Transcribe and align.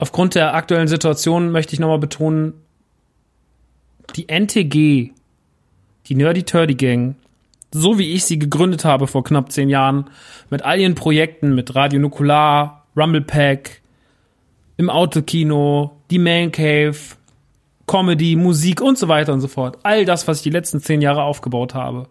Aufgrund 0.00 0.34
der 0.34 0.54
aktuellen 0.54 0.88
Situation 0.88 1.52
möchte 1.52 1.74
ich 1.74 1.78
nochmal 1.78 1.98
betonen, 1.98 2.54
die 4.16 4.30
NTG, 4.30 5.12
die 6.06 6.14
Nerdy 6.14 6.42
Turdy 6.42 6.74
Gang, 6.74 7.16
so 7.70 7.98
wie 7.98 8.14
ich 8.14 8.24
sie 8.24 8.38
gegründet 8.38 8.86
habe 8.86 9.06
vor 9.06 9.22
knapp 9.22 9.52
zehn 9.52 9.68
Jahren, 9.68 10.08
mit 10.48 10.62
all 10.62 10.80
ihren 10.80 10.94
Projekten, 10.94 11.54
mit 11.54 11.74
Radio 11.74 12.00
Nukular, 12.00 12.86
Rumble 12.96 13.20
Pack, 13.20 13.82
im 14.78 14.88
Autokino, 14.88 15.98
die 16.10 16.18
Man 16.18 16.50
Cave, 16.50 16.96
Comedy, 17.86 18.36
Musik 18.36 18.80
und 18.80 18.96
so 18.96 19.06
weiter 19.06 19.34
und 19.34 19.42
so 19.42 19.48
fort. 19.48 19.80
All 19.82 20.06
das, 20.06 20.26
was 20.26 20.38
ich 20.38 20.44
die 20.44 20.50
letzten 20.50 20.80
zehn 20.80 21.02
Jahre 21.02 21.24
aufgebaut 21.24 21.74
habe, 21.74 22.08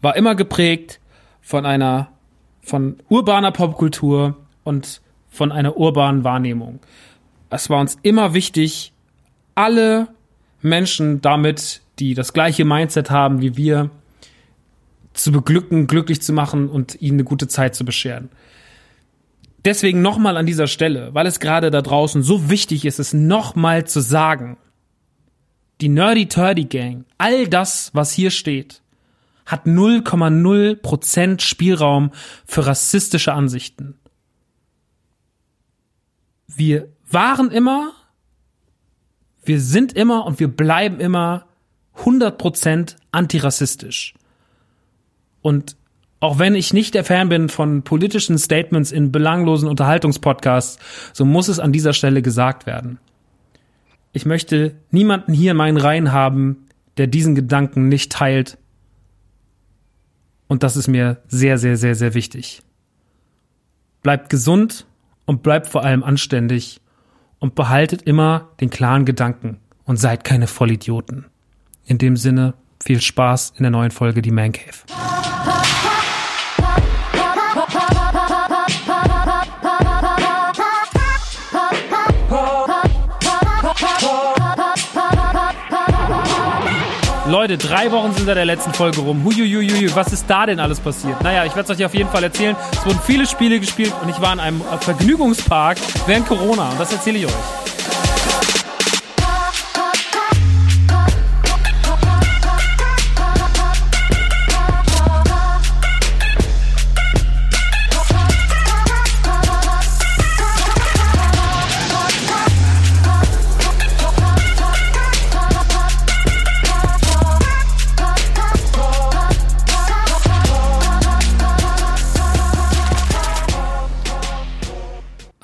war 0.00 0.16
immer 0.16 0.34
geprägt 0.34 1.00
von 1.42 1.66
einer, 1.66 2.08
von 2.62 2.96
urbaner 3.10 3.52
Popkultur 3.52 4.38
und 4.64 5.02
von 5.28 5.52
einer 5.52 5.76
urbanen 5.76 6.24
Wahrnehmung 6.24 6.80
es 7.50 7.68
war 7.68 7.80
uns 7.80 7.98
immer 8.02 8.32
wichtig, 8.34 8.92
alle 9.54 10.08
Menschen 10.62 11.20
damit, 11.20 11.82
die 11.98 12.14
das 12.14 12.32
gleiche 12.32 12.64
Mindset 12.64 13.10
haben 13.10 13.40
wie 13.42 13.56
wir, 13.56 13.90
zu 15.12 15.32
beglücken, 15.32 15.86
glücklich 15.86 16.22
zu 16.22 16.32
machen 16.32 16.68
und 16.68 17.00
ihnen 17.02 17.16
eine 17.16 17.24
gute 17.24 17.48
Zeit 17.48 17.74
zu 17.74 17.84
bescheren. 17.84 18.30
Deswegen 19.64 20.00
nochmal 20.00 20.36
an 20.36 20.46
dieser 20.46 20.68
Stelle, 20.68 21.12
weil 21.12 21.26
es 21.26 21.40
gerade 21.40 21.70
da 21.70 21.82
draußen 21.82 22.22
so 22.22 22.48
wichtig 22.48 22.84
ist, 22.84 22.98
es 22.98 23.12
nochmal 23.12 23.86
zu 23.86 24.00
sagen. 24.00 24.56
Die 25.80 25.88
Nerdy 25.88 26.28
Turdy 26.28 26.64
Gang, 26.64 27.04
all 27.18 27.48
das, 27.48 27.90
was 27.92 28.12
hier 28.12 28.30
steht, 28.30 28.82
hat 29.44 29.66
0,0% 29.66 31.40
Spielraum 31.40 32.12
für 32.46 32.66
rassistische 32.66 33.32
Ansichten. 33.32 33.98
Wir 36.46 36.88
waren 37.12 37.50
immer, 37.50 37.92
wir 39.44 39.60
sind 39.60 39.92
immer 39.94 40.26
und 40.26 40.40
wir 40.40 40.48
bleiben 40.48 41.00
immer 41.00 41.46
100% 41.98 42.96
antirassistisch. 43.12 44.14
Und 45.42 45.76
auch 46.20 46.38
wenn 46.38 46.54
ich 46.54 46.74
nicht 46.74 46.94
der 46.94 47.04
Fan 47.04 47.30
bin 47.30 47.48
von 47.48 47.82
politischen 47.82 48.38
Statements 48.38 48.92
in 48.92 49.10
belanglosen 49.10 49.68
Unterhaltungspodcasts, 49.68 50.78
so 51.14 51.24
muss 51.24 51.48
es 51.48 51.58
an 51.58 51.72
dieser 51.72 51.94
Stelle 51.94 52.20
gesagt 52.20 52.66
werden. 52.66 52.98
Ich 54.12 54.26
möchte 54.26 54.74
niemanden 54.90 55.32
hier 55.32 55.52
in 55.52 55.56
meinen 55.56 55.78
Reihen 55.78 56.12
haben, 56.12 56.66
der 56.98 57.06
diesen 57.06 57.34
Gedanken 57.34 57.88
nicht 57.88 58.12
teilt. 58.12 58.58
Und 60.46 60.62
das 60.62 60.76
ist 60.76 60.88
mir 60.88 61.22
sehr, 61.28 61.56
sehr, 61.56 61.76
sehr, 61.76 61.94
sehr 61.94 62.12
wichtig. 62.12 62.62
Bleibt 64.02 64.28
gesund 64.28 64.86
und 65.24 65.42
bleibt 65.42 65.68
vor 65.68 65.84
allem 65.84 66.02
anständig 66.02 66.80
und 67.40 67.56
behaltet 67.56 68.02
immer 68.02 68.50
den 68.60 68.70
klaren 68.70 69.04
Gedanken 69.04 69.58
und 69.84 69.96
seid 69.96 70.22
keine 70.22 70.46
Vollidioten. 70.46 71.26
In 71.84 71.98
dem 71.98 72.16
Sinne, 72.16 72.54
viel 72.82 73.00
Spaß 73.00 73.54
in 73.56 73.64
der 73.64 73.70
neuen 73.70 73.90
Folge 73.90 74.22
Die 74.22 74.30
Man 74.30 74.52
Cave. 74.52 74.78
Leute, 87.30 87.56
drei 87.56 87.92
Wochen 87.92 88.12
sind 88.12 88.26
seit 88.26 88.36
der 88.36 88.44
letzten 88.44 88.74
Folge 88.74 89.02
rum. 89.02 89.24
Huiuiuiui, 89.24 89.94
was 89.94 90.12
ist 90.12 90.24
da 90.26 90.46
denn 90.46 90.58
alles 90.58 90.80
passiert? 90.80 91.22
Naja, 91.22 91.44
ich 91.44 91.54
werde 91.54 91.72
es 91.72 91.78
euch 91.78 91.86
auf 91.86 91.94
jeden 91.94 92.10
Fall 92.10 92.24
erzählen. 92.24 92.56
Es 92.72 92.84
wurden 92.84 92.98
viele 93.06 93.24
Spiele 93.24 93.60
gespielt 93.60 93.92
und 94.02 94.08
ich 94.08 94.20
war 94.20 94.32
in 94.32 94.40
einem 94.40 94.60
Vergnügungspark 94.80 95.78
während 96.06 96.26
Corona 96.26 96.70
und 96.70 96.80
das 96.80 96.92
erzähle 96.92 97.18
ich 97.18 97.26
euch. 97.26 97.69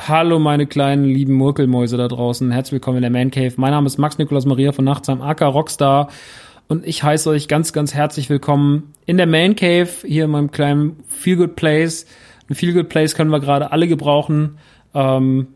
Hallo 0.09 0.39
meine 0.39 0.69
kleinen 0.69 1.05
lieben 1.05 1.33
Murkelmäuse 1.35 1.97
da 1.97 2.07
draußen. 2.07 2.53
Herzlich 2.53 2.75
willkommen 2.75 2.99
in 2.99 3.03
der 3.03 3.11
Man 3.11 3.33
Cave. 3.33 3.55
Mein 3.57 3.73
Name 3.73 3.89
ist 3.89 3.99
Max 3.99 4.19
Nikolaus 4.19 4.47
Maria 4.47 4.71
von 4.71 4.85
Nachtsheim, 4.85 5.21
AK 5.21 5.43
Rockstar. 5.43 6.11
Und 6.69 6.87
ich 6.87 7.03
heiße 7.03 7.29
euch 7.29 7.49
ganz, 7.49 7.73
ganz 7.73 7.93
herzlich 7.93 8.31
willkommen 8.31 8.93
in 9.05 9.17
der 9.17 9.27
Man 9.27 9.57
Cave, 9.57 9.89
hier 10.05 10.27
in 10.27 10.31
meinem 10.31 10.53
kleinen 10.53 11.03
Feel 11.09 11.35
Good 11.35 11.57
Place. 11.57 12.07
Ein 12.49 12.55
Feel 12.55 12.73
Good 12.73 12.89
Place 12.89 13.17
können 13.17 13.33
wir 13.33 13.41
gerade 13.41 13.73
alle 13.73 13.89
gebrauchen. 13.89 14.59
Ähm, 14.95 15.49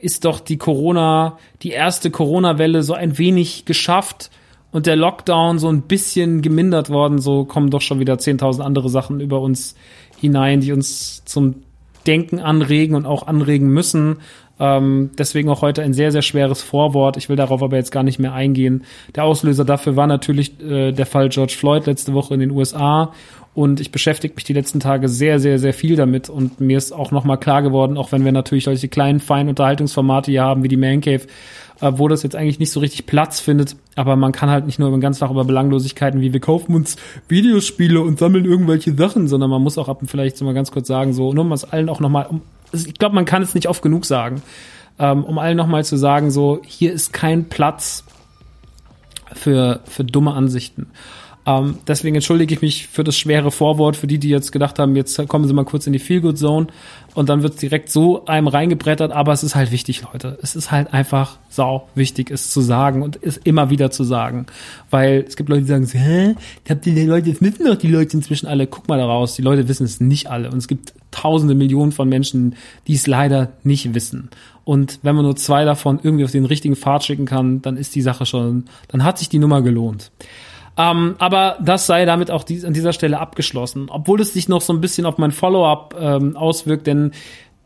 ist 0.00 0.24
doch 0.24 0.40
die 0.40 0.58
Corona, 0.58 1.38
die 1.62 1.70
erste 1.70 2.10
Corona-Welle 2.10 2.82
so 2.82 2.94
ein 2.94 3.18
wenig 3.18 3.66
geschafft 3.66 4.32
und 4.72 4.86
der 4.86 4.96
Lockdown 4.96 5.60
so 5.60 5.68
ein 5.68 5.82
bisschen 5.82 6.42
gemindert 6.42 6.90
worden. 6.90 7.18
So 7.18 7.44
kommen 7.44 7.70
doch 7.70 7.82
schon 7.82 8.00
wieder 8.00 8.14
10.000 8.14 8.62
andere 8.62 8.88
Sachen 8.88 9.20
über 9.20 9.40
uns 9.40 9.76
hinein, 10.18 10.60
die 10.60 10.72
uns 10.72 11.24
zum 11.24 11.62
Denken 12.06 12.38
anregen 12.40 12.94
und 12.94 13.06
auch 13.06 13.26
anregen 13.26 13.68
müssen. 13.68 14.18
Ähm, 14.60 15.10
deswegen 15.18 15.48
auch 15.48 15.62
heute 15.62 15.82
ein 15.82 15.92
sehr, 15.92 16.12
sehr 16.12 16.22
schweres 16.22 16.62
Vorwort. 16.62 17.16
Ich 17.16 17.28
will 17.28 17.36
darauf 17.36 17.62
aber 17.62 17.76
jetzt 17.76 17.90
gar 17.90 18.02
nicht 18.02 18.18
mehr 18.18 18.32
eingehen. 18.32 18.84
Der 19.14 19.24
Auslöser 19.24 19.64
dafür 19.64 19.96
war 19.96 20.06
natürlich 20.06 20.60
äh, 20.60 20.92
der 20.92 21.06
Fall 21.06 21.28
George 21.30 21.54
Floyd 21.58 21.86
letzte 21.86 22.12
Woche 22.14 22.34
in 22.34 22.40
den 22.40 22.50
USA. 22.50 23.12
Und 23.54 23.80
ich 23.80 23.92
beschäftige 23.92 24.34
mich 24.34 24.44
die 24.44 24.54
letzten 24.54 24.80
Tage 24.80 25.08
sehr, 25.08 25.38
sehr, 25.38 25.58
sehr 25.58 25.74
viel 25.74 25.96
damit. 25.96 26.30
Und 26.30 26.60
mir 26.60 26.78
ist 26.78 26.92
auch 26.92 27.10
nochmal 27.10 27.38
klar 27.38 27.62
geworden, 27.62 27.98
auch 27.98 28.12
wenn 28.12 28.24
wir 28.24 28.32
natürlich 28.32 28.64
solche 28.64 28.88
kleinen, 28.88 29.20
feinen 29.20 29.50
Unterhaltungsformate 29.50 30.30
hier 30.30 30.42
haben 30.42 30.62
wie 30.62 30.68
die 30.68 30.78
Man 30.78 31.00
Cave, 31.00 31.26
äh, 31.82 31.98
wo 31.98 32.08
das 32.08 32.22
jetzt 32.22 32.36
eigentlich 32.36 32.60
nicht 32.60 32.70
so 32.70 32.80
richtig 32.80 33.06
Platz 33.06 33.40
findet. 33.40 33.76
Aber 33.96 34.16
man 34.16 34.32
kann 34.32 34.48
halt 34.48 34.64
nicht 34.64 34.78
nur 34.78 34.98
ganz 35.00 35.18
Tag 35.18 35.30
über 35.30 35.44
Belanglosigkeiten 35.44 36.20
wie 36.20 36.32
wir 36.32 36.40
kaufen 36.40 36.74
uns 36.74 36.96
Videospiele 37.28 38.00
und 38.00 38.18
sammeln 38.18 38.44
irgendwelche 38.44 38.94
Sachen, 38.94 39.28
sondern 39.28 39.50
man 39.50 39.60
muss 39.60 39.76
auch 39.76 39.88
ab 39.88 40.00
und 40.00 40.08
vielleicht 40.08 40.36
so 40.38 40.44
mal 40.44 40.54
ganz 40.54 40.70
kurz 40.70 40.86
sagen, 40.86 41.12
so, 41.12 41.32
nur 41.32 41.44
um 41.44 41.52
es 41.52 41.64
allen 41.64 41.88
auch 41.88 42.00
nochmal, 42.00 42.26
um, 42.26 42.40
ich 42.72 42.94
glaube, 42.94 43.14
man 43.14 43.24
kann 43.24 43.42
es 43.42 43.54
nicht 43.54 43.66
oft 43.66 43.82
genug 43.82 44.06
sagen, 44.06 44.42
ähm, 44.98 45.24
um 45.24 45.38
allen 45.38 45.56
nochmal 45.56 45.84
zu 45.84 45.96
sagen, 45.96 46.30
so, 46.30 46.60
hier 46.64 46.92
ist 46.92 47.12
kein 47.12 47.48
Platz 47.48 48.04
für, 49.32 49.80
für 49.84 50.04
dumme 50.04 50.34
Ansichten. 50.34 50.86
Ähm, 51.44 51.78
deswegen 51.88 52.14
entschuldige 52.14 52.54
ich 52.54 52.62
mich 52.62 52.86
für 52.86 53.02
das 53.02 53.16
schwere 53.16 53.50
Vorwort, 53.50 53.96
für 53.96 54.06
die, 54.06 54.18
die 54.18 54.28
jetzt 54.28 54.52
gedacht 54.52 54.78
haben, 54.78 54.94
jetzt 54.94 55.26
kommen 55.28 55.46
sie 55.46 55.54
mal 55.54 55.64
kurz 55.64 55.86
in 55.86 55.92
die 55.92 55.98
Feel-Good-Zone 55.98 56.68
und 57.14 57.28
dann 57.28 57.42
wird 57.42 57.60
direkt 57.60 57.90
so 57.90 58.24
einem 58.26 58.46
reingebrettert, 58.46 59.10
aber 59.10 59.32
es 59.32 59.42
ist 59.42 59.56
halt 59.56 59.72
wichtig, 59.72 60.02
Leute. 60.02 60.38
Es 60.40 60.54
ist 60.54 60.70
halt 60.70 60.94
einfach 60.94 61.38
sau 61.48 61.88
wichtig, 61.96 62.30
es 62.30 62.50
zu 62.50 62.60
sagen 62.60 63.02
und 63.02 63.18
es 63.20 63.38
immer 63.38 63.70
wieder 63.70 63.90
zu 63.90 64.04
sagen. 64.04 64.46
Weil 64.90 65.24
es 65.26 65.36
gibt 65.36 65.48
Leute, 65.48 65.62
die 65.62 65.68
sagen 65.68 65.86
hä? 65.86 66.36
Habt 66.68 66.86
ihr 66.86 66.94
die 66.94 67.06
Leute, 67.06 67.30
jetzt 67.30 67.42
wissen 67.42 67.66
doch 67.66 67.76
die 67.76 67.88
Leute 67.88 68.16
inzwischen 68.16 68.46
alle, 68.46 68.68
guck 68.68 68.88
mal 68.88 68.98
da 68.98 69.06
raus, 69.06 69.34
die 69.34 69.42
Leute 69.42 69.66
wissen 69.66 69.84
es 69.84 70.00
nicht 70.00 70.30
alle. 70.30 70.48
Und 70.50 70.58
es 70.58 70.68
gibt 70.68 70.94
tausende 71.10 71.56
Millionen 71.56 71.90
von 71.90 72.08
Menschen, 72.08 72.54
die 72.86 72.94
es 72.94 73.08
leider 73.08 73.52
nicht 73.64 73.94
wissen. 73.94 74.30
Und 74.64 75.00
wenn 75.02 75.16
man 75.16 75.24
nur 75.24 75.34
zwei 75.34 75.64
davon 75.64 75.98
irgendwie 76.02 76.24
auf 76.24 76.30
den 76.30 76.44
richtigen 76.44 76.76
Pfad 76.76 77.04
schicken 77.04 77.26
kann, 77.26 77.62
dann 77.62 77.76
ist 77.76 77.96
die 77.96 78.02
Sache 78.02 78.26
schon, 78.26 78.66
dann 78.88 79.02
hat 79.02 79.18
sich 79.18 79.28
die 79.28 79.40
Nummer 79.40 79.60
gelohnt. 79.60 80.12
Ähm, 80.76 81.16
aber 81.18 81.58
das 81.60 81.86
sei 81.86 82.04
damit 82.04 82.30
auch 82.30 82.44
dies, 82.44 82.64
an 82.64 82.72
dieser 82.72 82.92
Stelle 82.92 83.20
abgeschlossen. 83.20 83.88
Obwohl 83.90 84.20
es 84.20 84.32
sich 84.32 84.48
noch 84.48 84.62
so 84.62 84.72
ein 84.72 84.80
bisschen 84.80 85.06
auf 85.06 85.18
mein 85.18 85.30
Follow-up 85.30 85.94
ähm, 85.98 86.36
auswirkt, 86.36 86.86
denn 86.86 87.12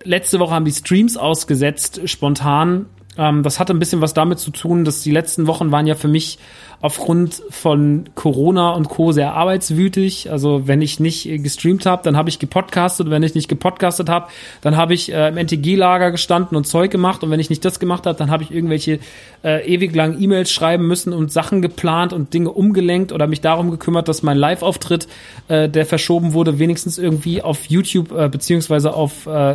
letzte 0.03 0.39
Woche 0.39 0.55
haben 0.55 0.65
die 0.65 0.73
Streams 0.73 1.17
ausgesetzt, 1.17 2.01
spontan. 2.07 2.87
Ähm, 3.17 3.43
das 3.43 3.61
hatte 3.61 3.73
ein 3.75 3.79
bisschen 3.79 4.01
was 4.01 4.15
damit 4.15 4.39
zu 4.39 4.51
tun, 4.51 4.85
dass 4.85 5.03
die 5.03 5.13
letzten 5.13 5.47
Wochen 5.47 5.71
waren 5.71 5.87
ja 5.87 5.95
für 5.95 6.09
mich 6.09 6.39
aufgrund 6.81 7.43
von 7.51 8.05
Corona 8.15 8.71
und 8.71 8.89
Co. 8.89 9.13
sehr 9.13 9.35
arbeitswütig. 9.35 10.31
Also 10.31 10.67
wenn 10.67 10.83
ich 10.83 11.01
nicht 11.01 11.25
gestreamt 11.43 11.87
habe, 11.87 12.03
dann 12.03 12.17
habe 12.17 12.29
ich 12.29 12.39
gepodcastet. 12.39 13.11
Wenn 13.11 13.23
ich 13.23 13.35
nicht 13.35 13.49
gepodcastet 13.49 14.09
habe, 14.09 14.27
dann 14.61 14.77
habe 14.77 14.95
ich 14.95 15.13
äh, 15.13 15.29
im 15.29 15.37
NTG-Lager 15.37 16.11
gestanden 16.11 16.57
und 16.57 16.67
Zeug 16.67 16.91
gemacht. 16.91 17.23
Und 17.23 17.31
wenn 17.31 17.41
ich 17.41 17.51
nicht 17.51 17.65
das 17.65 17.81
gemacht 17.81 18.07
habe, 18.07 18.19
dann 18.19 18.31
habe 18.31 18.43
ich 18.43 18.51
irgendwelche 18.51 19.01
äh, 19.43 19.67
ewig 19.67 19.95
lang 19.95 20.21
E-Mails 20.21 20.51
schreiben 20.51 20.87
müssen 20.87 21.13
und 21.13 21.33
Sachen 21.33 21.63
geplant 21.63 22.13
und 22.13 22.35
Dinge 22.35 22.51
umgelenkt 22.51 23.13
oder 23.13 23.27
mich 23.27 23.41
darum 23.41 23.71
gekümmert, 23.71 24.09
dass 24.09 24.23
mein 24.23 24.37
Live-Auftritt, 24.37 25.09
äh, 25.49 25.69
der 25.69 25.87
verschoben 25.87 26.35
wurde, 26.35 26.59
wenigstens 26.59 26.99
irgendwie 26.99 27.43
auf 27.43 27.67
YouTube 27.67 28.13
äh, 28.13 28.29
beziehungsweise 28.29 28.93
auf 28.95 29.27
äh, 29.27 29.55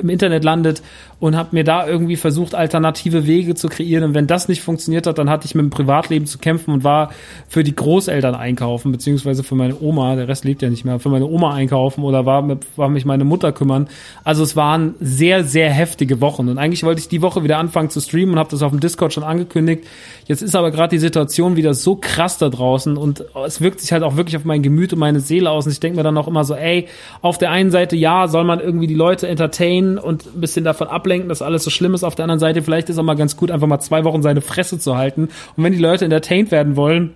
im 0.00 0.08
Internet 0.08 0.44
landet 0.44 0.82
und 1.22 1.36
habe 1.36 1.50
mir 1.52 1.62
da 1.62 1.86
irgendwie 1.86 2.16
versucht, 2.16 2.54
alternative 2.54 3.28
Wege 3.28 3.54
zu 3.54 3.68
kreieren. 3.68 4.02
Und 4.02 4.14
wenn 4.14 4.26
das 4.26 4.48
nicht 4.48 4.60
funktioniert 4.60 5.06
hat, 5.06 5.18
dann 5.18 5.30
hatte 5.30 5.46
ich 5.46 5.54
mit 5.54 5.62
dem 5.62 5.70
Privatleben 5.70 6.26
zu 6.26 6.38
kämpfen 6.38 6.61
und 6.70 6.84
war 6.84 7.10
für 7.48 7.64
die 7.64 7.74
Großeltern 7.74 8.34
einkaufen, 8.34 8.92
beziehungsweise 8.92 9.42
für 9.42 9.54
meine 9.54 9.80
Oma, 9.80 10.14
der 10.14 10.28
Rest 10.28 10.44
lebt 10.44 10.62
ja 10.62 10.70
nicht 10.70 10.84
mehr, 10.84 10.98
für 10.98 11.08
meine 11.08 11.26
Oma 11.26 11.54
einkaufen 11.54 12.04
oder 12.04 12.26
war, 12.26 12.56
war 12.76 12.88
mich 12.88 13.04
meine 13.04 13.24
Mutter 13.24 13.52
kümmern. 13.52 13.88
Also 14.22 14.42
es 14.42 14.54
waren 14.54 14.94
sehr, 15.00 15.44
sehr 15.44 15.70
heftige 15.70 16.20
Wochen. 16.20 16.48
Und 16.48 16.58
eigentlich 16.58 16.84
wollte 16.84 17.00
ich 17.00 17.08
die 17.08 17.22
Woche 17.22 17.42
wieder 17.42 17.58
anfangen 17.58 17.90
zu 17.90 18.00
streamen 18.00 18.34
und 18.34 18.38
habe 18.38 18.50
das 18.50 18.62
auf 18.62 18.70
dem 18.70 18.80
Discord 18.80 19.12
schon 19.12 19.24
angekündigt. 19.24 19.84
Jetzt 20.26 20.42
ist 20.42 20.54
aber 20.54 20.70
gerade 20.70 20.90
die 20.90 20.98
Situation 20.98 21.56
wieder 21.56 21.74
so 21.74 21.96
krass 21.96 22.38
da 22.38 22.48
draußen 22.48 22.96
und 22.96 23.24
es 23.44 23.60
wirkt 23.60 23.80
sich 23.80 23.92
halt 23.92 24.02
auch 24.02 24.16
wirklich 24.16 24.36
auf 24.36 24.44
mein 24.44 24.62
Gemüt 24.62 24.92
und 24.92 24.98
meine 24.98 25.20
Seele 25.20 25.50
aus. 25.50 25.66
Und 25.66 25.72
ich 25.72 25.80
denke 25.80 25.96
mir 25.96 26.04
dann 26.04 26.16
auch 26.16 26.28
immer 26.28 26.44
so, 26.44 26.54
ey, 26.54 26.86
auf 27.20 27.38
der 27.38 27.50
einen 27.50 27.70
Seite, 27.70 27.96
ja, 27.96 28.28
soll 28.28 28.44
man 28.44 28.60
irgendwie 28.60 28.86
die 28.86 28.94
Leute 28.94 29.26
entertainen 29.28 29.98
und 29.98 30.26
ein 30.34 30.40
bisschen 30.40 30.64
davon 30.64 30.88
ablenken, 30.88 31.28
dass 31.28 31.42
alles 31.42 31.64
so 31.64 31.70
schlimm 31.70 31.94
ist. 31.94 32.04
Auf 32.04 32.14
der 32.14 32.24
anderen 32.24 32.38
Seite, 32.38 32.62
vielleicht 32.62 32.88
ist 32.88 32.98
auch 32.98 33.02
mal 33.02 33.14
ganz 33.14 33.36
gut, 33.36 33.50
einfach 33.50 33.66
mal 33.66 33.80
zwei 33.80 34.04
Wochen 34.04 34.22
seine 34.22 34.40
Fresse 34.40 34.78
zu 34.78 34.96
halten. 34.96 35.28
Und 35.56 35.64
wenn 35.64 35.72
die 35.72 35.78
Leute 35.78 36.04
entertained 36.04 36.51
werden 36.52 36.76
wollen, 36.76 37.14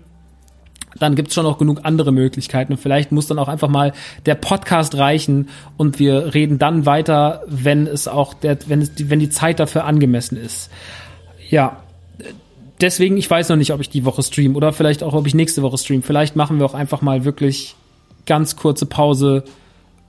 dann 0.98 1.14
gibt's 1.14 1.34
schon 1.34 1.44
noch 1.44 1.58
genug 1.58 1.80
andere 1.82 2.12
Möglichkeiten. 2.12 2.72
Und 2.72 2.78
vielleicht 2.78 3.12
muss 3.12 3.26
dann 3.26 3.38
auch 3.38 3.48
einfach 3.48 3.68
mal 3.68 3.92
der 4.24 4.34
Podcast 4.34 4.96
reichen 4.96 5.48
und 5.76 5.98
wir 5.98 6.34
reden 6.34 6.58
dann 6.58 6.86
weiter, 6.86 7.42
wenn 7.46 7.86
es 7.86 8.08
auch 8.08 8.34
der, 8.34 8.58
wenn 8.66 8.82
es, 8.82 8.92
wenn 8.96 9.20
die 9.20 9.30
Zeit 9.30 9.60
dafür 9.60 9.84
angemessen 9.84 10.36
ist. 10.36 10.70
Ja. 11.50 11.82
Deswegen, 12.80 13.16
ich 13.16 13.30
weiß 13.30 13.48
noch 13.48 13.56
nicht, 13.56 13.72
ob 13.72 13.80
ich 13.80 13.88
die 13.88 14.04
Woche 14.04 14.22
stream 14.22 14.54
oder 14.54 14.72
vielleicht 14.72 15.02
auch, 15.02 15.14
ob 15.14 15.26
ich 15.26 15.34
nächste 15.34 15.62
Woche 15.62 15.78
stream. 15.78 16.02
Vielleicht 16.02 16.36
machen 16.36 16.58
wir 16.58 16.66
auch 16.66 16.74
einfach 16.74 17.00
mal 17.00 17.24
wirklich 17.24 17.74
ganz 18.26 18.56
kurze 18.56 18.84
Pause 18.84 19.44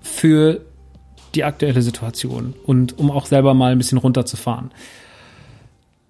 für 0.01 0.61
die 1.33 1.45
aktuelle 1.45 1.81
Situation 1.81 2.55
und 2.65 2.97
um 2.99 3.09
auch 3.09 3.25
selber 3.25 3.53
mal 3.53 3.71
ein 3.71 3.77
bisschen 3.77 3.99
runterzufahren. 3.99 4.71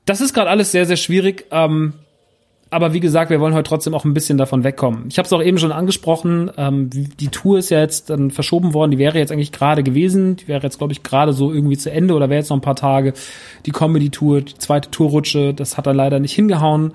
Das 0.05 0.21
ist 0.21 0.33
gerade 0.33 0.49
alles 0.49 0.71
sehr, 0.71 0.85
sehr 0.85 0.95
schwierig. 0.95 1.45
Ähm, 1.51 1.93
aber 2.69 2.93
wie 2.93 2.99
gesagt, 2.99 3.29
wir 3.29 3.39
wollen 3.39 3.53
heute 3.53 3.69
trotzdem 3.69 3.93
auch 3.93 4.05
ein 4.05 4.13
bisschen 4.13 4.37
davon 4.37 4.63
wegkommen. 4.63 5.05
Ich 5.09 5.17
habe 5.17 5.25
es 5.25 5.33
auch 5.33 5.41
eben 5.41 5.57
schon 5.57 5.71
angesprochen, 5.71 6.51
ähm, 6.57 6.89
die 6.91 7.27
Tour 7.29 7.59
ist 7.59 7.69
ja 7.69 7.79
jetzt 7.79 8.09
dann 8.09 8.31
verschoben 8.31 8.73
worden, 8.73 8.91
die 8.91 8.97
wäre 8.97 9.17
jetzt 9.17 9.31
eigentlich 9.31 9.51
gerade 9.51 9.83
gewesen, 9.83 10.35
die 10.35 10.47
wäre 10.47 10.63
jetzt, 10.63 10.77
glaube 10.77 10.93
ich, 10.93 11.03
gerade 11.03 11.33
so 11.33 11.51
irgendwie 11.51 11.77
zu 11.77 11.91
Ende 11.91 12.13
oder 12.13 12.29
wäre 12.29 12.39
jetzt 12.39 12.49
noch 12.49 12.57
ein 12.57 12.61
paar 12.61 12.75
Tage. 12.75 13.13
Die 13.65 13.71
Comedy-Tour, 13.71 14.41
die 14.41 14.57
zweite 14.57 14.91
Tourrutsche, 14.91 15.53
das 15.53 15.77
hat 15.77 15.87
dann 15.87 15.95
leider 15.95 16.19
nicht 16.19 16.33
hingehauen 16.33 16.93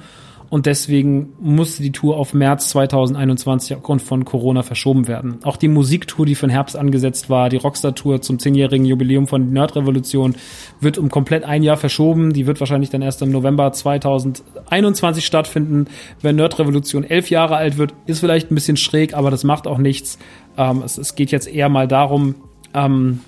und 0.53 0.67
deswegen 0.67 1.33
musste 1.41 1.83
die 1.83 1.93
Tour 1.93 2.19
auf 2.19 2.35
März 2.35 2.69
2021 2.69 3.75
aufgrund 3.75 4.03
von 4.03 4.27
Corona 4.27 4.63
verschoben 4.63 5.09
werden. 5.09 5.39
Auch 5.45 5.57
die 5.57 5.69
Musiktour, 5.69 6.27
die 6.27 6.35
für 6.35 6.47
den 6.47 6.51
Herbst 6.51 6.77
angesetzt 6.77 7.31
war, 7.31 7.49
die 7.49 7.57
Rockstar-Tour 7.57 8.21
zum 8.21 8.39
zehnjährigen 8.39 8.85
Jubiläum 8.85 9.27
von 9.27 9.51
Nerdrevolution, 9.51 10.35
wird 10.79 10.99
um 10.99 11.09
komplett 11.09 11.45
ein 11.45 11.63
Jahr 11.63 11.79
verschoben. 11.79 12.35
Die 12.35 12.47
wird 12.47 12.61
wahrscheinlich 12.61 12.91
dann 12.91 13.01
erst 13.01 13.23
im 13.23 13.31
November 13.31 13.73
2021 13.73 15.25
stattfinden. 15.25 15.87
Wenn 16.21 16.37
Nerdrevolution 16.37 17.05
elf 17.05 17.31
Jahre 17.31 17.57
alt 17.57 17.79
wird, 17.79 17.95
ist 18.05 18.21
vielleicht 18.21 18.51
ein 18.51 18.55
bisschen 18.55 18.77
schräg, 18.77 19.15
aber 19.15 19.31
das 19.31 19.45
macht 19.45 19.67
auch 19.67 19.79
nichts. 19.79 20.19
Ähm, 20.59 20.83
es, 20.85 20.99
es, 20.99 21.15
geht 21.15 21.31
jetzt 21.31 21.49
eher 21.49 21.71
mal 21.71 21.89
darum, 21.89 22.35
ähm, 22.75 23.21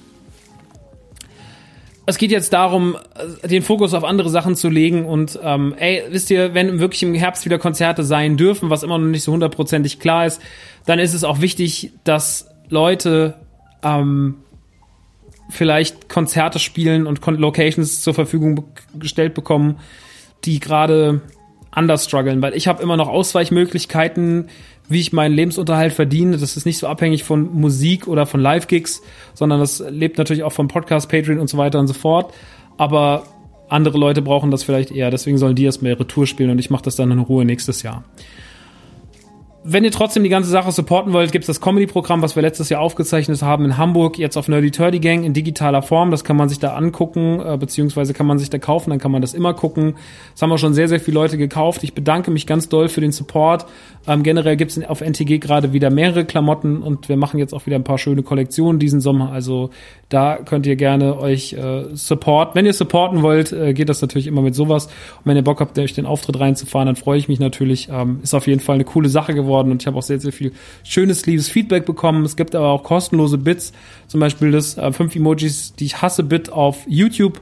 es 2.06 2.18
geht 2.18 2.30
jetzt 2.30 2.52
darum, 2.52 2.96
den 3.42 3.62
Fokus 3.62 3.94
auf 3.94 4.04
andere 4.04 4.28
Sachen 4.28 4.56
zu 4.56 4.68
legen 4.68 5.06
und 5.06 5.38
ähm, 5.42 5.74
ey, 5.78 6.02
wisst 6.10 6.30
ihr, 6.30 6.52
wenn 6.52 6.78
wirklich 6.78 7.02
im 7.02 7.14
Herbst 7.14 7.44
wieder 7.44 7.58
Konzerte 7.58 8.02
sein 8.02 8.36
dürfen, 8.36 8.68
was 8.68 8.82
immer 8.82 8.98
noch 8.98 9.06
nicht 9.06 9.22
so 9.22 9.32
hundertprozentig 9.32 10.00
klar 10.00 10.26
ist, 10.26 10.40
dann 10.84 10.98
ist 10.98 11.14
es 11.14 11.24
auch 11.24 11.40
wichtig, 11.40 11.92
dass 12.04 12.50
Leute 12.68 13.34
ähm, 13.82 14.36
vielleicht 15.48 16.08
Konzerte 16.08 16.58
spielen 16.58 17.06
und 17.06 17.24
Locations 17.26 18.02
zur 18.02 18.12
Verfügung 18.12 18.64
gestellt 18.98 19.34
bekommen, 19.34 19.76
die 20.44 20.60
gerade 20.60 21.22
anders 21.70 22.04
strugglen, 22.04 22.42
weil 22.42 22.54
ich 22.54 22.68
habe 22.68 22.82
immer 22.82 22.96
noch 22.96 23.08
Ausweichmöglichkeiten, 23.08 24.48
wie 24.88 25.00
ich 25.00 25.12
meinen 25.12 25.34
Lebensunterhalt 25.34 25.92
verdiene. 25.92 26.36
Das 26.36 26.56
ist 26.56 26.66
nicht 26.66 26.78
so 26.78 26.86
abhängig 26.86 27.24
von 27.24 27.52
Musik 27.54 28.06
oder 28.06 28.26
von 28.26 28.40
Live-Gigs, 28.40 29.02
sondern 29.32 29.60
das 29.60 29.82
lebt 29.88 30.18
natürlich 30.18 30.42
auch 30.42 30.52
vom 30.52 30.68
Podcast, 30.68 31.08
Patreon 31.08 31.38
und 31.38 31.48
so 31.48 31.56
weiter 31.56 31.78
und 31.78 31.86
so 31.86 31.94
fort. 31.94 32.32
Aber 32.76 33.24
andere 33.68 33.98
Leute 33.98 34.22
brauchen 34.22 34.50
das 34.50 34.62
vielleicht 34.62 34.90
eher. 34.90 35.10
Deswegen 35.10 35.38
sollen 35.38 35.56
die 35.56 35.64
erstmal 35.64 35.92
ihre 35.92 36.06
Tour 36.06 36.26
spielen 36.26 36.50
und 36.50 36.58
ich 36.58 36.70
mache 36.70 36.84
das 36.84 36.96
dann 36.96 37.10
in 37.10 37.18
Ruhe 37.18 37.44
nächstes 37.44 37.82
Jahr. 37.82 38.04
Wenn 39.66 39.82
ihr 39.82 39.90
trotzdem 39.90 40.22
die 40.22 40.28
ganze 40.28 40.50
Sache 40.50 40.70
supporten 40.72 41.14
wollt, 41.14 41.32
gibt's 41.32 41.46
das 41.46 41.58
Comedy-Programm, 41.58 42.20
was 42.20 42.36
wir 42.36 42.42
letztes 42.42 42.68
Jahr 42.68 42.82
aufgezeichnet 42.82 43.40
haben 43.40 43.64
in 43.64 43.78
Hamburg, 43.78 44.18
jetzt 44.18 44.36
auf 44.36 44.46
Nerdy 44.46 44.70
Turdy 44.70 44.98
Gang 44.98 45.24
in 45.24 45.32
digitaler 45.32 45.80
Form. 45.80 46.10
Das 46.10 46.22
kann 46.22 46.36
man 46.36 46.50
sich 46.50 46.58
da 46.58 46.74
angucken, 46.74 47.40
äh, 47.40 47.56
beziehungsweise 47.56 48.12
kann 48.12 48.26
man 48.26 48.38
sich 48.38 48.50
da 48.50 48.58
kaufen, 48.58 48.90
dann 48.90 48.98
kann 48.98 49.10
man 49.10 49.22
das 49.22 49.32
immer 49.32 49.54
gucken. 49.54 49.94
Das 50.34 50.42
haben 50.42 50.52
auch 50.52 50.58
schon 50.58 50.74
sehr, 50.74 50.88
sehr 50.88 51.00
viele 51.00 51.14
Leute 51.14 51.38
gekauft. 51.38 51.82
Ich 51.82 51.94
bedanke 51.94 52.30
mich 52.30 52.46
ganz 52.46 52.68
doll 52.68 52.90
für 52.90 53.00
den 53.00 53.10
Support. 53.10 53.64
Ähm, 54.06 54.22
generell 54.22 54.56
gibt's 54.56 54.78
auf 54.84 55.00
NTG 55.00 55.38
gerade 55.38 55.72
wieder 55.72 55.88
mehrere 55.88 56.26
Klamotten 56.26 56.82
und 56.82 57.08
wir 57.08 57.16
machen 57.16 57.38
jetzt 57.38 57.54
auch 57.54 57.64
wieder 57.64 57.76
ein 57.76 57.84
paar 57.84 57.96
schöne 57.96 58.22
Kollektionen 58.22 58.78
diesen 58.78 59.00
Sommer. 59.00 59.32
Also 59.32 59.70
da 60.10 60.36
könnt 60.44 60.66
ihr 60.66 60.76
gerne 60.76 61.18
euch 61.18 61.54
äh, 61.54 61.84
support. 61.94 62.54
Wenn 62.54 62.66
ihr 62.66 62.74
supporten 62.74 63.22
wollt, 63.22 63.50
äh, 63.52 63.72
geht 63.72 63.88
das 63.88 64.02
natürlich 64.02 64.26
immer 64.26 64.42
mit 64.42 64.54
sowas. 64.54 64.86
Und 64.88 65.24
wenn 65.24 65.36
ihr 65.38 65.42
Bock 65.42 65.60
habt, 65.60 65.78
euch 65.78 65.94
den 65.94 66.04
Auftritt 66.04 66.38
reinzufahren, 66.38 66.84
dann 66.84 66.96
freue 66.96 67.16
ich 67.16 67.28
mich 67.28 67.40
natürlich. 67.40 67.88
Ähm, 67.90 68.18
ist 68.22 68.34
auf 68.34 68.46
jeden 68.46 68.60
Fall 68.60 68.74
eine 68.74 68.84
coole 68.84 69.08
Sache 69.08 69.32
geworden 69.32 69.53
geworden 69.54 69.70
und 69.70 69.82
ich 69.82 69.86
habe 69.86 69.96
auch 69.96 70.02
sehr, 70.02 70.20
sehr 70.20 70.32
viel 70.32 70.52
schönes, 70.82 71.26
liebes 71.26 71.48
Feedback 71.48 71.86
bekommen. 71.86 72.24
Es 72.24 72.36
gibt 72.36 72.54
aber 72.54 72.68
auch 72.68 72.82
kostenlose 72.82 73.38
Bits, 73.38 73.72
zum 74.08 74.20
Beispiel 74.20 74.50
das 74.50 74.76
äh, 74.76 74.92
fünf 74.92 75.14
Emojis, 75.14 75.74
die 75.74 75.86
ich 75.86 76.02
hasse 76.02 76.24
Bit 76.24 76.50
auf 76.52 76.84
YouTube, 76.86 77.40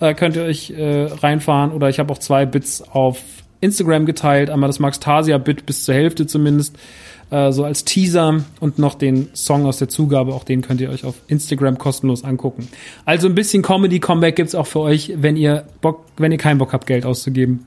äh, 0.00 0.14
könnt 0.14 0.36
ihr 0.36 0.42
euch 0.42 0.70
äh, 0.70 1.04
reinfahren 1.04 1.72
oder 1.72 1.88
ich 1.88 1.98
habe 1.98 2.12
auch 2.12 2.18
zwei 2.18 2.46
Bits 2.46 2.82
auf 2.82 3.22
Instagram 3.60 4.04
geteilt, 4.04 4.50
einmal 4.50 4.68
das 4.68 4.78
Max 4.78 5.00
Tasia 5.00 5.38
Bit 5.38 5.64
bis 5.64 5.84
zur 5.84 5.94
Hälfte 5.94 6.26
zumindest, 6.26 6.76
äh, 7.30 7.50
so 7.50 7.64
als 7.64 7.84
Teaser 7.84 8.44
und 8.60 8.78
noch 8.78 8.94
den 8.94 9.28
Song 9.34 9.64
aus 9.64 9.78
der 9.78 9.88
Zugabe, 9.88 10.34
auch 10.34 10.44
den 10.44 10.60
könnt 10.60 10.82
ihr 10.82 10.90
euch 10.90 11.04
auf 11.04 11.14
Instagram 11.28 11.78
kostenlos 11.78 12.24
angucken. 12.24 12.68
Also 13.06 13.26
ein 13.26 13.34
bisschen 13.34 13.62
Comedy 13.62 14.00
Comeback 14.00 14.36
gibt's 14.36 14.54
auch 14.54 14.66
für 14.66 14.80
euch, 14.80 15.14
wenn 15.16 15.36
ihr 15.36 15.64
Bock, 15.80 16.04
wenn 16.18 16.30
ihr 16.30 16.38
keinen 16.38 16.58
Bock 16.58 16.74
habt 16.74 16.86
Geld 16.86 17.06
auszugeben. 17.06 17.66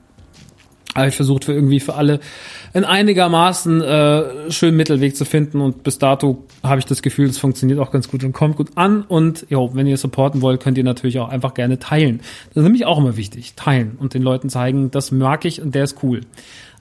Aber 0.94 1.06
ich 1.06 1.14
versucht 1.16 1.44
für 1.44 1.52
irgendwie 1.52 1.80
für 1.80 1.94
alle 1.94 2.18
einen 2.72 2.84
einigermaßen 2.84 3.80
äh, 3.82 4.50
schönen 4.50 4.76
Mittelweg 4.76 5.16
zu 5.16 5.24
finden 5.24 5.60
und 5.60 5.82
bis 5.82 5.98
dato 5.98 6.44
habe 6.62 6.80
ich 6.80 6.86
das 6.86 7.02
Gefühl, 7.02 7.28
es 7.28 7.38
funktioniert 7.38 7.78
auch 7.78 7.90
ganz 7.90 8.08
gut 8.08 8.24
und 8.24 8.32
kommt 8.32 8.56
gut 8.56 8.70
an 8.74 9.02
und 9.02 9.46
jo, 9.48 9.70
wenn 9.74 9.86
ihr 9.86 9.96
supporten 9.96 10.42
wollt, 10.42 10.62
könnt 10.62 10.78
ihr 10.78 10.84
natürlich 10.84 11.18
auch 11.18 11.28
einfach 11.28 11.54
gerne 11.54 11.78
teilen. 11.78 12.18
Das 12.48 12.56
ist 12.56 12.62
nämlich 12.62 12.86
auch 12.86 12.98
immer 12.98 13.16
wichtig, 13.16 13.54
teilen 13.54 13.96
und 14.00 14.14
den 14.14 14.22
Leuten 14.22 14.48
zeigen, 14.48 14.90
das 14.90 15.12
mag 15.12 15.44
ich 15.44 15.62
und 15.62 15.74
der 15.74 15.84
ist 15.84 16.02
cool. 16.02 16.22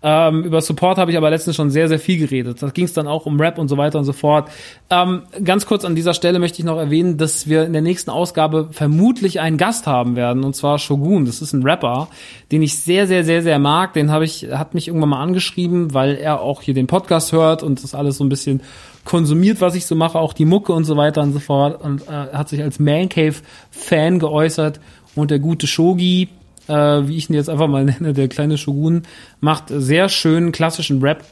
Ähm, 0.04 0.44
über 0.44 0.62
Support 0.62 0.98
habe 0.98 1.12
ich 1.12 1.18
aber 1.18 1.30
letztens 1.30 1.56
schon 1.56 1.72
sehr, 1.72 1.88
sehr 1.88 2.00
viel 2.00 2.20
geredet. 2.20 2.62
Da 2.62 2.70
ging 2.70 2.86
es 2.86 2.94
dann 2.94 3.08
auch 3.08 3.26
um 3.26 3.40
Rap 3.40 3.58
und 3.58 3.68
so 3.68 3.78
weiter 3.78 3.98
und 3.98 4.06
so 4.06 4.14
fort. 4.14 4.50
Ähm, 4.90 5.24
ganz 5.44 5.66
kurz 5.66 5.86
an 5.86 5.96
dieser 5.96 6.14
Stelle 6.14 6.40
möchte 6.40 6.60
ich 6.60 6.66
noch 6.66 6.78
erwähnen, 6.78 7.18
dass 7.18 7.48
wir 7.48 7.66
in 7.66 7.74
der 7.74 7.82
nächsten 7.82 8.12
Ausgabe 8.12 8.70
vermutlich 8.72 9.40
einen 9.40 9.58
Gast 9.58 9.88
haben 9.88 10.16
werden, 10.16 10.44
und 10.44 10.56
zwar 10.56 10.78
Shogun. 10.78 11.26
Das 11.26 11.42
ist 11.42 11.54
ein 11.54 11.64
Rapper, 11.64 12.10
den 12.52 12.62
ich 12.62 12.78
sehr, 12.78 13.08
sehr, 13.08 13.24
sehr, 13.24 13.42
sehr 13.42 13.58
mag. 13.60 13.94
Den 13.94 14.12
habe 14.12 14.26
ich, 14.26 14.48
hat 14.52 14.74
mich 14.74 14.88
irgendwann 14.88 15.10
mal 15.10 15.22
angeschrieben, 15.22 15.94
weil 15.94 16.16
er 16.16 16.42
auch 16.42 16.62
hier 16.62 16.74
den 16.74 16.88
Podcast 16.88 17.32
hört 17.32 17.64
und 17.64 17.84
das 17.84 17.96
alles 17.96 18.18
so 18.18 18.24
ein 18.24 18.30
bisschen 18.30 18.62
konsumiert, 19.04 19.62
was 19.62 19.74
ich 19.74 19.86
so 19.86 19.96
mache, 19.96 20.20
auch 20.20 20.34
die 20.34 20.46
Mucke 20.46 20.74
und 20.74 20.84
so 20.84 20.98
weiter 20.98 21.22
und 21.22 21.34
so 21.34 21.40
fort. 21.40 21.82
Und 21.82 22.04
äh, 22.08 22.12
hat 22.12 22.50
sich 22.50 22.62
als 22.62 22.80
Man 22.80 23.10
Cave 23.10 23.36
Fan 23.72 24.20
geäußert. 24.20 24.80
Und 25.16 25.32
der 25.32 25.40
gute 25.40 25.66
Shogi, 25.66 26.30
äh, 26.68 27.08
wie 27.08 27.18
ich 27.18 27.30
ihn 27.30 27.36
jetzt 27.36 27.50
einfach 27.50 27.68
mal 27.68 27.84
nenne, 27.86 28.14
der 28.14 28.28
kleine 28.28 28.58
Shogun, 28.58 29.04
macht 29.40 29.66
sehr 29.70 30.10
schönen 30.10 30.52
klassischen 30.52 31.02
Rap. 31.02 31.24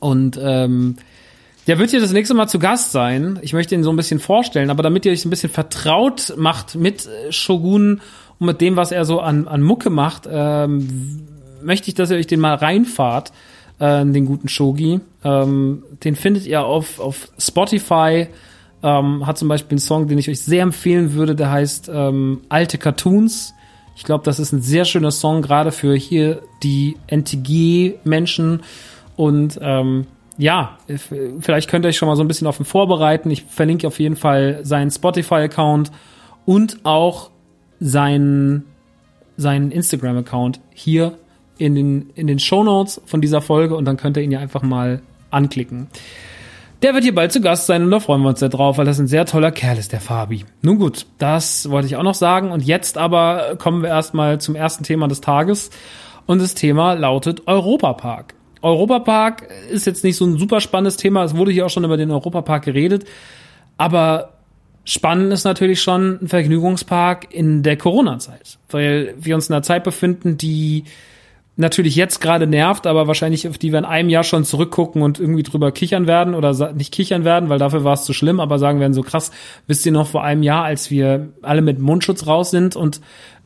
Und 0.00 0.38
ähm, 0.42 0.96
der 1.66 1.78
wird 1.78 1.90
hier 1.90 2.00
das 2.00 2.12
nächste 2.12 2.34
Mal 2.34 2.46
zu 2.46 2.58
Gast 2.58 2.92
sein. 2.92 3.38
Ich 3.42 3.54
möchte 3.54 3.74
ihn 3.74 3.82
so 3.82 3.90
ein 3.90 3.96
bisschen 3.96 4.20
vorstellen, 4.20 4.70
aber 4.70 4.82
damit 4.82 5.06
ihr 5.06 5.12
euch 5.12 5.24
ein 5.24 5.30
bisschen 5.30 5.50
vertraut 5.50 6.34
macht 6.36 6.74
mit 6.74 7.08
Shogun 7.30 8.00
und 8.38 8.46
mit 8.46 8.60
dem, 8.60 8.76
was 8.76 8.92
er 8.92 9.04
so 9.04 9.20
an, 9.20 9.48
an 9.48 9.62
Mucke 9.62 9.90
macht, 9.90 10.28
ähm, 10.30 11.26
möchte 11.62 11.88
ich, 11.88 11.94
dass 11.94 12.10
ihr 12.10 12.18
euch 12.18 12.26
den 12.26 12.40
mal 12.40 12.54
reinfahrt, 12.54 13.32
äh, 13.78 14.04
den 14.04 14.26
guten 14.26 14.48
Shogi. 14.48 15.00
Ähm, 15.24 15.84
den 16.04 16.16
findet 16.16 16.46
ihr 16.46 16.64
auf, 16.64 17.00
auf 17.00 17.28
Spotify. 17.38 18.26
Ähm, 18.82 19.26
hat 19.26 19.38
zum 19.38 19.48
Beispiel 19.48 19.76
einen 19.76 19.78
Song, 19.78 20.08
den 20.08 20.18
ich 20.18 20.28
euch 20.28 20.40
sehr 20.40 20.62
empfehlen 20.62 21.14
würde, 21.14 21.34
der 21.34 21.50
heißt 21.50 21.90
ähm, 21.92 22.42
Alte 22.50 22.76
Cartoons. 22.76 23.54
Ich 23.96 24.04
glaube, 24.04 24.24
das 24.24 24.38
ist 24.38 24.52
ein 24.52 24.62
sehr 24.62 24.84
schöner 24.84 25.10
Song, 25.10 25.42
gerade 25.42 25.72
für 25.72 25.94
hier 25.94 26.42
die 26.62 26.96
NTG-Menschen. 27.06 28.62
Und 29.16 29.58
ähm, 29.62 30.06
ja, 30.36 30.78
vielleicht 31.40 31.70
könnt 31.70 31.84
ihr 31.84 31.88
euch 31.88 31.96
schon 31.96 32.08
mal 32.08 32.16
so 32.16 32.24
ein 32.24 32.28
bisschen 32.28 32.46
auf 32.46 32.58
ihn 32.58 32.64
vorbereiten. 32.64 33.30
Ich 33.30 33.44
verlinke 33.44 33.86
auf 33.86 34.00
jeden 34.00 34.16
Fall 34.16 34.60
seinen 34.62 34.90
Spotify-Account 34.90 35.92
und 36.44 36.78
auch 36.84 37.30
seinen, 37.78 38.64
seinen 39.36 39.70
Instagram-Account 39.70 40.60
hier 40.72 41.16
in 41.58 41.74
den, 41.74 42.10
in 42.14 42.26
den 42.26 42.38
Show 42.40 42.64
Notes 42.64 43.00
von 43.06 43.20
dieser 43.20 43.40
Folge 43.40 43.76
und 43.76 43.84
dann 43.84 43.96
könnt 43.96 44.16
ihr 44.16 44.22
ihn 44.22 44.32
ja 44.32 44.40
einfach 44.40 44.62
mal 44.62 45.02
anklicken. 45.30 45.88
Der 46.84 46.92
wird 46.92 47.04
hier 47.04 47.14
bald 47.14 47.32
zu 47.32 47.40
Gast 47.40 47.64
sein 47.64 47.82
und 47.82 47.90
da 47.90 47.98
freuen 47.98 48.20
wir 48.20 48.28
uns 48.28 48.40
sehr 48.40 48.50
drauf, 48.50 48.76
weil 48.76 48.84
das 48.84 48.98
ein 48.98 49.06
sehr 49.06 49.24
toller 49.24 49.50
Kerl 49.50 49.78
ist, 49.78 49.92
der 49.92 50.00
Fabi. 50.02 50.44
Nun 50.60 50.78
gut, 50.78 51.06
das 51.16 51.70
wollte 51.70 51.86
ich 51.86 51.96
auch 51.96 52.02
noch 52.02 52.12
sagen. 52.12 52.50
Und 52.50 52.62
jetzt 52.62 52.98
aber 52.98 53.56
kommen 53.56 53.80
wir 53.80 53.88
erstmal 53.88 54.38
zum 54.38 54.54
ersten 54.54 54.84
Thema 54.84 55.08
des 55.08 55.22
Tages. 55.22 55.70
Und 56.26 56.42
das 56.42 56.52
Thema 56.52 56.92
lautet 56.92 57.48
Europapark. 57.48 58.34
Europapark 58.60 59.48
ist 59.70 59.86
jetzt 59.86 60.04
nicht 60.04 60.16
so 60.16 60.26
ein 60.26 60.36
super 60.36 60.60
spannendes 60.60 60.98
Thema. 60.98 61.24
Es 61.24 61.34
wurde 61.34 61.52
hier 61.52 61.64
auch 61.64 61.70
schon 61.70 61.84
über 61.84 61.96
den 61.96 62.10
Europapark 62.10 62.66
geredet. 62.66 63.06
Aber 63.78 64.34
spannend 64.84 65.32
ist 65.32 65.44
natürlich 65.44 65.80
schon 65.80 66.18
ein 66.20 66.28
Vergnügungspark 66.28 67.32
in 67.32 67.62
der 67.62 67.78
Corona-Zeit. 67.78 68.58
Weil 68.68 69.14
wir 69.16 69.36
uns 69.36 69.48
in 69.48 69.54
einer 69.54 69.62
Zeit 69.62 69.84
befinden, 69.84 70.36
die 70.36 70.84
natürlich 71.56 71.94
jetzt 71.94 72.20
gerade 72.20 72.46
nervt, 72.48 72.86
aber 72.86 73.06
wahrscheinlich 73.06 73.46
auf 73.48 73.58
die 73.58 73.70
wir 73.70 73.78
in 73.78 73.84
einem 73.84 74.08
Jahr 74.08 74.24
schon 74.24 74.44
zurückgucken 74.44 75.02
und 75.02 75.20
irgendwie 75.20 75.44
drüber 75.44 75.70
kichern 75.70 76.08
werden 76.08 76.34
oder 76.34 76.72
nicht 76.72 76.92
kichern 76.92 77.24
werden, 77.24 77.48
weil 77.48 77.58
dafür 77.58 77.84
war 77.84 77.92
es 77.92 78.04
zu 78.04 78.12
schlimm, 78.12 78.40
aber 78.40 78.58
sagen 78.58 78.80
werden 78.80 78.92
so 78.92 79.02
krass, 79.02 79.30
wisst 79.68 79.86
ihr 79.86 79.92
noch 79.92 80.08
vor 80.08 80.24
einem 80.24 80.42
Jahr, 80.42 80.64
als 80.64 80.90
wir 80.90 81.28
alle 81.42 81.62
mit 81.62 81.78
Mundschutz 81.78 82.26
raus 82.26 82.50
sind 82.50 82.74
und 82.74 83.00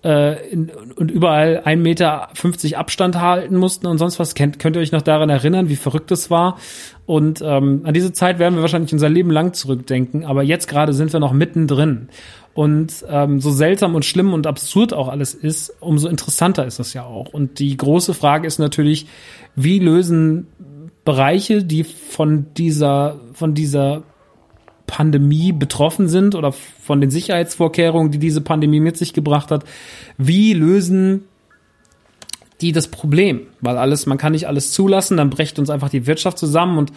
äh, 0.05 0.49
in, 0.49 0.71
und 0.97 1.11
überall 1.11 1.63
ein 1.65 1.83
Meter 1.83 2.29
fünfzig 2.33 2.79
Abstand 2.79 3.21
halten 3.21 3.57
mussten 3.57 3.87
und 3.87 3.99
sonst 3.99 4.19
was. 4.19 4.35
Kennt, 4.35 4.59
könnt 4.59 4.77
ihr 4.77 4.83
euch 4.83 4.93
noch 4.93 5.03
daran 5.03 5.29
erinnern, 5.29 5.69
wie 5.69 5.77
verrückt 5.77 6.11
es 6.11 6.31
war? 6.31 6.57
Und 7.05 7.43
ähm, 7.43 7.83
an 7.85 7.95
diese 7.95 8.13
Zeit 8.13 8.39
werden 8.39 8.55
wir 8.55 8.63
wahrscheinlich 8.63 8.93
unser 8.93 9.09
Leben 9.09 9.31
lang 9.31 9.55
zurückdenken, 9.55 10.25
aber 10.25 10.43
jetzt 10.43 10.69
gerade 10.69 10.93
sind 10.93 11.13
wir 11.13 11.21
noch 11.21 11.33
mittendrin. 11.33 12.09
Und 12.59 13.05
ähm, 13.09 13.41
so 13.41 13.53
seltsam 13.53 13.95
und 13.95 14.05
schlimm 14.05 14.35
und 14.35 14.49
absurd 14.49 14.93
auch 14.93 15.07
alles 15.07 15.33
ist, 15.33 15.77
umso 15.79 16.09
interessanter 16.09 16.67
ist 16.67 16.81
es 16.81 16.93
ja 16.93 17.05
auch. 17.05 17.33
Und 17.33 17.61
die 17.61 17.77
große 17.77 18.15
Frage 18.15 18.49
ist 18.49 18.59
natürlich, 18.59 19.07
wie 19.55 19.79
lösen 19.79 20.49
Bereiche, 21.05 21.63
die 21.63 21.85
von 21.85 22.47
dieser, 22.55 23.21
von 23.33 23.55
dieser 23.55 24.03
Pandemie 24.89 25.53
betroffen 25.53 26.09
sind 26.09 26.35
oder 26.35 26.51
von 26.51 27.01
den 27.01 27.11
Sicherheitsvorkehrungen, 27.11 28.11
die 28.11 28.19
diese 28.19 28.41
Pandemie 28.41 28.81
mit 28.81 28.97
sich 28.97 29.13
gebracht 29.13 29.53
hat, 29.53 29.65
wie 30.17 30.53
lösen 30.53 31.27
die 32.61 32.73
das 32.73 32.89
Problem? 32.89 33.43
Weil 33.61 33.79
alles, 33.79 34.07
man 34.07 34.19
kann 34.19 34.33
nicht 34.33 34.49
alles 34.49 34.73
zulassen, 34.73 35.17
dann 35.17 35.31
brecht 35.31 35.61
uns 35.61 35.71
einfach 35.71 35.91
die 35.91 36.09
Wirtschaft 36.09 36.39
zusammen 36.39 36.77
und 36.77 36.91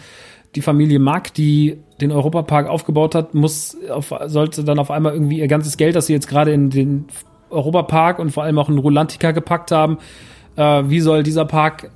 die 0.54 0.62
Familie 0.62 0.98
Mack, 0.98 1.34
die 1.34 1.78
den 2.00 2.12
Europapark 2.12 2.68
aufgebaut 2.68 3.14
hat, 3.14 3.34
muss 3.34 3.76
auf, 3.88 4.12
sollte 4.26 4.64
dann 4.64 4.78
auf 4.78 4.90
einmal 4.90 5.14
irgendwie 5.14 5.38
ihr 5.38 5.48
ganzes 5.48 5.76
Geld, 5.76 5.96
das 5.96 6.06
sie 6.06 6.12
jetzt 6.12 6.28
gerade 6.28 6.52
in 6.52 6.70
den 6.70 7.06
Europapark 7.50 8.18
und 8.18 8.30
vor 8.30 8.42
allem 8.42 8.58
auch 8.58 8.68
in 8.68 8.78
Rulantica 8.78 9.30
gepackt 9.30 9.70
haben, 9.70 9.98
äh, 10.56 10.82
wie 10.86 11.00
soll 11.00 11.22
dieser 11.22 11.44
Park 11.44 11.90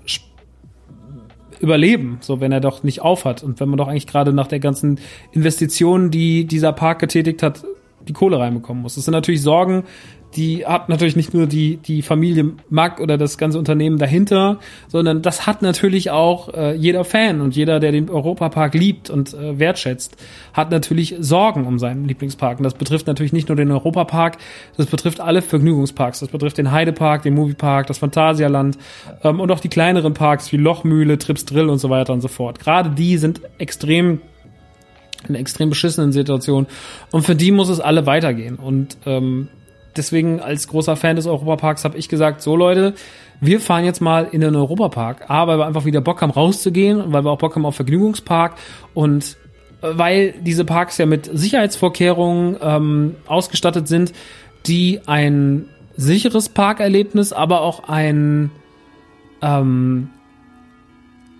überleben, 1.60 2.18
so 2.20 2.40
wenn 2.40 2.52
er 2.52 2.60
doch 2.60 2.82
nicht 2.82 3.00
aufhat 3.00 3.42
und 3.42 3.60
wenn 3.60 3.68
man 3.68 3.78
doch 3.78 3.88
eigentlich 3.88 4.06
gerade 4.06 4.32
nach 4.32 4.46
der 4.46 4.60
ganzen 4.60 5.00
Investition, 5.32 6.10
die 6.10 6.44
dieser 6.44 6.72
Park 6.72 6.98
getätigt 6.98 7.42
hat, 7.42 7.64
die 8.06 8.12
Kohle 8.12 8.38
reinbekommen 8.38 8.82
muss. 8.82 8.94
Das 8.94 9.04
sind 9.04 9.12
natürlich 9.12 9.42
Sorgen, 9.42 9.84
die 10.36 10.66
hat 10.66 10.88
natürlich 10.88 11.16
nicht 11.16 11.32
nur 11.34 11.46
die, 11.46 11.78
die 11.78 12.02
Familie 12.02 12.52
Mack 12.68 13.00
oder 13.00 13.16
das 13.16 13.38
ganze 13.38 13.58
Unternehmen 13.58 13.98
dahinter, 13.98 14.58
sondern 14.88 15.22
das 15.22 15.46
hat 15.46 15.62
natürlich 15.62 16.10
auch 16.10 16.52
äh, 16.52 16.74
jeder 16.74 17.04
Fan 17.04 17.40
und 17.40 17.56
jeder, 17.56 17.80
der 17.80 17.92
den 17.92 18.10
Europapark 18.10 18.74
liebt 18.74 19.08
und 19.10 19.34
äh, 19.34 19.58
wertschätzt, 19.58 20.16
hat 20.52 20.70
natürlich 20.70 21.16
Sorgen 21.18 21.66
um 21.66 21.78
seinen 21.78 22.06
Lieblingspark. 22.06 22.58
Und 22.58 22.64
das 22.64 22.74
betrifft 22.74 23.06
natürlich 23.06 23.32
nicht 23.32 23.48
nur 23.48 23.56
den 23.56 23.70
Europapark, 23.70 24.38
das 24.76 24.86
betrifft 24.86 25.20
alle 25.20 25.42
Vergnügungsparks. 25.42 26.20
Das 26.20 26.28
betrifft 26.28 26.58
den 26.58 26.70
Heidepark, 26.70 27.22
den 27.22 27.34
Moviepark, 27.34 27.86
das 27.86 27.98
Phantasialand 27.98 28.78
ähm, 29.24 29.40
und 29.40 29.50
auch 29.50 29.60
die 29.60 29.68
kleineren 29.68 30.14
Parks 30.14 30.52
wie 30.52 30.56
Lochmühle, 30.56 31.18
Trips 31.18 31.44
Drill 31.46 31.68
und 31.68 31.78
so 31.78 31.90
weiter 31.90 32.12
und 32.12 32.20
so 32.20 32.28
fort. 32.28 32.60
Gerade 32.60 32.90
die 32.90 33.16
sind 33.16 33.40
extrem 33.58 34.20
in 35.28 35.34
extrem 35.34 35.70
beschissenen 35.70 36.12
Situation. 36.12 36.66
Und 37.10 37.22
für 37.22 37.34
die 37.34 37.50
muss 37.50 37.68
es 37.68 37.80
alle 37.80 38.06
weitergehen. 38.06 38.56
Und 38.56 38.96
ähm, 39.06 39.48
deswegen 39.96 40.40
als 40.40 40.68
großer 40.68 40.96
Fan 40.96 41.16
des 41.16 41.26
Europaparks 41.26 41.84
habe 41.84 41.96
ich 41.98 42.08
gesagt, 42.08 42.42
so 42.42 42.56
Leute, 42.56 42.94
wir 43.40 43.60
fahren 43.60 43.84
jetzt 43.84 44.00
mal 44.00 44.28
in 44.30 44.40
den 44.40 44.54
Europapark. 44.56 45.30
A, 45.30 45.46
weil 45.46 45.58
wir 45.58 45.66
einfach 45.66 45.84
wieder 45.84 46.00
Bock 46.00 46.22
haben 46.22 46.30
rauszugehen 46.30 47.00
und 47.00 47.12
weil 47.12 47.24
wir 47.24 47.30
auch 47.30 47.38
Bock 47.38 47.54
haben 47.54 47.66
auf 47.66 47.76
Vergnügungspark 47.76 48.54
und 48.94 49.36
äh, 49.82 49.88
weil 49.92 50.34
diese 50.40 50.64
Parks 50.64 50.98
ja 50.98 51.06
mit 51.06 51.30
Sicherheitsvorkehrungen 51.32 52.56
ähm, 52.60 53.14
ausgestattet 53.26 53.88
sind, 53.88 54.12
die 54.66 55.00
ein 55.06 55.68
sicheres 55.96 56.48
Parkerlebnis, 56.48 57.32
aber 57.32 57.62
auch 57.62 57.88
ein 57.88 58.50
ähm, 59.42 60.10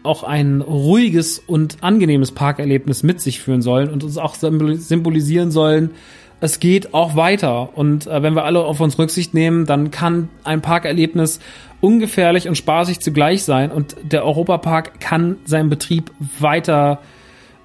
auch 0.02 0.22
ein 0.22 0.60
ruhiges 0.60 1.40
und 1.40 1.82
angenehmes 1.82 2.32
Parkerlebnis 2.32 3.02
mit 3.02 3.20
sich 3.20 3.40
führen 3.40 3.60
sollen 3.60 3.90
und 3.90 4.04
uns 4.04 4.16
auch 4.18 4.36
symbolisieren 4.36 5.50
sollen, 5.50 5.90
es 6.40 6.60
geht 6.60 6.94
auch 6.94 7.16
weiter. 7.16 7.76
Und 7.76 8.06
äh, 8.06 8.22
wenn 8.22 8.34
wir 8.34 8.44
alle 8.44 8.64
auf 8.64 8.80
uns 8.80 8.98
Rücksicht 8.98 9.34
nehmen, 9.34 9.66
dann 9.66 9.90
kann 9.90 10.28
ein 10.44 10.62
Parkerlebnis 10.62 11.40
ungefährlich 11.80 12.48
und 12.48 12.56
spaßig 12.56 13.00
zugleich 13.00 13.44
sein. 13.44 13.70
Und 13.70 13.96
der 14.02 14.24
Europapark 14.24 15.00
kann 15.00 15.36
seinen 15.44 15.70
Betrieb 15.70 16.10
weiter 16.38 17.00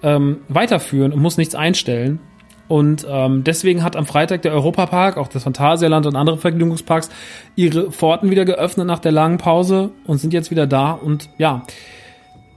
ähm, 0.03 0.37
weiterführen 0.47 1.13
und 1.13 1.21
muss 1.21 1.37
nichts 1.37 1.55
einstellen. 1.55 2.19
Und 2.67 3.05
ähm, 3.09 3.43
deswegen 3.43 3.83
hat 3.83 3.97
am 3.97 4.05
Freitag 4.05 4.43
der 4.43 4.53
Europapark, 4.53 5.17
auch 5.17 5.27
das 5.27 5.43
Phantasialand 5.43 6.05
und 6.05 6.15
andere 6.15 6.37
Vergnügungsparks, 6.37 7.09
ihre 7.55 7.91
Pforten 7.91 8.29
wieder 8.29 8.45
geöffnet 8.45 8.87
nach 8.87 8.99
der 8.99 9.11
langen 9.11 9.37
Pause 9.37 9.91
und 10.05 10.19
sind 10.19 10.31
jetzt 10.31 10.51
wieder 10.51 10.67
da. 10.67 10.91
Und 10.93 11.29
ja, 11.37 11.63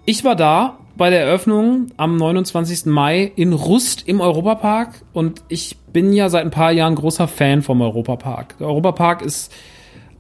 ich 0.05 0.23
war 0.23 0.37
da 0.37 0.79
bei 0.97 1.11
der 1.11 1.23
Eröffnung 1.23 1.89
am 1.97 2.17
29. 2.17 2.87
Mai 2.87 3.33
in 3.37 3.53
Rust 3.53 4.07
im 4.07 4.21
Europapark 4.21 5.03
und 5.13 5.43
ich 5.49 5.77
bin 5.93 6.13
ja 6.13 6.29
seit 6.29 6.45
ein 6.45 6.51
paar 6.51 6.73
Jahren 6.73 6.95
großer 6.95 7.29
Fan 7.29 7.63
vom 7.63 7.81
Europapark. 7.81 8.59
Der 8.59 8.69
Europapark 8.69 9.23
ist 9.23 9.53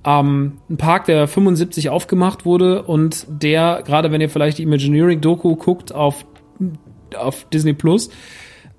ähm, 0.04 0.58
ein 0.68 0.76
Park, 0.76 1.06
der 1.06 1.28
75 1.28 1.90
aufgemacht 1.90 2.44
wurde 2.44 2.82
und 2.82 3.26
der, 3.28 3.82
gerade 3.84 4.10
wenn 4.10 4.20
ihr 4.20 4.28
vielleicht 4.28 4.58
die 4.58 4.64
Imagineering-Doku 4.64 5.56
guckt 5.56 5.94
auf, 5.94 6.26
auf 7.16 7.46
Disney 7.52 7.72
Plus, 7.72 8.10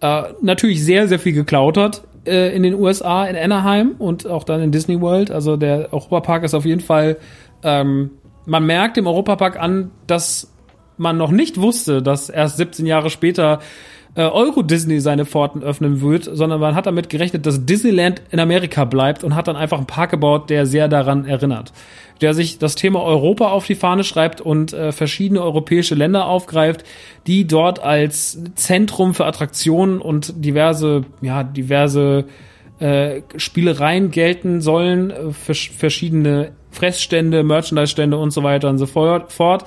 äh, 0.02 0.24
natürlich 0.42 0.84
sehr, 0.84 1.08
sehr 1.08 1.20
viel 1.20 1.34
geklaut 1.34 1.78
hat 1.78 2.04
äh, 2.26 2.56
in 2.56 2.64
den 2.64 2.76
USA, 2.76 3.26
in 3.26 3.36
Anaheim 3.36 3.96
und 3.98 4.28
auch 4.28 4.44
dann 4.44 4.62
in 4.62 4.72
Disney 4.72 5.00
World. 5.00 5.32
Also 5.32 5.56
der 5.56 5.94
Europapark 5.94 6.44
ist 6.44 6.54
auf 6.54 6.66
jeden 6.66 6.82
Fall, 6.82 7.18
ähm, 7.64 8.12
man 8.46 8.66
merkt 8.66 8.98
dem 8.98 9.08
Europapark 9.08 9.60
an, 9.60 9.92
dass 10.06 10.55
man 10.98 11.18
noch 11.18 11.32
nicht 11.32 11.60
wusste, 11.60 12.02
dass 12.02 12.30
erst 12.30 12.58
17 12.58 12.86
Jahre 12.86 13.10
später 13.10 13.60
äh, 14.16 14.22
Euro 14.22 14.62
Disney 14.62 15.02
seine 15.02 15.26
Pforten 15.26 15.62
öffnen 15.62 16.02
wird, 16.02 16.24
sondern 16.24 16.60
man 16.62 16.74
hat 16.74 16.86
damit 16.86 17.10
gerechnet, 17.10 17.46
dass 17.46 17.66
Disneyland 17.66 18.22
in 18.32 18.40
Amerika 18.40 18.86
bleibt 18.86 19.24
und 19.24 19.36
hat 19.36 19.48
dann 19.48 19.58
einfach 19.58 19.78
einen 19.78 19.88
Park 19.88 20.12
gebaut, 20.12 20.50
der 20.50 20.66
sehr 20.66 20.88
daran 20.88 21.26
erinnert. 21.26 21.74
Der 22.22 22.34
sich 22.34 22.58
das 22.58 22.76
Thema 22.76 23.04
Europa 23.04 23.50
auf 23.50 23.66
die 23.66 23.76
Fahne 23.76 24.06
schreibt 24.06 24.40
und 24.40 24.72
äh, 24.72 24.94
verschiedene 24.94 25.42
europäische 25.42 25.96
Länder 25.96 26.28
aufgreift, 26.28 26.86
die 27.28 27.46
dort 27.46 27.84
als 27.84 28.40
Zentrum 28.56 29.14
für 29.14 29.26
Attraktionen 29.26 30.00
und 30.00 30.46
diverse, 30.46 31.04
ja, 31.22 31.44
diverse 31.44 32.26
äh, 32.80 33.22
Spielereien 33.36 34.12
gelten 34.12 34.62
sollen, 34.62 35.12
äh, 35.12 35.32
verschiedene 35.34 36.52
Fressstände, 36.72 37.44
Merchandise-Stände 37.44 38.18
und 38.18 38.32
so 38.32 38.44
weiter 38.44 38.70
und 38.70 38.78
so 38.78 38.86
fort 38.86 39.66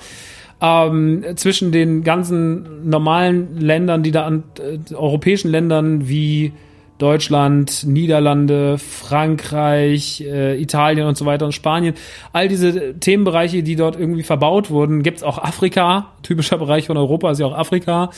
ähm, 0.61 1.23
zwischen 1.35 1.71
den 1.71 2.03
ganzen 2.03 2.89
normalen 2.89 3.59
Ländern, 3.59 4.03
die 4.03 4.11
da 4.11 4.25
an 4.25 4.43
äh, 4.59 4.93
europäischen 4.93 5.49
Ländern 5.49 6.09
wie 6.09 6.53
Deutschland, 6.97 7.85
Niederlande, 7.87 8.77
Frankreich, 8.77 10.21
äh, 10.21 10.61
Italien 10.61 11.07
und 11.07 11.17
so 11.17 11.25
weiter 11.25 11.45
und 11.45 11.53
Spanien. 11.53 11.95
All 12.33 12.49
diese 12.49 12.99
Themenbereiche, 12.99 13.63
die 13.63 13.77
dort 13.77 13.97
irgendwie 13.97 14.23
verbaut 14.23 14.69
wurden, 14.69 15.01
gibt's 15.01 15.23
auch 15.23 15.37
Afrika, 15.37 16.11
typischer 16.23 16.57
Bereich 16.57 16.87
von 16.87 16.97
Europa 16.97 17.31
ist 17.31 17.39
ja 17.39 17.45
auch 17.45 17.57
Afrika 17.57 18.09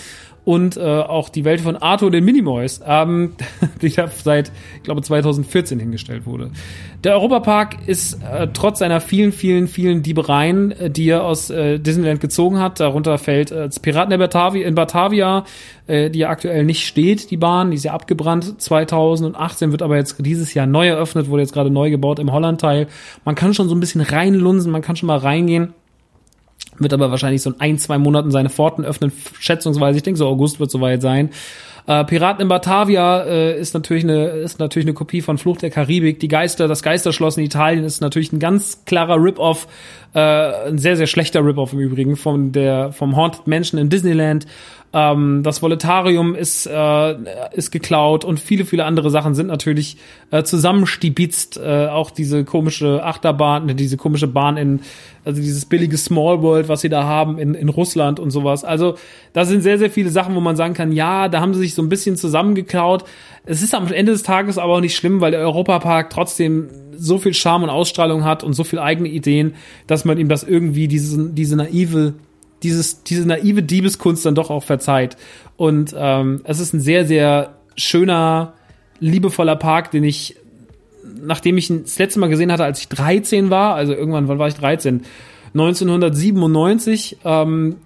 und 0.43 0.77
äh, 0.77 0.81
auch 0.81 1.29
die 1.29 1.45
Welt 1.45 1.61
von 1.61 1.75
Arthur 1.75 2.09
den 2.09 2.25
Minimoys, 2.25 2.81
ähm, 2.85 3.33
die 3.81 3.89
da 3.89 4.07
seit, 4.07 4.51
ich 4.77 4.83
glaube, 4.83 5.01
2014 5.01 5.79
hingestellt 5.79 6.25
wurde. 6.25 6.51
Der 7.03 7.13
Europapark 7.13 7.87
ist 7.87 8.21
äh, 8.23 8.47
trotz 8.53 8.79
seiner 8.79 9.01
vielen, 9.01 9.31
vielen, 9.31 9.67
vielen 9.67 10.03
Diebereien, 10.03 10.71
äh, 10.71 10.89
die 10.89 11.09
er 11.09 11.23
aus 11.23 11.49
äh, 11.49 11.79
Disneyland 11.79 12.21
gezogen 12.21 12.59
hat, 12.59 12.79
darunter 12.79 13.17
fällt 13.17 13.51
äh, 13.51 13.65
das 13.65 13.79
Piraten 13.79 14.11
in 14.11 14.19
Batavia, 14.19 14.67
in 14.67 14.75
Batavia 14.75 15.45
äh, 15.87 16.09
die 16.09 16.19
ja 16.19 16.29
aktuell 16.29 16.63
nicht 16.63 16.85
steht, 16.85 17.31
die 17.31 17.37
Bahn, 17.37 17.71
die 17.71 17.77
ist 17.77 17.83
ja 17.83 17.93
abgebrannt 17.93 18.61
2018, 18.61 19.71
wird 19.71 19.81
aber 19.81 19.97
jetzt 19.97 20.15
dieses 20.19 20.53
Jahr 20.53 20.65
neu 20.65 20.87
eröffnet, 20.87 21.29
wurde 21.29 21.41
jetzt 21.41 21.53
gerade 21.53 21.69
neu 21.69 21.89
gebaut 21.89 22.19
im 22.19 22.31
Holland-Teil. 22.31 22.87
Man 23.25 23.35
kann 23.35 23.53
schon 23.53 23.67
so 23.67 23.75
ein 23.75 23.79
bisschen 23.79 24.01
reinlunsen, 24.01 24.71
man 24.71 24.81
kann 24.81 24.95
schon 24.95 25.07
mal 25.07 25.17
reingehen 25.17 25.73
wird 26.81 26.93
aber 26.93 27.11
wahrscheinlich 27.11 27.41
so 27.41 27.51
in 27.51 27.59
ein, 27.59 27.77
zwei 27.77 27.97
Monaten 27.97 28.31
seine 28.31 28.49
Pforten 28.49 28.85
öffnen, 28.85 29.11
schätzungsweise. 29.39 29.97
Ich 29.97 30.03
denke, 30.03 30.17
so 30.17 30.27
August 30.27 30.59
wird 30.59 30.71
soweit 30.71 31.01
sein. 31.01 31.29
Äh, 31.87 32.03
Piraten 32.05 32.43
in 32.43 32.47
Batavia 32.47 33.23
äh, 33.23 33.59
ist 33.59 33.73
natürlich 33.73 34.03
eine 34.03 34.27
ist 34.27 34.59
natürlich 34.59 34.85
eine 34.85 34.93
Kopie 34.93 35.21
von 35.21 35.37
Fluch 35.37 35.57
der 35.57 35.71
Karibik. 35.71 36.19
Die 36.19 36.27
Geister, 36.27 36.67
das 36.67 36.83
Geisterschloss 36.83 37.37
in 37.37 37.43
Italien 37.43 37.83
ist 37.83 38.01
natürlich 38.01 38.31
ein 38.31 38.39
ganz 38.39 38.85
klarer 38.85 39.15
Rip-Off, 39.15 39.67
äh, 40.13 40.19
ein 40.67 40.77
sehr 40.77 40.95
sehr 40.95 41.07
schlechter 41.07 41.43
Rip-Off 41.45 41.73
im 41.73 41.79
Übrigen 41.79 42.15
von 42.15 42.51
der 42.51 42.91
vom 42.91 43.15
Haunted 43.15 43.47
Mansion 43.47 43.79
in 43.79 43.89
Disneyland. 43.89 44.45
Ähm, 44.93 45.41
das 45.43 45.61
Voletarium 45.61 46.35
ist, 46.35 46.65
äh, 46.65 47.15
ist 47.53 47.71
geklaut 47.71 48.25
und 48.25 48.41
viele, 48.41 48.65
viele 48.65 48.83
andere 48.83 49.09
Sachen 49.09 49.35
sind 49.35 49.47
natürlich 49.47 49.97
äh, 50.31 50.43
zusammenstibitzt. 50.43 51.57
Äh, 51.57 51.87
auch 51.87 52.11
diese 52.11 52.43
komische 52.43 53.03
Achterbahn, 53.03 53.75
diese 53.77 53.95
komische 53.95 54.27
Bahn 54.27 54.57
in, 54.57 54.81
also 55.23 55.41
dieses 55.41 55.65
billige 55.65 55.97
Small 55.97 56.41
World, 56.41 56.67
was 56.67 56.81
sie 56.81 56.89
da 56.89 57.05
haben 57.05 57.39
in, 57.39 57.53
in 57.53 57.69
Russland 57.69 58.19
und 58.19 58.31
sowas. 58.31 58.65
Also 58.65 58.95
da 59.31 59.45
sind 59.45 59.61
sehr, 59.61 59.77
sehr 59.77 59.91
viele 59.91 60.09
Sachen, 60.09 60.35
wo 60.35 60.41
man 60.41 60.57
sagen 60.57 60.73
kann, 60.73 60.91
ja, 60.91 61.29
da 61.29 61.39
haben 61.39 61.53
sie 61.53 61.61
sich 61.61 61.73
so 61.73 61.81
ein 61.81 61.89
bisschen 61.89 62.17
zusammengeklaut. 62.17 63.05
Es 63.45 63.61
ist 63.61 63.73
am 63.73 63.91
Ende 63.91 64.11
des 64.11 64.23
Tages 64.23 64.57
aber 64.57 64.73
auch 64.73 64.81
nicht 64.81 64.95
schlimm, 64.95 65.19
weil 65.19 65.31
der 65.31 65.39
Europapark 65.39 66.09
trotzdem 66.09 66.69
so 66.95 67.17
viel 67.17 67.33
Charme 67.33 67.63
und 67.63 67.69
Ausstrahlung 67.69 68.23
hat 68.23 68.43
und 68.43 68.53
so 68.53 68.63
viel 68.63 68.79
eigene 68.79 69.09
Ideen, 69.09 69.55
dass 69.87 70.05
man 70.05 70.17
ihm 70.17 70.29
das 70.29 70.43
irgendwie, 70.43 70.87
diese, 70.87 71.29
diese 71.29 71.55
naive 71.55 72.13
dieses, 72.63 73.03
diese 73.03 73.27
naive 73.27 73.63
Diebeskunst 73.63 74.25
dann 74.25 74.35
doch 74.35 74.49
auch 74.49 74.63
verzeiht. 74.63 75.17
Und 75.57 75.95
ähm, 75.97 76.41
es 76.43 76.59
ist 76.59 76.73
ein 76.73 76.79
sehr, 76.79 77.05
sehr 77.05 77.55
schöner, 77.75 78.53
liebevoller 78.99 79.55
Park, 79.55 79.91
den 79.91 80.03
ich, 80.03 80.35
nachdem 81.21 81.57
ich 81.57 81.69
ihn 81.69 81.83
das 81.83 81.97
letzte 81.97 82.19
Mal 82.19 82.29
gesehen 82.29 82.51
hatte, 82.51 82.63
als 82.63 82.79
ich 82.79 82.89
13 82.89 83.49
war, 83.49 83.75
also 83.75 83.93
irgendwann, 83.93 84.27
wann 84.27 84.39
war 84.39 84.47
ich 84.47 84.55
13? 84.55 85.01
1997, 85.53 87.17
ähm, 87.25 87.77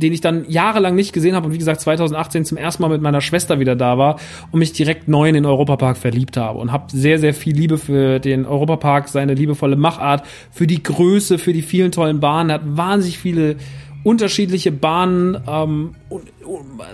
den 0.00 0.12
ich 0.12 0.20
dann 0.20 0.44
jahrelang 0.48 0.94
nicht 0.94 1.12
gesehen 1.12 1.34
habe 1.34 1.46
und 1.46 1.52
wie 1.52 1.58
gesagt 1.58 1.80
2018 1.80 2.44
zum 2.44 2.58
ersten 2.58 2.82
Mal 2.82 2.88
mit 2.88 3.02
meiner 3.02 3.20
Schwester 3.20 3.60
wieder 3.60 3.76
da 3.76 3.98
war 3.98 4.18
und 4.50 4.58
mich 4.58 4.72
direkt 4.72 5.08
neu 5.08 5.28
in 5.28 5.34
den 5.34 5.46
Europapark 5.46 5.96
verliebt 5.96 6.36
habe 6.36 6.58
und 6.58 6.72
habe 6.72 6.84
sehr 6.88 7.18
sehr 7.18 7.34
viel 7.34 7.54
Liebe 7.54 7.78
für 7.78 8.18
den 8.18 8.46
Europapark, 8.46 9.08
seine 9.08 9.34
liebevolle 9.34 9.76
Machart, 9.76 10.26
für 10.50 10.66
die 10.66 10.82
Größe, 10.82 11.38
für 11.38 11.52
die 11.52 11.62
vielen 11.62 11.92
tollen 11.92 12.20
Bahnen, 12.20 12.52
hat 12.52 12.62
wahnsinnig 12.64 13.18
viele 13.18 13.56
unterschiedliche 14.02 14.72
Bahnen. 14.72 15.36
Ähm, 15.46 15.94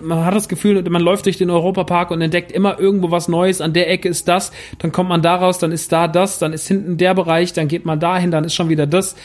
man 0.01 0.25
hat 0.25 0.35
das 0.35 0.49
Gefühl, 0.49 0.81
man 0.89 1.01
läuft 1.01 1.25
durch 1.25 1.37
den 1.37 1.49
Europapark 1.49 2.11
und 2.11 2.21
entdeckt 2.21 2.51
immer 2.51 2.79
irgendwo 2.79 3.11
was 3.11 3.27
Neues. 3.27 3.61
An 3.61 3.73
der 3.73 3.89
Ecke 3.89 4.09
ist 4.09 4.27
das, 4.27 4.51
dann 4.79 4.91
kommt 4.91 5.09
man 5.09 5.21
daraus, 5.21 5.59
dann 5.59 5.71
ist 5.71 5.91
da 5.91 6.07
das, 6.07 6.39
dann 6.39 6.53
ist 6.53 6.67
hinten 6.67 6.97
der 6.97 7.13
Bereich, 7.13 7.53
dann 7.53 7.67
geht 7.67 7.85
man 7.85 7.99
dahin, 7.99 8.31
dann 8.31 8.43
ist 8.43 8.55
schon 8.55 8.69
wieder 8.69 8.87
das. 8.87 9.15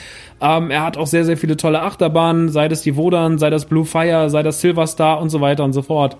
Ähm, 0.40 0.70
er 0.70 0.82
hat 0.84 0.96
auch 0.96 1.06
sehr, 1.06 1.24
sehr 1.24 1.36
viele 1.36 1.56
tolle 1.56 1.82
Achterbahnen, 1.82 2.48
sei 2.48 2.68
das 2.68 2.82
die 2.82 2.96
Wodan, 2.96 3.38
sei 3.38 3.50
das 3.50 3.66
Blue 3.66 3.84
Fire, 3.84 4.30
sei 4.30 4.42
das 4.42 4.60
Silver 4.60 4.86
Star 4.86 5.20
und 5.20 5.30
so 5.30 5.40
weiter 5.40 5.64
und 5.64 5.72
so 5.72 5.82
fort. 5.82 6.16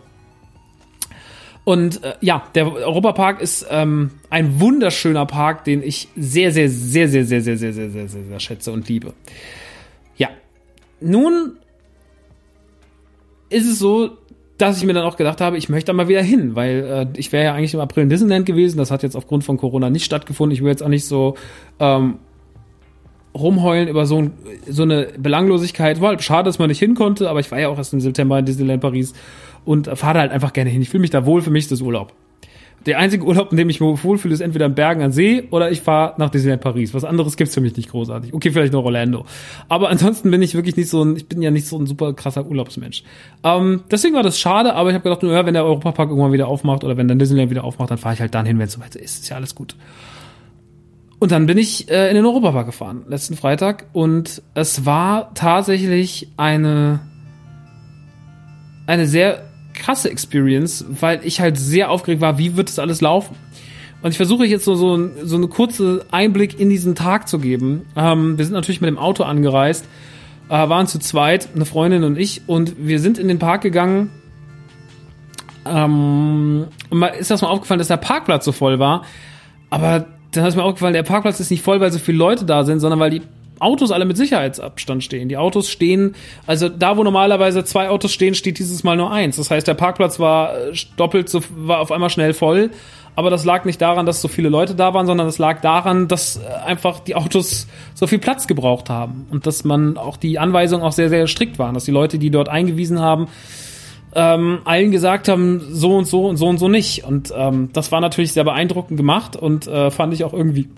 Und 1.64 2.03
äh, 2.03 2.14
ja, 2.20 2.42
der 2.57 2.72
Europapark 2.72 3.40
ist 3.40 3.66
ähm, 3.70 4.11
ein 4.31 4.61
wunderschöner 4.61 5.27
Park, 5.27 5.64
den 5.64 5.83
ich 5.83 6.09
sehr, 6.16 6.51
sehr, 6.51 6.68
sehr, 6.68 7.09
sehr, 7.09 7.25
sehr, 7.25 7.37
sehr, 7.37 7.57
sehr, 7.57 7.72
sehr, 7.72 7.90
sehr, 7.90 8.09
sehr, 8.09 8.25
sehr 8.25 8.40
schätze 8.40 8.72
und 8.72 8.88
liebe. 8.88 9.12
Nun 11.03 11.57
ist 13.49 13.69
es 13.69 13.79
so, 13.79 14.11
dass 14.59 14.79
ich 14.79 14.85
mir 14.85 14.93
dann 14.93 15.05
auch 15.05 15.17
gedacht 15.17 15.41
habe, 15.41 15.59
ich 15.59 15.69
möchte 15.69 15.88
da 15.88 15.93
mal 15.93 16.09
wieder 16.09 16.23
hin, 16.23 16.55
weil 16.55 17.09
äh, 17.15 17.19
ich 17.19 17.33
wäre 17.33 17.45
ja 17.45 17.55
eigentlich 17.55 17.75
im 17.75 17.81
April 17.81 18.05
in 18.05 18.09
Disneyland 18.09 18.47
gewesen. 18.47 18.79
Das 18.79 18.91
hat 18.91 19.03
jetzt 19.03 19.17
aufgrund 19.17 19.45
von 19.45 19.57
Corona 19.57 19.91
nicht 19.91 20.05
stattgefunden. 20.05 20.55
Ich 20.55 20.62
will 20.62 20.71
jetzt 20.71 20.83
auch 20.83 20.88
nicht 20.88 21.05
so 21.05 21.37
ähm, 21.81 22.19
rumheulen 23.35 23.88
über 23.88 24.07
so, 24.07 24.31
so 24.69 24.83
eine 24.83 25.09
Belanglosigkeit. 25.19 26.01
War 26.01 26.11
halt 26.11 26.23
schade, 26.23 26.45
dass 26.45 26.59
man 26.59 26.69
nicht 26.69 26.79
hin 26.79 26.95
konnte, 26.95 27.29
aber 27.29 27.41
ich 27.41 27.51
war 27.51 27.59
ja 27.59 27.69
auch 27.69 27.79
erst 27.79 27.93
im 27.93 28.01
September 28.01 28.38
in 28.38 28.45
Disneyland 28.45 28.81
Paris 28.81 29.15
und 29.65 29.88
fahre 29.99 30.21
halt 30.21 30.33
einfach 30.33 30.53
gerne 30.53 30.71
hin. 30.71 30.83
Ich 30.83 30.91
fühle 30.91 31.03
mich 31.03 31.11
da 31.11 31.27
wohl, 31.27 31.43
für 31.43 31.51
mich 31.51 31.65
ist 31.65 31.73
das 31.73 31.81
Urlaub 31.81 32.12
der 32.87 32.99
einzige 32.99 33.25
Urlaub, 33.25 33.51
in 33.53 33.57
dem 33.57 33.68
ich 33.68 33.81
mich 33.81 34.05
wohlfühle, 34.05 34.35
ist 34.35 34.40
entweder 34.40 34.66
in 34.66 34.75
Bergen 34.75 35.03
an 35.03 35.12
See 35.12 35.49
oder 35.51 35.71
ich 35.71 35.81
fahre 35.81 36.14
nach 36.18 36.31
Disneyland 36.31 36.62
Paris. 36.62 36.95
Was 36.95 37.05
anderes 37.05 37.37
gibt's 37.37 37.55
für 37.55 37.61
mich 37.61 37.77
nicht 37.77 37.90
großartig. 37.90 38.35
Okay, 38.35 38.51
vielleicht 38.51 38.73
noch 38.73 38.85
Orlando. 38.85 39.25
Aber 39.68 39.88
ansonsten 39.88 40.31
bin 40.31 40.42
ich 40.42 40.55
wirklich 40.55 40.77
nicht 40.77 40.88
so 40.88 41.05
ein, 41.05 41.16
ich 41.16 41.29
bin 41.29 41.42
ja 41.42 41.51
nicht 41.51 41.66
so 41.66 41.79
ein 41.79 41.87
super 41.87 42.12
krasser 42.12 42.47
Urlaubsmensch. 42.47 43.05
Ähm, 43.45 43.83
deswegen 43.90 44.14
war 44.14 44.23
das 44.23 44.38
schade, 44.38 44.75
aber 44.75 44.90
ich 44.90 44.95
habe 44.95 45.05
gedacht, 45.05 45.23
naja, 45.23 45.47
wenn 45.47 45.55
der 45.55 45.64
Europapark 45.64 46.11
irgendwann 46.11 46.33
wieder 46.33 46.49
aufmacht 46.49 46.85
oder 46.85 46.97
wenn 46.97 47.09
dann 47.09 47.18
Disneyland 47.18 47.51
wieder 47.51 47.64
aufmacht, 47.64 47.90
dann 47.90 47.99
fahre 47.99 48.14
ich 48.14 48.21
halt 48.21 48.35
dann 48.35 48.47
hin, 48.47 48.59
wenn 48.59 48.66
es 48.66 48.73
soweit 48.73 48.97
ist. 48.97 49.23
Ist 49.23 49.29
ja 49.29 49.37
alles 49.37 49.55
gut. 49.55 49.77
Und 51.18 51.31
dann 51.31 51.47
bin 51.47 51.57
ich 51.57 51.88
äh, 51.88 52.09
in 52.09 52.16
den 52.16 52.27
Europapark 52.27 52.66
gefahren, 52.66 53.05
letzten 53.07 53.37
Freitag. 53.37 53.87
Und 53.92 54.42
es 54.55 54.85
war 54.85 55.33
tatsächlich 55.35 56.33
eine, 56.37 56.99
eine 58.88 59.07
sehr 59.07 59.52
krasse 59.75 60.11
Experience, 60.11 60.85
weil 61.01 61.21
ich 61.25 61.41
halt 61.41 61.59
sehr 61.59 61.91
aufgeregt 61.91 62.21
war, 62.21 62.39
wie 62.39 62.57
wird 62.57 62.69
das 62.69 62.79
alles 62.79 63.01
laufen. 63.01 63.37
Und 64.03 64.11
ich 64.11 64.17
versuche 64.17 64.45
jetzt 64.45 64.65
so, 64.65 64.75
so, 64.75 65.11
so 65.23 65.37
eine 65.37 65.47
kurze 65.47 66.05
Einblick 66.11 66.59
in 66.59 66.69
diesen 66.69 66.95
Tag 66.95 67.29
zu 67.29 67.39
geben. 67.39 67.83
Ähm, 67.97 68.37
wir 68.37 68.45
sind 68.45 68.55
natürlich 68.55 68.81
mit 68.81 68.89
dem 68.89 68.99
Auto 68.99 69.23
angereist. 69.23 69.87
äh, 70.49 70.69
waren 70.69 70.87
zu 70.87 70.99
zweit, 70.99 71.49
eine 71.55 71.65
Freundin 71.65 72.05
und 72.05 72.19
ich, 72.19 72.43
und 72.47 72.75
wir 72.79 73.01
sind 73.01 73.19
in 73.19 73.29
den 73.29 73.39
Park 73.39 73.63
gegangen. 73.63 74.11
Ähm, 75.65 76.67
und 76.91 76.99
mal 76.99 77.09
ist 77.09 77.31
das 77.31 77.43
mal 77.43 77.49
aufgefallen, 77.49 77.79
dass 77.79 77.89
der 77.89 77.97
Parkplatz 77.97 78.45
so 78.45 78.53
voll 78.53 78.79
war. 78.79 79.05
Aber 79.71 80.07
dann 80.33 80.47
ist 80.47 80.57
mir 80.57 80.65
aufgefallen, 80.65 80.95
der 80.95 81.05
Parkplatz 81.05 81.41
ist 81.41 81.51
nicht 81.51 81.63
voll, 81.63 81.81
weil 81.81 81.93
so 81.93 81.99
viele 81.99 82.19
Leute 82.19 82.45
da 82.45 82.65
sind, 82.65 82.81
sondern 82.81 82.99
weil 83.01 83.11
die 83.11 83.23
Autos 83.62 83.90
alle 83.90 84.05
mit 84.05 84.16
Sicherheitsabstand 84.16 85.05
stehen. 85.05 85.29
Die 85.29 85.37
Autos 85.37 85.70
stehen, 85.70 86.14
also 86.46 86.68
da, 86.68 86.96
wo 86.96 87.05
normalerweise 87.05 87.64
zwei 87.64 87.88
Autos 87.88 88.12
stehen, 88.12 88.35
steht 88.35 88.59
dieses 88.59 88.85
Mal 88.85 88.96
nur 88.96 89.11
eins. 89.11 89.37
Das 89.37 89.51
heißt, 89.51 89.66
der 89.66 89.75
Parkplatz 89.75 90.18
war 90.18 90.57
äh, 90.57 90.72
doppelt 90.96 91.29
so, 91.29 91.40
war 91.57 91.81
auf 91.81 91.92
einmal 91.92 92.11
schnell 92.11 92.35
voll. 92.35 92.70
Aber 93.14 93.29
das 93.29 93.44
lag 93.44 93.64
nicht 93.66 93.81
daran, 93.81 94.07
dass 94.07 94.22
so 94.22 94.29
viele 94.29 94.48
Leute 94.48 94.75
da 94.75 94.94
waren, 94.94 95.07
sondern 95.07 95.27
das 95.27 95.38
lag 95.38 95.61
daran, 95.61 96.09
dass 96.09 96.38
äh, 96.38 96.40
einfach 96.66 97.01
die 97.01 97.14
Autos 97.14 97.66
so 97.94 98.07
viel 98.07 98.18
Platz 98.18 98.46
gebraucht 98.46 98.88
haben 98.88 99.27
und 99.31 99.46
dass 99.46 99.64
man 99.64 99.98
auch 99.98 100.16
die 100.16 100.38
Anweisungen 100.38 100.83
auch 100.83 100.92
sehr, 100.92 101.09
sehr 101.09 101.27
strikt 101.27 101.59
waren, 101.59 101.75
dass 101.75 101.85
die 101.85 101.90
Leute, 101.90 102.18
die 102.18 102.31
dort 102.31 102.48
eingewiesen 102.48 103.01
haben, 103.01 103.29
ähm, 104.14 104.61
allen 104.64 104.90
gesagt 104.90 105.29
haben, 105.29 105.61
so 105.70 105.96
und 105.96 106.07
so 106.07 106.27
und 106.27 106.37
so 106.37 106.48
und 106.48 106.59
so 106.59 106.68
nicht. 106.68 107.05
Und 107.05 107.33
ähm, 107.37 107.70
das 107.72 107.92
war 107.92 108.01
natürlich 108.01 108.33
sehr 108.33 108.44
beeindruckend 108.44 108.96
gemacht 108.96 109.37
und 109.37 109.66
äh, 109.66 109.90
fand 109.90 110.14
ich 110.14 110.25
auch 110.25 110.33
irgendwie 110.33 110.68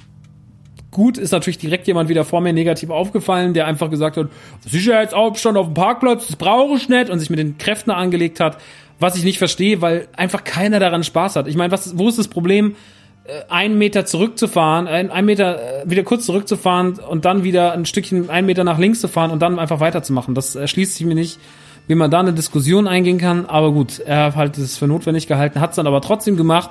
gut. 0.94 1.18
Ist 1.18 1.33
natürlich 1.33 1.59
direkt 1.59 1.87
jemand 1.87 2.09
wieder 2.09 2.24
vor 2.24 2.40
mir 2.40 2.54
negativ 2.54 2.88
aufgefallen, 2.88 3.52
der 3.52 3.66
einfach 3.66 3.90
gesagt 3.90 4.16
hat, 4.16 4.28
Sicherheitsaufstand 4.66 5.59
auf 5.59 5.66
dem 5.66 5.74
Parkplatz, 5.74 6.28
das 6.28 6.37
brauche 6.37 6.76
ich 6.76 6.88
nicht 6.88 7.11
und 7.11 7.18
sich 7.18 7.28
mit 7.28 7.38
den 7.38 7.59
Kräften 7.59 7.90
angelegt 7.90 8.40
hat, 8.40 8.57
was 8.98 9.16
ich 9.16 9.24
nicht 9.24 9.37
verstehe, 9.37 9.83
weil 9.83 10.09
einfach 10.16 10.44
keiner 10.44 10.80
daran 10.80 11.04
Spaß 11.04 11.37
hat. 11.37 11.48
Ich 11.48 11.57
meine, 11.57 11.70
was, 11.70 11.98
wo 11.98 12.09
ist 12.09 12.18
das 12.18 12.28
Problem? 12.28 12.76
Äh, 13.24 13.42
einen 13.50 13.76
Meter 13.76 14.07
zurückzufahren, 14.07 14.87
ein, 14.87 15.11
einen 15.11 15.26
Meter 15.26 15.83
äh, 15.83 15.90
wieder 15.90 16.04
kurz 16.04 16.24
zurückzufahren 16.24 16.94
und 16.94 17.26
dann 17.26 17.44
wieder 17.44 17.72
ein 17.72 17.85
Stückchen 17.85 18.30
einen 18.30 18.46
Meter 18.46 18.64
nach 18.64 18.78
links 18.78 19.00
zu 19.00 19.09
fahren 19.09 19.30
und 19.30 19.42
dann 19.42 19.59
einfach 19.59 19.80
weiterzumachen. 19.80 20.35
Das 20.35 20.54
erschließt 20.54 20.96
sich 20.96 21.07
mir 21.07 21.14
nicht 21.14 21.38
wie 21.87 21.94
man 21.94 22.11
da 22.11 22.20
eine 22.20 22.33
Diskussion 22.33 22.87
eingehen 22.88 23.18
kann. 23.18 23.46
Aber 23.46 23.72
gut, 23.72 23.98
er 23.98 24.35
hat 24.35 24.59
es 24.59 24.76
für 24.76 24.87
notwendig 24.87 25.26
gehalten, 25.26 25.61
hat 25.61 25.70
es 25.70 25.76
dann 25.76 25.87
aber 25.87 26.00
trotzdem 26.00 26.37
gemacht. 26.37 26.70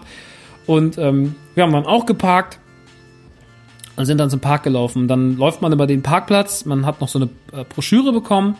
Und 0.66 0.98
ähm, 0.98 1.36
wir 1.56 1.64
haben 1.64 1.74
dann 1.74 1.86
auch 1.86 2.06
geparkt 2.06 2.60
und 3.96 4.06
sind 4.06 4.18
dann 4.18 4.30
zum 4.30 4.40
Park 4.40 4.64
gelaufen. 4.64 5.08
Dann 5.08 5.38
läuft 5.38 5.62
man 5.62 5.72
über 5.72 5.88
den 5.88 6.04
Parkplatz, 6.04 6.66
man 6.66 6.86
hat 6.86 7.02
noch 7.02 7.08
so 7.08 7.20
eine 7.20 7.30
äh, 7.52 7.64
Broschüre 7.64 8.12
bekommen, 8.12 8.56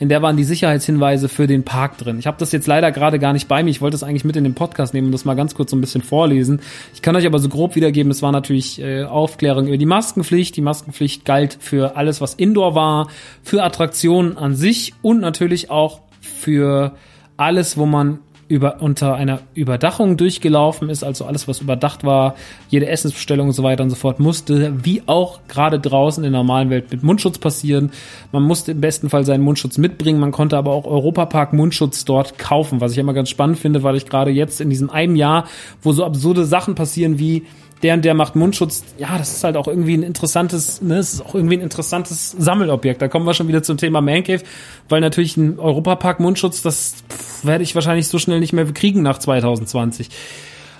in 0.00 0.08
der 0.08 0.22
waren 0.22 0.36
die 0.36 0.44
Sicherheitshinweise 0.44 1.28
für 1.28 1.48
den 1.48 1.64
Park 1.64 1.98
drin. 1.98 2.18
Ich 2.20 2.26
habe 2.28 2.36
das 2.38 2.52
jetzt 2.52 2.68
leider 2.68 2.92
gerade 2.92 3.18
gar 3.18 3.32
nicht 3.32 3.48
bei 3.48 3.64
mir. 3.64 3.70
Ich 3.70 3.80
wollte 3.80 3.94
das 3.94 4.04
eigentlich 4.04 4.24
mit 4.24 4.36
in 4.36 4.44
den 4.44 4.54
Podcast 4.54 4.94
nehmen 4.94 5.06
und 5.06 5.12
das 5.12 5.24
mal 5.24 5.34
ganz 5.34 5.56
kurz 5.56 5.72
so 5.72 5.76
ein 5.76 5.80
bisschen 5.80 6.02
vorlesen. 6.02 6.60
Ich 6.94 7.02
kann 7.02 7.16
euch 7.16 7.26
aber 7.26 7.40
so 7.40 7.48
grob 7.48 7.74
wiedergeben, 7.74 8.10
es 8.12 8.22
war 8.22 8.30
natürlich 8.30 8.80
äh, 8.80 9.04
Aufklärung 9.04 9.66
über 9.66 9.76
die 9.76 9.86
Maskenpflicht. 9.86 10.56
Die 10.56 10.60
Maskenpflicht 10.60 11.24
galt 11.24 11.58
für 11.60 11.96
alles, 11.96 12.20
was 12.20 12.34
Indoor 12.34 12.76
war, 12.76 13.08
für 13.42 13.64
Attraktionen 13.64 14.38
an 14.38 14.54
sich 14.54 14.94
und 15.02 15.20
natürlich 15.20 15.70
auch 15.70 16.00
für 16.20 16.92
alles, 17.36 17.76
wo 17.76 17.86
man 17.86 18.20
über, 18.48 18.80
unter 18.80 19.14
einer 19.14 19.40
Überdachung 19.54 20.16
durchgelaufen 20.16 20.88
ist, 20.88 21.04
also 21.04 21.26
alles, 21.26 21.46
was 21.48 21.60
überdacht 21.60 22.04
war, 22.04 22.34
jede 22.70 22.88
Essensbestellung 22.88 23.48
und 23.48 23.52
so 23.52 23.62
weiter 23.62 23.82
und 23.82 23.90
so 23.90 23.96
fort, 23.96 24.20
musste, 24.20 24.72
wie 24.84 25.02
auch 25.06 25.40
gerade 25.48 25.78
draußen 25.78 26.24
in 26.24 26.32
der 26.32 26.40
normalen 26.40 26.70
Welt, 26.70 26.90
mit 26.90 27.02
Mundschutz 27.02 27.38
passieren. 27.38 27.92
Man 28.32 28.42
musste 28.42 28.72
im 28.72 28.80
besten 28.80 29.10
Fall 29.10 29.24
seinen 29.24 29.42
Mundschutz 29.42 29.76
mitbringen, 29.76 30.18
man 30.18 30.32
konnte 30.32 30.56
aber 30.56 30.72
auch 30.72 30.86
Europapark 30.86 31.52
Mundschutz 31.52 32.04
dort 32.04 32.38
kaufen, 32.38 32.80
was 32.80 32.92
ich 32.92 32.98
immer 32.98 33.12
ganz 33.12 33.28
spannend 33.28 33.58
finde, 33.58 33.82
weil 33.82 33.96
ich 33.96 34.06
gerade 34.06 34.30
jetzt 34.30 34.60
in 34.60 34.70
diesem 34.70 34.88
einem 34.90 35.16
Jahr, 35.16 35.44
wo 35.82 35.92
so 35.92 36.04
absurde 36.04 36.44
Sachen 36.46 36.74
passieren 36.74 37.18
wie 37.18 37.44
der 37.82 37.94
und 37.94 38.04
der 38.04 38.14
macht 38.14 38.36
Mundschutz, 38.36 38.82
ja, 38.98 39.16
das 39.18 39.32
ist 39.32 39.44
halt 39.44 39.56
auch 39.56 39.68
irgendwie 39.68 39.94
ein 39.94 40.02
interessantes, 40.02 40.82
ne, 40.82 40.96
es 40.96 41.14
ist 41.14 41.20
auch 41.24 41.34
irgendwie 41.34 41.56
ein 41.56 41.62
interessantes 41.62 42.34
Sammelobjekt. 42.38 43.00
Da 43.00 43.08
kommen 43.08 43.26
wir 43.26 43.34
schon 43.34 43.48
wieder 43.48 43.62
zum 43.62 43.76
Thema 43.76 44.00
Man 44.00 44.24
Cave, 44.24 44.42
weil 44.88 45.00
natürlich 45.00 45.36
ein 45.36 45.58
Europapark 45.58 46.20
Mundschutz, 46.20 46.62
das 46.62 46.94
werde 47.42 47.62
ich 47.62 47.74
wahrscheinlich 47.74 48.08
so 48.08 48.18
schnell 48.18 48.40
nicht 48.40 48.52
mehr 48.52 48.64
kriegen 48.66 49.02
nach 49.02 49.18
2020. 49.18 50.08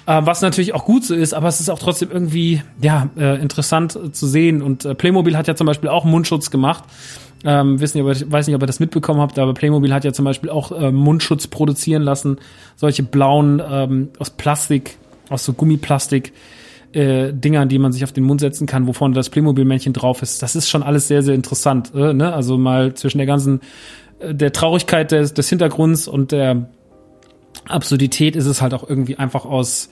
Äh, 0.06 0.20
was 0.24 0.42
natürlich 0.42 0.74
auch 0.74 0.84
gut 0.84 1.04
so 1.04 1.14
ist, 1.14 1.34
aber 1.34 1.48
es 1.48 1.60
ist 1.60 1.68
auch 1.68 1.78
trotzdem 1.78 2.10
irgendwie, 2.10 2.62
ja, 2.80 3.10
äh, 3.16 3.40
interessant 3.40 3.96
äh, 3.96 4.10
zu 4.10 4.26
sehen. 4.26 4.62
Und 4.62 4.98
Playmobil 4.98 5.36
hat 5.36 5.46
ja 5.46 5.54
zum 5.54 5.66
Beispiel 5.66 5.90
auch 5.90 6.04
Mundschutz 6.04 6.50
gemacht. 6.50 6.84
Ähm, 7.44 7.80
wissen 7.80 7.98
ich 7.98 8.32
weiß 8.32 8.46
nicht, 8.48 8.56
ob 8.56 8.62
ihr 8.62 8.66
das 8.66 8.80
mitbekommen 8.80 9.20
habt, 9.20 9.38
aber 9.38 9.54
Playmobil 9.54 9.94
hat 9.94 10.04
ja 10.04 10.12
zum 10.12 10.24
Beispiel 10.24 10.50
auch 10.50 10.72
äh, 10.72 10.90
Mundschutz 10.90 11.46
produzieren 11.46 12.02
lassen. 12.02 12.38
Solche 12.74 13.04
blauen, 13.04 13.62
ähm, 13.70 14.08
aus 14.18 14.30
Plastik, 14.30 14.96
aus 15.28 15.44
so 15.44 15.52
Gummiplastik, 15.52 16.32
äh, 16.92 17.32
Dingern, 17.32 17.68
die 17.68 17.78
man 17.78 17.92
sich 17.92 18.04
auf 18.04 18.12
den 18.12 18.24
Mund 18.24 18.40
setzen 18.40 18.66
kann, 18.66 18.86
wo 18.86 18.92
vorne 18.92 19.14
das 19.14 19.30
Playmobil-Männchen 19.30 19.92
drauf 19.92 20.22
ist. 20.22 20.42
Das 20.42 20.56
ist 20.56 20.68
schon 20.68 20.82
alles 20.82 21.08
sehr, 21.08 21.22
sehr 21.22 21.34
interessant. 21.34 21.92
Äh, 21.94 22.14
ne? 22.14 22.32
Also 22.32 22.56
mal 22.56 22.94
zwischen 22.94 23.18
der 23.18 23.26
ganzen, 23.26 23.60
äh, 24.20 24.34
der 24.34 24.52
Traurigkeit 24.52 25.12
des, 25.12 25.34
des 25.34 25.48
Hintergrunds 25.48 26.08
und 26.08 26.32
der 26.32 26.68
Absurdität 27.66 28.36
ist 28.36 28.46
es 28.46 28.62
halt 28.62 28.74
auch 28.74 28.88
irgendwie 28.88 29.16
einfach 29.16 29.44
aus, 29.44 29.90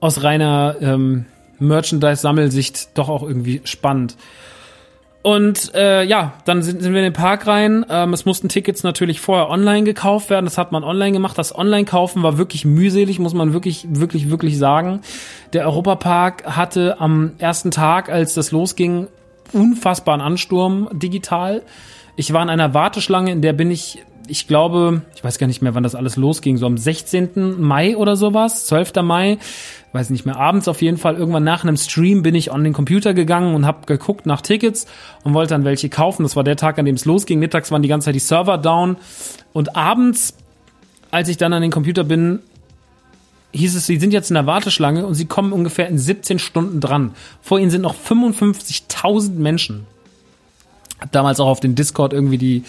aus 0.00 0.22
reiner 0.22 0.76
ähm, 0.80 1.26
Merchandise-Sammelsicht 1.58 2.96
doch 2.96 3.08
auch 3.08 3.22
irgendwie 3.22 3.60
spannend. 3.64 4.16
Und 5.28 5.74
äh, 5.74 6.04
ja, 6.04 6.32
dann 6.46 6.62
sind, 6.62 6.80
sind 6.80 6.94
wir 6.94 7.00
in 7.00 7.04
den 7.04 7.12
Park 7.12 7.46
rein. 7.46 7.84
Ähm, 7.90 8.14
es 8.14 8.24
mussten 8.24 8.48
Tickets 8.48 8.82
natürlich 8.82 9.20
vorher 9.20 9.50
online 9.50 9.84
gekauft 9.84 10.30
werden. 10.30 10.46
Das 10.46 10.56
hat 10.56 10.72
man 10.72 10.84
online 10.84 11.12
gemacht. 11.12 11.36
Das 11.36 11.54
Online-Kaufen 11.54 12.22
war 12.22 12.38
wirklich 12.38 12.64
mühselig, 12.64 13.18
muss 13.18 13.34
man 13.34 13.52
wirklich, 13.52 13.86
wirklich, 13.90 14.30
wirklich 14.30 14.56
sagen. 14.56 15.02
Der 15.52 15.66
Europapark 15.66 16.56
hatte 16.56 16.98
am 16.98 17.32
ersten 17.36 17.70
Tag, 17.70 18.08
als 18.08 18.32
das 18.32 18.52
losging, 18.52 19.08
unfassbaren 19.52 20.22
Ansturm 20.22 20.88
digital. 20.94 21.60
Ich 22.16 22.32
war 22.32 22.42
in 22.42 22.48
einer 22.48 22.72
Warteschlange, 22.72 23.30
in 23.30 23.42
der 23.42 23.52
bin 23.52 23.70
ich, 23.70 24.02
ich 24.28 24.46
glaube, 24.46 25.02
ich 25.14 25.24
weiß 25.24 25.38
gar 25.38 25.46
nicht 25.46 25.62
mehr, 25.62 25.74
wann 25.74 25.82
das 25.82 25.94
alles 25.94 26.16
losging, 26.16 26.56
so 26.56 26.66
am 26.66 26.78
16. 26.78 27.60
Mai 27.60 27.96
oder 27.96 28.16
sowas, 28.16 28.66
12. 28.66 28.94
Mai 29.02 29.38
weiß 29.92 30.10
nicht 30.10 30.26
mehr, 30.26 30.36
abends 30.36 30.68
auf 30.68 30.82
jeden 30.82 30.98
Fall, 30.98 31.16
irgendwann 31.16 31.44
nach 31.44 31.64
einem 31.64 31.76
Stream 31.76 32.22
bin 32.22 32.34
ich 32.34 32.52
an 32.52 32.62
den 32.62 32.72
Computer 32.72 33.14
gegangen 33.14 33.54
und 33.54 33.66
habe 33.66 33.86
geguckt 33.86 34.26
nach 34.26 34.42
Tickets 34.42 34.86
und 35.24 35.34
wollte 35.34 35.54
dann 35.54 35.64
welche 35.64 35.88
kaufen. 35.88 36.22
Das 36.22 36.36
war 36.36 36.44
der 36.44 36.56
Tag, 36.56 36.78
an 36.78 36.84
dem 36.84 36.94
es 36.94 37.04
losging. 37.04 37.38
Mittags 37.38 37.70
waren 37.70 37.82
die 37.82 37.88
ganze 37.88 38.06
Zeit 38.06 38.14
die 38.14 38.20
Server 38.20 38.58
down. 38.58 38.96
Und 39.52 39.76
abends, 39.76 40.34
als 41.10 41.28
ich 41.28 41.38
dann 41.38 41.52
an 41.52 41.62
den 41.62 41.70
Computer 41.70 42.04
bin, 42.04 42.40
hieß 43.52 43.76
es, 43.76 43.86
sie 43.86 43.98
sind 43.98 44.12
jetzt 44.12 44.30
in 44.30 44.34
der 44.34 44.46
Warteschlange 44.46 45.06
und 45.06 45.14
sie 45.14 45.24
kommen 45.24 45.52
ungefähr 45.52 45.88
in 45.88 45.98
17 45.98 46.38
Stunden 46.38 46.80
dran. 46.80 47.12
Vor 47.40 47.58
ihnen 47.58 47.70
sind 47.70 47.82
noch 47.82 47.94
55.000 47.94 49.32
Menschen. 49.36 49.86
Hab 51.00 51.12
damals 51.12 51.40
auch 51.40 51.48
auf 51.48 51.60
den 51.60 51.74
Discord 51.74 52.12
irgendwie 52.12 52.38
die 52.38 52.64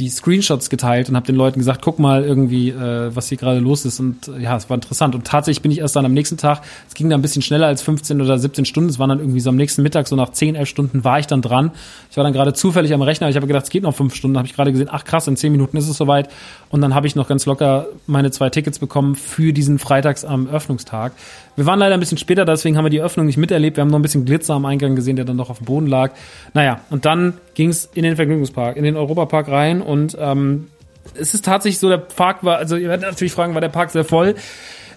die 0.00 0.08
Screenshots 0.08 0.70
geteilt 0.70 1.10
und 1.10 1.16
habe 1.16 1.26
den 1.26 1.36
Leuten 1.36 1.58
gesagt, 1.58 1.82
guck 1.82 1.98
mal 1.98 2.24
irgendwie, 2.24 2.70
äh, 2.70 3.14
was 3.14 3.28
hier 3.28 3.36
gerade 3.36 3.60
los 3.60 3.84
ist. 3.84 4.00
Und 4.00 4.28
äh, 4.28 4.42
ja, 4.42 4.56
es 4.56 4.70
war 4.70 4.74
interessant. 4.74 5.14
Und 5.14 5.26
tatsächlich 5.26 5.60
bin 5.62 5.70
ich 5.70 5.78
erst 5.78 5.94
dann 5.94 6.06
am 6.06 6.14
nächsten 6.14 6.38
Tag, 6.38 6.62
es 6.88 6.94
ging 6.94 7.10
dann 7.10 7.20
ein 7.20 7.22
bisschen 7.22 7.42
schneller 7.42 7.66
als 7.66 7.82
15 7.82 8.20
oder 8.20 8.38
17 8.38 8.64
Stunden. 8.64 8.88
Es 8.88 8.98
waren 8.98 9.10
dann 9.10 9.18
irgendwie 9.18 9.40
so 9.40 9.50
am 9.50 9.56
nächsten 9.56 9.82
Mittag, 9.82 10.08
so 10.08 10.16
nach 10.16 10.30
10, 10.30 10.54
11 10.54 10.68
Stunden 10.68 11.04
war 11.04 11.18
ich 11.18 11.26
dann 11.26 11.42
dran. 11.42 11.72
Ich 12.10 12.16
war 12.16 12.24
dann 12.24 12.32
gerade 12.32 12.54
zufällig 12.54 12.94
am 12.94 13.02
Rechner. 13.02 13.28
Ich 13.28 13.36
habe 13.36 13.46
gedacht, 13.46 13.64
es 13.64 13.70
geht 13.70 13.82
noch 13.82 13.94
fünf 13.94 14.14
Stunden. 14.14 14.38
habe 14.38 14.46
ich 14.46 14.54
gerade 14.54 14.72
gesehen, 14.72 14.88
ach 14.90 15.04
krass, 15.04 15.28
in 15.28 15.36
10 15.36 15.52
Minuten 15.52 15.76
ist 15.76 15.88
es 15.88 15.96
soweit. 15.96 16.30
Und 16.70 16.80
dann 16.80 16.94
habe 16.94 17.06
ich 17.06 17.14
noch 17.14 17.28
ganz 17.28 17.44
locker 17.44 17.86
meine 18.06 18.30
zwei 18.30 18.48
Tickets 18.48 18.78
bekommen 18.78 19.16
für 19.16 19.52
diesen 19.52 19.78
Freitags 19.78 20.24
am 20.24 20.48
Öffnungstag. 20.48 21.12
Wir 21.60 21.66
waren 21.66 21.78
leider 21.78 21.92
ein 21.92 22.00
bisschen 22.00 22.16
später, 22.16 22.46
deswegen 22.46 22.78
haben 22.78 22.86
wir 22.86 22.90
die 22.90 23.02
Öffnung 23.02 23.26
nicht 23.26 23.36
miterlebt. 23.36 23.76
Wir 23.76 23.82
haben 23.82 23.90
noch 23.90 23.98
ein 23.98 24.02
bisschen 24.02 24.24
Glitzer 24.24 24.54
am 24.54 24.64
Eingang 24.64 24.96
gesehen, 24.96 25.16
der 25.16 25.26
dann 25.26 25.36
noch 25.36 25.50
auf 25.50 25.58
dem 25.58 25.66
Boden 25.66 25.86
lag. 25.86 26.12
Naja, 26.54 26.80
und 26.88 27.04
dann 27.04 27.34
ging 27.52 27.68
es 27.68 27.90
in 27.92 28.02
den 28.02 28.16
Vergnügungspark, 28.16 28.78
in 28.78 28.84
den 28.84 28.96
Europapark 28.96 29.46
rein 29.48 29.82
und 29.82 30.16
ähm, 30.18 30.68
es 31.14 31.34
ist 31.34 31.44
tatsächlich 31.44 31.78
so, 31.78 31.90
der 31.90 31.98
Park 31.98 32.44
war, 32.44 32.56
also 32.56 32.76
ihr 32.76 32.88
werdet 32.88 33.04
natürlich 33.10 33.34
fragen, 33.34 33.52
war 33.52 33.60
der 33.60 33.68
Park 33.68 33.90
sehr 33.90 34.04
voll? 34.06 34.36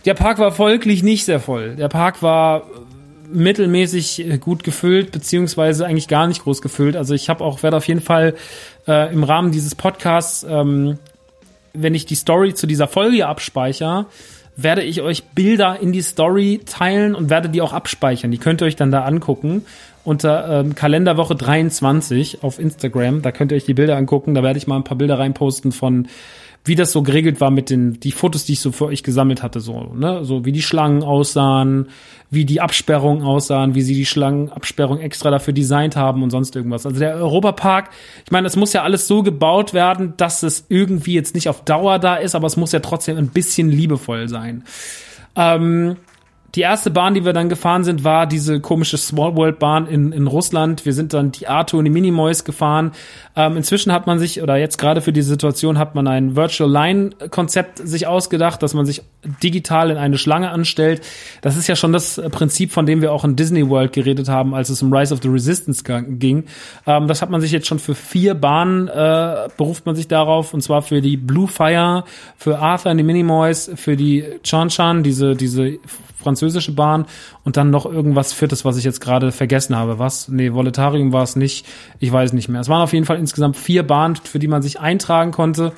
Der 0.06 0.14
Park 0.14 0.40
war 0.40 0.54
folglich 0.54 1.04
nicht 1.04 1.26
sehr 1.26 1.42
voll. 1.42 1.76
Der 1.76 1.90
Park 1.90 2.24
war 2.24 2.64
mittelmäßig 3.30 4.40
gut 4.40 4.64
gefüllt, 4.64 5.12
beziehungsweise 5.12 5.86
eigentlich 5.86 6.08
gar 6.08 6.28
nicht 6.28 6.44
groß 6.44 6.62
gefüllt. 6.62 6.96
Also 6.96 7.14
ich 7.14 7.28
habe 7.28 7.44
auch, 7.44 7.62
werde 7.62 7.76
auf 7.76 7.90
jeden 7.90 8.00
Fall 8.00 8.36
äh, 8.88 9.12
im 9.12 9.26
Rahmen 9.26 9.52
dieses 9.52 9.76
Podcasts, 9.76 10.46
ähm, 10.50 10.98
wenn 11.74 11.94
ich 11.94 12.06
die 12.06 12.16
Story 12.16 12.54
zu 12.54 12.68
dieser 12.68 12.88
Folge 12.88 13.28
abspeichere, 13.28 14.06
werde 14.56 14.84
ich 14.84 15.02
euch 15.02 15.24
Bilder 15.24 15.80
in 15.80 15.92
die 15.92 16.02
Story 16.02 16.62
teilen 16.66 17.16
und 17.16 17.30
werde 17.30 17.50
die 17.50 17.62
auch 17.62 17.74
abspeichern. 17.74 18.32
Die 18.32 18.38
könnt 18.38 18.62
ihr 18.62 18.66
euch 18.66 18.76
dann 18.76 18.92
da 18.92 19.04
angucken 19.04 19.66
unter 20.04 20.60
ähm, 20.60 20.76
Kalenderwoche 20.76 21.36
23 21.36 22.44
auf 22.44 22.60
Instagram. 22.60 23.22
Da 23.22 23.32
könnt 23.32 23.52
ihr 23.52 23.56
euch 23.56 23.66
die 23.66 23.74
Bilder 23.74 23.96
angucken. 23.96 24.34
Da 24.34 24.44
werde 24.44 24.58
ich 24.58 24.68
mal 24.68 24.76
ein 24.76 24.84
paar 24.84 24.98
Bilder 24.98 25.18
reinposten 25.18 25.72
von 25.72 26.08
wie 26.66 26.76
das 26.76 26.92
so 26.92 27.02
geregelt 27.02 27.42
war 27.42 27.52
mit 27.52 27.70
den 27.70 28.00
die 28.00 28.12
Fotos, 28.12 28.46
die 28.46 28.54
ich 28.54 28.62
so 28.62 28.72
für 28.72 28.86
euch 28.86 29.04
gesammelt 29.04 29.44
hatte, 29.44 29.60
so 29.60 29.94
ne, 29.94 30.24
so 30.24 30.46
wie 30.46 30.52
die 30.52 30.62
Schlangen 30.62 31.04
aussahen, 31.04 31.90
wie 32.30 32.46
die 32.46 32.62
Absperrungen 32.62 33.24
aussahen, 33.24 33.76
wie 33.76 33.82
sie 33.82 33.96
die 33.96 34.06
Schlangenabsperrung 34.06 35.00
extra 35.00 35.30
dafür 35.30 35.54
designt 35.54 35.96
haben 35.96 36.24
und 36.24 36.30
sonst 36.30 36.56
irgendwas. 36.56 36.86
Also 36.86 37.00
der 37.00 37.16
Europapark, 37.16 37.90
ich 38.26 38.32
meine, 38.32 38.48
es 38.48 38.56
muss 38.56 38.74
ja 38.74 38.84
alles 38.84 39.08
so 39.08 39.24
gebaut 39.24 39.74
werden, 39.74 40.14
dass 40.18 40.42
es 40.44 40.66
irgendwie 40.70 41.14
jetzt 41.14 41.36
nicht 41.36 41.50
auf 41.50 41.64
Dauer 41.64 42.00
da 42.00 42.16
ist, 42.16 42.34
aber 42.34 42.48
es 42.48 42.58
muss 42.58 42.72
ja 42.72 42.80
trotzdem 42.80 43.18
ein 43.18 43.28
bisschen 43.28 43.70
liebevoll 43.70 44.30
sein. 44.30 44.64
Ähm, 45.36 45.98
die 46.56 46.62
erste 46.62 46.92
Bahn, 46.92 47.16
die 47.16 47.26
wir 47.26 47.34
dann 47.34 47.50
gefahren 47.50 47.84
sind, 47.84 48.04
war 48.04 48.28
diese 48.28 48.60
komische 48.60 48.98
Small 48.98 49.36
World 49.36 49.58
Bahn 49.58 49.88
in, 49.88 50.12
in 50.12 50.28
Russland. 50.28 50.86
Wir 50.86 50.94
sind 50.94 51.14
dann 51.14 51.32
die 51.32 51.48
Arto 51.48 51.80
und 51.80 51.86
die 51.86 51.92
Minimoys 51.92 52.44
gefahren. 52.44 52.92
Ähm, 53.36 53.58
inzwischen 53.58 53.92
hat 53.92 54.06
man 54.06 54.20
sich, 54.20 54.40
oder 54.40 54.58
jetzt 54.58 54.78
gerade 54.78 55.02
für 55.02 55.12
diese 55.12 55.30
Situation, 55.30 55.80
hat 55.80 55.96
man 55.96 56.08
ein 56.08 56.36
Virtual 56.36 56.72
Line 56.72 57.10
Konzept 57.32 57.80
sich 57.80 58.06
ausgedacht, 58.06 58.62
dass 58.62 58.76
man 58.76 58.86
sich 58.86 59.02
digital 59.42 59.90
in 59.90 59.98
eine 59.98 60.20
Schlange 60.20 60.52
anstellt. 60.52 61.02
Das 61.42 61.58
ist 61.58 61.68
ja 61.68 61.76
schon 61.76 61.92
das 61.92 62.22
Prinzip, 62.32 62.72
von 62.72 62.86
dem 62.86 63.02
wir 63.02 63.14
auch 63.14 63.24
in 63.24 63.36
Disney 63.36 63.68
World 63.68 63.92
geredet 63.92 64.30
haben, 64.30 64.54
als 64.54 64.70
es 64.70 64.84
um 64.84 64.94
Rise 64.94 65.12
of 65.12 65.22
the 65.24 65.30
Resistance 65.30 65.84
ging. 65.84 66.44
Ähm, 66.86 67.08
das 67.08 67.24
hat 67.24 67.32
man 67.32 67.42
sich 67.42 67.52
jetzt 67.52 67.66
schon 67.66 67.80
für 67.80 67.96
vier 67.96 68.36
Bahnen, 68.36 68.90
äh, 68.90 69.48
beruft 69.58 69.88
man 69.88 69.96
sich 69.96 70.08
darauf, 70.08 70.54
und 70.54 70.62
zwar 70.62 70.84
für 70.84 71.02
die 71.02 71.18
Blue 71.18 71.48
Fire, 71.48 72.04
für 72.38 72.60
Arthur 72.60 72.92
und 72.92 73.00
die 73.00 73.04
Minimoys, 73.04 73.72
für 73.76 73.96
die 73.96 74.24
Chanchan, 74.44 75.02
diese, 75.02 75.36
diese 75.36 75.80
französische 76.24 76.72
Bahn 76.72 77.06
und 77.44 77.58
dann 77.58 77.70
noch 77.70 77.86
irgendwas 77.86 78.34
Viertes, 78.34 78.66
was 78.66 78.78
ich 78.78 78.84
jetzt 78.84 79.02
gerade 79.02 79.32
vergessen 79.32 79.76
habe. 79.76 80.00
Was? 80.00 80.28
Nee, 80.28 80.54
Voletarium 80.54 81.14
war 81.14 81.24
es 81.24 81.36
nicht. 81.36 81.66
Ich 82.00 82.12
weiß 82.12 82.34
nicht 82.34 82.50
mehr. 82.50 82.62
Es 82.62 82.70
waren 82.70 82.82
auf 82.82 82.94
jeden 82.94 83.06
Fall 83.06 83.18
insgesamt 83.18 83.58
vier 83.58 83.84
Bahnen, 83.84 84.16
für 84.16 84.40
die 84.40 84.48
man 84.48 84.62
sich 84.62 84.80
eintragen 84.80 85.32
konnte. 85.32 85.74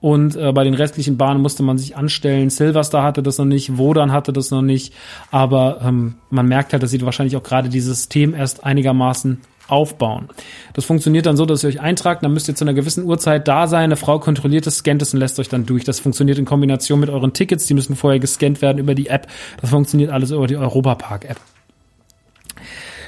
Und 0.00 0.36
äh, 0.36 0.52
bei 0.52 0.62
den 0.62 0.74
restlichen 0.74 1.16
Bahnen 1.16 1.42
musste 1.42 1.62
man 1.62 1.76
sich 1.76 1.96
anstellen. 1.96 2.50
Silverstar 2.50 3.02
hatte 3.02 3.22
das 3.22 3.38
noch 3.38 3.44
nicht, 3.44 3.78
Wodan 3.78 4.12
hatte 4.12 4.32
das 4.32 4.50
noch 4.50 4.62
nicht. 4.62 4.94
Aber 5.30 5.80
ähm, 5.82 6.14
man 6.30 6.46
merkt 6.46 6.72
halt, 6.72 6.82
dass 6.82 6.90
sie 6.90 7.02
wahrscheinlich 7.02 7.36
auch 7.36 7.42
gerade 7.42 7.68
dieses 7.68 7.96
System 7.98 8.34
erst 8.34 8.64
einigermaßen 8.64 9.40
aufbauen. 9.68 10.28
Das 10.72 10.84
funktioniert 10.84 11.26
dann 11.26 11.36
so, 11.36 11.46
dass 11.46 11.62
ihr 11.62 11.68
euch 11.68 11.80
eintragt, 11.80 12.24
dann 12.24 12.32
müsst 12.32 12.48
ihr 12.48 12.54
zu 12.54 12.64
einer 12.64 12.74
gewissen 12.74 13.04
Uhrzeit 13.04 13.46
da 13.46 13.66
sein, 13.66 13.84
eine 13.84 13.96
Frau 13.96 14.18
kontrolliert 14.18 14.66
es, 14.66 14.78
scannt 14.78 15.02
es 15.02 15.14
und 15.14 15.20
lässt 15.20 15.38
euch 15.38 15.48
dann 15.48 15.66
durch. 15.66 15.84
Das 15.84 16.00
funktioniert 16.00 16.38
in 16.38 16.44
Kombination 16.44 17.00
mit 17.00 17.10
euren 17.10 17.32
Tickets, 17.32 17.66
die 17.66 17.74
müssen 17.74 17.96
vorher 17.96 18.18
gescannt 18.18 18.62
werden 18.62 18.78
über 18.78 18.94
die 18.94 19.08
App. 19.08 19.28
Das 19.60 19.70
funktioniert 19.70 20.10
alles 20.10 20.30
über 20.30 20.46
die 20.46 20.56
Europapark-App. 20.56 21.38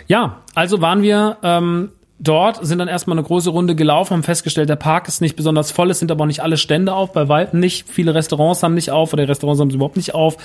Ja, 0.07 0.39
also 0.55 0.81
waren 0.81 1.03
wir 1.03 1.39
ähm, 1.43 1.91
dort, 2.21 2.65
sind 2.65 2.79
dann 2.79 2.89
erstmal 2.89 3.17
eine 3.17 3.27
große 3.27 3.51
Runde 3.51 3.75
gelaufen, 3.75 4.13
haben 4.13 4.23
festgestellt, 4.23 4.69
der 4.69 4.77
Park 4.77 5.09
ist 5.09 5.23
nicht 5.23 5.37
besonders 5.37 5.71
voll, 5.71 5.91
es 5.91 5.99
sind 5.99 6.13
aber 6.13 6.25
auch 6.25 6.29
nicht 6.29 6.43
alle 6.43 6.59
Stände 6.59 6.93
auf, 6.93 7.13
bei 7.13 7.29
weitem 7.29 7.61
nicht. 7.61 7.89
Viele 7.89 8.15
Restaurants 8.15 8.63
haben 8.63 8.75
nicht 8.75 8.91
auf 8.91 9.13
oder 9.13 9.27
Restaurants 9.27 9.61
haben 9.61 9.71
sie 9.71 9.77
überhaupt 9.77 9.97
nicht 9.97 10.15
auf. 10.15 10.37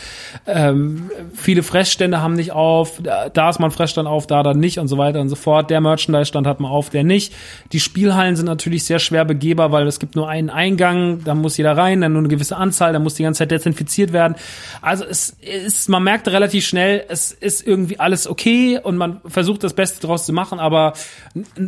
Ähm, 0.48 1.12
viele 1.34 1.64
Fressstände 1.64 2.22
haben 2.22 2.34
nicht 2.34 2.54
auf, 2.54 3.02
da 3.34 3.50
ist 3.50 3.60
man 3.60 3.72
Fressstand 3.72 4.08
auf, 4.08 4.26
da 4.26 4.42
dann 4.42 4.60
nicht 4.60 4.80
und 4.80 4.88
so 4.88 4.98
weiter 4.98 5.20
und 5.20 5.28
so 5.28 5.36
fort. 5.36 5.70
Der 5.70 5.82
Merchandise-Stand 5.82 6.48
hat 6.48 6.62
man 6.62 6.72
auf, 6.72 6.90
der 6.90 7.04
nicht. 7.04 7.34
Die 7.74 7.82
Spielhallen 7.82 8.38
sind 8.38 8.46
natürlich 8.46 8.86
sehr 8.86 9.00
schwer 9.00 9.26
begehbar, 9.26 9.74
weil 9.74 9.86
es 9.86 10.00
gibt 10.00 10.16
nur 10.16 10.30
einen 10.30 10.50
Eingang, 10.50 11.24
da 11.26 11.36
muss 11.36 11.58
jeder 11.58 11.76
rein, 11.76 12.00
dann 12.00 12.14
nur 12.14 12.22
eine 12.22 12.30
gewisse 12.30 12.56
Anzahl, 12.56 12.94
da 12.94 13.00
muss 13.00 13.16
die 13.16 13.24
ganze 13.24 13.40
Zeit 13.40 13.52
desinfiziert 13.52 14.14
werden. 14.14 14.36
Also 14.82 15.04
es 15.04 15.36
ist, 15.42 15.90
man 15.90 16.04
merkt 16.04 16.30
relativ 16.30 16.66
schnell, 16.66 17.04
es 17.10 17.34
ist 17.34 17.68
irgendwie 17.68 18.00
alles 18.00 18.28
okay 18.28 18.80
und 18.82 18.96
man 18.96 19.20
versucht 19.26 19.64
das 19.64 19.74
Beste 19.74 20.06
draus 20.06 20.26
zu 20.26 20.32
machen, 20.32 20.60
aber 20.60 20.94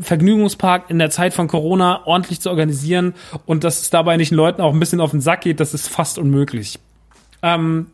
Vergnügungspark 0.04 0.90
in 0.90 1.00
der 1.00 1.10
Zeit 1.10 1.34
von 1.34 1.48
Corona 1.48 2.06
ordentlich 2.06 2.42
zu 2.42 2.50
organisieren 2.50 3.14
und 3.46 3.64
dass 3.64 3.82
es 3.82 3.90
dabei 3.90 4.18
nicht 4.18 4.32
den 4.32 4.38
Leuten 4.38 4.62
auch 4.62 4.74
ein 4.74 4.80
bisschen 4.80 5.02
auf 5.02 5.12
den 5.12 5.22
Sack 5.22 5.42
geht, 5.42 5.60
das 5.60 5.74
ist 5.74 5.88
fast 5.88 6.18
unmöglich. 6.18 6.80
Ähm, 7.42 7.88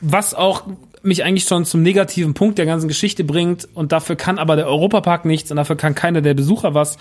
was 0.00 0.34
auch 0.34 0.64
mich 1.02 1.24
eigentlich 1.24 1.44
schon 1.44 1.64
zum 1.64 1.82
negativen 1.82 2.34
Punkt 2.34 2.58
der 2.58 2.66
ganzen 2.66 2.88
Geschichte 2.88 3.24
bringt 3.24 3.68
und 3.74 3.92
dafür 3.92 4.16
kann 4.16 4.38
aber 4.38 4.56
der 4.56 4.66
Europapark 4.66 5.24
nichts 5.24 5.50
und 5.50 5.56
dafür 5.56 5.76
kann 5.76 5.94
keiner 5.94 6.20
der 6.20 6.34
Besucher 6.34 6.74
was, 6.74 6.98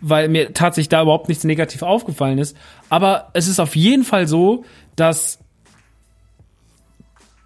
weil 0.00 0.28
mir 0.28 0.52
tatsächlich 0.52 0.90
da 0.90 1.02
überhaupt 1.02 1.28
nichts 1.28 1.44
negativ 1.44 1.82
aufgefallen 1.82 2.38
ist. 2.38 2.56
Aber 2.90 3.30
es 3.32 3.48
ist 3.48 3.60
auf 3.60 3.74
jeden 3.74 4.04
Fall 4.04 4.28
so, 4.28 4.64
dass 4.94 5.38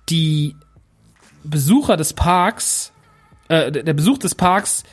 die 0.08 0.56
Besucher 1.44 1.96
des 1.96 2.12
Parks, 2.12 2.89
äh, 3.50 3.70
der 3.70 3.94
Besuch 3.94 4.18
des 4.18 4.34
Parks 4.34 4.84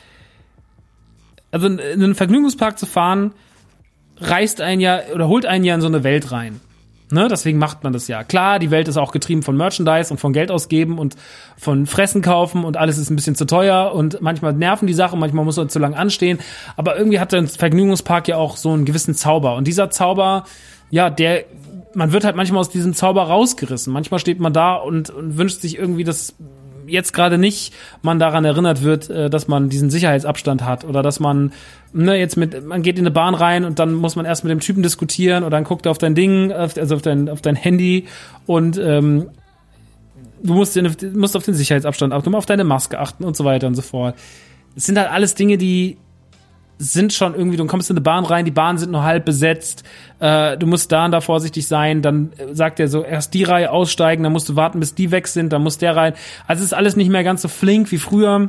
also 1.50 1.66
in 1.66 1.80
einen 1.80 2.14
Vergnügungspark 2.14 2.78
zu 2.78 2.86
fahren, 2.86 3.32
reißt 4.18 4.60
einen 4.60 4.80
ja 4.80 5.00
oder 5.14 5.28
holt 5.28 5.46
einen 5.46 5.64
ja 5.64 5.74
in 5.74 5.80
so 5.80 5.86
eine 5.86 6.04
Welt 6.04 6.32
rein. 6.32 6.60
Ne, 7.10 7.26
deswegen 7.30 7.56
macht 7.56 7.84
man 7.84 7.94
das 7.94 8.06
ja. 8.06 8.22
Klar, 8.22 8.58
die 8.58 8.70
Welt 8.70 8.86
ist 8.86 8.98
auch 8.98 9.12
getrieben 9.12 9.42
von 9.42 9.56
Merchandise 9.56 10.12
und 10.12 10.18
von 10.18 10.34
Geld 10.34 10.50
ausgeben 10.50 10.98
und 10.98 11.16
von 11.56 11.86
Fressen 11.86 12.20
kaufen 12.20 12.64
und 12.64 12.76
alles 12.76 12.98
ist 12.98 13.08
ein 13.08 13.16
bisschen 13.16 13.34
zu 13.34 13.46
teuer 13.46 13.92
und 13.94 14.20
manchmal 14.20 14.52
nerven 14.52 14.86
die 14.86 14.92
Sachen, 14.92 15.18
manchmal 15.18 15.46
muss 15.46 15.56
man 15.56 15.70
zu 15.70 15.78
lang 15.78 15.94
anstehen. 15.94 16.38
Aber 16.76 16.98
irgendwie 16.98 17.18
hat 17.18 17.32
der 17.32 17.46
Vergnügungspark 17.46 18.28
ja 18.28 18.36
auch 18.36 18.58
so 18.58 18.72
einen 18.72 18.84
gewissen 18.84 19.14
Zauber. 19.14 19.56
Und 19.56 19.66
dieser 19.66 19.88
Zauber, 19.88 20.44
ja, 20.90 21.08
der, 21.08 21.44
man 21.94 22.12
wird 22.12 22.24
halt 22.24 22.36
manchmal 22.36 22.60
aus 22.60 22.68
diesem 22.68 22.92
Zauber 22.92 23.22
rausgerissen. 23.22 23.90
Manchmal 23.90 24.20
steht 24.20 24.38
man 24.38 24.52
da 24.52 24.74
und, 24.74 25.08
und 25.08 25.38
wünscht 25.38 25.62
sich 25.62 25.78
irgendwie, 25.78 26.04
dass 26.04 26.34
jetzt 26.88 27.12
gerade 27.12 27.38
nicht 27.38 27.72
man 28.02 28.18
daran 28.18 28.44
erinnert 28.44 28.82
wird, 28.82 29.10
äh, 29.10 29.30
dass 29.30 29.48
man 29.48 29.68
diesen 29.68 29.90
Sicherheitsabstand 29.90 30.64
hat 30.64 30.84
oder 30.84 31.02
dass 31.02 31.20
man 31.20 31.52
ne, 31.92 32.16
jetzt 32.16 32.36
mit 32.36 32.66
man 32.66 32.82
geht 32.82 32.98
in 32.98 33.04
eine 33.04 33.10
Bahn 33.10 33.34
rein 33.34 33.64
und 33.64 33.78
dann 33.78 33.94
muss 33.94 34.16
man 34.16 34.24
erst 34.26 34.44
mit 34.44 34.50
dem 34.50 34.60
Typen 34.60 34.82
diskutieren 34.82 35.44
oder 35.44 35.50
dann 35.50 35.64
guckt 35.64 35.86
er 35.86 35.90
auf 35.90 35.98
dein 35.98 36.14
Ding, 36.14 36.52
also 36.52 36.94
auf 36.94 37.02
dein 37.02 37.28
auf 37.28 37.42
dein 37.42 37.56
Handy 37.56 38.06
und 38.46 38.78
ähm, 38.78 39.30
du 40.42 40.54
musst, 40.54 40.76
in, 40.76 40.94
musst 41.14 41.36
auf 41.36 41.44
den 41.44 41.54
Sicherheitsabstand 41.54 42.12
achten, 42.12 42.34
auf 42.34 42.46
deine 42.46 42.64
Maske 42.64 42.98
achten 42.98 43.24
und 43.24 43.36
so 43.36 43.44
weiter 43.44 43.66
und 43.66 43.74
so 43.74 43.82
fort. 43.82 44.14
Es 44.76 44.86
sind 44.86 44.98
halt 44.98 45.10
alles 45.10 45.34
Dinge, 45.34 45.58
die 45.58 45.98
sind 46.78 47.12
schon 47.12 47.34
irgendwie, 47.34 47.56
du 47.56 47.66
kommst 47.66 47.90
in 47.90 47.96
eine 47.96 48.02
Bahn 48.02 48.24
rein, 48.24 48.44
die 48.44 48.50
Bahnen 48.50 48.78
sind 48.78 48.92
nur 48.92 49.02
halb 49.02 49.24
besetzt, 49.24 49.84
äh, 50.20 50.56
du 50.56 50.66
musst 50.66 50.92
da 50.92 51.04
und 51.04 51.12
da 51.12 51.20
vorsichtig 51.20 51.66
sein, 51.66 52.02
dann 52.02 52.32
sagt 52.52 52.78
er 52.78 52.88
so, 52.88 53.02
erst 53.02 53.34
die 53.34 53.44
Reihe 53.44 53.70
aussteigen, 53.70 54.22
dann 54.22 54.32
musst 54.32 54.48
du 54.48 54.56
warten, 54.56 54.80
bis 54.80 54.94
die 54.94 55.10
weg 55.10 55.26
sind, 55.26 55.52
dann 55.52 55.62
muss 55.62 55.78
der 55.78 55.96
rein. 55.96 56.14
Also 56.46 56.60
es 56.60 56.66
ist 56.66 56.74
alles 56.74 56.96
nicht 56.96 57.10
mehr 57.10 57.24
ganz 57.24 57.42
so 57.42 57.48
flink 57.48 57.90
wie 57.90 57.98
früher. 57.98 58.48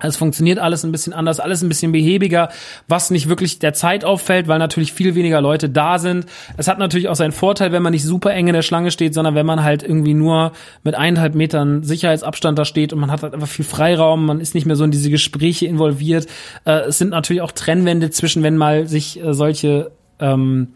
Es 0.00 0.16
funktioniert 0.16 0.58
alles 0.58 0.84
ein 0.84 0.92
bisschen 0.92 1.12
anders, 1.12 1.40
alles 1.40 1.62
ein 1.62 1.68
bisschen 1.68 1.92
behäbiger, 1.92 2.50
was 2.86 3.10
nicht 3.10 3.28
wirklich 3.28 3.58
der 3.58 3.74
Zeit 3.74 4.04
auffällt, 4.04 4.48
weil 4.48 4.58
natürlich 4.58 4.92
viel 4.92 5.14
weniger 5.14 5.40
Leute 5.40 5.68
da 5.68 5.98
sind. 5.98 6.26
Es 6.56 6.68
hat 6.68 6.78
natürlich 6.78 7.08
auch 7.08 7.16
seinen 7.16 7.32
Vorteil, 7.32 7.72
wenn 7.72 7.82
man 7.82 7.92
nicht 7.92 8.04
super 8.04 8.32
eng 8.32 8.48
in 8.48 8.54
der 8.54 8.62
Schlange 8.62 8.90
steht, 8.90 9.14
sondern 9.14 9.34
wenn 9.34 9.46
man 9.46 9.64
halt 9.64 9.82
irgendwie 9.82 10.14
nur 10.14 10.52
mit 10.84 10.94
eineinhalb 10.94 11.34
Metern 11.34 11.82
Sicherheitsabstand 11.82 12.58
da 12.58 12.64
steht 12.64 12.92
und 12.92 13.00
man 13.00 13.10
hat 13.10 13.22
halt 13.22 13.34
einfach 13.34 13.48
viel 13.48 13.64
Freiraum, 13.64 14.26
man 14.26 14.40
ist 14.40 14.54
nicht 14.54 14.66
mehr 14.66 14.76
so 14.76 14.84
in 14.84 14.90
diese 14.90 15.10
Gespräche 15.10 15.66
involviert. 15.66 16.26
Äh, 16.64 16.80
es 16.88 16.98
sind 16.98 17.10
natürlich 17.10 17.42
auch 17.42 17.52
Trennwände 17.52 18.10
zwischen, 18.10 18.42
wenn 18.42 18.56
mal 18.56 18.86
sich 18.86 19.22
äh, 19.22 19.34
solche 19.34 19.90
ähm, 20.20 20.68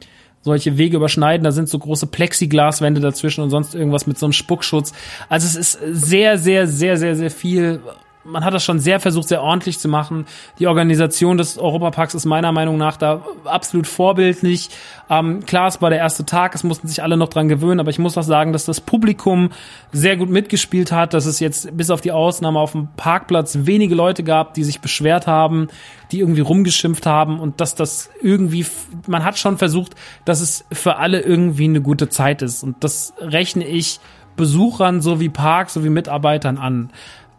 solche 0.43 0.77
Wege 0.77 0.97
überschneiden. 0.97 1.45
Da 1.45 1.53
sind 1.53 1.69
so 1.69 1.79
große 1.79 2.07
Plexiglaswände 2.09 3.01
dazwischen 3.01 3.43
und 3.43 3.51
sonst 3.51 3.75
irgendwas 3.75 4.07
mit 4.07 4.19
so 4.19 4.27
einem 4.27 4.33
Spuckschutz. 4.33 4.93
Also 5.29 5.47
es 5.47 5.57
ist 5.57 5.79
sehr, 5.93 6.37
sehr, 6.37 6.67
sehr, 6.67 6.97
sehr, 6.97 7.15
sehr 7.15 7.31
viel 7.31 7.81
man 8.25 8.45
hat 8.45 8.55
das 8.55 8.65
schon 8.65 8.79
sehr 8.79 9.01
versucht, 9.01 9.29
sehr 9.29 9.43
ordentlich 9.43 9.79
zu 9.79 9.89
machen. 9.89 10.27
Die 10.59 10.67
Organisation 10.67 11.37
des 11.37 11.59
Europaparks 11.59 12.15
ist 12.15 12.25
meiner 12.25 12.53
Meinung 12.53 12.79
nach 12.79 12.97
da 12.97 13.23
absolut 13.45 13.87
vorbildlich. 13.87 14.71
Ähm, 15.11 15.45
klar, 15.45 15.69
es 15.69 15.83
war 15.83 15.91
der 15.91 15.99
erste 15.99 16.25
Tag, 16.25 16.55
es 16.55 16.65
mussten 16.65 16.89
sich 16.89 17.03
alle 17.03 17.17
noch 17.17 17.29
dran 17.29 17.49
gewöhnen, 17.49 17.81
aber 17.81 17.91
ich 17.91 17.99
muss 17.99 18.17
auch 18.17 18.23
sagen, 18.23 18.53
dass 18.53 18.65
das 18.65 18.81
Publikum 18.81 19.51
sehr 19.93 20.17
gut 20.17 20.31
mitgespielt 20.31 20.93
hat, 20.93 21.15
dass 21.15 21.27
es 21.27 21.41
jetzt 21.41 21.77
bis 21.77 21.91
auf 21.91 22.01
die 22.01 22.13
Ausnahme 22.13 22.59
auf 22.59 22.73
dem 22.73 22.89
Parkplatz 22.97 23.59
wenige 23.63 23.95
Leute 23.95 24.23
gab, 24.23 24.55
die 24.55 24.65
sich 24.65 24.81
beschwert 24.81 25.27
haben, 25.27 25.69
die 26.13 26.21
irgendwie 26.21 26.43
rumgeschimpft 26.43 27.07
haben 27.07 27.41
und 27.41 27.61
dass 27.61 27.75
das 27.75 28.11
irgendwie, 28.21 28.67
man 29.07 29.25
hat 29.25 29.39
schon 29.39 29.59
versucht, 29.59 29.95
dass 30.25 30.41
es 30.41 30.65
für 30.71 30.97
alle 30.97 31.21
irgendwie 31.21 31.65
eine 31.65 31.81
gute 31.81 32.09
Zeit 32.09 32.43
ist. 32.43 32.63
Und 32.63 32.85
das 32.85 33.15
rechne 33.21 33.67
ich 33.67 34.01
Besuchern 34.37 35.03
sowie 35.03 35.29
Park 35.29 35.71
sowie 35.71 35.91
Mitarbeitern 35.91 36.59
an. 36.59 36.91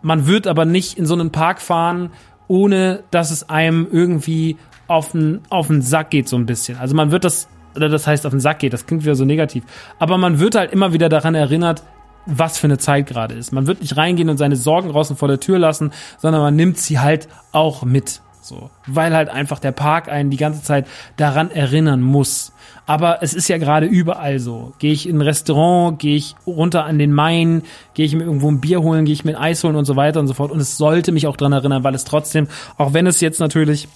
Man 0.04 0.28
wird 0.28 0.46
aber 0.46 0.66
nicht 0.66 0.98
in 0.98 1.08
so 1.08 1.16
einen 1.16 1.32
Park 1.32 1.62
fahren, 1.62 2.12
ohne 2.48 3.04
dass 3.10 3.32
es 3.32 3.50
einem 3.50 3.88
irgendwie 3.92 4.58
auf 4.88 5.14
den, 5.14 5.42
auf 5.50 5.68
den 5.68 5.82
Sack 5.82 6.12
geht, 6.12 6.28
so 6.30 6.36
ein 6.36 6.46
bisschen. 6.46 6.78
Also 6.78 6.96
man 6.96 7.10
wird 7.10 7.24
das, 7.24 7.48
oder 7.76 7.90
das 7.90 8.06
heißt 8.06 8.26
auf 8.26 8.32
den 8.32 8.40
Sack 8.40 8.60
geht, 8.60 8.74
das 8.74 8.86
klingt 8.86 9.04
wieder 9.04 9.16
so 9.16 9.26
negativ. 9.26 9.64
Aber 9.98 10.18
man 10.18 10.40
wird 10.40 10.56
halt 10.56 10.72
immer 10.72 10.94
wieder 10.94 11.10
daran 11.10 11.36
erinnert, 11.36 11.84
was 12.26 12.58
für 12.58 12.68
eine 12.68 12.78
Zeit 12.78 13.08
gerade 13.08 13.36
ist. 13.36 13.52
Man 13.52 13.68
wird 13.68 13.82
nicht 13.82 13.98
reingehen 13.98 14.30
und 14.30 14.38
seine 14.38 14.56
Sorgen 14.56 14.90
draußen 14.90 15.16
vor 15.16 15.28
der 15.28 15.40
Tür 15.40 15.60
lassen, 15.60 15.92
sondern 16.18 16.42
man 16.42 16.56
nimmt 16.56 16.78
sie 16.78 17.00
halt 17.00 17.28
auch 17.52 17.84
mit. 17.84 18.22
So. 18.42 18.70
Weil 18.88 19.16
halt 19.16 19.30
einfach 19.30 19.60
der 19.60 19.72
Park 19.72 20.10
einen 20.10 20.30
die 20.30 20.38
ganze 20.38 20.62
Zeit 20.62 20.88
daran 21.18 21.50
erinnern 21.50 22.02
muss. 22.02 22.53
Aber 22.86 23.24
es 23.24 23.34
ist 23.34 23.48
ja 23.48 23.58
gerade 23.58 23.86
überall 23.86 24.40
so. 24.40 24.74
Gehe 24.80 24.92
ich 24.92 25.08
in 25.08 25.18
ein 25.18 25.22
Restaurant, 25.22 26.00
gehe 26.00 26.18
ich 26.18 26.36
runter 26.46 26.84
an 26.84 27.00
den 27.00 27.14
Main, 27.14 27.64
gehe 27.94 28.06
ich 28.06 28.14
mir 28.14 28.24
irgendwo 28.24 28.52
ein 28.52 28.60
Bier 28.60 28.82
holen, 28.82 29.06
gehe 29.06 29.14
ich 29.14 29.24
mir 29.24 29.38
ein 29.38 29.42
Eis 29.42 29.64
holen 29.64 29.76
und 29.76 29.86
so 29.86 29.96
weiter 29.96 30.20
und 30.20 30.28
so 30.28 30.34
fort. 30.34 30.52
Und 30.52 30.60
es 30.60 30.78
sollte 30.78 31.12
mich 31.12 31.28
auch 31.28 31.38
dran 31.38 31.54
erinnern, 31.54 31.84
weil 31.84 31.96
es 31.96 32.04
trotzdem, 32.04 32.48
auch 32.78 32.94
wenn 32.94 33.08
es 33.08 33.22
jetzt 33.22 33.40
natürlich 33.40 33.88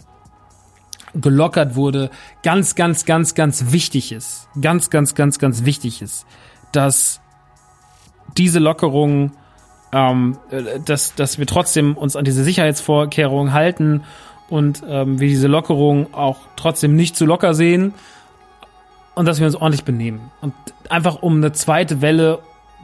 gelockert 1.13 1.75
wurde, 1.75 2.09
ganz, 2.43 2.75
ganz, 2.75 3.05
ganz, 3.05 3.35
ganz 3.35 3.71
wichtig 3.71 4.11
ist. 4.11 4.47
Ganz, 4.61 4.89
ganz, 4.89 5.15
ganz, 5.15 5.39
ganz 5.39 5.65
wichtig 5.65 6.01
ist, 6.01 6.25
dass 6.71 7.19
diese 8.37 8.59
Lockerung, 8.59 9.31
ähm, 9.91 10.37
dass, 10.85 11.15
dass 11.15 11.39
wir 11.39 11.45
trotzdem 11.45 11.97
uns 11.97 12.15
an 12.15 12.23
diese 12.23 12.43
Sicherheitsvorkehrungen 12.43 13.53
halten 13.53 14.03
und 14.49 14.83
ähm, 14.87 15.19
wir 15.19 15.27
diese 15.27 15.47
Lockerung 15.47 16.13
auch 16.13 16.37
trotzdem 16.55 16.95
nicht 16.95 17.17
zu 17.17 17.25
locker 17.25 17.53
sehen, 17.53 17.93
und 19.17 19.25
dass 19.25 19.39
wir 19.39 19.45
uns 19.45 19.55
ordentlich 19.55 19.83
benehmen. 19.83 20.31
Und 20.41 20.53
einfach 20.89 21.21
um 21.21 21.37
eine 21.37 21.51
zweite 21.51 22.01
Welle 22.01 22.39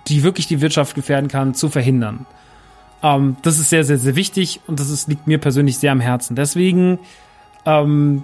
die 0.08 0.24
wirklich 0.24 0.48
die 0.48 0.62
Wirtschaft 0.62 0.96
gefährden 0.96 1.30
kann, 1.30 1.54
zu 1.54 1.70
verhindern. 1.70 2.26
Ähm, 3.02 3.38
das 3.42 3.60
ist 3.60 3.70
sehr, 3.70 3.84
sehr, 3.84 3.98
sehr 3.98 4.16
wichtig 4.16 4.62
und 4.68 4.80
das 4.80 4.90
ist, 4.90 5.08
liegt 5.08 5.28
mir 5.28 5.38
persönlich 5.38 5.78
sehr 5.78 5.92
am 5.92 6.00
Herzen. 6.00 6.36
Deswegen 6.36 7.00
ähm, 7.66 8.24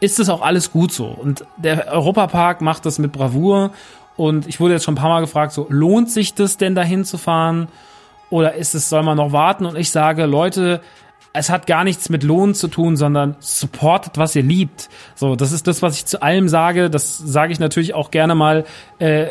ist 0.00 0.18
es 0.18 0.28
auch 0.28 0.42
alles 0.42 0.72
gut 0.72 0.92
so. 0.92 1.06
Und 1.06 1.44
der 1.56 1.92
Europapark 1.92 2.60
macht 2.60 2.86
das 2.86 2.98
mit 2.98 3.12
Bravour. 3.12 3.70
Und 4.16 4.46
ich 4.46 4.60
wurde 4.60 4.74
jetzt 4.74 4.84
schon 4.84 4.94
ein 4.94 4.98
paar 4.98 5.10
Mal 5.10 5.20
gefragt, 5.20 5.52
so, 5.52 5.66
lohnt 5.68 6.10
sich 6.10 6.34
das 6.34 6.56
denn 6.56 6.74
dahin 6.74 7.04
zu 7.04 7.18
fahren? 7.18 7.68
Oder 8.30 8.54
ist 8.54 8.74
es, 8.74 8.88
soll 8.88 9.02
man 9.02 9.16
noch 9.16 9.32
warten? 9.32 9.66
Und 9.66 9.76
ich 9.76 9.90
sage, 9.90 10.26
Leute, 10.26 10.80
es 11.32 11.50
hat 11.50 11.66
gar 11.66 11.84
nichts 11.84 12.08
mit 12.08 12.22
Lohn 12.22 12.54
zu 12.54 12.68
tun, 12.68 12.96
sondern 12.96 13.36
supportet, 13.40 14.18
was 14.18 14.36
ihr 14.36 14.42
liebt. 14.42 14.90
So, 15.14 15.34
das 15.34 15.52
ist 15.52 15.66
das, 15.66 15.80
was 15.80 15.96
ich 15.96 16.06
zu 16.06 16.22
allem 16.22 16.48
sage. 16.48 16.90
Das 16.90 17.16
sage 17.18 17.52
ich 17.52 17.58
natürlich 17.58 17.94
auch 17.94 18.10
gerne 18.10 18.34
mal 18.34 18.64
äh, 18.98 19.26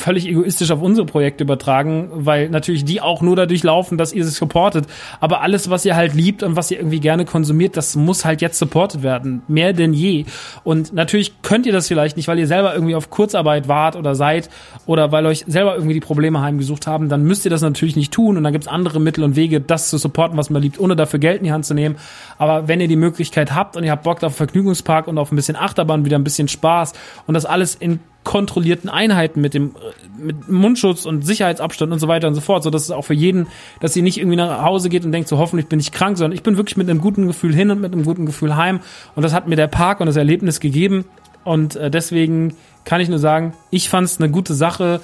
völlig 0.00 0.26
egoistisch 0.26 0.70
auf 0.70 0.82
unsere 0.82 1.06
Projekte 1.06 1.44
übertragen, 1.44 2.08
weil 2.12 2.48
natürlich 2.48 2.84
die 2.84 3.00
auch 3.00 3.22
nur 3.22 3.36
dadurch 3.36 3.62
laufen, 3.62 3.98
dass 3.98 4.12
ihr 4.12 4.24
sie 4.24 4.30
supportet. 4.30 4.86
Aber 5.20 5.42
alles, 5.42 5.70
was 5.70 5.84
ihr 5.84 5.94
halt 5.94 6.14
liebt 6.14 6.42
und 6.42 6.56
was 6.56 6.70
ihr 6.70 6.78
irgendwie 6.78 7.00
gerne 7.00 7.24
konsumiert, 7.24 7.76
das 7.76 7.96
muss 7.96 8.24
halt 8.24 8.40
jetzt 8.40 8.58
supportet 8.58 9.02
werden. 9.02 9.42
Mehr 9.48 9.72
denn 9.72 9.92
je. 9.92 10.24
Und 10.64 10.92
natürlich 10.92 11.42
könnt 11.42 11.66
ihr 11.66 11.72
das 11.72 11.88
vielleicht 11.88 12.16
nicht, 12.16 12.28
weil 12.28 12.38
ihr 12.38 12.46
selber 12.46 12.74
irgendwie 12.74 12.94
auf 12.94 13.10
Kurzarbeit 13.10 13.68
wart 13.68 13.96
oder 13.96 14.14
seid 14.14 14.48
oder 14.86 15.12
weil 15.12 15.26
euch 15.26 15.44
selber 15.46 15.74
irgendwie 15.74 15.94
die 15.94 16.00
Probleme 16.00 16.40
heimgesucht 16.40 16.86
haben, 16.86 17.08
dann 17.08 17.22
müsst 17.24 17.44
ihr 17.44 17.50
das 17.50 17.62
natürlich 17.62 17.96
nicht 17.96 18.12
tun. 18.12 18.36
Und 18.36 18.44
dann 18.44 18.52
gibt's 18.52 18.68
andere 18.68 19.00
Mittel 19.00 19.22
und 19.24 19.36
Wege, 19.36 19.60
das 19.60 19.90
zu 19.90 19.98
supporten, 19.98 20.36
was 20.36 20.50
man 20.50 20.62
liebt, 20.62 20.80
ohne 20.80 20.96
dafür 20.96 21.20
Geld 21.20 21.38
in 21.38 21.44
die 21.44 21.52
Hand 21.52 21.66
zu 21.66 21.74
nehmen. 21.74 21.96
Aber 22.38 22.68
wenn 22.68 22.80
ihr 22.80 22.88
die 22.88 22.96
Möglichkeit 22.96 23.54
habt 23.54 23.76
und 23.76 23.84
ihr 23.84 23.90
habt 23.90 24.04
Bock 24.04 24.22
auf 24.22 24.36
Vergnügungspark 24.36 25.08
und 25.08 25.18
auf 25.18 25.30
ein 25.30 25.36
bisschen 25.36 25.56
Achterbahn, 25.56 26.04
wieder 26.04 26.18
ein 26.18 26.24
bisschen 26.24 26.48
Spaß 26.48 26.94
und 27.26 27.34
das 27.34 27.44
alles 27.44 27.74
in 27.74 28.00
kontrollierten 28.24 28.90
Einheiten 28.90 29.40
mit 29.40 29.54
dem 29.54 29.74
mit 30.18 30.48
Mundschutz 30.48 31.06
und 31.06 31.24
Sicherheitsabstand 31.24 31.92
und 31.92 31.98
so 31.98 32.08
weiter 32.08 32.28
und 32.28 32.34
so 32.34 32.40
fort, 32.40 32.62
so 32.62 32.70
dass 32.70 32.82
es 32.82 32.90
auch 32.90 33.04
für 33.04 33.14
jeden, 33.14 33.46
dass 33.80 33.94
sie 33.94 34.02
nicht 34.02 34.18
irgendwie 34.18 34.36
nach 34.36 34.62
Hause 34.62 34.90
geht 34.90 35.04
und 35.04 35.12
denkt, 35.12 35.28
so 35.28 35.38
hoffentlich 35.38 35.68
bin 35.68 35.80
ich 35.80 35.92
krank, 35.92 36.18
sondern 36.18 36.34
ich 36.34 36.42
bin 36.42 36.56
wirklich 36.56 36.76
mit 36.76 36.90
einem 36.90 37.00
guten 37.00 37.26
Gefühl 37.26 37.54
hin 37.54 37.70
und 37.70 37.80
mit 37.80 37.92
einem 37.92 38.04
guten 38.04 38.26
Gefühl 38.26 38.56
heim. 38.56 38.80
Und 39.14 39.22
das 39.22 39.32
hat 39.32 39.48
mir 39.48 39.56
der 39.56 39.68
Park 39.68 40.00
und 40.00 40.06
das 40.06 40.16
Erlebnis 40.16 40.60
gegeben. 40.60 41.06
Und 41.44 41.76
äh, 41.76 41.90
deswegen 41.90 42.54
kann 42.84 43.00
ich 43.00 43.08
nur 43.08 43.18
sagen, 43.18 43.54
ich 43.70 43.88
fand 43.88 44.06
es 44.06 44.20
eine 44.20 44.30
gute 44.30 44.52
Sache. 44.54 45.00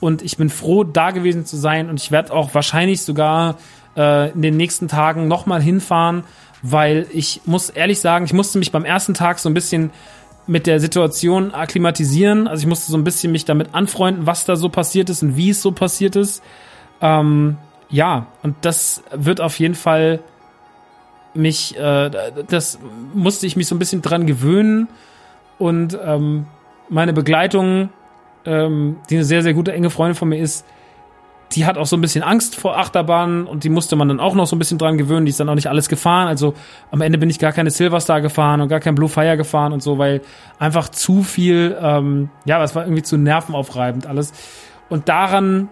Und 0.00 0.22
ich 0.22 0.36
bin 0.36 0.48
froh, 0.48 0.84
da 0.84 1.10
gewesen 1.10 1.44
zu 1.44 1.56
sein. 1.56 1.90
Und 1.90 2.00
ich 2.00 2.10
werde 2.10 2.32
auch 2.32 2.54
wahrscheinlich 2.54 3.02
sogar 3.02 3.56
äh, 3.96 4.30
in 4.32 4.42
den 4.42 4.56
nächsten 4.56 4.88
Tagen 4.88 5.28
nochmal 5.28 5.62
hinfahren, 5.62 6.24
weil 6.62 7.06
ich 7.12 7.42
muss 7.44 7.68
ehrlich 7.68 8.00
sagen, 8.00 8.24
ich 8.24 8.32
musste 8.32 8.58
mich 8.58 8.72
beim 8.72 8.84
ersten 8.84 9.14
Tag 9.14 9.38
so 9.38 9.48
ein 9.48 9.54
bisschen 9.54 9.90
mit 10.46 10.66
der 10.66 10.80
Situation 10.80 11.52
akklimatisieren. 11.52 12.46
Also 12.46 12.62
ich 12.62 12.66
musste 12.66 12.90
so 12.90 12.98
ein 12.98 13.04
bisschen 13.04 13.32
mich 13.32 13.44
damit 13.44 13.74
anfreunden, 13.74 14.26
was 14.26 14.44
da 14.44 14.56
so 14.56 14.68
passiert 14.68 15.10
ist 15.10 15.22
und 15.22 15.36
wie 15.36 15.50
es 15.50 15.62
so 15.62 15.72
passiert 15.72 16.16
ist. 16.16 16.42
Ähm, 17.00 17.56
ja, 17.88 18.26
und 18.42 18.56
das 18.62 19.02
wird 19.12 19.40
auf 19.40 19.58
jeden 19.58 19.74
Fall 19.74 20.20
mich, 21.34 21.76
äh, 21.76 22.10
das 22.48 22.78
musste 23.12 23.46
ich 23.46 23.56
mich 23.56 23.66
so 23.66 23.74
ein 23.74 23.78
bisschen 23.78 24.02
dran 24.02 24.26
gewöhnen. 24.26 24.88
Und 25.58 25.98
ähm, 26.02 26.46
meine 26.88 27.12
Begleitung, 27.12 27.90
ähm, 28.44 28.96
die 29.08 29.16
eine 29.16 29.24
sehr, 29.24 29.42
sehr 29.42 29.54
gute 29.54 29.72
enge 29.72 29.90
Freundin 29.90 30.14
von 30.14 30.28
mir 30.28 30.38
ist, 30.38 30.66
die 31.52 31.66
hat 31.66 31.78
auch 31.78 31.86
so 31.86 31.96
ein 31.96 32.00
bisschen 32.00 32.24
Angst 32.24 32.56
vor 32.56 32.78
Achterbahnen 32.78 33.46
und 33.46 33.64
die 33.64 33.68
musste 33.68 33.96
man 33.96 34.08
dann 34.08 34.20
auch 34.20 34.34
noch 34.34 34.46
so 34.46 34.56
ein 34.56 34.58
bisschen 34.58 34.78
dran 34.78 34.98
gewöhnen. 34.98 35.26
Die 35.26 35.30
ist 35.30 35.38
dann 35.38 35.48
auch 35.48 35.54
nicht 35.54 35.68
alles 35.68 35.88
gefahren. 35.88 36.26
Also 36.26 36.54
am 36.90 37.00
Ende 37.00 37.18
bin 37.18 37.30
ich 37.30 37.38
gar 37.38 37.52
keine 37.52 37.70
Silverstar 37.70 38.20
gefahren 38.20 38.60
und 38.60 38.68
gar 38.68 38.80
kein 38.80 38.94
Blue 38.94 39.08
Fire 39.08 39.36
gefahren 39.36 39.72
und 39.72 39.82
so, 39.82 39.98
weil 39.98 40.22
einfach 40.58 40.88
zu 40.88 41.22
viel, 41.22 41.76
ähm, 41.80 42.30
ja, 42.44 42.62
es 42.62 42.74
war 42.74 42.84
irgendwie 42.84 43.02
zu 43.02 43.16
nervenaufreibend 43.16 44.06
alles. 44.06 44.32
Und 44.88 45.08
daran, 45.08 45.68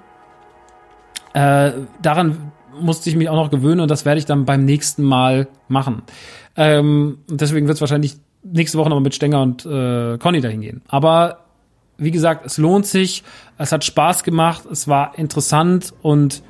äh, 1.33 1.73
daran 2.01 2.53
musste 2.81 3.11
ich 3.11 3.17
mich 3.17 3.29
auch 3.29 3.37
noch 3.37 3.51
gewöhnen 3.51 3.81
und 3.81 3.91
das 3.91 4.05
werde 4.05 4.19
ich 4.19 4.27
dann 4.27 4.45
beim 4.45 4.65
nächsten 4.65 5.03
Mal 5.03 5.49
machen. 5.69 6.03
Ähm, 6.57 7.19
deswegen 7.29 7.67
wird 7.67 7.77
es 7.77 7.81
wahrscheinlich 7.81 8.17
nächste 8.43 8.79
Woche 8.79 8.89
nochmal 8.89 9.03
mit 9.03 9.15
Stenger 9.15 9.43
und 9.43 9.67
äh, 9.67 10.19
Conny 10.19 10.41
dahin 10.41 10.61
gehen. 10.61 10.83
Aber 10.89 11.42
wie 12.03 12.11
gesagt, 12.11 12.47
es 12.47 12.59
lohnt 12.59 12.87
sich, 12.87 13.23
es 13.59 13.73
hat 13.73 13.85
Spaß 13.85 14.25
gemacht, 14.25 14.65
es 14.71 14.89
war 14.89 15.19
interessant 15.19 15.95
und 16.03 16.43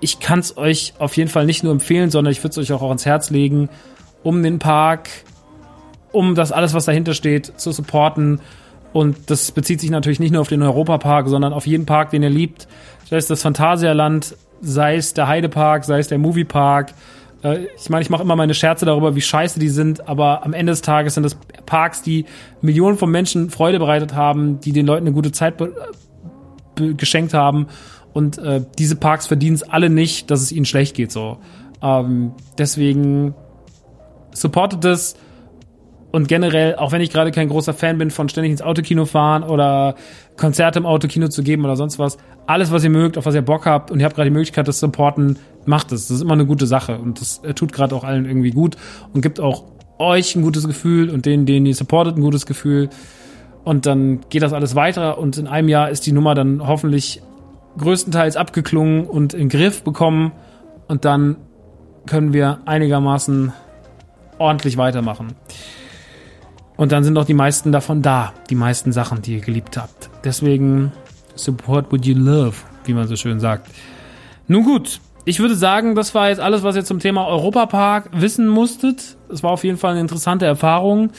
ich 0.00 0.20
kann 0.20 0.38
es 0.38 0.56
euch 0.56 0.94
auf 0.98 1.16
jeden 1.16 1.30
Fall 1.30 1.44
nicht 1.44 1.62
nur 1.62 1.72
empfehlen, 1.72 2.10
sondern 2.10 2.32
ich 2.32 2.42
würde 2.42 2.52
es 2.52 2.58
euch 2.58 2.72
auch 2.72 2.86
ans 2.88 3.04
Herz 3.04 3.30
legen, 3.30 3.68
um 4.22 4.42
den 4.42 4.58
Park, 4.58 5.08
um 6.12 6.34
das 6.34 6.52
alles, 6.52 6.74
was 6.74 6.86
dahinter 6.86 7.14
steht, 7.14 7.60
zu 7.60 7.72
supporten. 7.72 8.40
Und 8.92 9.30
das 9.30 9.52
bezieht 9.52 9.80
sich 9.80 9.90
natürlich 9.90 10.18
nicht 10.18 10.32
nur 10.32 10.40
auf 10.40 10.48
den 10.48 10.62
Europapark, 10.62 11.28
sondern 11.28 11.52
auf 11.52 11.66
jeden 11.66 11.86
Park, 11.86 12.10
den 12.10 12.22
ihr 12.22 12.30
liebt. 12.30 12.66
Sei 13.08 13.16
es 13.16 13.26
das 13.26 13.42
Phantasialand, 13.42 14.36
sei 14.60 14.96
es 14.96 15.14
der 15.14 15.28
Heidepark, 15.28 15.84
sei 15.84 15.98
es 15.98 16.08
der 16.08 16.18
Moviepark, 16.18 16.90
äh, 16.90 16.94
ich 17.42 17.88
meine, 17.88 18.02
ich 18.02 18.10
mache 18.10 18.22
immer 18.22 18.36
meine 18.36 18.54
Scherze 18.54 18.84
darüber, 18.84 19.14
wie 19.16 19.20
scheiße 19.20 19.58
die 19.58 19.68
sind, 19.68 20.08
aber 20.08 20.44
am 20.44 20.52
Ende 20.52 20.72
des 20.72 20.82
Tages 20.82 21.14
sind 21.14 21.22
das 21.22 21.36
Parks, 21.64 22.02
die 22.02 22.26
Millionen 22.60 22.98
von 22.98 23.10
Menschen 23.10 23.50
Freude 23.50 23.78
bereitet 23.78 24.14
haben, 24.14 24.60
die 24.60 24.72
den 24.72 24.86
Leuten 24.86 25.06
eine 25.06 25.14
gute 25.14 25.32
Zeit 25.32 25.54
geschenkt 26.76 27.32
haben. 27.32 27.68
Und 28.12 28.38
äh, 28.38 28.62
diese 28.78 28.96
Parks 28.96 29.26
verdienen 29.26 29.54
es 29.54 29.62
alle 29.62 29.88
nicht, 29.88 30.30
dass 30.30 30.42
es 30.42 30.52
ihnen 30.52 30.66
schlecht 30.66 30.96
geht. 30.96 31.12
So, 31.12 31.38
ähm, 31.82 32.32
deswegen 32.58 33.34
supportet 34.32 34.84
es 34.84 35.16
und 36.12 36.26
generell, 36.28 36.74
auch 36.76 36.92
wenn 36.92 37.00
ich 37.00 37.10
gerade 37.10 37.30
kein 37.30 37.48
großer 37.48 37.72
Fan 37.72 37.98
bin 37.98 38.10
von 38.10 38.28
ständig 38.28 38.50
ins 38.50 38.62
Autokino 38.62 39.04
fahren 39.04 39.44
oder 39.44 39.94
Konzerte 40.36 40.78
im 40.78 40.86
Autokino 40.86 41.28
zu 41.28 41.42
geben 41.42 41.64
oder 41.64 41.76
sonst 41.76 41.98
was, 41.98 42.18
alles, 42.46 42.72
was 42.72 42.82
ihr 42.82 42.90
mögt, 42.90 43.16
auf 43.16 43.26
was 43.26 43.34
ihr 43.34 43.42
Bock 43.42 43.66
habt 43.66 43.90
und 43.90 44.00
ihr 44.00 44.06
habt 44.06 44.16
gerade 44.16 44.28
die 44.28 44.34
Möglichkeit, 44.34 44.66
das 44.66 44.80
zu 44.80 44.86
supporten, 44.86 45.38
macht 45.66 45.92
es. 45.92 46.08
Das 46.08 46.16
ist 46.16 46.22
immer 46.22 46.32
eine 46.32 46.46
gute 46.46 46.66
Sache 46.66 46.98
und 46.98 47.20
das 47.20 47.42
tut 47.54 47.72
gerade 47.72 47.94
auch 47.94 48.04
allen 48.04 48.24
irgendwie 48.24 48.50
gut 48.50 48.76
und 49.12 49.20
gibt 49.20 49.40
auch 49.40 49.64
euch 49.98 50.34
ein 50.34 50.42
gutes 50.42 50.66
Gefühl 50.66 51.10
und 51.10 51.26
denen, 51.26 51.46
denen 51.46 51.66
ihr 51.66 51.74
supportet, 51.74 52.16
ein 52.16 52.22
gutes 52.22 52.46
Gefühl. 52.46 52.88
Und 53.64 53.86
dann 53.86 54.20
geht 54.30 54.42
das 54.42 54.52
alles 54.52 54.74
weiter 54.74 55.18
und 55.18 55.36
in 55.36 55.46
einem 55.46 55.68
Jahr 55.68 55.90
ist 55.90 56.06
die 56.06 56.12
Nummer 56.12 56.34
dann 56.34 56.66
hoffentlich 56.66 57.22
größtenteils 57.76 58.36
abgeklungen 58.36 59.04
und 59.04 59.34
in 59.34 59.48
Griff 59.48 59.82
bekommen 59.82 60.32
und 60.88 61.04
dann 61.04 61.36
können 62.06 62.32
wir 62.32 62.60
einigermaßen 62.64 63.52
ordentlich 64.38 64.76
weitermachen. 64.76 65.34
Und 66.76 66.92
dann 66.92 67.04
sind 67.04 67.18
auch 67.18 67.26
die 67.26 67.34
meisten 67.34 67.72
davon 67.72 68.00
da, 68.00 68.32
die 68.48 68.54
meisten 68.54 68.90
Sachen, 68.90 69.20
die 69.20 69.34
ihr 69.34 69.40
geliebt 69.40 69.76
habt. 69.76 70.08
Deswegen 70.24 70.92
support 71.34 71.92
what 71.92 72.06
you 72.06 72.14
love, 72.14 72.56
wie 72.84 72.94
man 72.94 73.06
so 73.06 73.16
schön 73.16 73.38
sagt. 73.38 73.68
Nun 74.48 74.64
gut, 74.64 74.98
ich 75.24 75.38
würde 75.38 75.54
sagen, 75.54 75.94
das 75.94 76.14
war 76.14 76.28
jetzt 76.28 76.40
alles, 76.40 76.62
was 76.62 76.76
ihr 76.76 76.84
zum 76.84 76.98
Thema 76.98 77.26
Europapark 77.26 78.10
wissen 78.12 78.48
musstet. 78.48 79.16
Es 79.28 79.42
war 79.42 79.50
auf 79.50 79.64
jeden 79.64 79.78
Fall 79.78 79.92
eine 79.92 80.00
interessante 80.00 80.46
Erfahrung. 80.46 81.10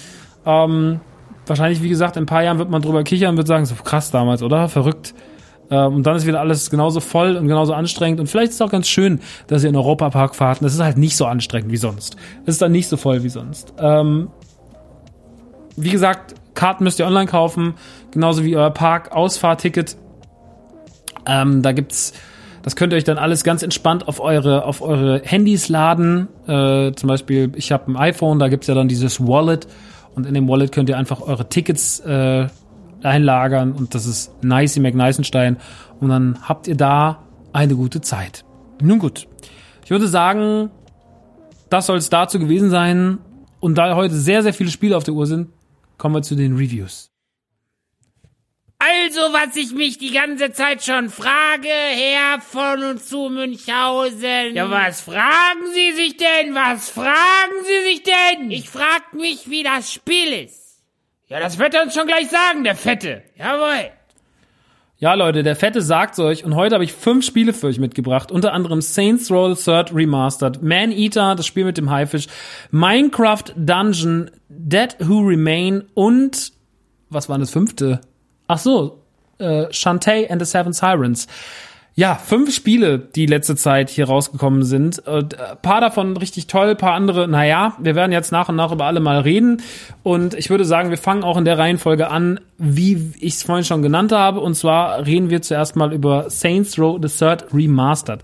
Ähm, 0.45 0.99
wahrscheinlich, 1.45 1.83
wie 1.83 1.89
gesagt, 1.89 2.17
in 2.17 2.23
ein 2.23 2.27
paar 2.27 2.43
Jahren 2.43 2.57
wird 2.57 2.69
man 2.69 2.81
drüber 2.81 3.03
kichern 3.03 3.31
und 3.31 3.37
wird 3.37 3.47
sagen, 3.47 3.65
so 3.65 3.75
krass 3.75 4.11
damals, 4.11 4.41
oder? 4.43 4.69
Verrückt. 4.69 5.13
Ähm, 5.69 5.95
und 5.95 6.03
dann 6.03 6.15
ist 6.15 6.25
wieder 6.25 6.39
alles 6.39 6.69
genauso 6.69 6.99
voll 6.99 7.35
und 7.37 7.47
genauso 7.47 7.73
anstrengend. 7.73 8.19
Und 8.19 8.27
vielleicht 8.27 8.49
ist 8.49 8.55
es 8.55 8.61
auch 8.61 8.71
ganz 8.71 8.87
schön, 8.87 9.21
dass 9.47 9.63
ihr 9.63 9.69
in 9.69 9.75
Europapark 9.75 10.35
fahrt. 10.35 10.61
Es 10.61 10.73
ist 10.73 10.81
halt 10.81 10.97
nicht 10.97 11.15
so 11.15 11.25
anstrengend 11.25 11.71
wie 11.71 11.77
sonst. 11.77 12.17
Es 12.45 12.55
ist 12.55 12.61
dann 12.61 12.71
nicht 12.71 12.89
so 12.89 12.97
voll 12.97 13.23
wie 13.23 13.29
sonst. 13.29 13.73
Ähm, 13.79 14.29
wie 15.77 15.89
gesagt, 15.89 16.35
Karten 16.53 16.83
müsst 16.83 16.99
ihr 16.99 17.07
online 17.07 17.27
kaufen, 17.27 17.75
genauso 18.11 18.43
wie 18.43 18.55
euer 18.57 18.71
Park-Ausfahrticket. 18.71 19.95
Ähm, 21.25 21.61
da 21.61 21.71
gibt's, 21.71 22.13
das 22.63 22.76
könnt 22.76 22.93
ihr 22.93 22.97
euch 22.97 23.04
dann 23.04 23.17
alles 23.17 23.43
ganz 23.43 23.63
entspannt 23.63 24.08
auf 24.08 24.19
eure, 24.19 24.65
auf 24.65 24.82
eure 24.82 25.21
Handys 25.24 25.69
laden. 25.69 26.28
Äh, 26.47 26.93
zum 26.93 27.08
Beispiel, 27.08 27.52
ich 27.56 27.71
habe 27.71 27.91
ein 27.91 27.97
iPhone, 27.97 28.39
da 28.39 28.47
gibt's 28.47 28.67
ja 28.67 28.76
dann 28.76 28.88
dieses 28.88 29.26
Wallet 29.26 29.67
und 30.15 30.26
in 30.26 30.34
dem 30.34 30.47
Wallet 30.47 30.71
könnt 30.71 30.89
ihr 30.89 30.97
einfach 30.97 31.21
eure 31.21 31.50
Tickets 31.50 32.00
äh, 32.02 32.47
einlagern 33.04 33.71
und 33.71 33.95
das 33.95 34.06
ist 34.06 34.43
Nicey 34.43 34.82
McNicenstein 34.82 35.58
und 36.00 36.10
dann 36.10 36.38
habt 36.43 36.67
ihr 36.67 36.76
da 36.76 37.24
eine 37.54 37.76
gute 37.76 38.02
Zeit. 38.02 38.45
Nun 38.82 39.00
gut, 39.00 39.28
ich 39.84 39.91
würde 39.91 40.08
sagen, 40.08 40.69
das 41.71 41.86
soll 41.86 41.97
es 41.97 42.10
dazu 42.10 42.38
gewesen 42.38 42.69
sein. 42.69 43.19
Und 43.60 43.78
da 43.78 43.95
heute 43.95 44.15
sehr, 44.15 44.43
sehr 44.43 44.54
viele 44.54 44.71
Spiele 44.71 44.97
auf 44.97 45.04
der 45.04 45.13
Uhr 45.13 45.26
sind, 45.26 45.50
kommen 45.97 46.15
wir 46.15 46.21
zu 46.21 46.36
den 46.36 46.56
Reviews. 46.56 47.11
Also, 48.84 49.22
was 49.32 49.56
ich 49.58 49.74
mich 49.74 50.00
die 50.00 50.10
ganze 50.10 50.54
Zeit 50.54 50.84
schon 50.84 51.12
frage, 51.12 51.67
Herr 51.70 52.41
von 52.41 52.84
und 52.84 53.04
zu 53.04 53.30
Münchhausen. 53.30 54.56
Ja, 54.56 54.71
was 54.71 55.02
fragen 55.02 55.67
Sie 55.71 55.92
sich 55.92 56.17
denn? 56.17 56.56
Was 56.56 56.90
fragen 56.90 57.63
Sie 57.63 57.92
sich 57.92 58.02
denn? 58.02 58.50
Ich 58.50 58.71
frag 58.71 59.13
mich, 59.13 59.52
wie 59.52 59.62
das 59.62 59.94
Spiel 59.94 60.34
ist. 60.34 60.82
Ja, 61.27 61.40
das 61.40 61.60
wird 61.60 61.75
er 61.75 61.84
uns 61.84 61.94
schon 61.94 62.08
gleich 62.08 62.29
sagen, 62.29 62.63
der 62.63 62.73
Fette. 62.73 63.21
Jawohl. 63.38 63.92
Ja, 64.98 65.13
Leute, 65.13 65.44
der 65.44 65.56
Fette 65.56 65.84
sagt's 65.84 66.17
euch 66.17 66.44
und 66.44 66.56
heute 66.56 66.73
habe 66.73 66.84
ich 66.84 66.94
fünf 66.94 67.23
Spiele 67.23 67.54
für 67.54 67.67
euch 67.67 67.77
mitgebracht. 67.77 68.32
Unter 68.32 68.52
anderem 68.52 68.82
Saints 68.82 69.29
Row 69.29 69.63
Third 69.63 69.94
Remastered, 69.94 70.63
Man 70.63 70.92
Eater, 70.92 71.36
das 71.36 71.46
Spiel 71.46 71.65
mit 71.65 71.77
dem 71.77 71.92
Haifisch, 71.92 72.25
Minecraft 72.71 73.44
Dungeon, 73.56 74.32
Dead 74.50 74.96
Who 75.00 75.19
Remain 75.19 75.84
und 75.94 76.52
was 77.10 77.29
war 77.29 77.38
das 77.38 77.52
fünfte? 77.52 78.02
Ach 78.52 78.58
so, 78.58 78.99
äh, 79.37 79.71
Shantae 79.71 80.29
and 80.29 80.41
the 80.41 80.45
Seven 80.45 80.73
Sirens. 80.73 81.27
Ja, 81.95 82.15
fünf 82.15 82.54
Spiele, 82.54 82.99
die 82.99 83.25
letzte 83.25 83.56
Zeit 83.56 83.89
hier 83.89 84.08
rausgekommen 84.08 84.63
sind. 84.63 85.08
Ein 85.08 85.29
paar 85.62 85.79
davon 85.79 86.17
richtig 86.17 86.47
toll, 86.47 86.75
paar 86.75 86.93
andere, 86.93 87.29
naja, 87.29 87.77
wir 87.79 87.95
werden 87.95 88.12
jetzt 88.12 88.33
nach 88.33 88.49
und 88.49 88.58
nach 88.58 88.73
über 88.73 88.85
alle 88.85 88.99
mal 88.99 89.19
reden. 89.19 89.62
Und 90.04 90.33
ich 90.33 90.49
würde 90.49 90.65
sagen, 90.65 90.89
wir 90.89 90.97
fangen 90.97 91.23
auch 91.23 91.37
in 91.37 91.45
der 91.45 91.58
Reihenfolge 91.58 92.10
an, 92.10 92.41
wie 92.58 93.13
ich 93.21 93.35
es 93.35 93.43
vorhin 93.43 93.63
schon 93.63 93.81
genannt 93.81 94.12
habe. 94.12 94.41
Und 94.41 94.56
zwar 94.56 95.06
reden 95.06 95.29
wir 95.29 95.41
zuerst 95.41 95.77
mal 95.77 95.93
über 95.93 96.29
Saints 96.29 96.77
Row 96.77 96.99
the 97.02 97.08
Third 97.08 97.54
Remastered. 97.54 98.21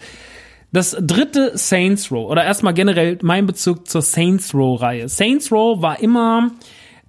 Das 0.74 0.98
dritte 1.00 1.58
Saints 1.58 2.12
Row, 2.12 2.30
oder 2.30 2.44
erstmal 2.44 2.74
generell 2.74 3.18
mein 3.22 3.46
Bezug 3.46 3.88
zur 3.88 4.02
Saints 4.02 4.54
Row-Reihe. 4.54 5.08
Saints 5.08 5.52
Row 5.54 5.82
war 5.82 6.02
immer 6.02 6.52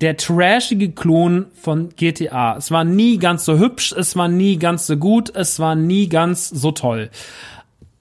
der 0.01 0.17
trashige 0.17 0.93
Klon 0.93 1.47
von 1.55 1.91
GTA. 1.97 2.57
Es 2.57 2.71
war 2.71 2.85
nie 2.85 3.19
ganz 3.19 3.45
so 3.45 3.59
hübsch, 3.59 3.93
es 3.93 4.17
war 4.17 4.29
nie 4.29 4.59
ganz 4.59 4.87
so 4.87 4.97
gut, 4.97 5.35
es 5.35 5.59
war 5.59 5.75
nie 5.75 6.09
ganz 6.09 6.49
so 6.49 6.71
toll. 6.71 7.11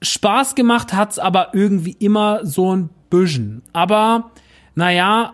Spaß 0.01 0.55
gemacht 0.55 0.93
hat's 0.93 1.17
aber 1.17 1.49
irgendwie 1.53 1.95
immer 1.99 2.45
so 2.45 2.75
ein 2.75 2.89
bisschen. 3.09 3.63
Aber, 3.73 4.31
naja, 4.75 5.33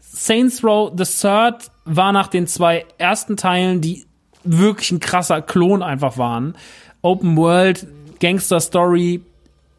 Saints 0.00 0.64
Row 0.64 0.90
the 0.96 1.04
Third 1.04 1.70
war 1.84 2.12
nach 2.12 2.28
den 2.28 2.46
zwei 2.46 2.86
ersten 2.98 3.36
Teilen, 3.36 3.80
die 3.80 4.06
wirklich 4.42 4.90
ein 4.90 5.00
krasser 5.00 5.42
Klon 5.42 5.82
einfach 5.82 6.16
waren. 6.16 6.54
Open 7.02 7.36
World, 7.36 7.86
Gangster 8.20 8.60
Story, 8.60 9.22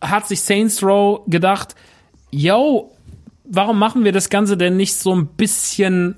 hat 0.01 0.27
sich 0.27 0.41
Saints 0.41 0.83
Row 0.83 1.21
gedacht, 1.27 1.75
yo, 2.31 2.91
warum 3.53 3.77
machen 3.77 4.05
wir 4.05 4.13
das 4.13 4.29
Ganze 4.29 4.55
denn 4.57 4.77
nicht 4.77 4.95
so 4.95 5.13
ein 5.13 5.27
bisschen 5.27 6.15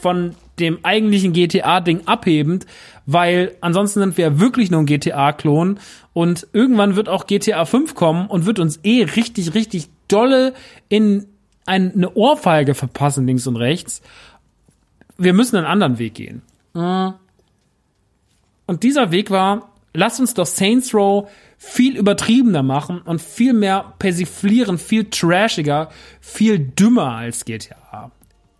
von 0.00 0.36
dem 0.60 0.78
eigentlichen 0.84 1.32
GTA-Ding 1.32 2.06
abhebend, 2.06 2.64
weil 3.06 3.56
ansonsten 3.60 4.00
sind 4.00 4.16
wir 4.16 4.38
wirklich 4.38 4.70
nur 4.70 4.80
ein 4.80 4.86
GTA-Klon 4.86 5.80
und 6.12 6.46
irgendwann 6.52 6.94
wird 6.94 7.08
auch 7.08 7.26
GTA 7.26 7.64
5 7.64 7.94
kommen 7.96 8.28
und 8.28 8.46
wird 8.46 8.60
uns 8.60 8.78
eh 8.84 9.02
richtig, 9.02 9.54
richtig 9.54 9.88
dolle 10.06 10.54
in 10.88 11.26
eine 11.66 12.14
Ohrfeige 12.14 12.74
verpassen, 12.74 13.26
links 13.26 13.48
und 13.48 13.56
rechts. 13.56 14.00
Wir 15.18 15.32
müssen 15.32 15.56
einen 15.56 15.66
anderen 15.66 15.98
Weg 15.98 16.14
gehen. 16.14 16.42
Und 18.66 18.82
dieser 18.82 19.10
Weg 19.10 19.30
war, 19.30 19.72
lass 19.92 20.20
uns 20.20 20.34
doch 20.34 20.46
Saints 20.46 20.94
Row 20.94 21.28
viel 21.66 21.96
übertriebener 21.96 22.62
machen 22.62 23.00
und 23.00 23.20
viel 23.20 23.52
mehr 23.52 23.94
persiflieren, 23.98 24.78
viel 24.78 25.06
trashiger, 25.10 25.90
viel 26.20 26.58
dümmer 26.58 27.16
als 27.16 27.44
GTA. 27.44 28.12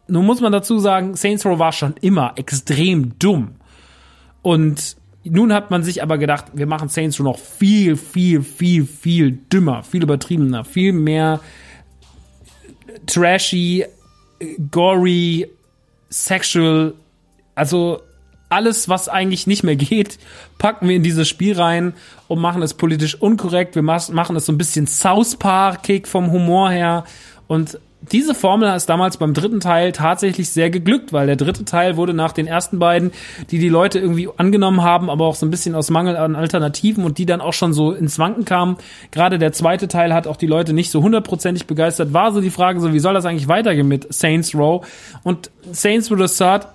Nun 0.09 0.27
muss 0.27 0.41
man 0.41 0.53
dazu 0.53 0.79
sagen, 0.79 1.15
Saints 1.15 1.47
Row 1.47 1.59
war 1.59 1.73
schon 1.73 1.95
immer 2.01 2.33
extrem 2.37 3.19
dumm. 3.19 3.57
Und 4.43 4.97
nun 5.23 5.53
hat 5.53 5.71
man 5.71 5.83
sich 5.83 6.03
aber 6.03 6.19
gedacht, 6.19 6.47
wir 6.55 6.67
machen 6.67 6.89
Saints 6.89 7.19
Row 7.21 7.25
noch 7.25 7.39
viel, 7.39 7.97
viel, 7.97 8.43
viel, 8.43 8.85
viel 8.87 9.33
dümmer, 9.53 9.83
viel 9.83 10.03
übertriebener, 10.03 10.65
viel 10.65 10.93
mehr 10.93 11.41
trashy, 13.07 13.85
gory, 14.71 15.49
sexual, 16.11 16.95
also 17.55 18.01
alles, 18.55 18.89
was 18.89 19.09
eigentlich 19.09 19.47
nicht 19.47 19.65
mehr 19.65 19.77
geht, 19.77 20.19
packen 20.59 20.89
wir 20.89 20.97
in 20.97 21.03
dieses 21.03 21.29
Spiel 21.29 21.59
rein 21.61 21.93
und 22.29 22.41
machen 22.41 22.63
es 22.63 22.75
politisch 22.75 23.21
unkorrekt. 23.21 23.75
Wir 23.75 23.83
machen 23.83 24.37
es 24.37 24.47
so 24.47 24.53
ein 24.53 24.59
bisschen 24.59 24.87
South 24.87 25.37
vom 26.05 26.31
Humor 26.31 26.71
her. 26.71 27.05
Und 27.49 27.79
diese 28.13 28.35
Formel 28.35 28.75
ist 28.75 28.87
damals 28.87 29.17
beim 29.17 29.35
dritten 29.35 29.61
Teil 29.61 29.93
tatsächlich 29.93 30.51
sehr 30.51 30.71
geglückt, 30.71 31.13
weil 31.13 31.27
der 31.27 31.37
dritte 31.37 31.65
Teil 31.65 31.97
wurde 31.97 32.15
nach 32.15 32.33
den 32.33 32.47
ersten 32.47 32.79
beiden, 32.79 33.13
die 33.51 33.59
die 33.59 33.69
Leute 33.69 33.99
irgendwie 33.99 34.29
angenommen 34.37 34.83
haben, 34.83 35.09
aber 35.11 35.25
auch 35.25 35.35
so 35.35 35.47
ein 35.47 35.51
bisschen 35.51 35.75
aus 35.75 35.91
Mangel 35.91 36.17
an 36.17 36.37
Alternativen 36.37 37.05
und 37.05 37.19
die 37.19 37.27
dann 37.27 37.41
auch 37.41 37.55
schon 37.55 37.73
so 37.73 37.93
ins 37.93 38.19
Wanken 38.19 38.45
kamen. 38.45 38.77
Gerade 39.11 39.39
der 39.39 39.53
zweite 39.53 39.89
Teil 39.89 40.13
hat 40.13 40.27
auch 40.27 40.37
die 40.37 40.47
Leute 40.47 40.73
nicht 40.73 40.91
so 40.91 41.03
hundertprozentig 41.03 41.67
begeistert. 41.67 42.13
War 42.13 42.33
so 42.33 42.41
die 42.41 42.51
Frage 42.51 42.81
so, 42.81 42.93
wie 42.93 43.01
soll 43.01 43.15
das 43.15 43.25
eigentlich 43.25 43.49
weitergehen 43.49 43.89
mit 43.89 44.13
Saints 44.13 44.55
Row? 44.55 44.87
Und 45.23 45.51
Saints 45.73 46.11
Row 46.11 46.19
the 46.19 46.37
Third 46.37 46.69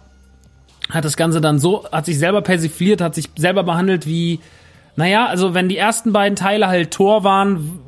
hat 0.89 1.05
das 1.05 1.17
Ganze 1.17 1.39
dann 1.39 1.59
so, 1.59 1.85
hat 1.91 2.05
sich 2.05 2.17
selber 2.17 2.41
persifliert, 2.41 3.01
hat 3.01 3.15
sich 3.15 3.29
selber 3.37 3.63
behandelt 3.63 4.05
wie, 4.07 4.39
naja, 4.95 5.27
also 5.27 5.53
wenn 5.53 5.69
die 5.69 5.77
ersten 5.77 6.11
beiden 6.11 6.35
Teile 6.35 6.67
halt 6.67 6.91
Tor 6.91 7.23
waren 7.23 7.79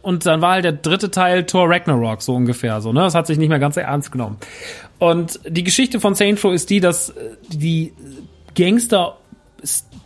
und 0.00 0.24
dann 0.24 0.40
war 0.40 0.52
halt 0.52 0.64
der 0.64 0.72
dritte 0.72 1.10
Teil 1.10 1.44
Tor 1.44 1.68
Ragnarok, 1.68 2.22
so 2.22 2.34
ungefähr, 2.34 2.80
so, 2.80 2.92
ne? 2.92 3.00
Das 3.00 3.14
hat 3.14 3.26
sich 3.26 3.36
nicht 3.36 3.50
mehr 3.50 3.58
ganz 3.58 3.76
ernst 3.76 4.10
genommen. 4.10 4.38
Und 4.98 5.38
die 5.46 5.64
Geschichte 5.64 6.00
von 6.00 6.14
Saint 6.14 6.42
Row 6.42 6.52
ist 6.52 6.70
die, 6.70 6.80
dass 6.80 7.10
äh, 7.10 7.36
die 7.48 7.92
Gangster, 8.54 9.18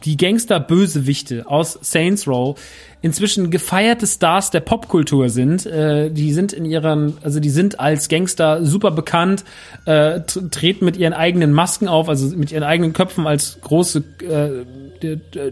die 0.05 0.17
Gangster-Bösewichte 0.17 1.45
aus 1.47 1.79
Saints 1.81 2.27
Row 2.27 2.59
inzwischen 3.03 3.51
gefeierte 3.51 4.07
Stars 4.07 4.51
der 4.51 4.61
Popkultur 4.61 5.29
sind. 5.29 5.67
Äh, 5.67 6.11
die 6.11 6.33
sind 6.33 6.53
in 6.53 6.65
ihren, 6.65 7.19
also 7.23 7.41
die 7.41 7.51
sind 7.51 7.81
als 7.81 8.09
Gangster 8.09 8.65
super 8.65 8.93
bekannt, 8.93 9.45
äh, 9.85 10.21
treten 10.21 10.85
mit 10.85 10.97
ihren 10.97 11.13
eigenen 11.13 11.53
Masken 11.53 11.89
auf, 11.89 12.09
also 12.09 12.35
mit 12.37 12.53
ihren 12.53 12.63
eigenen 12.63 12.93
Köpfen 12.93 13.27
als 13.27 13.59
große, 13.61 14.05
äh, 14.23 14.65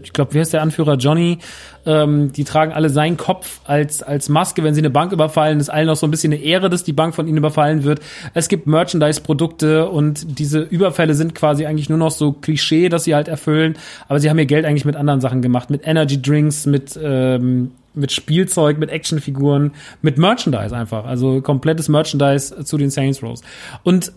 ich 0.01 0.13
glaube, 0.13 0.33
wie 0.33 0.39
heißt 0.39 0.53
der 0.53 0.61
Anführer 0.61 0.95
Johnny? 0.95 1.39
Ähm, 1.85 2.31
die 2.31 2.43
tragen 2.43 2.71
alle 2.71 2.89
seinen 2.89 3.17
Kopf 3.17 3.59
als 3.65 4.03
als 4.03 4.29
Maske, 4.29 4.63
wenn 4.63 4.75
sie 4.75 4.81
eine 4.81 4.91
Bank 4.91 5.11
überfallen. 5.11 5.59
ist 5.59 5.69
allen 5.69 5.87
noch 5.87 5.95
so 5.95 6.05
ein 6.05 6.11
bisschen 6.11 6.31
eine 6.31 6.41
Ehre, 6.41 6.69
dass 6.69 6.83
die 6.83 6.93
Bank 6.93 7.15
von 7.15 7.27
ihnen 7.27 7.37
überfallen 7.37 7.83
wird. 7.83 8.01
Es 8.33 8.47
gibt 8.49 8.67
Merchandise-Produkte 8.67 9.89
und 9.89 10.39
diese 10.39 10.59
Überfälle 10.59 11.15
sind 11.15 11.33
quasi 11.33 11.65
eigentlich 11.65 11.89
nur 11.89 11.97
noch 11.97 12.11
so 12.11 12.33
Klischee, 12.33 12.89
dass 12.89 13.05
sie 13.05 13.15
halt 13.15 13.27
erfüllen. 13.27 13.77
Aber 14.07 14.19
sie 14.19 14.29
haben 14.29 14.37
ihr 14.37 14.45
Geld 14.45 14.65
eigentlich 14.65 14.85
mit 14.85 14.95
anderen 14.95 15.21
Sachen 15.21 15.41
gemacht, 15.41 15.69
mit 15.69 15.85
Energy 15.85 16.21
Drinks, 16.21 16.65
mit 16.65 16.95
äh, 16.95 17.39
ähm, 17.41 17.71
mit 17.93 18.11
Spielzeug, 18.11 18.77
mit 18.77 18.89
Actionfiguren, 18.89 19.71
mit 20.01 20.17
Merchandise 20.17 20.75
einfach. 20.75 21.05
Also 21.05 21.41
komplettes 21.41 21.89
Merchandise 21.89 22.63
zu 22.63 22.77
den 22.77 22.89
Saints 22.89 23.21
Rows. 23.21 23.41
Und 23.83 24.13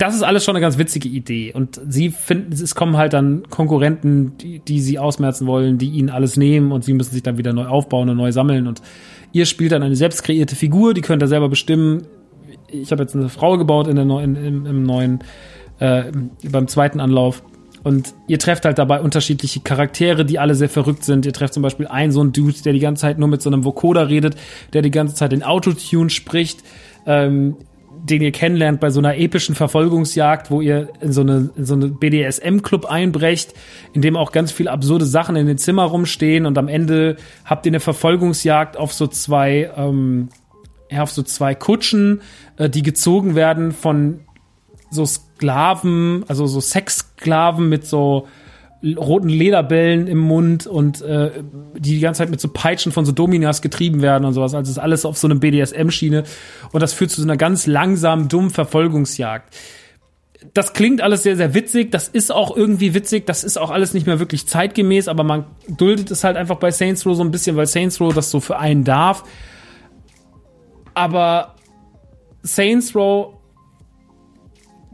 das 0.00 0.14
ist 0.14 0.22
alles 0.22 0.44
schon 0.44 0.56
eine 0.56 0.62
ganz 0.62 0.78
witzige 0.78 1.08
Idee. 1.08 1.52
Und 1.52 1.78
sie 1.86 2.08
finden, 2.08 2.52
es 2.52 2.74
kommen 2.74 2.96
halt 2.96 3.12
dann 3.12 3.42
Konkurrenten, 3.50 4.38
die, 4.38 4.58
die 4.60 4.80
sie 4.80 4.98
ausmerzen 4.98 5.46
wollen, 5.46 5.76
die 5.76 5.90
ihnen 5.90 6.08
alles 6.08 6.38
nehmen 6.38 6.72
und 6.72 6.84
sie 6.84 6.94
müssen 6.94 7.12
sich 7.12 7.22
dann 7.22 7.36
wieder 7.36 7.52
neu 7.52 7.66
aufbauen 7.66 8.08
und 8.08 8.16
neu 8.16 8.32
sammeln. 8.32 8.66
Und 8.66 8.80
ihr 9.32 9.44
spielt 9.44 9.72
dann 9.72 9.82
eine 9.82 9.96
selbst 9.96 10.22
kreierte 10.22 10.56
Figur, 10.56 10.94
die 10.94 11.02
könnt 11.02 11.22
ihr 11.22 11.28
selber 11.28 11.50
bestimmen. 11.50 12.06
Ich 12.68 12.92
habe 12.92 13.02
jetzt 13.02 13.14
eine 13.14 13.28
Frau 13.28 13.58
gebaut 13.58 13.88
in 13.88 13.96
der 13.96 14.06
neuen, 14.06 14.36
im, 14.36 14.64
im 14.64 14.82
neuen, 14.84 15.22
äh, 15.80 16.04
beim 16.50 16.66
zweiten 16.66 16.98
Anlauf. 16.98 17.42
Und 17.82 18.14
ihr 18.26 18.38
trefft 18.38 18.64
halt 18.64 18.78
dabei 18.78 19.00
unterschiedliche 19.00 19.60
Charaktere, 19.60 20.24
die 20.24 20.38
alle 20.38 20.54
sehr 20.54 20.68
verrückt 20.68 21.04
sind. 21.04 21.24
Ihr 21.24 21.32
trefft 21.32 21.54
zum 21.54 21.62
Beispiel 21.62 21.86
einen 21.86 22.12
so 22.12 22.20
einen 22.20 22.32
Dude, 22.32 22.60
der 22.62 22.72
die 22.72 22.78
ganze 22.78 23.02
Zeit 23.02 23.18
nur 23.18 23.28
mit 23.28 23.42
so 23.42 23.50
einem 23.50 23.64
Vocoder 23.64 24.08
redet, 24.08 24.36
der 24.72 24.82
die 24.82 24.90
ganze 24.90 25.14
Zeit 25.14 25.32
in 25.32 25.42
Autotune 25.42 26.10
spricht, 26.10 26.62
ähm, 27.06 27.56
den 28.02 28.22
ihr 28.22 28.32
kennenlernt 28.32 28.80
bei 28.80 28.90
so 28.90 29.00
einer 29.00 29.16
epischen 29.16 29.54
Verfolgungsjagd, 29.54 30.50
wo 30.50 30.60
ihr 30.60 30.88
in 31.00 31.12
so 31.12 31.20
eine, 31.22 31.50
in 31.56 31.64
so 31.64 31.74
eine 31.74 31.88
BDSM-Club 31.88 32.86
einbrecht, 32.86 33.54
in 33.92 34.02
dem 34.02 34.16
auch 34.16 34.32
ganz 34.32 34.52
viele 34.52 34.70
absurde 34.70 35.04
Sachen 35.04 35.36
in 35.36 35.46
den 35.46 35.58
Zimmer 35.58 35.84
rumstehen 35.84 36.46
und 36.46 36.56
am 36.56 36.68
Ende 36.68 37.16
habt 37.44 37.66
ihr 37.66 37.70
eine 37.70 37.80
Verfolgungsjagd 37.80 38.76
auf 38.76 38.92
so 38.92 39.06
zwei, 39.06 39.70
ähm, 39.76 40.28
auf 40.96 41.10
so 41.10 41.22
zwei 41.22 41.54
Kutschen, 41.54 42.22
äh, 42.56 42.70
die 42.70 42.82
gezogen 42.82 43.34
werden 43.34 43.72
von 43.72 44.20
so 44.90 45.06
Sklaven, 45.06 46.24
also 46.28 46.46
so 46.46 46.60
Sexsklaven 46.60 47.68
mit 47.68 47.86
so 47.86 48.26
roten 48.82 49.28
Lederbällen 49.28 50.06
im 50.06 50.18
Mund 50.18 50.66
und 50.66 51.02
äh, 51.02 51.42
die 51.76 51.94
die 51.94 52.00
ganze 52.00 52.18
Zeit 52.18 52.30
mit 52.30 52.40
so 52.40 52.48
Peitschen 52.48 52.92
von 52.92 53.04
so 53.04 53.12
Dominas 53.12 53.60
getrieben 53.60 54.00
werden 54.00 54.24
und 54.24 54.32
sowas. 54.32 54.54
Also 54.54 54.70
ist 54.70 54.78
alles 54.78 55.04
auf 55.04 55.18
so 55.18 55.26
einem 55.26 55.38
BDSM-Schiene 55.38 56.24
und 56.72 56.82
das 56.82 56.94
führt 56.94 57.10
zu 57.10 57.20
so 57.20 57.26
einer 57.26 57.36
ganz 57.36 57.66
langsamen, 57.66 58.28
dummen 58.28 58.50
Verfolgungsjagd. 58.50 59.54
Das 60.54 60.72
klingt 60.72 61.02
alles 61.02 61.22
sehr, 61.22 61.36
sehr 61.36 61.52
witzig. 61.52 61.92
Das 61.92 62.08
ist 62.08 62.32
auch 62.32 62.56
irgendwie 62.56 62.94
witzig. 62.94 63.26
Das 63.26 63.44
ist 63.44 63.58
auch 63.58 63.70
alles 63.70 63.92
nicht 63.92 64.06
mehr 64.06 64.18
wirklich 64.18 64.46
zeitgemäß, 64.48 65.08
aber 65.08 65.22
man 65.24 65.44
duldet 65.68 66.10
es 66.10 66.24
halt 66.24 66.38
einfach 66.38 66.56
bei 66.56 66.70
Saints 66.70 67.04
Row 67.04 67.14
so 67.14 67.22
ein 67.22 67.30
bisschen, 67.30 67.56
weil 67.56 67.66
Saints 67.66 68.00
Row 68.00 68.14
das 68.14 68.30
so 68.30 68.40
für 68.40 68.58
einen 68.58 68.84
darf. 68.84 69.24
Aber 70.94 71.56
Saints 72.42 72.94
Row 72.94 73.34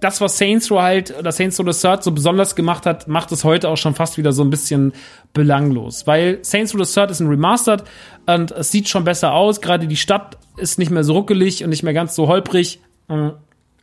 das, 0.00 0.20
was 0.20 0.36
Saints 0.36 0.70
Row 0.70 0.80
halt, 0.80 1.16
oder 1.18 1.32
Saints 1.32 1.58
Row 1.58 1.72
the 1.72 1.80
Third 1.80 2.04
so 2.04 2.12
besonders 2.12 2.54
gemacht 2.54 2.84
hat, 2.86 3.08
macht 3.08 3.32
es 3.32 3.44
heute 3.44 3.68
auch 3.68 3.76
schon 3.76 3.94
fast 3.94 4.18
wieder 4.18 4.32
so 4.32 4.42
ein 4.42 4.50
bisschen 4.50 4.92
belanglos. 5.32 6.06
Weil 6.06 6.38
Saints 6.42 6.74
Row 6.74 6.84
the 6.84 6.92
Third 6.92 7.10
ist 7.10 7.20
ein 7.20 7.28
Remastered 7.28 7.84
und 8.26 8.50
es 8.52 8.70
sieht 8.70 8.88
schon 8.88 9.04
besser 9.04 9.32
aus. 9.32 9.60
Gerade 9.60 9.86
die 9.86 9.96
Stadt 9.96 10.36
ist 10.56 10.78
nicht 10.78 10.90
mehr 10.90 11.04
so 11.04 11.14
ruckelig 11.14 11.64
und 11.64 11.70
nicht 11.70 11.82
mehr 11.82 11.94
ganz 11.94 12.14
so 12.14 12.28
holprig 12.28 12.80
äh, 13.08 13.30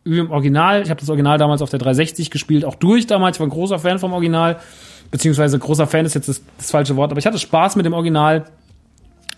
wie 0.04 0.20
im 0.20 0.32
Original. 0.32 0.84
Ich 0.84 0.90
habe 0.90 1.00
das 1.00 1.10
Original 1.10 1.38
damals 1.38 1.62
auf 1.62 1.70
der 1.70 1.80
360 1.80 2.30
gespielt, 2.30 2.66
auch 2.66 2.76
durch 2.76 3.08
damals. 3.08 3.38
Ich 3.38 3.40
war 3.40 3.48
ein 3.48 3.52
großer 3.52 3.80
Fan 3.80 4.00
vom 4.00 4.14
Original. 4.14 4.60
Beziehungsweise 5.12 5.58
großer 5.60 5.88
Fan 5.88 6.06
ist 6.06 6.16
jetzt 6.16 6.28
das, 6.28 6.42
das 6.58 6.72
falsche 6.72 6.96
Wort, 6.96 7.12
aber 7.12 7.20
ich 7.20 7.26
hatte 7.26 7.40
Spaß 7.40 7.76
mit 7.76 7.86
dem 7.86 7.94
Original. 7.94 8.46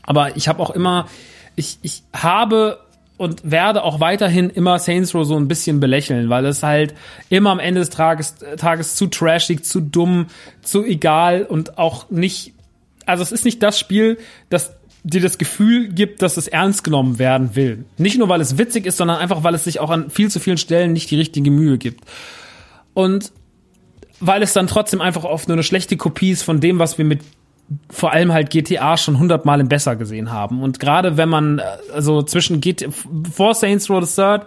Aber 0.03 0.35
ich 0.37 0.47
habe 0.47 0.61
auch 0.61 0.69
immer, 0.69 1.07
ich, 1.55 1.79
ich 1.81 2.03
habe 2.13 2.79
und 3.17 3.49
werde 3.49 3.83
auch 3.83 3.99
weiterhin 3.99 4.49
immer 4.49 4.77
Saints 4.79 5.15
Row 5.15 5.25
so 5.25 5.35
ein 5.35 5.47
bisschen 5.47 5.79
belächeln, 5.79 6.29
weil 6.29 6.45
es 6.45 6.63
halt 6.63 6.93
immer 7.29 7.51
am 7.51 7.59
Ende 7.59 7.79
des 7.79 7.89
Tages, 7.89 8.35
Tages 8.57 8.95
zu 8.95 9.07
trashig, 9.07 9.63
zu 9.63 9.79
dumm, 9.79 10.27
zu 10.61 10.83
egal 10.83 11.43
und 11.43 11.77
auch 11.77 12.09
nicht, 12.09 12.53
also 13.05 13.23
es 13.23 13.31
ist 13.31 13.45
nicht 13.45 13.63
das 13.63 13.79
Spiel, 13.79 14.17
das 14.49 14.75
dir 15.03 15.21
das 15.21 15.37
Gefühl 15.37 15.89
gibt, 15.89 16.23
dass 16.23 16.35
es 16.35 16.47
ernst 16.47 16.83
genommen 16.83 17.19
werden 17.19 17.55
will. 17.55 17.85
Nicht 17.97 18.17
nur, 18.17 18.27
weil 18.27 18.41
es 18.41 18.57
witzig 18.57 18.87
ist, 18.87 18.97
sondern 18.97 19.17
einfach, 19.17 19.43
weil 19.43 19.53
es 19.53 19.63
sich 19.63 19.79
auch 19.79 19.91
an 19.91 20.09
viel 20.09 20.31
zu 20.31 20.39
vielen 20.39 20.57
Stellen 20.57 20.93
nicht 20.93 21.11
die 21.11 21.15
richtige 21.15 21.51
Mühe 21.51 21.77
gibt. 21.77 22.03
Und 22.95 23.31
weil 24.19 24.41
es 24.41 24.53
dann 24.53 24.65
trotzdem 24.65 25.01
einfach 25.01 25.23
oft 25.23 25.47
nur 25.47 25.55
eine 25.55 25.63
schlechte 25.63 25.95
Kopie 25.95 26.31
ist 26.31 26.41
von 26.41 26.59
dem, 26.59 26.79
was 26.79 26.97
wir 26.97 27.05
mit 27.05 27.21
vor 27.89 28.11
allem 28.11 28.31
halt 28.31 28.49
GTA 28.49 28.97
schon 28.97 29.17
hundertmal 29.19 29.59
im 29.59 29.67
besser 29.67 29.95
gesehen 29.95 30.31
haben. 30.31 30.61
Und 30.61 30.79
gerade 30.79 31.17
wenn 31.17 31.29
man, 31.29 31.61
also 31.93 32.21
zwischen 32.21 32.61
GTA, 32.61 32.89
vor 33.31 33.55
Saints 33.55 33.89
Row 33.89 34.03
the 34.05 34.15
Third 34.15 34.45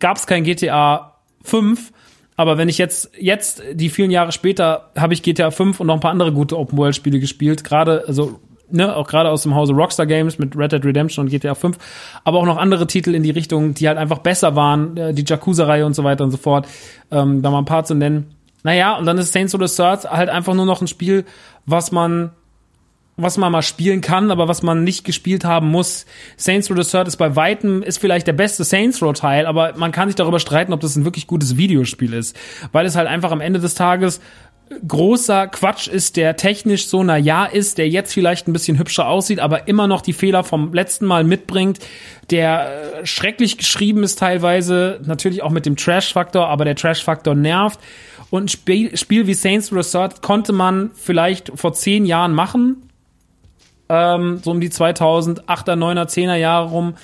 gab 0.00 0.16
es 0.16 0.26
kein 0.26 0.44
GTA 0.44 1.14
5, 1.42 1.92
aber 2.36 2.56
wenn 2.56 2.68
ich 2.68 2.78
jetzt, 2.78 3.10
jetzt, 3.18 3.62
die 3.74 3.90
vielen 3.90 4.10
Jahre 4.10 4.32
später, 4.32 4.90
habe 4.96 5.12
ich 5.12 5.22
GTA 5.22 5.50
5 5.50 5.78
und 5.78 5.86
noch 5.86 5.94
ein 5.94 6.00
paar 6.00 6.10
andere 6.10 6.32
gute 6.32 6.58
Open-World-Spiele 6.58 7.20
gespielt, 7.20 7.64
gerade, 7.64 8.04
also 8.06 8.40
ne, 8.70 8.96
auch 8.96 9.06
gerade 9.06 9.28
aus 9.28 9.42
dem 9.42 9.54
Hause 9.54 9.74
Rockstar 9.74 10.06
Games 10.06 10.38
mit 10.38 10.56
Red 10.56 10.72
Dead 10.72 10.84
Redemption 10.84 11.26
und 11.26 11.30
GTA 11.30 11.54
5, 11.54 11.76
aber 12.24 12.38
auch 12.38 12.46
noch 12.46 12.56
andere 12.56 12.86
Titel 12.86 13.14
in 13.14 13.22
die 13.22 13.30
Richtung, 13.30 13.74
die 13.74 13.86
halt 13.86 13.98
einfach 13.98 14.18
besser 14.18 14.56
waren, 14.56 14.96
äh, 14.96 15.12
die 15.12 15.24
Yakuza-Reihe 15.26 15.84
und 15.84 15.94
so 15.94 16.02
weiter 16.02 16.24
und 16.24 16.30
so 16.30 16.38
fort, 16.38 16.66
ähm, 17.10 17.42
da 17.42 17.50
mal 17.50 17.58
ein 17.58 17.66
paar 17.66 17.84
zu 17.84 17.94
nennen. 17.94 18.34
Naja, 18.62 18.96
und 18.96 19.06
dann 19.06 19.18
ist 19.18 19.32
Saints 19.32 19.54
Row 19.54 19.68
the 19.68 19.76
Third 19.76 20.10
halt 20.10 20.28
einfach 20.28 20.54
nur 20.54 20.66
noch 20.66 20.80
ein 20.80 20.88
Spiel, 20.88 21.24
was 21.66 21.92
man 21.92 22.30
was 23.16 23.36
man 23.36 23.52
mal 23.52 23.62
spielen 23.62 24.00
kann, 24.00 24.30
aber 24.30 24.48
was 24.48 24.62
man 24.62 24.84
nicht 24.84 25.04
gespielt 25.04 25.44
haben 25.44 25.68
muss. 25.68 26.06
Saints 26.36 26.70
Row 26.70 26.82
the 26.82 26.90
Third 26.90 27.08
ist 27.08 27.16
bei 27.16 27.36
weitem, 27.36 27.82
ist 27.82 27.98
vielleicht 27.98 28.26
der 28.26 28.32
beste 28.32 28.64
Saints 28.64 29.02
Row 29.02 29.12
Teil, 29.12 29.46
aber 29.46 29.74
man 29.76 29.92
kann 29.92 30.08
sich 30.08 30.16
darüber 30.16 30.40
streiten, 30.40 30.72
ob 30.72 30.80
das 30.80 30.96
ein 30.96 31.04
wirklich 31.04 31.26
gutes 31.26 31.56
Videospiel 31.56 32.14
ist. 32.14 32.36
Weil 32.72 32.86
es 32.86 32.96
halt 32.96 33.08
einfach 33.08 33.30
am 33.30 33.40
Ende 33.40 33.60
des 33.60 33.74
Tages 33.74 34.20
großer 34.86 35.48
Quatsch 35.48 35.88
ist, 35.88 36.16
der 36.16 36.36
technisch 36.36 36.86
so 36.86 37.02
na 37.02 37.16
ja 37.16 37.44
ist, 37.44 37.78
der 37.78 37.88
jetzt 37.88 38.14
vielleicht 38.14 38.46
ein 38.46 38.52
bisschen 38.52 38.78
hübscher 38.78 39.08
aussieht, 39.08 39.40
aber 39.40 39.66
immer 39.68 39.86
noch 39.86 40.00
die 40.00 40.12
Fehler 40.12 40.44
vom 40.44 40.72
letzten 40.72 41.06
Mal 41.06 41.24
mitbringt, 41.24 41.80
der 42.30 43.00
äh, 43.02 43.06
schrecklich 43.06 43.58
geschrieben 43.58 44.04
ist 44.04 44.18
teilweise, 44.18 45.00
natürlich 45.04 45.42
auch 45.42 45.50
mit 45.50 45.66
dem 45.66 45.76
Trash-Faktor, 45.76 46.46
aber 46.46 46.64
der 46.64 46.76
Trash-Faktor 46.76 47.34
nervt. 47.34 47.80
Und 48.30 48.44
ein 48.44 48.96
Spiel, 48.96 49.26
wie 49.26 49.34
Saints 49.34 49.72
Row 49.72 49.88
Third 49.88 50.22
konnte 50.22 50.52
man 50.52 50.92
vielleicht 50.94 51.50
vor 51.56 51.72
zehn 51.72 52.06
Jahren 52.06 52.32
machen, 52.32 52.89
ähm, 53.90 54.40
so 54.42 54.52
um 54.52 54.60
die 54.60 54.70
2008er, 54.70 55.74
9er, 55.74 56.06
10er 56.06 56.36
Jahre 56.36 56.70
rum. 56.70 56.94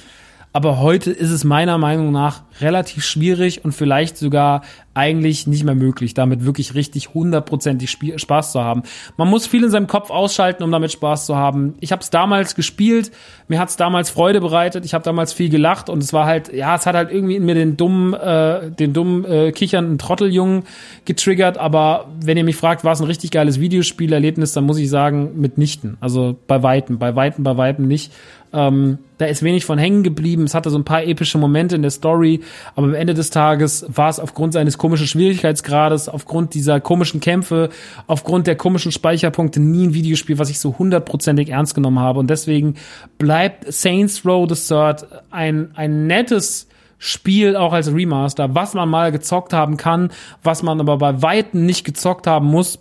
Aber 0.57 0.81
heute 0.81 1.11
ist 1.11 1.33
es 1.33 1.45
meiner 1.45 1.77
Meinung 1.77 2.13
nach 2.13 2.41
relativ 2.63 3.05
schwierig 3.05 3.63
und 3.63 3.73
vielleicht 3.73 4.17
sogar 4.17 4.63
eigentlich 4.95 5.47
nicht 5.47 5.65
mehr 5.65 5.75
möglich, 5.75 6.15
damit 6.15 6.47
wirklich 6.47 6.75
richtig 6.75 7.13
hundertprozentig 7.13 7.99
Spaß 8.17 8.53
zu 8.53 8.63
haben. 8.63 8.83
Man 9.19 9.29
muss 9.29 9.47
viel 9.47 9.63
in 9.63 9.71
seinem 9.71 9.87
Kopf 9.89 10.09
ausschalten, 10.09 10.63
um 10.63 10.73
damit 10.73 10.91
Spaß 10.91 11.27
zu 11.27 11.37
haben. 11.37 11.75
Ich 11.81 11.93
habe 11.93 12.01
es 12.01 12.09
damals 12.09 12.55
gespielt, 12.55 13.11
mir 13.49 13.59
hat 13.59 13.69
es 13.69 13.77
damals 13.77 14.09
Freude 14.09 14.41
bereitet, 14.41 14.87
ich 14.87 14.95
habe 14.95 15.05
damals 15.05 15.35
viel 15.35 15.51
gelacht 15.51 15.91
und 15.91 16.03
es 16.03 16.15
war 16.15 16.25
halt, 16.25 16.51
ja, 16.51 16.75
es 16.75 16.87
hat 16.87 16.95
halt 16.95 17.13
irgendwie 17.13 17.37
in 17.37 17.45
mir 17.45 17.55
den 17.55 17.77
dummen, 17.77 18.15
äh, 18.15 18.71
den 18.71 18.95
dummen 18.95 19.27
äh, 19.27 19.53
kichernden 19.53 19.99
Trotteljungen 19.99 20.63
getriggert. 21.05 21.59
Aber 21.59 22.07
wenn 22.25 22.39
ihr 22.39 22.45
mich 22.45 22.57
fragt, 22.57 22.83
war 22.83 22.93
es 22.93 23.01
ein 23.01 23.07
richtig 23.07 23.31
geiles 23.31 23.61
Videospielerlebnis, 23.61 24.55
dann 24.55 24.65
muss 24.65 24.79
ich 24.79 24.89
sagen, 24.89 25.39
mitnichten. 25.39 25.99
Also 26.01 26.35
bei 26.47 26.63
weitem, 26.63 26.99
bei 26.99 27.15
weitem, 27.15 27.45
bei 27.45 27.59
weitem 27.59 27.87
nicht. 27.87 28.15
Ähm, 28.53 28.99
da 29.19 29.27
ist 29.27 29.43
wenig 29.43 29.65
von 29.65 29.79
hängen 29.79 30.03
geblieben. 30.03 30.45
Es 30.45 30.55
hatte 30.55 30.71
so 30.71 30.79
ein 30.79 30.85
paar 30.85 31.03
epische 31.03 31.39
Momente 31.39 31.75
in 31.75 31.83
der 31.83 31.91
Story, 31.91 32.41
aber 32.75 32.87
am 32.87 32.95
Ende 32.95 33.15
des 33.15 33.31
Tages 33.31 33.87
war 33.89 34.09
es 34.09 34.21
aufgrund 34.21 34.53
seines 34.53 34.79
komischen 34.79 35.07
Schwierigkeitsgrades, 35.07 36.09
aufgrund 36.09 36.55
dieser 36.55 36.81
komischen 36.81 37.21
Kämpfe, 37.21 37.71
aufgrund 38.07 38.47
der 38.47 38.57
komischen 38.57 38.93
Speicherpunkte 38.93 39.61
nie 39.61 39.89
ein 39.89 39.95
Videospiel, 39.95 40.39
was 40.39 40.51
ich 40.51 40.59
so 40.59 40.79
hundertprozentig 40.79 41.49
ernst 41.49 41.75
genommen 41.75 41.99
habe. 41.99 42.21
Und 42.21 42.29
deswegen 42.29 42.75
bleibt 43.19 43.73
Saints 43.73 44.25
Row 44.25 44.47
the 44.49 44.55
Third 44.55 45.07
ein, 45.31 45.71
ein 45.75 46.07
nettes 46.07 46.69
Spiel 46.99 47.57
auch 47.57 47.73
als 47.73 47.93
Remaster, 47.93 48.55
was 48.55 48.75
man 48.75 48.89
mal 48.89 49.13
gezockt 49.13 49.53
haben 49.53 49.77
kann, 49.77 50.11
was 50.43 50.63
man 50.63 50.81
aber 50.81 50.97
bei 50.99 51.23
Weitem 51.23 51.67
nicht 51.67 51.85
gezockt 51.85 52.27
haben 52.27 52.47
muss. 52.47 52.79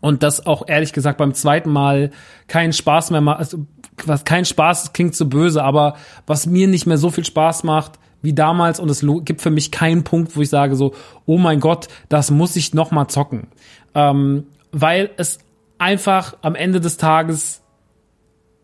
Und 0.00 0.22
das 0.22 0.46
auch 0.46 0.66
ehrlich 0.66 0.92
gesagt 0.92 1.18
beim 1.18 1.34
zweiten 1.34 1.70
Mal 1.70 2.10
keinen 2.46 2.72
Spaß 2.72 3.10
mehr 3.10 3.20
macht, 3.20 3.38
also 3.38 3.66
was 4.06 4.24
kein 4.24 4.44
Spaß 4.44 4.92
klingt 4.92 5.14
so 5.14 5.26
böse, 5.26 5.62
aber 5.62 5.96
was 6.26 6.46
mir 6.46 6.68
nicht 6.68 6.86
mehr 6.86 6.98
so 6.98 7.10
viel 7.10 7.24
Spaß 7.24 7.64
macht 7.64 7.98
wie 8.22 8.34
damals 8.34 8.80
und 8.80 8.90
es 8.90 9.04
gibt 9.24 9.40
für 9.40 9.50
mich 9.50 9.70
keinen 9.70 10.04
Punkt, 10.04 10.36
wo 10.36 10.42
ich 10.42 10.50
sage 10.50 10.76
so, 10.76 10.94
oh 11.26 11.38
mein 11.38 11.60
Gott, 11.60 11.88
das 12.08 12.30
muss 12.30 12.56
ich 12.56 12.74
noch 12.74 12.90
mal 12.90 13.08
zocken, 13.08 13.48
ähm, 13.94 14.44
weil 14.72 15.10
es 15.16 15.38
einfach 15.78 16.36
am 16.42 16.54
Ende 16.54 16.80
des 16.80 16.98
Tages 16.98 17.62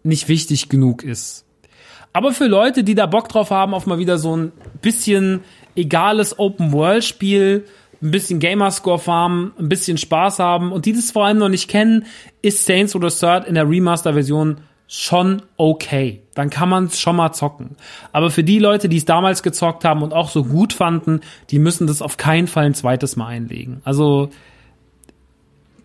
nicht 0.02 0.28
wichtig 0.28 0.68
genug 0.68 1.02
ist. 1.02 1.44
Aber 2.12 2.32
für 2.32 2.46
Leute, 2.46 2.84
die 2.84 2.94
da 2.94 3.06
Bock 3.06 3.28
drauf 3.28 3.50
haben, 3.50 3.74
auf 3.74 3.86
mal 3.86 3.98
wieder 3.98 4.18
so 4.18 4.36
ein 4.36 4.52
bisschen 4.80 5.42
egales 5.74 6.38
Open-World-Spiel, 6.38 7.66
ein 8.02 8.10
bisschen 8.10 8.40
Gamerscore 8.40 8.98
farmen, 8.98 9.52
ein 9.58 9.68
bisschen 9.68 9.98
Spaß 9.98 10.38
haben 10.38 10.72
und 10.72 10.86
die 10.86 10.92
das 10.92 11.10
vor 11.10 11.26
allem 11.26 11.38
noch 11.38 11.48
nicht 11.48 11.68
kennen, 11.68 12.06
ist 12.42 12.64
Saints 12.64 12.94
oder 12.94 13.08
Third 13.08 13.46
in 13.46 13.54
der 13.54 13.68
Remaster-Version 13.68 14.58
schon 14.88 15.42
okay. 15.56 16.22
Dann 16.34 16.50
kann 16.50 16.68
man 16.68 16.86
es 16.86 17.00
schon 17.00 17.16
mal 17.16 17.32
zocken. 17.32 17.76
Aber 18.12 18.30
für 18.30 18.44
die 18.44 18.58
Leute, 18.58 18.88
die 18.88 18.98
es 18.98 19.04
damals 19.04 19.42
gezockt 19.42 19.84
haben 19.84 20.02
und 20.02 20.12
auch 20.12 20.28
so 20.28 20.44
gut 20.44 20.72
fanden, 20.72 21.20
die 21.50 21.58
müssen 21.58 21.86
das 21.86 22.02
auf 22.02 22.16
keinen 22.16 22.46
Fall 22.46 22.66
ein 22.66 22.74
zweites 22.74 23.16
Mal 23.16 23.28
einlegen. 23.28 23.80
Also, 23.84 24.28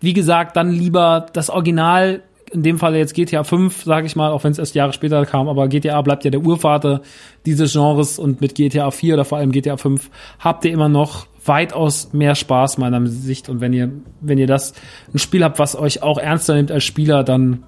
wie 0.00 0.12
gesagt, 0.12 0.56
dann 0.56 0.70
lieber 0.70 1.26
das 1.32 1.50
Original, 1.50 2.22
in 2.52 2.62
dem 2.62 2.78
Fall 2.78 2.94
jetzt 2.94 3.14
GTA 3.14 3.44
5, 3.44 3.82
sage 3.82 4.06
ich 4.06 4.14
mal, 4.14 4.30
auch 4.30 4.44
wenn 4.44 4.52
es 4.52 4.58
erst 4.58 4.74
Jahre 4.74 4.92
später 4.92 5.24
kam, 5.24 5.48
aber 5.48 5.68
GTA 5.68 6.00
bleibt 6.02 6.24
ja 6.24 6.30
der 6.30 6.42
Urvater 6.42 7.00
dieses 7.46 7.72
Genres 7.72 8.18
und 8.18 8.40
mit 8.40 8.54
GTA 8.54 8.90
4 8.90 9.14
oder 9.14 9.24
vor 9.24 9.38
allem 9.38 9.52
GTA 9.52 9.78
5 9.78 10.10
habt 10.38 10.64
ihr 10.64 10.72
immer 10.72 10.90
noch 10.90 11.26
weitaus 11.44 12.12
mehr 12.12 12.34
Spaß 12.34 12.78
meiner 12.78 13.04
Sicht 13.06 13.48
und 13.48 13.60
wenn 13.60 13.72
ihr 13.72 13.90
wenn 14.20 14.38
ihr 14.38 14.46
das 14.46 14.74
ein 15.12 15.18
Spiel 15.18 15.42
habt, 15.42 15.58
was 15.58 15.74
euch 15.74 16.02
auch 16.02 16.18
ernster 16.18 16.54
nimmt 16.54 16.70
als 16.70 16.84
Spieler, 16.84 17.24
dann 17.24 17.64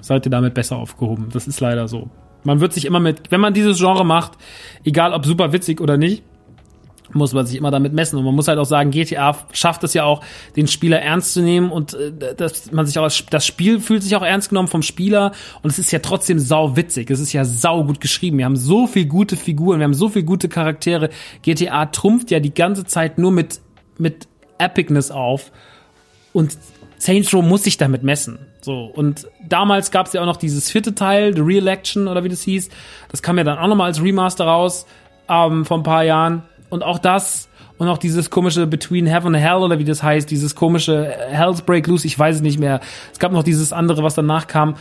seid 0.00 0.26
ihr 0.26 0.30
damit 0.30 0.54
besser 0.54 0.76
aufgehoben. 0.76 1.28
Das 1.32 1.46
ist 1.46 1.60
leider 1.60 1.88
so. 1.88 2.10
Man 2.44 2.60
wird 2.60 2.72
sich 2.72 2.84
immer 2.84 3.00
mit, 3.00 3.30
wenn 3.30 3.40
man 3.40 3.54
dieses 3.54 3.78
Genre 3.78 4.04
macht, 4.04 4.32
egal 4.84 5.12
ob 5.12 5.26
super 5.26 5.52
witzig 5.52 5.80
oder 5.80 5.96
nicht, 5.96 6.22
muss 7.12 7.32
man 7.32 7.46
sich 7.46 7.56
immer 7.56 7.70
damit 7.70 7.92
messen. 7.92 8.18
Und 8.18 8.24
man 8.24 8.34
muss 8.34 8.48
halt 8.48 8.58
auch 8.58 8.66
sagen, 8.66 8.90
GTA 8.90 9.36
schafft 9.52 9.84
es 9.84 9.94
ja 9.94 10.04
auch, 10.04 10.22
den 10.56 10.66
Spieler 10.66 11.00
ernst 11.00 11.32
zu 11.32 11.42
nehmen 11.42 11.70
und 11.70 11.94
äh, 11.94 12.34
dass 12.34 12.70
man 12.72 12.86
sich 12.86 12.98
auch, 12.98 13.10
das 13.30 13.46
Spiel 13.46 13.80
fühlt 13.80 14.02
sich 14.02 14.14
auch 14.16 14.22
ernst 14.22 14.50
genommen 14.50 14.68
vom 14.68 14.82
Spieler 14.82 15.32
und 15.62 15.70
es 15.70 15.78
ist 15.78 15.90
ja 15.90 15.98
trotzdem 15.98 16.38
sau 16.38 16.76
witzig. 16.76 17.10
Es 17.10 17.20
ist 17.20 17.32
ja 17.32 17.44
sau 17.44 17.84
gut 17.84 18.00
geschrieben. 18.00 18.38
Wir 18.38 18.44
haben 18.44 18.56
so 18.56 18.86
viel 18.86 19.06
gute 19.06 19.36
Figuren, 19.36 19.78
wir 19.78 19.84
haben 19.84 19.94
so 19.94 20.08
viel 20.08 20.24
gute 20.24 20.48
Charaktere. 20.48 21.10
GTA 21.42 21.86
trumpft 21.86 22.30
ja 22.30 22.40
die 22.40 22.54
ganze 22.54 22.84
Zeit 22.84 23.18
nur 23.18 23.32
mit, 23.32 23.60
mit 23.98 24.28
Epicness 24.58 25.10
auf 25.10 25.52
und 26.32 26.56
Saints 26.98 27.32
Row 27.34 27.44
muss 27.44 27.64
sich 27.64 27.76
damit 27.76 28.02
messen. 28.02 28.38
So, 28.66 28.86
und 28.86 29.28
damals 29.48 29.92
gab 29.92 30.06
es 30.08 30.12
ja 30.12 30.20
auch 30.20 30.26
noch 30.26 30.38
dieses 30.38 30.68
vierte 30.68 30.92
Teil, 30.92 31.32
The 31.36 31.40
Re-Election 31.40 32.08
oder 32.08 32.24
wie 32.24 32.28
das 32.28 32.42
hieß. 32.42 32.68
Das 33.12 33.22
kam 33.22 33.38
ja 33.38 33.44
dann 33.44 33.58
auch 33.58 33.68
nochmal 33.68 33.86
als 33.86 34.02
Remaster 34.02 34.44
raus, 34.44 34.86
ähm, 35.28 35.64
vor 35.64 35.76
ein 35.76 35.84
paar 35.84 36.02
Jahren. 36.02 36.42
Und 36.68 36.82
auch 36.82 36.98
das 36.98 37.48
und 37.78 37.86
auch 37.86 37.96
dieses 37.96 38.28
komische 38.28 38.66
Between 38.66 39.06
Heaven 39.06 39.36
and 39.36 39.44
Hell 39.44 39.58
oder 39.58 39.78
wie 39.78 39.84
das 39.84 40.02
heißt, 40.02 40.28
dieses 40.28 40.56
komische 40.56 41.04
Hell's 41.30 41.62
Break 41.62 41.86
Loose, 41.86 42.08
ich 42.08 42.18
weiß 42.18 42.34
es 42.34 42.42
nicht 42.42 42.58
mehr. 42.58 42.80
Es 43.12 43.20
gab 43.20 43.30
noch 43.30 43.44
dieses 43.44 43.72
andere, 43.72 44.02
was 44.02 44.16
danach 44.16 44.48
kam. 44.48 44.74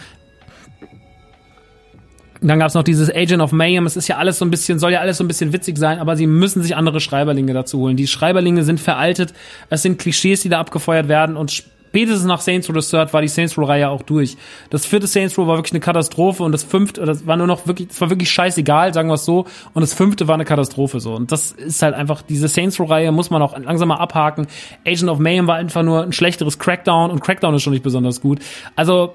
dann 2.42 2.58
gab 2.58 2.70
es 2.70 2.74
noch 2.74 2.82
dieses 2.82 3.14
Agent 3.14 3.44
of 3.44 3.52
Mayhem. 3.52 3.86
Es 3.86 3.96
ist 3.96 4.08
ja 4.08 4.18
alles 4.18 4.40
so 4.40 4.46
ein 4.46 4.50
bisschen, 4.50 4.80
soll 4.80 4.94
ja 4.94 5.00
alles 5.02 5.20
so 5.20 5.24
ein 5.24 5.28
bisschen 5.28 5.54
witzig 5.54 5.78
sein, 5.78 6.00
aber 6.00 6.18
sie 6.18 6.26
müssen 6.26 6.64
sich 6.64 6.76
andere 6.76 7.00
Schreiberlinge 7.00 7.54
dazu 7.54 7.78
holen. 7.82 7.98
Die 7.98 8.08
Schreiberlinge 8.08 8.64
sind 8.64 8.80
veraltet. 8.80 9.36
Es 9.70 9.84
sind 9.84 10.00
Klischees, 10.00 10.42
die 10.42 10.50
da 10.50 10.60
abgefeuert 10.60 11.08
werden 11.08 11.38
und 11.38 11.66
spätestens 11.96 12.26
nach 12.26 12.42
Saints 12.42 12.68
Row 12.68 12.82
the 12.82 12.92
Third 12.92 13.14
war 13.14 13.22
die 13.22 13.30
Saints 13.30 13.58
Row 13.58 13.66
Reihe 13.66 13.90
auch 13.90 14.02
durch. 14.02 14.36
Das 14.70 14.86
vierte 14.86 15.08
Saints 15.08 15.38
Row 15.38 15.48
war 15.48 15.56
wirklich 15.56 15.72
eine 15.72 15.80
Katastrophe 15.80 16.44
und 16.44 16.52
das 16.52 16.66
fünfte, 16.66 17.06
das 17.06 17.26
war 17.26 17.38
nur 17.38 17.48
noch 17.48 17.68
wirklich, 17.68 17.88
das 17.88 18.02
war 18.02 18.10
wirklich 18.10 18.30
scheißegal, 18.30 18.94
sagen 18.94 19.08
wir 19.08 19.14
es 19.14 19.24
so. 19.24 19.46
Und 19.74 19.82
das 19.82 19.94
fünfte 19.94 20.28
war 20.28 20.36
eine 20.36 20.44
Katastrophe 20.44 21.00
so. 21.00 21.16
Und 21.16 21.32
das 21.32 21.54
ist 21.54 21.82
halt 21.82 21.96
einfach, 21.96 22.22
diese 22.22 22.50
Saints 22.50 22.82
Row 22.82 22.90
Reihe 22.90 23.14
muss 23.14 23.30
man 23.30 23.42
auch 23.42 23.58
langsam 23.58 23.88
mal 23.88 23.96
abhaken. 23.96 24.48
Agent 24.86 25.10
of 25.10 25.20
Mayhem 25.20 25.48
war 25.48 25.56
einfach 25.56 25.84
nur 25.84 26.04
ein 26.04 26.12
schlechteres 26.12 26.60
Crackdown 26.60 27.12
und 27.12 27.22
Crackdown 27.22 27.56
ist 27.56 27.64
schon 27.64 27.72
nicht 27.72 27.84
besonders 27.84 28.20
gut. 28.20 28.40
Also, 28.76 29.14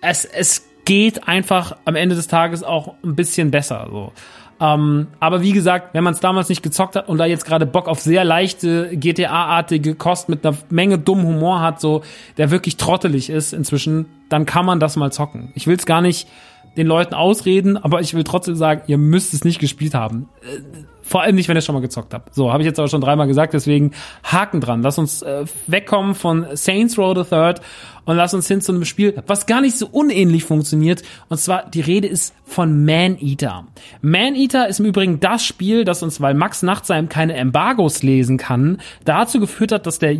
es, 0.00 0.24
es 0.24 0.68
geht 0.84 1.26
einfach 1.26 1.76
am 1.86 1.96
Ende 1.96 2.14
des 2.14 2.28
Tages 2.28 2.62
auch 2.62 2.94
ein 3.02 3.16
bisschen 3.16 3.50
besser, 3.50 3.88
so. 3.90 4.12
Ähm, 4.60 5.06
aber 5.20 5.40
wie 5.40 5.52
gesagt, 5.52 5.94
wenn 5.94 6.04
man 6.04 6.12
es 6.12 6.20
damals 6.20 6.50
nicht 6.50 6.62
gezockt 6.62 6.94
hat 6.94 7.08
und 7.08 7.16
da 7.18 7.24
jetzt 7.24 7.46
gerade 7.46 7.64
Bock 7.64 7.88
auf 7.88 8.00
sehr 8.00 8.24
leichte 8.24 8.94
GTA-artige 8.94 9.94
Kost 9.94 10.28
mit 10.28 10.44
einer 10.44 10.56
Menge 10.68 10.98
dummen 10.98 11.26
Humor 11.26 11.60
hat, 11.60 11.80
so 11.80 12.02
der 12.36 12.50
wirklich 12.50 12.76
trottelig 12.76 13.30
ist 13.30 13.54
inzwischen, 13.54 14.06
dann 14.28 14.44
kann 14.44 14.66
man 14.66 14.78
das 14.78 14.96
mal 14.96 15.10
zocken. 15.10 15.50
Ich 15.54 15.66
will 15.66 15.76
es 15.76 15.86
gar 15.86 16.02
nicht 16.02 16.28
den 16.76 16.86
Leuten 16.86 17.14
ausreden, 17.14 17.76
aber 17.76 18.00
ich 18.00 18.14
will 18.14 18.24
trotzdem 18.24 18.54
sagen, 18.54 18.82
ihr 18.86 18.98
müsst 18.98 19.34
es 19.34 19.44
nicht 19.44 19.58
gespielt 19.58 19.94
haben. 19.94 20.28
Äh, 20.42 20.60
vor 21.02 21.22
allem 21.22 21.34
nicht, 21.34 21.48
wenn 21.48 21.56
ihr 21.56 21.60
schon 21.60 21.74
mal 21.74 21.80
gezockt 21.80 22.14
habt. 22.14 22.34
So, 22.36 22.52
habe 22.52 22.62
ich 22.62 22.66
jetzt 22.66 22.78
aber 22.78 22.86
schon 22.86 23.00
dreimal 23.00 23.26
gesagt, 23.26 23.52
deswegen 23.52 23.90
Haken 24.22 24.60
dran. 24.60 24.80
Lass 24.80 24.96
uns 24.96 25.22
äh, 25.22 25.44
wegkommen 25.66 26.14
von 26.14 26.46
Saints 26.54 26.96
Row 26.98 27.16
the 27.16 27.24
Third 27.24 27.60
und 28.04 28.16
lass 28.16 28.32
uns 28.32 28.46
hin 28.46 28.60
zu 28.60 28.70
einem 28.70 28.84
Spiel, 28.84 29.20
was 29.26 29.46
gar 29.46 29.60
nicht 29.60 29.76
so 29.76 29.88
unähnlich 29.88 30.44
funktioniert. 30.44 31.02
Und 31.28 31.38
zwar, 31.38 31.68
die 31.68 31.80
Rede 31.80 32.06
ist 32.06 32.32
von 32.44 32.84
Man-Eater. 32.84 33.66
Man-Eater 34.02 34.68
ist 34.68 34.78
im 34.78 34.86
Übrigen 34.86 35.18
das 35.18 35.44
Spiel, 35.44 35.84
das 35.84 36.04
uns, 36.04 36.20
weil 36.20 36.34
Max 36.34 36.62
Nachtsheim 36.62 37.08
keine 37.08 37.34
Embargos 37.34 38.04
lesen 38.04 38.38
kann, 38.38 38.78
dazu 39.04 39.40
geführt 39.40 39.72
hat, 39.72 39.86
dass 39.86 39.98
der 39.98 40.16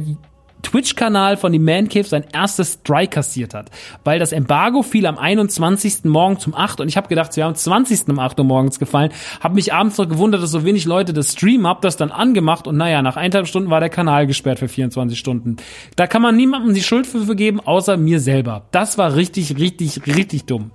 Twitch-Kanal 0.63 1.37
von 1.37 1.53
dem 1.53 1.65
Man 1.65 1.89
Cave 1.89 2.05
sein 2.05 2.25
erstes 2.33 2.75
Strike 2.75 3.11
kassiert 3.11 3.55
hat. 3.55 3.71
Weil 4.05 4.19
das 4.19 4.33
Embargo 4.33 4.83
fiel 4.83 5.07
am 5.07 5.19
21. 5.19 6.05
Morgen 6.05 6.39
zum 6.39 6.55
8 6.55 6.81
und 6.81 6.89
ich 6.89 6.97
habe 6.97 7.09
gedacht, 7.09 7.33
sie 7.33 7.43
haben 7.43 7.51
am 7.51 7.57
20. 7.57 8.09
um 8.09 8.19
8 8.19 8.39
Uhr 8.39 8.45
morgens 8.45 8.79
gefallen. 8.79 9.11
Habe 9.41 9.55
mich 9.55 9.73
abends 9.73 9.99
noch 9.99 10.09
gewundert, 10.09 10.43
dass 10.43 10.51
so 10.51 10.65
wenig 10.65 10.85
Leute 10.85 11.13
das 11.13 11.33
streamen, 11.33 11.67
hab 11.67 11.83
das 11.83 11.97
dann 11.97 12.11
angemacht 12.11 12.67
und 12.67 12.77
naja, 12.77 13.03
nach 13.03 13.17
eineinhalb 13.17 13.47
Stunden 13.47 13.71
war 13.71 13.81
der 13.81 13.89
Kanal 13.89 14.27
gesperrt 14.27 14.59
für 14.59 14.69
24 14.69 15.19
Stunden. 15.19 15.57
Da 15.97 16.07
kann 16.07 16.23
man 16.23 16.37
niemandem 16.37 16.75
die 16.75 16.83
Schuld 16.83 17.07
für 17.07 17.35
geben, 17.35 17.61
außer 17.61 17.97
mir 17.97 18.21
selber. 18.21 18.63
Das 18.71 18.99
war 18.99 19.15
richtig, 19.15 19.59
richtig, 19.59 20.07
richtig 20.07 20.45
dumm. 20.45 20.71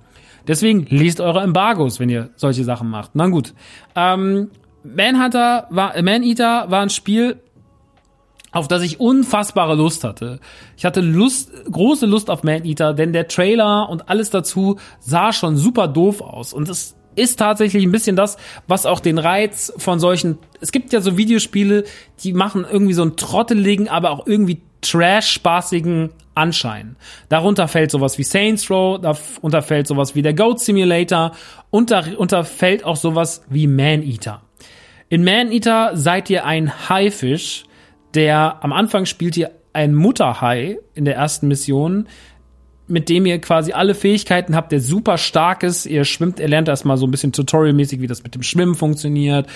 Deswegen 0.46 0.86
lest 0.88 1.20
eure 1.20 1.40
Embargos, 1.42 1.98
wenn 1.98 2.08
ihr 2.08 2.30
solche 2.36 2.64
Sachen 2.64 2.88
macht. 2.88 3.10
Na 3.14 3.26
gut. 3.28 3.52
Ähm, 3.94 4.50
Manhunter 4.84 5.66
war, 5.70 6.00
Man-Eater 6.00 6.70
war 6.70 6.82
ein 6.82 6.90
Spiel, 6.90 7.40
auf 8.56 8.68
das 8.68 8.82
ich 8.82 9.00
unfassbare 9.00 9.74
Lust 9.74 10.02
hatte. 10.02 10.40
Ich 10.76 10.84
hatte 10.84 11.00
Lust, 11.00 11.52
große 11.70 12.06
Lust 12.06 12.30
auf 12.30 12.42
Man 12.42 12.64
Eater, 12.64 12.94
denn 12.94 13.12
der 13.12 13.28
Trailer 13.28 13.88
und 13.88 14.08
alles 14.08 14.30
dazu 14.30 14.78
sah 14.98 15.32
schon 15.32 15.56
super 15.56 15.88
doof 15.88 16.22
aus. 16.22 16.52
Und 16.52 16.68
es 16.68 16.96
ist 17.16 17.38
tatsächlich 17.38 17.84
ein 17.84 17.92
bisschen 17.92 18.16
das, 18.16 18.36
was 18.66 18.86
auch 18.86 19.00
den 19.00 19.18
Reiz 19.18 19.72
von 19.76 20.00
solchen, 20.00 20.38
es 20.60 20.72
gibt 20.72 20.92
ja 20.92 21.00
so 21.00 21.16
Videospiele, 21.16 21.84
die 22.22 22.32
machen 22.32 22.66
irgendwie 22.70 22.94
so 22.94 23.02
einen 23.02 23.16
trotteligen, 23.16 23.88
aber 23.88 24.10
auch 24.10 24.26
irgendwie 24.26 24.62
trash-spaßigen 24.80 26.10
Anschein. 26.34 26.96
Darunter 27.28 27.68
fällt 27.68 27.90
sowas 27.90 28.18
wie 28.18 28.24
Saints 28.24 28.70
Row, 28.70 29.00
darunter 29.00 29.62
fällt 29.62 29.86
sowas 29.86 30.14
wie 30.14 30.22
der 30.22 30.34
Goat 30.34 30.60
Simulator 30.60 31.32
und 31.70 31.90
darunter 31.90 32.44
fällt 32.44 32.84
auch 32.84 32.96
sowas 32.96 33.42
wie 33.48 33.66
Man 33.66 34.02
Eater. 34.02 34.42
In 35.08 35.24
Man 35.24 35.52
Eater 35.52 35.92
seid 35.94 36.30
ihr 36.30 36.44
ein 36.44 36.88
Haifisch, 36.88 37.65
der 38.16 38.64
am 38.64 38.72
Anfang 38.72 39.06
spielt 39.06 39.36
ihr 39.36 39.50
ein 39.72 39.94
Mutterhai 39.94 40.78
in 40.94 41.04
der 41.04 41.14
ersten 41.14 41.48
Mission, 41.48 42.08
mit 42.88 43.08
dem 43.08 43.26
ihr 43.26 43.38
quasi 43.40 43.72
alle 43.72 43.94
Fähigkeiten 43.94 44.56
habt, 44.56 44.72
der 44.72 44.80
super 44.80 45.18
stark 45.18 45.62
ist. 45.62 45.86
Ihr 45.86 46.04
schwimmt, 46.04 46.40
ihr 46.40 46.48
lernt 46.48 46.68
erstmal 46.68 46.96
so 46.96 47.06
ein 47.06 47.10
bisschen 47.10 47.32
tutorialmäßig, 47.32 48.00
wie 48.00 48.06
das 48.06 48.22
mit 48.22 48.34
dem 48.34 48.42
Schwimmen 48.42 48.74
funktioniert, 48.74 49.48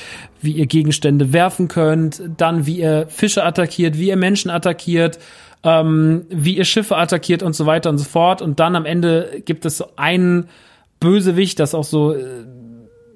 wie 0.43 0.53
ihr 0.53 0.67
Gegenstände 0.67 1.33
werfen 1.33 1.69
könnt, 1.69 2.23
dann 2.37 2.67
wie 2.67 2.81
ihr 2.81 3.07
Fische 3.09 3.45
attackiert, 3.45 3.99
wie 3.99 4.09
ihr 4.09 4.17
Menschen 4.17 4.51
attackiert, 4.51 5.19
ähm, 5.63 6.27
wie 6.29 6.57
ihr 6.57 6.65
Schiffe 6.65 6.97
attackiert 6.97 7.43
und 7.43 7.55
so 7.55 7.65
weiter 7.67 7.89
und 7.89 7.99
so 7.99 8.05
fort. 8.05 8.43
Und 8.43 8.61
dann 8.61 8.77
am 8.77 8.85
Ende 8.85 9.43
gibt 9.47 9.65
es 9.65 9.79
so 9.79 9.87
einen 9.97 10.49
Bösewicht, 10.99 11.61
das 11.61 11.75
auch 11.75 11.85
so, 11.85 12.13
äh, 12.15 12.45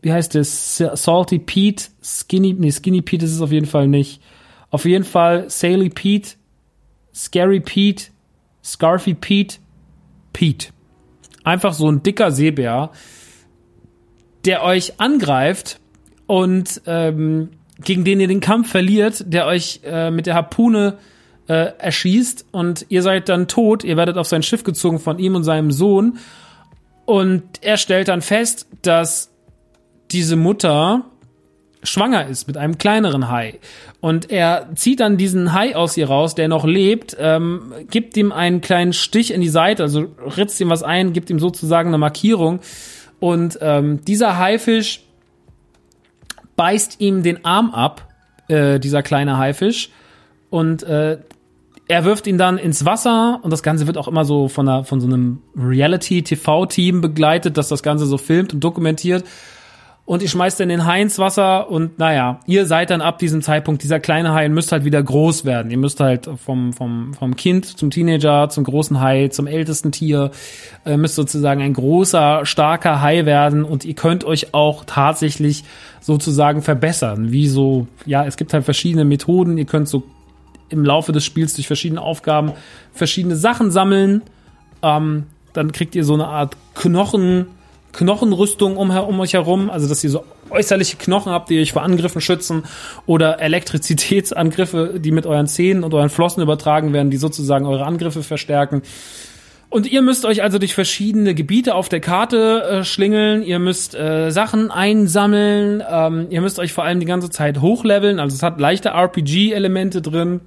wie 0.00 0.12
heißt 0.12 0.36
das, 0.36 0.78
Salty 0.78 1.38
Pete, 1.38 1.84
Skinny, 2.02 2.54
nee, 2.54 2.70
Skinny 2.70 3.02
Pete 3.02 3.26
ist 3.26 3.32
es 3.32 3.40
auf 3.42 3.52
jeden 3.52 3.66
Fall 3.66 3.88
nicht 3.88 4.22
auf 4.74 4.86
jeden 4.86 5.04
Fall 5.04 5.48
Sally 5.50 5.88
Pete, 5.88 6.30
Scary 7.14 7.60
Pete, 7.60 8.06
Scarfy 8.64 9.14
Pete, 9.14 9.58
Pete. 10.32 10.70
Einfach 11.44 11.74
so 11.74 11.88
ein 11.88 12.02
dicker 12.02 12.32
Seebär, 12.32 12.90
der 14.44 14.64
euch 14.64 14.98
angreift 14.98 15.78
und 16.26 16.82
ähm, 16.86 17.50
gegen 17.78 18.02
den 18.02 18.18
ihr 18.18 18.26
den 18.26 18.40
Kampf 18.40 18.68
verliert, 18.72 19.22
der 19.32 19.46
euch 19.46 19.78
äh, 19.84 20.10
mit 20.10 20.26
der 20.26 20.34
Harpune 20.34 20.98
äh, 21.46 21.70
erschießt 21.78 22.46
und 22.50 22.86
ihr 22.88 23.02
seid 23.02 23.28
dann 23.28 23.46
tot. 23.46 23.84
Ihr 23.84 23.96
werdet 23.96 24.16
auf 24.16 24.26
sein 24.26 24.42
Schiff 24.42 24.64
gezogen 24.64 24.98
von 24.98 25.20
ihm 25.20 25.36
und 25.36 25.44
seinem 25.44 25.70
Sohn. 25.70 26.18
Und 27.04 27.44
er 27.60 27.76
stellt 27.76 28.08
dann 28.08 28.22
fest, 28.22 28.66
dass 28.82 29.30
diese 30.10 30.34
Mutter 30.34 31.04
schwanger 31.84 32.26
ist 32.26 32.46
mit 32.46 32.56
einem 32.56 32.78
kleineren 32.78 33.30
Hai. 33.30 33.58
Und 34.00 34.30
er 34.30 34.68
zieht 34.74 35.00
dann 35.00 35.16
diesen 35.16 35.52
Hai 35.52 35.76
aus 35.76 35.96
ihr 35.96 36.08
raus, 36.08 36.34
der 36.34 36.48
noch 36.48 36.64
lebt, 36.64 37.16
ähm, 37.18 37.72
gibt 37.90 38.16
ihm 38.16 38.32
einen 38.32 38.60
kleinen 38.60 38.92
Stich 38.92 39.32
in 39.32 39.40
die 39.40 39.48
Seite, 39.48 39.82
also 39.82 40.06
ritzt 40.36 40.60
ihm 40.60 40.70
was 40.70 40.82
ein, 40.82 41.12
gibt 41.12 41.30
ihm 41.30 41.38
sozusagen 41.38 41.88
eine 41.88 41.98
Markierung. 41.98 42.60
Und 43.20 43.58
ähm, 43.60 44.04
dieser 44.04 44.38
Haifisch 44.38 45.02
beißt 46.56 47.00
ihm 47.00 47.22
den 47.22 47.44
Arm 47.44 47.70
ab, 47.70 48.08
äh, 48.48 48.78
dieser 48.78 49.02
kleine 49.02 49.38
Haifisch. 49.38 49.90
Und 50.50 50.82
äh, 50.82 51.18
er 51.86 52.04
wirft 52.04 52.26
ihn 52.26 52.38
dann 52.38 52.58
ins 52.58 52.84
Wasser 52.84 53.40
und 53.42 53.52
das 53.52 53.62
Ganze 53.62 53.86
wird 53.86 53.98
auch 53.98 54.08
immer 54.08 54.24
so 54.24 54.48
von, 54.48 54.68
einer, 54.68 54.84
von 54.84 55.00
so 55.00 55.06
einem 55.06 55.42
Reality-TV-Team 55.56 57.00
begleitet, 57.00 57.58
das 57.58 57.68
das 57.68 57.82
Ganze 57.82 58.06
so 58.06 58.16
filmt 58.16 58.54
und 58.54 58.60
dokumentiert 58.64 59.24
und 60.06 60.20
ihr 60.20 60.28
schmeißt 60.28 60.60
dann 60.60 60.68
den 60.68 60.84
Hai 60.84 61.00
ins 61.00 61.18
Wasser 61.18 61.70
und 61.70 61.98
naja, 61.98 62.40
ihr 62.46 62.66
seid 62.66 62.90
dann 62.90 63.00
ab 63.00 63.18
diesem 63.18 63.40
Zeitpunkt 63.40 63.82
dieser 63.82 64.00
kleine 64.00 64.34
Hai 64.34 64.50
müsst 64.50 64.70
halt 64.70 64.84
wieder 64.84 65.02
groß 65.02 65.46
werden. 65.46 65.70
Ihr 65.70 65.78
müsst 65.78 65.98
halt 66.00 66.28
vom, 66.44 66.74
vom, 66.74 67.14
vom 67.14 67.36
Kind 67.36 67.64
zum 67.64 67.90
Teenager, 67.90 68.50
zum 68.50 68.64
großen 68.64 69.00
Hai, 69.00 69.28
zum 69.28 69.46
ältesten 69.46 69.92
Tier, 69.92 70.30
äh, 70.84 70.98
müsst 70.98 71.14
sozusagen 71.14 71.62
ein 71.62 71.72
großer, 71.72 72.44
starker 72.44 73.00
Hai 73.00 73.24
werden 73.24 73.64
und 73.64 73.86
ihr 73.86 73.94
könnt 73.94 74.24
euch 74.24 74.52
auch 74.52 74.84
tatsächlich 74.84 75.64
sozusagen 76.02 76.60
verbessern. 76.60 77.32
Wie 77.32 77.48
so, 77.48 77.86
ja, 78.04 78.26
es 78.26 78.36
gibt 78.36 78.52
halt 78.52 78.64
verschiedene 78.64 79.06
Methoden. 79.06 79.56
Ihr 79.56 79.64
könnt 79.64 79.88
so 79.88 80.02
im 80.68 80.84
Laufe 80.84 81.12
des 81.12 81.24
Spiels 81.24 81.54
durch 81.54 81.66
verschiedene 81.66 82.02
Aufgaben 82.02 82.52
verschiedene 82.92 83.36
Sachen 83.36 83.70
sammeln. 83.70 84.22
Ähm, 84.82 85.24
dann 85.54 85.72
kriegt 85.72 85.94
ihr 85.94 86.04
so 86.04 86.12
eine 86.12 86.26
Art 86.26 86.58
Knochen, 86.74 87.46
Knochenrüstung 87.94 88.76
um, 88.76 88.90
um 88.90 89.20
euch 89.20 89.32
herum, 89.32 89.70
also 89.70 89.88
dass 89.88 90.04
ihr 90.04 90.10
so 90.10 90.24
äußerliche 90.50 90.96
Knochen 90.96 91.32
habt, 91.32 91.50
die 91.50 91.60
euch 91.60 91.72
vor 91.72 91.82
Angriffen 91.82 92.20
schützen 92.20 92.64
oder 93.06 93.40
Elektrizitätsangriffe, 93.40 94.98
die 94.98 95.10
mit 95.10 95.26
euren 95.26 95.46
Zähnen 95.46 95.84
und 95.84 95.94
euren 95.94 96.10
Flossen 96.10 96.42
übertragen 96.42 96.92
werden, 96.92 97.10
die 97.10 97.16
sozusagen 97.16 97.66
eure 97.66 97.84
Angriffe 97.84 98.22
verstärken. 98.22 98.82
Und 99.70 99.90
ihr 99.90 100.02
müsst 100.02 100.24
euch 100.24 100.42
also 100.42 100.58
durch 100.58 100.74
verschiedene 100.74 101.34
Gebiete 101.34 101.74
auf 101.74 101.88
der 101.88 101.98
Karte 101.98 102.62
äh, 102.62 102.84
schlingeln, 102.84 103.42
ihr 103.42 103.58
müsst 103.58 103.96
äh, 103.96 104.30
Sachen 104.30 104.70
einsammeln, 104.70 105.82
ähm, 105.90 106.26
ihr 106.30 106.42
müsst 106.42 106.60
euch 106.60 106.72
vor 106.72 106.84
allem 106.84 107.00
die 107.00 107.06
ganze 107.06 107.28
Zeit 107.28 107.60
hochleveln, 107.60 108.20
also 108.20 108.36
es 108.36 108.42
hat 108.42 108.60
leichte 108.60 108.90
RPG-Elemente 108.90 110.00
drin 110.00 110.42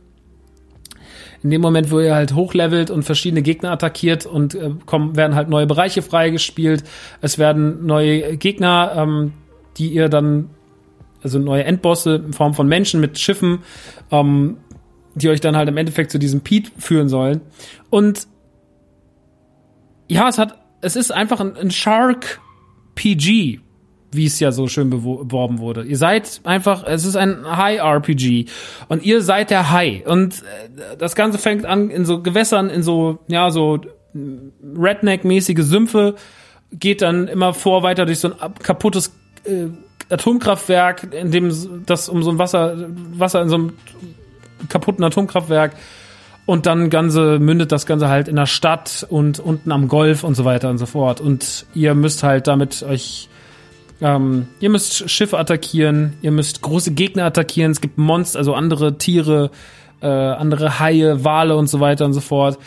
in 1.43 1.49
dem 1.49 1.61
Moment, 1.61 1.91
wo 1.91 1.99
ihr 1.99 2.15
halt 2.15 2.33
hochlevelt 2.33 2.89
und 2.89 3.03
verschiedene 3.03 3.41
Gegner 3.41 3.71
attackiert 3.71 4.25
und 4.25 4.55
äh, 4.55 4.71
kommen, 4.85 5.15
werden 5.15 5.35
halt 5.35 5.49
neue 5.49 5.67
Bereiche 5.67 6.01
freigespielt. 6.01 6.83
Es 7.21 7.37
werden 7.37 7.85
neue 7.85 8.37
Gegner, 8.37 8.93
ähm, 8.95 9.33
die 9.77 9.89
ihr 9.89 10.09
dann, 10.09 10.49
also 11.21 11.39
neue 11.39 11.63
Endbosse 11.63 12.15
in 12.15 12.33
Form 12.33 12.53
von 12.53 12.67
Menschen 12.67 12.99
mit 12.99 13.19
Schiffen, 13.19 13.59
ähm, 14.11 14.57
die 15.15 15.29
euch 15.29 15.41
dann 15.41 15.55
halt 15.55 15.69
im 15.69 15.77
Endeffekt 15.77 16.11
zu 16.11 16.19
diesem 16.19 16.41
Pete 16.41 16.71
führen 16.77 17.09
sollen. 17.09 17.41
Und 17.89 18.27
ja, 20.07 20.27
es 20.29 20.37
hat, 20.37 20.57
es 20.81 20.95
ist 20.95 21.11
einfach 21.11 21.39
ein, 21.39 21.55
ein 21.55 21.71
Shark 21.71 22.39
PG 22.95 23.59
wie 24.11 24.25
es 24.25 24.39
ja 24.39 24.51
so 24.51 24.67
schön 24.67 24.89
beworben 24.89 25.59
wurde. 25.59 25.83
Ihr 25.83 25.97
seid 25.97 26.41
einfach, 26.43 26.85
es 26.85 27.05
ist 27.05 27.15
ein 27.15 27.45
High-RPG 27.45 28.45
und 28.87 29.03
ihr 29.03 29.21
seid 29.21 29.49
der 29.49 29.71
High. 29.71 30.05
Und 30.05 30.43
äh, 30.43 30.97
das 30.97 31.15
Ganze 31.15 31.37
fängt 31.37 31.65
an 31.65 31.89
in 31.89 32.05
so 32.05 32.21
Gewässern, 32.21 32.69
in 32.69 32.83
so, 32.83 33.19
ja, 33.27 33.49
so 33.49 33.79
Redneck-mäßige 34.15 35.61
Sümpfe, 35.61 36.15
geht 36.71 37.01
dann 37.01 37.27
immer 37.27 37.53
vor 37.53 37.83
weiter 37.83 38.05
durch 38.05 38.19
so 38.19 38.31
ein 38.31 38.53
kaputtes 38.61 39.13
äh, 39.45 39.67
Atomkraftwerk, 40.09 41.13
in 41.13 41.31
dem 41.31 41.85
das 41.85 42.09
um 42.09 42.23
so 42.23 42.31
ein 42.31 42.39
Wasser, 42.39 42.87
Wasser 43.13 43.41
in 43.41 43.49
so 43.49 43.55
einem 43.55 43.73
kaputten 44.69 45.03
Atomkraftwerk 45.03 45.75
und 46.47 46.65
dann 46.65 46.89
ganze 46.89 47.39
mündet 47.39 47.73
das 47.73 47.85
Ganze 47.85 48.07
halt 48.07 48.29
in 48.29 48.37
der 48.37 48.45
Stadt 48.45 49.05
und 49.09 49.39
unten 49.39 49.71
am 49.71 49.89
Golf 49.89 50.23
und 50.23 50.33
so 50.35 50.45
weiter 50.45 50.69
und 50.69 50.77
so 50.77 50.85
fort. 50.85 51.19
Und 51.19 51.65
ihr 51.73 51.93
müsst 51.93 52.23
halt 52.23 52.47
damit 52.47 52.83
euch 52.83 53.27
ähm, 54.01 54.47
ihr 54.59 54.69
müsst 54.69 55.09
Schiffe 55.09 55.37
attackieren, 55.37 56.13
ihr 56.21 56.31
müsst 56.31 56.61
große 56.61 56.93
Gegner 56.93 57.25
attackieren, 57.25 57.71
es 57.71 57.81
gibt 57.81 57.97
Monster, 57.97 58.39
also 58.39 58.53
andere 58.53 58.97
Tiere, 58.97 59.51
äh, 60.01 60.07
andere 60.07 60.79
Haie, 60.79 61.23
Wale 61.23 61.55
und 61.55 61.67
so 61.67 61.79
weiter 61.79 62.05
und 62.05 62.13
so 62.13 62.21
fort, 62.21 62.59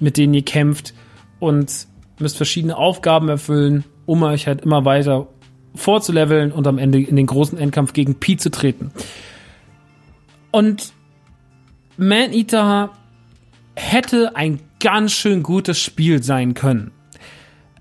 mit 0.00 0.16
denen 0.16 0.34
ihr 0.34 0.44
kämpft 0.44 0.94
und 1.38 1.86
müsst 2.18 2.36
verschiedene 2.36 2.76
Aufgaben 2.76 3.28
erfüllen, 3.28 3.84
um 4.06 4.22
euch 4.22 4.46
halt 4.46 4.62
immer 4.62 4.84
weiter 4.84 5.28
vorzuleveln 5.74 6.52
und 6.52 6.66
am 6.66 6.78
Ende 6.78 7.00
in 7.00 7.16
den 7.16 7.26
großen 7.26 7.58
Endkampf 7.58 7.92
gegen 7.92 8.16
Pi 8.16 8.36
zu 8.36 8.50
treten. 8.50 8.90
Und 10.50 10.92
Man-Eater 11.96 12.90
hätte 13.76 14.34
ein 14.34 14.60
ganz 14.80 15.12
schön 15.12 15.42
gutes 15.42 15.78
Spiel 15.78 16.22
sein 16.22 16.54
können. 16.54 16.92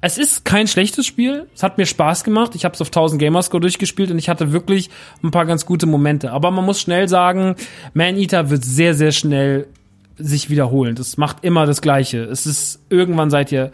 Es 0.02 0.18
ist 0.18 0.46
kein 0.46 0.68
schlechtes 0.68 1.06
Spiel. 1.06 1.48
Es 1.56 1.64
hat 1.64 1.78
mir 1.78 1.86
Spaß 1.86 2.24
gemacht. 2.24 2.56
Ich 2.56 2.66
habe 2.66 2.76
es 2.76 2.82
auf 2.82 2.90
1000 2.90 3.20
Gamerscore 3.20 3.62
durchgespielt 3.62 4.12
und 4.12 4.18
ich 4.18 4.30
hatte 4.30 4.52
wirklich 4.52 4.90
ein 5.24 5.32
paar 5.32 5.46
ganz 5.46 5.66
gute 5.66 5.86
Momente. 5.86 6.32
Aber 6.32 6.52
man 6.52 6.66
muss 6.66 6.82
schnell 6.82 7.08
sagen, 7.08 7.56
Man 7.94 8.18
Eater 8.18 8.50
wird 8.50 8.64
sehr, 8.64 8.94
sehr 8.94 9.12
schnell 9.12 9.68
sich 10.18 10.50
wiederholen. 10.50 10.96
Das 10.96 11.18
macht 11.18 11.44
immer 11.44 11.66
das 11.66 11.82
Gleiche. 11.82 12.24
Es 12.24 12.46
ist 12.46 12.80
irgendwann 12.90 13.30
seid 13.30 13.52
ihr 13.52 13.72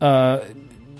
äh, 0.00 0.38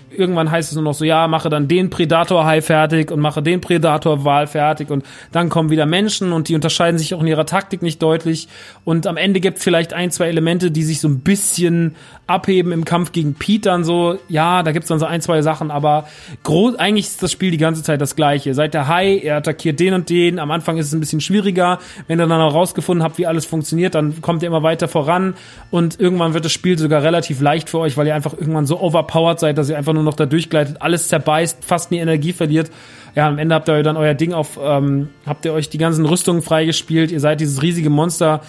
irgendwann 0.09 0.49
heißt 0.51 0.69
es 0.69 0.75
nur 0.75 0.83
noch 0.83 0.93
so, 0.93 1.05
ja, 1.05 1.27
mache 1.27 1.49
dann 1.49 1.67
den 1.67 1.89
Predator-Hai 1.89 2.61
fertig 2.61 3.11
und 3.11 3.19
mache 3.19 3.41
den 3.41 3.61
Predator-Wal 3.61 4.47
fertig 4.47 4.89
und 4.89 5.05
dann 5.31 5.49
kommen 5.49 5.69
wieder 5.69 5.85
Menschen 5.85 6.33
und 6.33 6.49
die 6.49 6.55
unterscheiden 6.55 6.97
sich 6.97 7.13
auch 7.13 7.21
in 7.21 7.27
ihrer 7.27 7.45
Taktik 7.45 7.81
nicht 7.81 8.01
deutlich. 8.01 8.47
Und 8.85 9.07
am 9.07 9.17
Ende 9.17 9.39
gibt 9.39 9.57
es 9.57 9.63
vielleicht 9.63 9.93
ein, 9.93 10.11
zwei 10.11 10.27
Elemente, 10.27 10.71
die 10.71 10.83
sich 10.83 11.01
so 11.01 11.07
ein 11.07 11.19
bisschen 11.19 11.95
abheben 12.25 12.71
im 12.71 12.85
Kampf 12.85 13.11
gegen 13.11 13.33
Pete 13.33 13.69
dann 13.69 13.83
so, 13.83 14.17
ja, 14.27 14.63
da 14.63 14.71
gibt's 14.71 14.89
dann 14.89 14.99
so 14.99 15.05
ein, 15.05 15.21
zwei 15.21 15.41
Sachen, 15.41 15.71
aber 15.71 16.07
groß, 16.43 16.75
eigentlich 16.75 17.07
ist 17.07 17.23
das 17.23 17.31
Spiel 17.31 17.51
die 17.51 17.57
ganze 17.57 17.83
Zeit 17.83 18.01
das 18.01 18.15
gleiche. 18.15 18.53
Seid 18.53 18.73
der 18.73 18.87
Hai, 18.87 19.17
er 19.17 19.37
attackiert 19.37 19.79
den 19.79 19.93
und 19.93 20.09
den, 20.09 20.39
am 20.39 20.51
Anfang 20.51 20.77
ist 20.77 20.87
es 20.87 20.93
ein 20.93 20.99
bisschen 20.99 21.21
schwieriger, 21.21 21.79
wenn 22.07 22.19
ihr 22.19 22.27
dann 22.27 22.41
auch 22.41 22.53
rausgefunden 22.53 23.03
habt, 23.03 23.17
wie 23.17 23.27
alles 23.27 23.45
funktioniert, 23.45 23.95
dann 23.95 24.21
kommt 24.21 24.43
ihr 24.43 24.47
immer 24.47 24.63
weiter 24.63 24.87
voran. 24.87 25.35
Und 25.71 25.99
irgendwann 25.99 26.33
wird 26.33 26.45
das 26.45 26.51
Spiel 26.51 26.77
sogar 26.77 27.03
relativ 27.03 27.41
leicht 27.41 27.69
für 27.69 27.79
euch, 27.79 27.97
weil 27.97 28.07
ihr 28.07 28.15
einfach 28.15 28.33
irgendwann 28.33 28.65
so 28.65 28.79
overpowered 28.79 29.39
seid, 29.39 29.57
dass 29.57 29.69
ihr 29.69 29.77
einfach 29.77 29.93
nur 29.97 30.05
noch 30.05 30.15
da 30.15 30.25
durchgleitet, 30.25 30.77
alles 30.79 31.07
zerbeißt, 31.09 31.63
fast 31.63 31.91
nie 31.91 31.97
Energie 31.99 32.33
verliert. 32.33 32.71
Ja, 33.15 33.27
am 33.27 33.37
Ende 33.37 33.55
habt 33.55 33.67
ihr 33.67 33.83
dann 33.83 33.97
euer 33.97 34.13
Ding 34.13 34.33
auf, 34.33 34.59
ähm, 34.61 35.09
habt 35.25 35.43
ihr 35.45 35.53
euch 35.53 35.69
die 35.69 35.77
ganzen 35.77 36.05
Rüstungen 36.05 36.41
freigespielt, 36.41 37.11
ihr 37.11 37.19
seid 37.19 37.39
dieses 37.39 37.61
riesige 37.61 37.89
Monster 37.89 38.41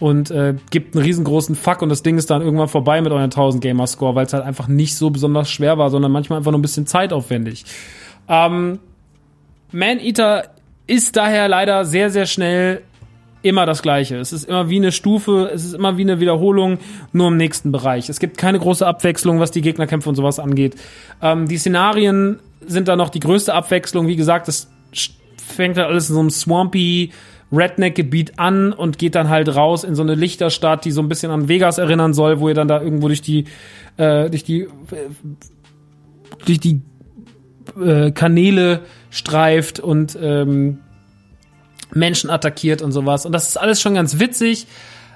und 0.00 0.30
äh, 0.30 0.54
gibt 0.70 0.94
einen 0.94 1.04
riesengroßen 1.04 1.54
Fuck 1.54 1.82
und 1.82 1.88
das 1.88 2.02
Ding 2.02 2.18
ist 2.18 2.30
dann 2.30 2.42
irgendwann 2.42 2.68
vorbei 2.68 3.00
mit 3.00 3.12
euren 3.12 3.24
1000 3.24 3.62
Gamer 3.62 3.86
Score, 3.86 4.14
weil 4.14 4.26
es 4.26 4.32
halt 4.32 4.44
einfach 4.44 4.66
nicht 4.66 4.96
so 4.96 5.10
besonders 5.10 5.50
schwer 5.50 5.78
war, 5.78 5.90
sondern 5.90 6.10
manchmal 6.10 6.38
einfach 6.38 6.50
nur 6.50 6.58
ein 6.58 6.62
bisschen 6.62 6.86
zeitaufwendig. 6.86 7.64
Ähm, 8.28 8.78
Man 9.72 10.00
Eater 10.00 10.50
ist 10.86 11.16
daher 11.16 11.48
leider 11.48 11.84
sehr, 11.84 12.10
sehr 12.10 12.26
schnell 12.26 12.82
immer 13.44 13.66
das 13.66 13.82
Gleiche. 13.82 14.16
Es 14.16 14.32
ist 14.32 14.48
immer 14.48 14.70
wie 14.70 14.76
eine 14.76 14.90
Stufe, 14.90 15.50
es 15.52 15.64
ist 15.64 15.74
immer 15.74 15.96
wie 15.98 16.02
eine 16.02 16.18
Wiederholung, 16.18 16.78
nur 17.12 17.28
im 17.28 17.36
nächsten 17.36 17.72
Bereich. 17.72 18.08
Es 18.08 18.18
gibt 18.18 18.38
keine 18.38 18.58
große 18.58 18.86
Abwechslung, 18.86 19.38
was 19.38 19.50
die 19.50 19.60
Gegnerkämpfe 19.60 20.08
und 20.08 20.14
sowas 20.14 20.38
angeht. 20.38 20.76
Ähm, 21.20 21.46
die 21.46 21.58
Szenarien 21.58 22.40
sind 22.66 22.88
da 22.88 22.96
noch 22.96 23.10
die 23.10 23.20
größte 23.20 23.52
Abwechslung. 23.52 24.06
Wie 24.06 24.16
gesagt, 24.16 24.48
es 24.48 24.70
fängt 25.36 25.76
halt 25.76 25.88
alles 25.88 26.08
in 26.08 26.14
so 26.14 26.20
einem 26.20 26.30
swampy 26.30 27.10
Redneck-Gebiet 27.52 28.38
an 28.38 28.72
und 28.72 28.98
geht 28.98 29.14
dann 29.14 29.28
halt 29.28 29.54
raus 29.54 29.84
in 29.84 29.94
so 29.94 30.02
eine 30.02 30.14
Lichterstadt, 30.14 30.86
die 30.86 30.90
so 30.90 31.02
ein 31.02 31.08
bisschen 31.08 31.30
an 31.30 31.48
Vegas 31.48 31.76
erinnern 31.76 32.14
soll, 32.14 32.40
wo 32.40 32.48
ihr 32.48 32.54
dann 32.54 32.68
da 32.68 32.80
irgendwo 32.80 33.08
durch 33.08 33.22
die 33.22 33.44
äh, 33.98 34.30
durch 34.30 34.42
die 34.42 34.62
äh, 34.62 34.68
durch 36.46 36.60
die 36.60 36.80
äh, 37.80 38.10
Kanäle 38.10 38.80
streift 39.10 39.80
und 39.80 40.18
ähm, 40.20 40.78
Menschen 41.94 42.30
attackiert 42.30 42.82
und 42.82 42.92
sowas. 42.92 43.26
Und 43.26 43.32
das 43.32 43.48
ist 43.48 43.56
alles 43.56 43.80
schon 43.80 43.94
ganz 43.94 44.18
witzig, 44.18 44.66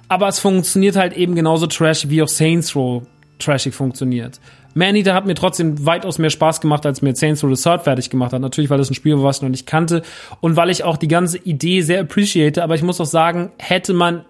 aber 0.09 0.29
es 0.29 0.39
funktioniert 0.39 0.97
halt 0.97 1.16
eben 1.16 1.35
genauso 1.35 1.66
trash, 1.66 2.09
wie 2.09 2.22
auch 2.22 2.29
Saints 2.29 2.74
Row 2.74 3.03
trashig 3.39 3.74
funktioniert. 3.74 4.41
Maneater 4.74 5.14
hat 5.14 5.26
mir 5.26 5.35
trotzdem 5.35 5.85
weitaus 5.87 6.18
mehr 6.18 6.31
Spaß 6.31 6.61
gemacht, 6.61 6.87
als 6.87 7.03
mir 7.03 7.14
Saints 7.14 7.43
Row 7.43 7.55
the 7.55 7.62
Third 7.62 7.83
fertig 7.83 8.11
gemacht 8.11 8.33
hat. 8.33 8.41
Natürlich, 8.41 8.70
weil 8.70 8.79
das 8.79 8.91
ein 8.91 8.95
Spiel 8.95 9.16
war, 9.16 9.24
was 9.24 9.39
ich 9.39 9.43
noch 9.43 9.49
nicht 9.49 9.66
kannte 9.66 10.03
und 10.41 10.57
weil 10.57 10.70
ich 10.70 10.85
auch 10.85 10.97
die 10.97 11.09
ganze 11.09 11.39
Idee 11.39 11.83
sehr 11.83 12.01
appreciate. 12.01 12.62
Aber 12.62 12.74
ich 12.74 12.83
muss 12.83 13.01
auch 13.01 13.07
sagen, 13.07 13.51
hätte 13.59 13.93
man, 13.93 14.24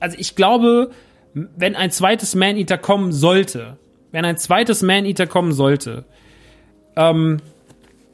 also 0.00 0.16
ich 0.18 0.34
glaube, 0.34 0.90
wenn 1.34 1.76
ein 1.76 1.90
zweites 1.90 2.34
Maneater 2.34 2.78
kommen 2.78 3.12
sollte, 3.12 3.76
wenn 4.10 4.24
ein 4.24 4.38
zweites 4.38 4.82
Maneater 4.82 5.26
kommen 5.26 5.52
sollte, 5.52 6.04
ähm, 6.96 7.38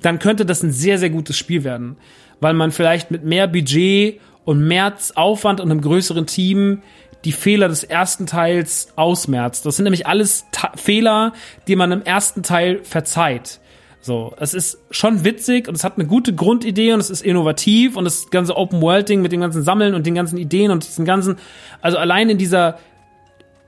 dann 0.02 0.18
könnte 0.18 0.44
das 0.44 0.62
ein 0.62 0.72
sehr, 0.72 0.98
sehr 0.98 1.10
gutes 1.10 1.38
Spiel 1.38 1.64
werden 1.64 1.96
weil 2.44 2.52
man 2.52 2.72
vielleicht 2.72 3.10
mit 3.10 3.24
mehr 3.24 3.48
Budget 3.48 4.20
und 4.44 4.68
mehr 4.68 4.92
Aufwand 5.14 5.62
und 5.62 5.70
einem 5.70 5.80
größeren 5.80 6.26
Team 6.26 6.82
die 7.24 7.32
Fehler 7.32 7.68
des 7.68 7.84
ersten 7.84 8.26
Teils 8.26 8.88
ausmerzt. 8.96 9.64
Das 9.64 9.76
sind 9.76 9.84
nämlich 9.84 10.06
alles 10.06 10.44
Ta 10.52 10.70
Fehler, 10.76 11.32
die 11.68 11.74
man 11.74 11.90
im 11.90 12.02
ersten 12.02 12.42
Teil 12.42 12.84
verzeiht. 12.84 13.60
So, 14.02 14.34
es 14.38 14.52
ist 14.52 14.76
schon 14.90 15.24
witzig 15.24 15.68
und 15.68 15.74
es 15.74 15.84
hat 15.84 15.94
eine 15.96 16.06
gute 16.06 16.34
Grundidee 16.34 16.92
und 16.92 17.00
es 17.00 17.08
ist 17.08 17.22
innovativ 17.22 17.96
und 17.96 18.04
das 18.04 18.28
ganze 18.28 18.58
Open 18.58 18.82
World 18.82 19.08
Ding 19.08 19.22
mit 19.22 19.32
dem 19.32 19.40
ganzen 19.40 19.62
Sammeln 19.62 19.94
und 19.94 20.04
den 20.04 20.14
ganzen 20.14 20.36
Ideen 20.36 20.70
und 20.70 20.86
diesen 20.86 21.06
ganzen, 21.06 21.36
also 21.80 21.96
allein 21.96 22.28
in 22.28 22.36
dieser, 22.36 22.78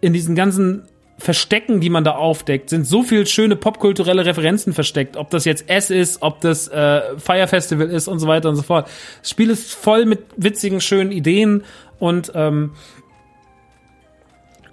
in 0.02 0.12
diesen 0.12 0.34
ganzen 0.34 0.82
Verstecken, 1.18 1.80
die 1.80 1.88
man 1.88 2.04
da 2.04 2.12
aufdeckt, 2.12 2.68
sind 2.68 2.86
so 2.86 3.02
viel 3.02 3.26
schöne 3.26 3.56
popkulturelle 3.56 4.26
Referenzen 4.26 4.74
versteckt. 4.74 5.16
Ob 5.16 5.30
das 5.30 5.46
jetzt 5.46 5.68
S 5.68 5.90
ist, 5.90 6.20
ob 6.20 6.40
das 6.42 6.68
äh, 6.68 7.00
Fire 7.18 7.46
Festival 7.48 7.88
ist 7.88 8.06
und 8.06 8.18
so 8.18 8.26
weiter 8.26 8.50
und 8.50 8.56
so 8.56 8.62
fort. 8.62 8.88
Das 9.20 9.30
Spiel 9.30 9.48
ist 9.48 9.72
voll 9.74 10.04
mit 10.04 10.20
witzigen, 10.36 10.80
schönen 10.80 11.12
Ideen 11.12 11.64
und 11.98 12.32
ähm, 12.34 12.72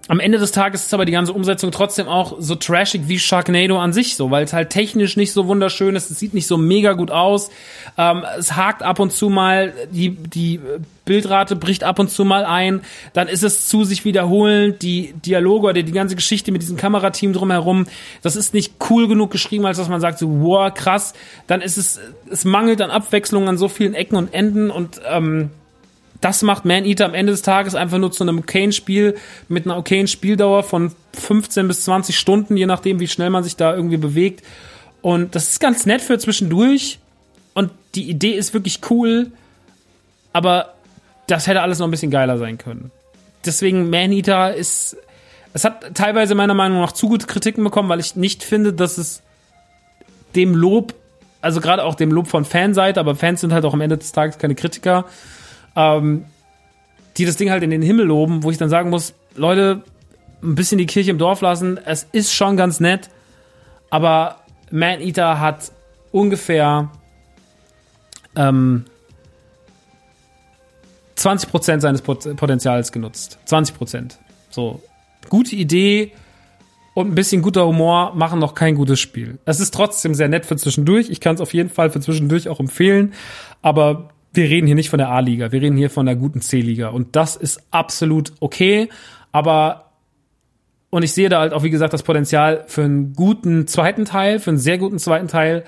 am 0.10 0.20
Ende 0.20 0.38
des 0.38 0.52
Tages 0.52 0.84
ist 0.84 0.94
aber 0.94 1.06
die 1.06 1.14
ganze 1.14 1.32
Umsetzung 1.32 1.72
trotzdem 1.72 2.08
auch 2.08 2.36
so 2.40 2.56
trashig 2.56 3.04
wie 3.08 3.20
Sharknado 3.20 3.80
an 3.80 3.94
sich 3.94 4.18
so, 4.18 4.32
weil 4.32 4.44
es 4.44 4.52
halt 4.52 4.70
technisch 4.70 5.16
nicht 5.16 5.32
so 5.32 5.48
wunderschön 5.48 5.96
ist, 5.96 6.12
es 6.12 6.20
sieht 6.20 6.34
nicht 6.34 6.46
so 6.46 6.58
mega 6.58 6.92
gut 6.92 7.10
aus, 7.10 7.50
ähm, 7.98 8.26
es 8.38 8.58
hakt 8.58 8.84
ab 8.84 9.00
und 9.00 9.14
zu 9.14 9.30
mal, 9.30 9.74
die, 9.92 10.10
die 10.10 10.60
Bildrate 11.06 11.56
bricht 11.56 11.86
ab 11.86 12.00
und 12.00 12.10
zu 12.10 12.26
mal 12.26 12.44
ein, 12.44 12.82
dann 13.14 13.30
ist 13.30 13.44
es 13.44 13.68
zu 13.68 13.86
sich 13.86 14.04
wiederholend, 14.04 14.82
die 14.82 15.14
Dialoge 15.26 15.68
oder 15.68 15.84
die 15.84 15.92
ganze 15.94 16.16
Geschichte 16.16 16.52
mit 16.52 16.62
diesem 16.62 16.76
Kamerateam 16.76 17.32
drumherum, 17.32 17.86
das 18.22 18.36
ist 18.36 18.54
nicht 18.54 18.74
cool 18.90 19.08
genug 19.08 19.32
geschrieben, 19.32 19.66
als 19.66 19.78
dass 19.78 19.88
man 19.88 20.02
sagt 20.02 20.20
so, 20.20 20.28
wow, 20.42 20.74
krass, 20.74 21.14
dann 21.48 21.62
ist 21.62 21.78
es, 21.78 22.02
es 22.30 22.44
mangelt 22.44 22.82
an 22.82 22.92
Abwechslung 22.92 23.48
an 23.48 23.58
so 23.58 23.70
vielen 23.70 23.94
Ecken 23.94 24.18
und 24.18 24.34
Enden 24.34 24.70
und 24.70 25.00
ähm, 25.10 25.52
das 26.24 26.42
macht 26.42 26.64
Man-Eater 26.64 27.06
am 27.06 27.14
Ende 27.14 27.34
des 27.34 27.42
Tages 27.42 27.76
einfach 27.76 27.98
nur 27.98 28.12
zu 28.12 28.24
einem 28.24 28.40
okayen 28.40 28.72
Spiel 28.72 29.16
mit 29.50 29.66
einer 29.66 29.78
okayen 29.78 30.08
Spieldauer 30.08 30.64
von 30.64 30.94
15 31.14 31.68
bis 31.68 31.84
20 31.84 32.18
Stunden, 32.18 32.56
je 32.56 32.66
nachdem, 32.66 33.02
wie 33.02 33.10
schnell 33.10 33.30
man 33.30 33.44
sich 33.44 33.58
da 33.58 33.76
irgendwie 33.76 33.98
bewegt. 33.98 34.42
Und 35.02 35.36
das 35.36 35.50
ist 35.50 35.60
ganz 35.60 35.86
nett 35.86 36.02
für 36.02 36.18
zwischendurch. 36.18 37.00
Und 37.54 37.72
die 37.96 38.10
Idee 38.10 38.32
ist 38.32 38.54
wirklich 38.54 38.80
cool. 38.90 39.32
Aber 40.32 40.74
das 41.28 41.46
hätte 41.46 41.62
alles 41.62 41.80
noch 41.80 41.88
ein 41.88 41.92
bisschen 41.92 42.10
geiler 42.10 42.38
sein 42.38 42.58
können. 42.58 42.92
Deswegen 43.46 43.90
Man-Eater 43.90 44.54
ist, 44.56 44.96
es 45.54 45.66
hat 45.66 45.94
teilweise 45.94 46.36
meiner 46.36 46.54
Meinung 46.54 46.80
nach 46.80 46.94
zu 46.94 47.10
gute 47.10 47.28
Kritiken 47.28 47.66
bekommen, 47.66 47.90
weil 47.90 48.00
ich 48.00 48.16
nicht 48.16 48.44
finde, 48.44 48.72
dass 48.72 48.98
es 48.98 49.22
dem 50.36 50.56
Lob, 50.56 50.94
also 51.42 51.60
gerade 51.60 51.84
auch 51.84 51.96
dem 51.96 52.12
Lob 52.12 52.30
von 52.30 52.46
Fanseite, 52.46 53.02
aber 53.02 53.16
Fans 53.16 53.42
sind 53.42 53.52
halt 53.52 53.66
auch 53.66 53.74
am 53.74 53.82
Ende 53.82 53.98
des 53.98 54.14
Tages 54.14 54.38
keine 54.38 54.56
Kritiker, 54.56 55.04
ähm, 55.76 56.26
die 57.18 57.26
das 57.26 57.38
Ding 57.38 57.52
halt 57.52 57.64
in 57.64 57.70
den 57.70 57.82
Himmel 57.82 58.06
loben, 58.06 58.44
wo 58.44 58.52
ich 58.52 58.58
dann 58.58 58.70
sagen 58.70 58.90
muss, 58.90 59.14
Leute, 59.36 59.84
ein 60.42 60.56
bisschen 60.56 60.78
die 60.78 60.86
Kirche 60.86 61.12
im 61.12 61.18
Dorf 61.18 61.42
lassen. 61.42 61.80
Es 61.86 62.08
ist 62.12 62.34
schon 62.34 62.58
ganz 62.58 62.80
nett, 62.80 63.10
aber 63.90 64.42
Man 64.72 65.02
Eater 65.02 65.40
hat 65.40 65.72
ungefähr 66.12 66.90
ähm, 68.36 68.86
20% 71.18 71.80
seines 71.80 72.02
Potenzials 72.02 72.92
genutzt. 72.92 73.40
20%. 73.48 74.16
So. 74.50 74.82
Gute 75.30 75.56
Idee 75.56 76.12
und 76.94 77.08
ein 77.08 77.16
bisschen 77.16 77.42
guter 77.42 77.66
Humor 77.66 78.14
machen 78.16 78.40
noch 78.40 78.56
kein 78.56 78.76
gutes 78.76 79.00
Spiel. 79.00 79.40
Es 79.46 79.60
ist 79.60 79.74
trotzdem 79.74 80.14
sehr 80.14 80.28
nett 80.28 80.46
für 80.46 80.58
zwischendurch. 80.58 81.10
Ich 81.10 81.22
kann 81.22 81.36
es 81.36 81.42
auf 81.42 81.54
jeden 81.54 81.70
Fall 81.70 81.90
für 81.90 82.00
zwischendurch 82.00 82.50
auch 82.50 82.60
empfehlen. 82.60 83.14
Aber 83.62 84.10
wir 84.34 84.46
reden 84.46 84.68
hier 84.68 84.76
nicht 84.76 84.90
von 84.90 85.00
der 85.00 85.10
A-Liga, 85.10 85.52
wir 85.52 85.62
reden 85.62 85.78
hier 85.78 85.90
von 85.90 86.06
der 86.06 86.16
guten 86.16 86.42
C-Liga. 86.42 86.90
Und 86.90 87.16
das 87.16 87.36
ist 87.36 87.62
absolut 87.72 88.34
okay. 88.40 88.90
Aber, 89.32 89.92
und 90.90 91.04
ich 91.04 91.14
sehe 91.14 91.30
da 91.30 91.40
halt 91.40 91.54
auch, 91.54 91.64
wie 91.64 91.70
gesagt, 91.70 91.94
das 91.94 92.04
Potenzial 92.04 92.64
für 92.68 92.84
einen 92.84 93.14
guten 93.14 93.68
zweiten 93.68 94.06
Teil, 94.06 94.40
für 94.40 94.52
einen 94.52 94.60
sehr 94.60 94.78
guten 94.78 95.00
zweiten 95.00 95.28
Teil 95.28 95.64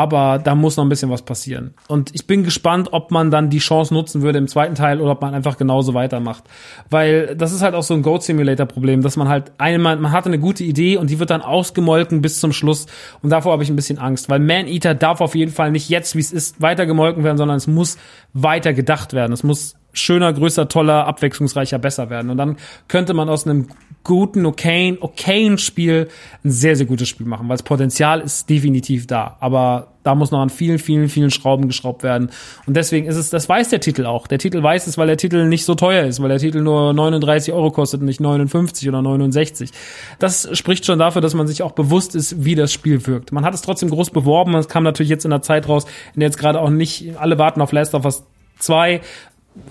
aber 0.00 0.38
da 0.42 0.54
muss 0.54 0.78
noch 0.78 0.84
ein 0.84 0.88
bisschen 0.88 1.10
was 1.10 1.20
passieren. 1.20 1.74
Und 1.86 2.14
ich 2.14 2.26
bin 2.26 2.42
gespannt, 2.42 2.88
ob 2.92 3.10
man 3.10 3.30
dann 3.30 3.50
die 3.50 3.58
Chance 3.58 3.92
nutzen 3.92 4.22
würde 4.22 4.38
im 4.38 4.48
zweiten 4.48 4.74
Teil 4.74 4.98
oder 4.98 5.12
ob 5.12 5.20
man 5.20 5.34
einfach 5.34 5.58
genauso 5.58 5.92
weitermacht. 5.92 6.44
Weil 6.88 7.36
das 7.36 7.52
ist 7.52 7.60
halt 7.60 7.74
auch 7.74 7.82
so 7.82 7.92
ein 7.92 8.00
Goat 8.00 8.22
Simulator 8.22 8.64
Problem, 8.64 9.02
dass 9.02 9.18
man 9.18 9.28
halt 9.28 9.52
einmal, 9.58 9.96
man 9.96 10.10
hatte 10.10 10.30
eine 10.30 10.38
gute 10.38 10.64
Idee 10.64 10.96
und 10.96 11.10
die 11.10 11.18
wird 11.18 11.28
dann 11.28 11.42
ausgemolken 11.42 12.22
bis 12.22 12.40
zum 12.40 12.54
Schluss. 12.54 12.86
Und 13.20 13.28
davor 13.28 13.52
habe 13.52 13.62
ich 13.62 13.68
ein 13.68 13.76
bisschen 13.76 13.98
Angst, 13.98 14.30
weil 14.30 14.38
Man 14.38 14.66
Eater 14.66 14.94
darf 14.94 15.20
auf 15.20 15.34
jeden 15.34 15.52
Fall 15.52 15.70
nicht 15.70 15.90
jetzt, 15.90 16.16
wie 16.16 16.20
es 16.20 16.32
ist, 16.32 16.62
weiter 16.62 16.86
gemolken 16.86 17.22
werden, 17.22 17.36
sondern 17.36 17.58
es 17.58 17.66
muss 17.66 17.98
weiter 18.32 18.72
gedacht 18.72 19.12
werden. 19.12 19.34
Es 19.34 19.42
muss 19.42 19.76
schöner, 19.92 20.32
größer, 20.32 20.68
toller, 20.68 21.06
abwechslungsreicher, 21.06 21.78
besser 21.78 22.10
werden. 22.10 22.30
Und 22.30 22.36
dann 22.36 22.56
könnte 22.88 23.14
man 23.14 23.28
aus 23.28 23.46
einem 23.46 23.68
guten, 24.04 24.46
okayen, 24.46 24.98
okayen 25.00 25.58
Spiel 25.58 26.08
ein 26.44 26.50
sehr, 26.50 26.76
sehr 26.76 26.86
gutes 26.86 27.08
Spiel 27.08 27.26
machen, 27.26 27.48
weil 27.48 27.56
das 27.56 27.62
Potenzial 27.62 28.20
ist 28.20 28.48
definitiv 28.48 29.06
da. 29.06 29.36
Aber 29.40 29.88
da 30.02 30.14
muss 30.14 30.30
noch 30.30 30.40
an 30.40 30.48
vielen, 30.48 30.78
vielen, 30.78 31.08
vielen 31.08 31.30
Schrauben 31.30 31.68
geschraubt 31.68 32.02
werden. 32.02 32.30
Und 32.66 32.76
deswegen 32.76 33.06
ist 33.06 33.16
es, 33.16 33.28
das 33.28 33.48
weiß 33.48 33.68
der 33.68 33.80
Titel 33.80 34.06
auch. 34.06 34.26
Der 34.26 34.38
Titel 34.38 34.62
weiß 34.62 34.86
es, 34.86 34.96
weil 34.96 35.06
der 35.06 35.18
Titel 35.18 35.46
nicht 35.46 35.66
so 35.66 35.74
teuer 35.74 36.06
ist, 36.06 36.22
weil 36.22 36.30
der 36.30 36.38
Titel 36.38 36.62
nur 36.62 36.94
39 36.94 37.52
Euro 37.52 37.70
kostet 37.70 38.00
und 38.00 38.06
nicht 38.06 38.20
59 38.20 38.88
oder 38.88 39.02
69. 39.02 39.70
Das 40.18 40.48
spricht 40.56 40.86
schon 40.86 40.98
dafür, 40.98 41.20
dass 41.20 41.34
man 41.34 41.46
sich 41.46 41.62
auch 41.62 41.72
bewusst 41.72 42.14
ist, 42.14 42.44
wie 42.44 42.54
das 42.54 42.72
Spiel 42.72 43.06
wirkt. 43.06 43.32
Man 43.32 43.44
hat 43.44 43.52
es 43.52 43.60
trotzdem 43.60 43.90
groß 43.90 44.10
beworben. 44.10 44.54
Es 44.54 44.68
kam 44.68 44.84
natürlich 44.84 45.10
jetzt 45.10 45.24
in 45.24 45.30
der 45.30 45.42
Zeit 45.42 45.68
raus, 45.68 45.84
in 46.14 46.20
der 46.20 46.28
jetzt 46.28 46.38
gerade 46.38 46.60
auch 46.60 46.70
nicht 46.70 47.16
alle 47.18 47.36
warten 47.38 47.60
auf 47.60 47.72
Last 47.72 47.94
of 47.94 48.06
Us 48.06 48.22
2 48.60 49.00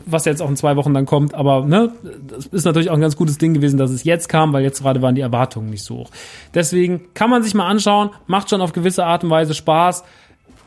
was 0.06 0.26
jetzt 0.26 0.42
auch 0.42 0.50
in 0.50 0.58
zwei 0.58 0.76
Wochen 0.76 0.94
dann 0.94 1.06
kommt, 1.06 1.34
aber 1.34 1.66
ne, 1.66 1.92
das 2.28 2.48
ist 2.48 2.66
natürlich 2.66 2.90
auch 2.90 2.96
ein 2.96 3.02
ganz 3.02 3.16
gutes 3.16 3.38
Ding 3.38 3.54
gewesen, 3.54 3.78
dass 3.78 3.92
es 3.92 4.04
jetzt 4.04 4.28
kam, 4.28 4.52
weil 4.52 4.64
jetzt 4.64 4.82
gerade 4.82 5.02
waren 5.02 5.16
die 5.16 5.22
Erwartungen 5.22 5.70
nicht 5.70 5.84
so 5.84 6.00
hoch. 6.00 6.12
Deswegen 6.54 7.14
kann 7.14 7.30
man 7.30 7.44
sich 7.44 7.54
mal 7.54 7.68
anschauen, 7.68 8.10
macht 8.28 8.50
schon 8.50 8.62
auf 8.62 8.74
gewisse 8.74 9.06
Art 9.06 9.24
und 9.24 9.30
Weise 9.30 9.54
Spaß. 9.54 10.04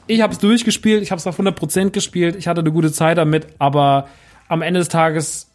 Ich 0.06 0.22
habe 0.22 0.32
es 0.32 0.38
durchgespielt, 0.38 1.02
ich 1.02 1.10
habe 1.10 1.18
es 1.18 1.26
auf 1.26 1.38
100% 1.38 1.90
gespielt, 1.90 2.36
ich 2.36 2.48
hatte 2.48 2.60
eine 2.60 2.72
gute 2.72 2.90
Zeit 2.90 3.18
damit, 3.18 3.46
aber 3.58 4.08
am 4.48 4.62
Ende 4.62 4.80
des 4.80 4.88
Tages 4.88 5.51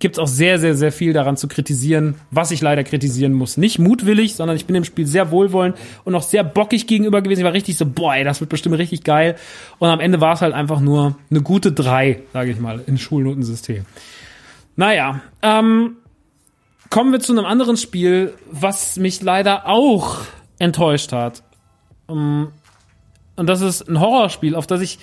gibt 0.00 0.16
es 0.16 0.18
auch 0.18 0.26
sehr, 0.26 0.58
sehr, 0.58 0.74
sehr 0.74 0.92
viel 0.92 1.12
daran 1.12 1.36
zu 1.36 1.46
kritisieren, 1.46 2.16
was 2.30 2.50
ich 2.50 2.62
leider 2.62 2.82
kritisieren 2.82 3.34
muss. 3.34 3.56
Nicht 3.58 3.78
mutwillig, 3.78 4.34
sondern 4.34 4.56
ich 4.56 4.66
bin 4.66 4.74
dem 4.74 4.84
Spiel 4.84 5.06
sehr 5.06 5.30
wohlwollend 5.30 5.76
und 6.04 6.14
auch 6.14 6.22
sehr 6.22 6.42
bockig 6.42 6.86
gegenüber 6.86 7.22
gewesen. 7.22 7.40
Ich 7.40 7.44
war 7.44 7.52
richtig 7.52 7.76
so, 7.76 7.86
boah, 7.86 8.16
das 8.24 8.40
wird 8.40 8.50
bestimmt 8.50 8.78
richtig 8.78 9.04
geil. 9.04 9.36
Und 9.78 9.90
am 9.90 10.00
Ende 10.00 10.20
war 10.20 10.32
es 10.32 10.40
halt 10.40 10.54
einfach 10.54 10.80
nur 10.80 11.16
eine 11.30 11.42
gute 11.42 11.70
drei, 11.70 12.22
sage 12.32 12.50
ich 12.50 12.58
mal, 12.58 12.82
im 12.86 12.96
Schulnotensystem. 12.96 13.84
Naja, 14.74 15.20
ähm, 15.42 15.96
kommen 16.88 17.12
wir 17.12 17.20
zu 17.20 17.32
einem 17.32 17.44
anderen 17.44 17.76
Spiel, 17.76 18.32
was 18.50 18.96
mich 18.96 19.20
leider 19.20 19.68
auch 19.68 20.22
enttäuscht 20.58 21.12
hat. 21.12 21.42
Um, 22.06 22.52
und 23.36 23.46
das 23.46 23.60
ist 23.60 23.88
ein 23.88 24.00
Horrorspiel, 24.00 24.54
auf 24.54 24.66
das 24.66 24.80
ich, 24.80 24.98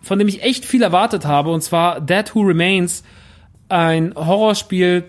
von 0.00 0.18
dem 0.18 0.28
ich 0.28 0.42
echt 0.42 0.64
viel 0.64 0.82
erwartet 0.82 1.26
habe, 1.26 1.50
und 1.50 1.62
zwar 1.62 2.00
Dead 2.00 2.34
Who 2.34 2.40
Remains 2.40 3.04
ein 3.72 4.14
Horrorspiel 4.14 5.04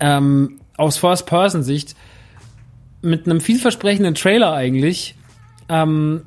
ähm, 0.00 0.60
aus 0.76 0.98
First-Person-Sicht 0.98 1.94
mit 3.00 3.26
einem 3.26 3.40
vielversprechenden 3.40 4.14
Trailer 4.14 4.52
eigentlich, 4.52 5.14
ähm, 5.68 6.22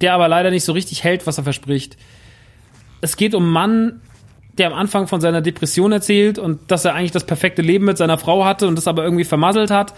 der 0.00 0.14
aber 0.14 0.28
leider 0.28 0.50
nicht 0.50 0.64
so 0.64 0.72
richtig 0.72 1.02
hält, 1.02 1.26
was 1.26 1.38
er 1.38 1.44
verspricht. 1.44 1.96
Es 3.00 3.16
geht 3.16 3.34
um 3.34 3.44
einen 3.44 3.52
Mann, 3.52 4.00
der 4.58 4.68
am 4.68 4.74
Anfang 4.74 5.06
von 5.08 5.20
seiner 5.20 5.40
Depression 5.40 5.92
erzählt 5.92 6.38
und 6.38 6.70
dass 6.70 6.84
er 6.84 6.94
eigentlich 6.94 7.12
das 7.12 7.24
perfekte 7.24 7.62
Leben 7.62 7.84
mit 7.84 7.98
seiner 7.98 8.18
Frau 8.18 8.44
hatte 8.44 8.68
und 8.68 8.76
das 8.76 8.86
aber 8.86 9.04
irgendwie 9.04 9.24
vermasselt 9.24 9.70
hat. 9.70 9.94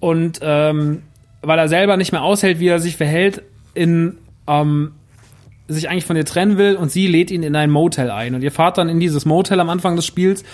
Und 0.00 0.40
ähm, 0.42 1.02
weil 1.42 1.58
er 1.58 1.68
selber 1.68 1.96
nicht 1.96 2.12
mehr 2.12 2.22
aushält, 2.22 2.60
wie 2.60 2.68
er 2.68 2.80
sich 2.80 2.96
verhält, 2.96 3.42
in 3.74 4.18
ähm, 4.46 4.92
sich 5.68 5.88
eigentlich 5.88 6.04
von 6.04 6.16
ihr 6.16 6.24
trennen 6.24 6.58
will 6.58 6.76
und 6.76 6.90
sie 6.90 7.06
lädt 7.06 7.30
ihn 7.30 7.42
in 7.42 7.56
ein 7.56 7.70
Motel 7.70 8.10
ein. 8.10 8.34
Und 8.34 8.42
ihr 8.42 8.52
fahrt 8.52 8.78
dann 8.78 8.88
in 8.88 9.00
dieses 9.00 9.24
Motel 9.24 9.60
am 9.60 9.68
Anfang 9.68 9.96
des 9.96 10.06
Spiels, 10.06 10.44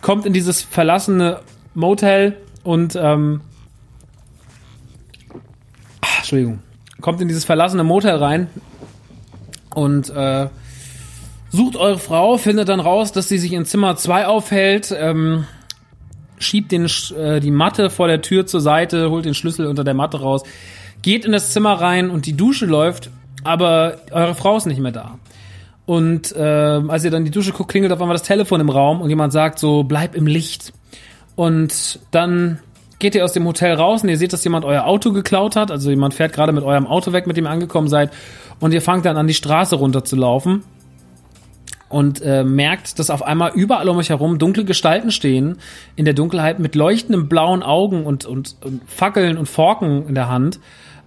kommt 0.00 0.26
in 0.26 0.32
dieses 0.32 0.62
verlassene 0.62 1.40
Motel 1.74 2.36
und 2.62 2.96
ähm, 2.96 3.40
ach, 6.00 6.18
Entschuldigung, 6.18 6.60
kommt 7.00 7.20
in 7.20 7.28
dieses 7.28 7.44
verlassene 7.44 7.84
Motel 7.84 8.16
rein 8.16 8.48
und 9.74 10.10
äh, 10.10 10.48
sucht 11.50 11.76
eure 11.76 11.98
Frau, 11.98 12.36
findet 12.36 12.68
dann 12.68 12.80
raus, 12.80 13.12
dass 13.12 13.28
sie 13.28 13.38
sich 13.38 13.52
in 13.52 13.64
Zimmer 13.64 13.96
2 13.96 14.26
aufhält, 14.26 14.94
ähm, 14.96 15.46
schiebt 16.38 16.72
den, 16.72 16.88
äh, 17.16 17.40
die 17.40 17.50
Matte 17.50 17.90
vor 17.90 18.06
der 18.06 18.22
Tür 18.22 18.46
zur 18.46 18.60
Seite, 18.60 19.10
holt 19.10 19.24
den 19.24 19.34
Schlüssel 19.34 19.66
unter 19.66 19.84
der 19.84 19.94
Matte 19.94 20.20
raus, 20.20 20.42
geht 21.02 21.24
in 21.24 21.32
das 21.32 21.50
Zimmer 21.50 21.74
rein 21.74 22.10
und 22.10 22.26
die 22.26 22.36
Dusche 22.36 22.66
läuft 22.66 23.10
aber 23.44 23.98
eure 24.10 24.34
Frau 24.34 24.56
ist 24.56 24.66
nicht 24.66 24.80
mehr 24.80 24.92
da. 24.92 25.18
Und 25.84 26.34
äh, 26.36 26.40
als 26.42 27.04
ihr 27.04 27.10
dann 27.10 27.24
die 27.24 27.30
Dusche 27.30 27.52
guckt, 27.52 27.70
klingelt 27.70 27.92
auf 27.92 28.00
einmal 28.00 28.14
das 28.14 28.22
Telefon 28.22 28.60
im 28.60 28.70
Raum 28.70 29.00
und 29.00 29.10
jemand 29.10 29.32
sagt 29.32 29.58
so, 29.58 29.82
bleib 29.82 30.14
im 30.14 30.26
Licht. 30.26 30.72
Und 31.34 31.98
dann 32.10 32.60
geht 32.98 33.16
ihr 33.16 33.24
aus 33.24 33.32
dem 33.32 33.46
Hotel 33.46 33.74
raus 33.74 34.04
und 34.04 34.08
ihr 34.08 34.16
seht, 34.16 34.32
dass 34.32 34.44
jemand 34.44 34.64
euer 34.64 34.86
Auto 34.86 35.12
geklaut 35.12 35.56
hat. 35.56 35.72
Also 35.72 35.90
jemand 35.90 36.14
fährt 36.14 36.32
gerade 36.32 36.52
mit 36.52 36.62
eurem 36.62 36.86
Auto 36.86 37.12
weg, 37.12 37.26
mit 37.26 37.36
dem 37.36 37.46
ihr 37.46 37.50
angekommen 37.50 37.88
seid. 37.88 38.12
Und 38.60 38.72
ihr 38.72 38.80
fangt 38.80 39.04
dann 39.04 39.16
an, 39.16 39.26
die 39.26 39.34
Straße 39.34 39.74
runter 39.74 40.04
zu 40.04 40.14
laufen. 40.14 40.62
Und 41.88 42.22
äh, 42.22 42.44
merkt, 42.44 42.98
dass 42.98 43.10
auf 43.10 43.22
einmal 43.22 43.52
überall 43.54 43.88
um 43.88 43.98
euch 43.98 44.08
herum 44.10 44.38
dunkle 44.38 44.64
Gestalten 44.64 45.10
stehen, 45.10 45.58
in 45.96 46.04
der 46.04 46.14
Dunkelheit 46.14 46.58
mit 46.58 46.74
leuchtenden 46.74 47.28
blauen 47.28 47.62
Augen 47.62 48.06
und, 48.06 48.24
und, 48.24 48.56
und 48.64 48.82
Fackeln 48.88 49.36
und 49.36 49.46
Forken 49.46 50.06
in 50.06 50.14
der 50.14 50.30
Hand. 50.30 50.60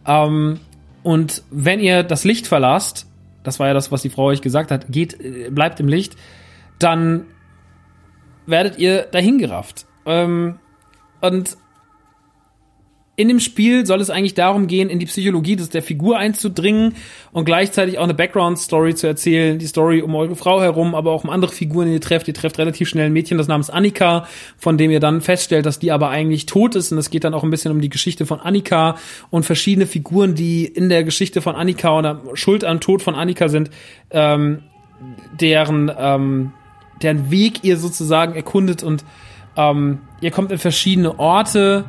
Ähm, 0.05 0.59
und 1.05 1.43
wenn 1.51 1.79
ihr 1.79 2.01
das 2.01 2.23
Licht 2.23 2.47
verlasst, 2.47 3.05
das 3.43 3.59
war 3.59 3.67
ja 3.67 3.75
das, 3.75 3.91
was 3.91 4.01
die 4.01 4.09
Frau 4.09 4.23
euch 4.23 4.41
gesagt 4.41 4.71
hat, 4.71 4.87
geht, 4.89 5.13
äh, 5.23 5.51
bleibt 5.51 5.79
im 5.79 5.87
Licht, 5.87 6.15
dann 6.79 7.27
werdet 8.47 8.79
ihr 8.79 9.03
dahingerafft. 9.03 9.85
Ähm, 10.07 10.57
und 11.21 11.57
in 13.17 13.29
dem 13.29 13.39
Spiel 13.39 13.85
soll 13.85 14.01
es 14.01 14.09
eigentlich 14.09 14.33
darum 14.33 14.67
gehen, 14.67 14.89
in 14.89 14.99
die 14.99 15.05
Psychologie 15.05 15.55
des, 15.55 15.69
der 15.69 15.81
Figur 15.81 16.17
einzudringen 16.17 16.95
und 17.31 17.45
gleichzeitig 17.45 17.97
auch 17.97 18.03
eine 18.03 18.13
Background-Story 18.13 18.95
zu 18.95 19.07
erzählen, 19.07 19.57
die 19.57 19.67
Story 19.67 20.01
um 20.01 20.13
eure 20.15 20.35
Frau 20.35 20.61
herum, 20.61 20.95
aber 20.95 21.11
auch 21.11 21.23
um 21.23 21.29
andere 21.29 21.51
Figuren, 21.51 21.87
die 21.87 21.93
ihr 21.93 22.01
trefft. 22.01 22.27
Ihr 22.27 22.33
trefft 22.33 22.57
relativ 22.57 22.89
schnell 22.89 23.05
ein 23.05 23.13
Mädchen, 23.13 23.37
das 23.37 23.47
namens 23.47 23.69
Annika, 23.69 24.27
von 24.57 24.77
dem 24.77 24.91
ihr 24.91 24.99
dann 24.99 25.21
feststellt, 25.21 25.65
dass 25.65 25.79
die 25.79 25.91
aber 25.91 26.09
eigentlich 26.09 26.45
tot 26.45 26.75
ist 26.75 26.91
und 26.91 26.97
es 26.97 27.09
geht 27.09 27.23
dann 27.23 27.33
auch 27.33 27.43
ein 27.43 27.49
bisschen 27.49 27.71
um 27.71 27.79
die 27.79 27.89
Geschichte 27.89 28.25
von 28.25 28.41
Annika 28.41 28.97
und 29.29 29.45
verschiedene 29.45 29.87
Figuren, 29.87 30.35
die 30.35 30.65
in 30.65 30.89
der 30.89 31.05
Geschichte 31.05 31.41
von 31.41 31.55
Annika 31.55 31.97
oder 31.97 32.21
schuld 32.33 32.65
am 32.65 32.81
Tod 32.81 33.01
von 33.01 33.15
Annika 33.15 33.47
sind, 33.47 33.69
ähm, 34.11 34.63
deren, 35.39 35.89
ähm, 35.97 36.51
deren 37.01 37.31
Weg 37.31 37.63
ihr 37.63 37.77
sozusagen 37.77 38.35
erkundet 38.35 38.83
und 38.83 39.05
ähm, 39.55 39.99
ihr 40.19 40.31
kommt 40.31 40.51
in 40.51 40.57
verschiedene 40.57 41.17
Orte, 41.17 41.85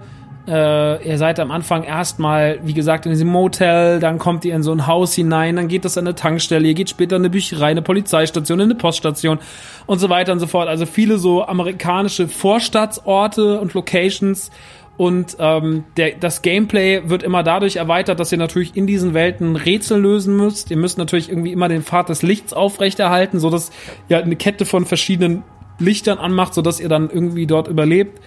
äh, 0.46 1.08
ihr 1.08 1.18
seid 1.18 1.40
am 1.40 1.50
Anfang 1.50 1.82
erstmal, 1.82 2.60
wie 2.62 2.74
gesagt, 2.74 3.06
in 3.06 3.12
diesem 3.12 3.28
Motel, 3.28 3.98
dann 3.98 4.18
kommt 4.18 4.44
ihr 4.44 4.54
in 4.54 4.62
so 4.62 4.72
ein 4.72 4.86
Haus 4.86 5.14
hinein, 5.14 5.56
dann 5.56 5.68
geht 5.68 5.84
das 5.84 5.98
an 5.98 6.06
eine 6.06 6.14
Tankstelle, 6.14 6.68
ihr 6.68 6.74
geht 6.74 6.88
später 6.88 7.16
in 7.16 7.22
eine 7.22 7.30
Bücherei, 7.30 7.70
eine 7.70 7.82
Polizeistation, 7.82 8.60
in 8.60 8.70
eine 8.70 8.74
Poststation 8.76 9.38
und 9.86 9.98
so 9.98 10.08
weiter 10.08 10.32
und 10.32 10.38
so 10.38 10.46
fort. 10.46 10.68
Also 10.68 10.86
viele 10.86 11.18
so 11.18 11.44
amerikanische 11.44 12.28
Vorstadtsorte 12.28 13.60
und 13.60 13.74
Locations. 13.74 14.50
Und 14.96 15.36
ähm, 15.38 15.84
der, 15.98 16.12
das 16.12 16.40
Gameplay 16.40 17.02
wird 17.04 17.22
immer 17.22 17.42
dadurch 17.42 17.76
erweitert, 17.76 18.18
dass 18.18 18.32
ihr 18.32 18.38
natürlich 18.38 18.76
in 18.76 18.86
diesen 18.86 19.12
Welten 19.12 19.56
Rätsel 19.56 20.00
lösen 20.00 20.36
müsst. 20.36 20.70
Ihr 20.70 20.78
müsst 20.78 20.96
natürlich 20.96 21.28
irgendwie 21.28 21.52
immer 21.52 21.68
den 21.68 21.82
Pfad 21.82 22.08
des 22.08 22.22
Lichts 22.22 22.54
aufrechterhalten, 22.54 23.38
so 23.38 23.50
dass 23.50 23.70
ihr 24.08 24.18
eine 24.18 24.36
Kette 24.36 24.64
von 24.64 24.86
verschiedenen 24.86 25.42
Lichtern 25.78 26.16
anmacht, 26.16 26.54
so 26.54 26.62
dass 26.62 26.80
ihr 26.80 26.88
dann 26.88 27.10
irgendwie 27.10 27.46
dort 27.46 27.68
überlebt. 27.68 28.22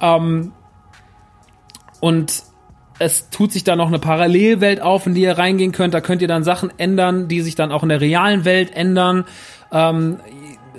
Ähm, 0.00 0.52
und 2.00 2.42
es 2.98 3.28
tut 3.30 3.52
sich 3.52 3.64
da 3.64 3.76
noch 3.76 3.88
eine 3.88 3.98
Parallelwelt 3.98 4.80
auf, 4.80 5.06
in 5.06 5.14
die 5.14 5.22
ihr 5.22 5.36
reingehen 5.36 5.72
könnt. 5.72 5.92
Da 5.92 6.00
könnt 6.00 6.22
ihr 6.22 6.28
dann 6.28 6.44
Sachen 6.44 6.72
ändern, 6.78 7.28
die 7.28 7.42
sich 7.42 7.54
dann 7.54 7.72
auch 7.72 7.82
in 7.82 7.90
der 7.90 8.00
realen 8.00 8.44
Welt 8.44 8.74
ändern. 8.74 9.24
Ähm, 9.70 10.18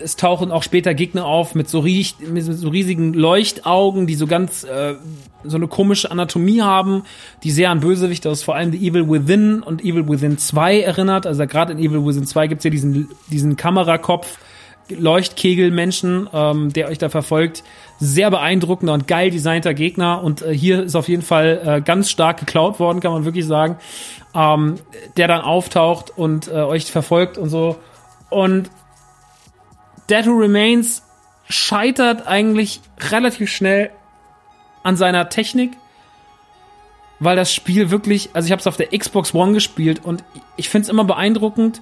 es 0.01 0.15
tauchen 0.15 0.51
auch 0.51 0.63
später 0.63 0.93
Gegner 0.93 1.25
auf 1.25 1.55
mit 1.55 1.69
so, 1.69 1.79
riech, 1.79 2.15
mit 2.19 2.43
so 2.43 2.69
riesigen 2.69 3.13
Leuchtaugen, 3.13 4.07
die 4.07 4.15
so 4.15 4.27
ganz 4.27 4.63
äh, 4.63 4.95
so 5.43 5.57
eine 5.57 5.67
komische 5.67 6.11
Anatomie 6.11 6.61
haben, 6.61 7.03
die 7.43 7.51
sehr 7.51 7.69
an 7.69 7.79
Bösewichte 7.79 8.29
aus 8.29 8.43
vor 8.43 8.55
allem 8.55 8.71
The 8.71 8.87
Evil 8.87 9.09
Within 9.09 9.61
und 9.61 9.83
Evil 9.83 10.07
Within 10.07 10.37
2 10.37 10.81
erinnert. 10.81 11.25
Also 11.25 11.45
gerade 11.47 11.73
in 11.73 11.79
Evil 11.79 12.05
Within 12.05 12.25
2 12.25 12.47
gibt's 12.47 12.63
ja 12.63 12.69
diesen, 12.69 13.09
diesen 13.31 13.55
Kamerakopf, 13.55 14.37
Leuchtkegelmenschen, 14.89 16.29
ähm, 16.33 16.73
der 16.73 16.87
euch 16.87 16.97
da 16.97 17.09
verfolgt. 17.09 17.63
Sehr 17.99 18.29
beeindruckender 18.29 18.93
und 18.93 19.07
geil 19.07 19.31
designter 19.31 19.73
Gegner. 19.73 20.23
Und 20.23 20.41
äh, 20.41 20.53
hier 20.53 20.83
ist 20.83 20.95
auf 20.95 21.07
jeden 21.09 21.23
Fall 21.23 21.61
äh, 21.65 21.81
ganz 21.81 22.09
stark 22.09 22.39
geklaut 22.39 22.79
worden, 22.79 22.99
kann 22.99 23.11
man 23.11 23.25
wirklich 23.25 23.45
sagen. 23.45 23.77
Ähm, 24.33 24.75
der 25.17 25.27
dann 25.27 25.41
auftaucht 25.41 26.11
und 26.15 26.47
äh, 26.47 26.51
euch 26.51 26.91
verfolgt 26.91 27.37
und 27.37 27.49
so. 27.49 27.77
Und 28.29 28.69
Dead 30.09 30.25
Who 30.25 30.37
Remains 30.37 31.03
scheitert 31.49 32.27
eigentlich 32.27 32.81
relativ 33.11 33.49
schnell 33.49 33.91
an 34.83 34.95
seiner 34.95 35.29
Technik, 35.29 35.71
weil 37.19 37.35
das 37.35 37.53
Spiel 37.53 37.89
wirklich, 37.89 38.29
also 38.33 38.45
ich 38.45 38.51
habe 38.51 38.59
es 38.59 38.67
auf 38.67 38.77
der 38.77 38.87
Xbox 38.97 39.33
One 39.33 39.53
gespielt 39.53 40.03
und 40.03 40.23
ich 40.55 40.69
finde 40.69 40.83
es 40.83 40.89
immer 40.89 41.03
beeindruckend, 41.03 41.81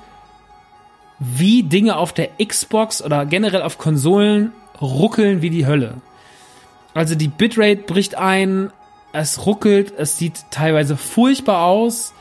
wie 1.19 1.63
Dinge 1.63 1.97
auf 1.97 2.13
der 2.13 2.29
Xbox 2.43 3.01
oder 3.01 3.25
generell 3.25 3.61
auf 3.61 3.77
Konsolen 3.77 4.51
ruckeln 4.81 5.41
wie 5.41 5.49
die 5.49 5.65
Hölle. 5.65 5.95
Also 6.93 7.15
die 7.15 7.27
Bitrate 7.27 7.83
bricht 7.83 8.15
ein, 8.15 8.71
es 9.13 9.45
ruckelt, 9.45 9.93
es 9.97 10.17
sieht 10.17 10.45
teilweise 10.51 10.97
furchtbar 10.97 11.65
aus. 11.65 12.13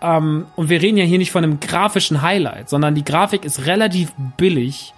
Ähm, 0.00 0.46
und 0.56 0.68
wir 0.68 0.80
reden 0.82 0.98
ja 0.98 1.04
hier 1.04 1.18
nicht 1.18 1.32
von 1.32 1.44
einem 1.44 1.60
grafischen 1.60 2.22
Highlight, 2.22 2.68
sondern 2.68 2.94
die 2.94 3.04
Grafik 3.04 3.44
ist 3.44 3.66
relativ 3.66 4.12
billig. 4.36 4.94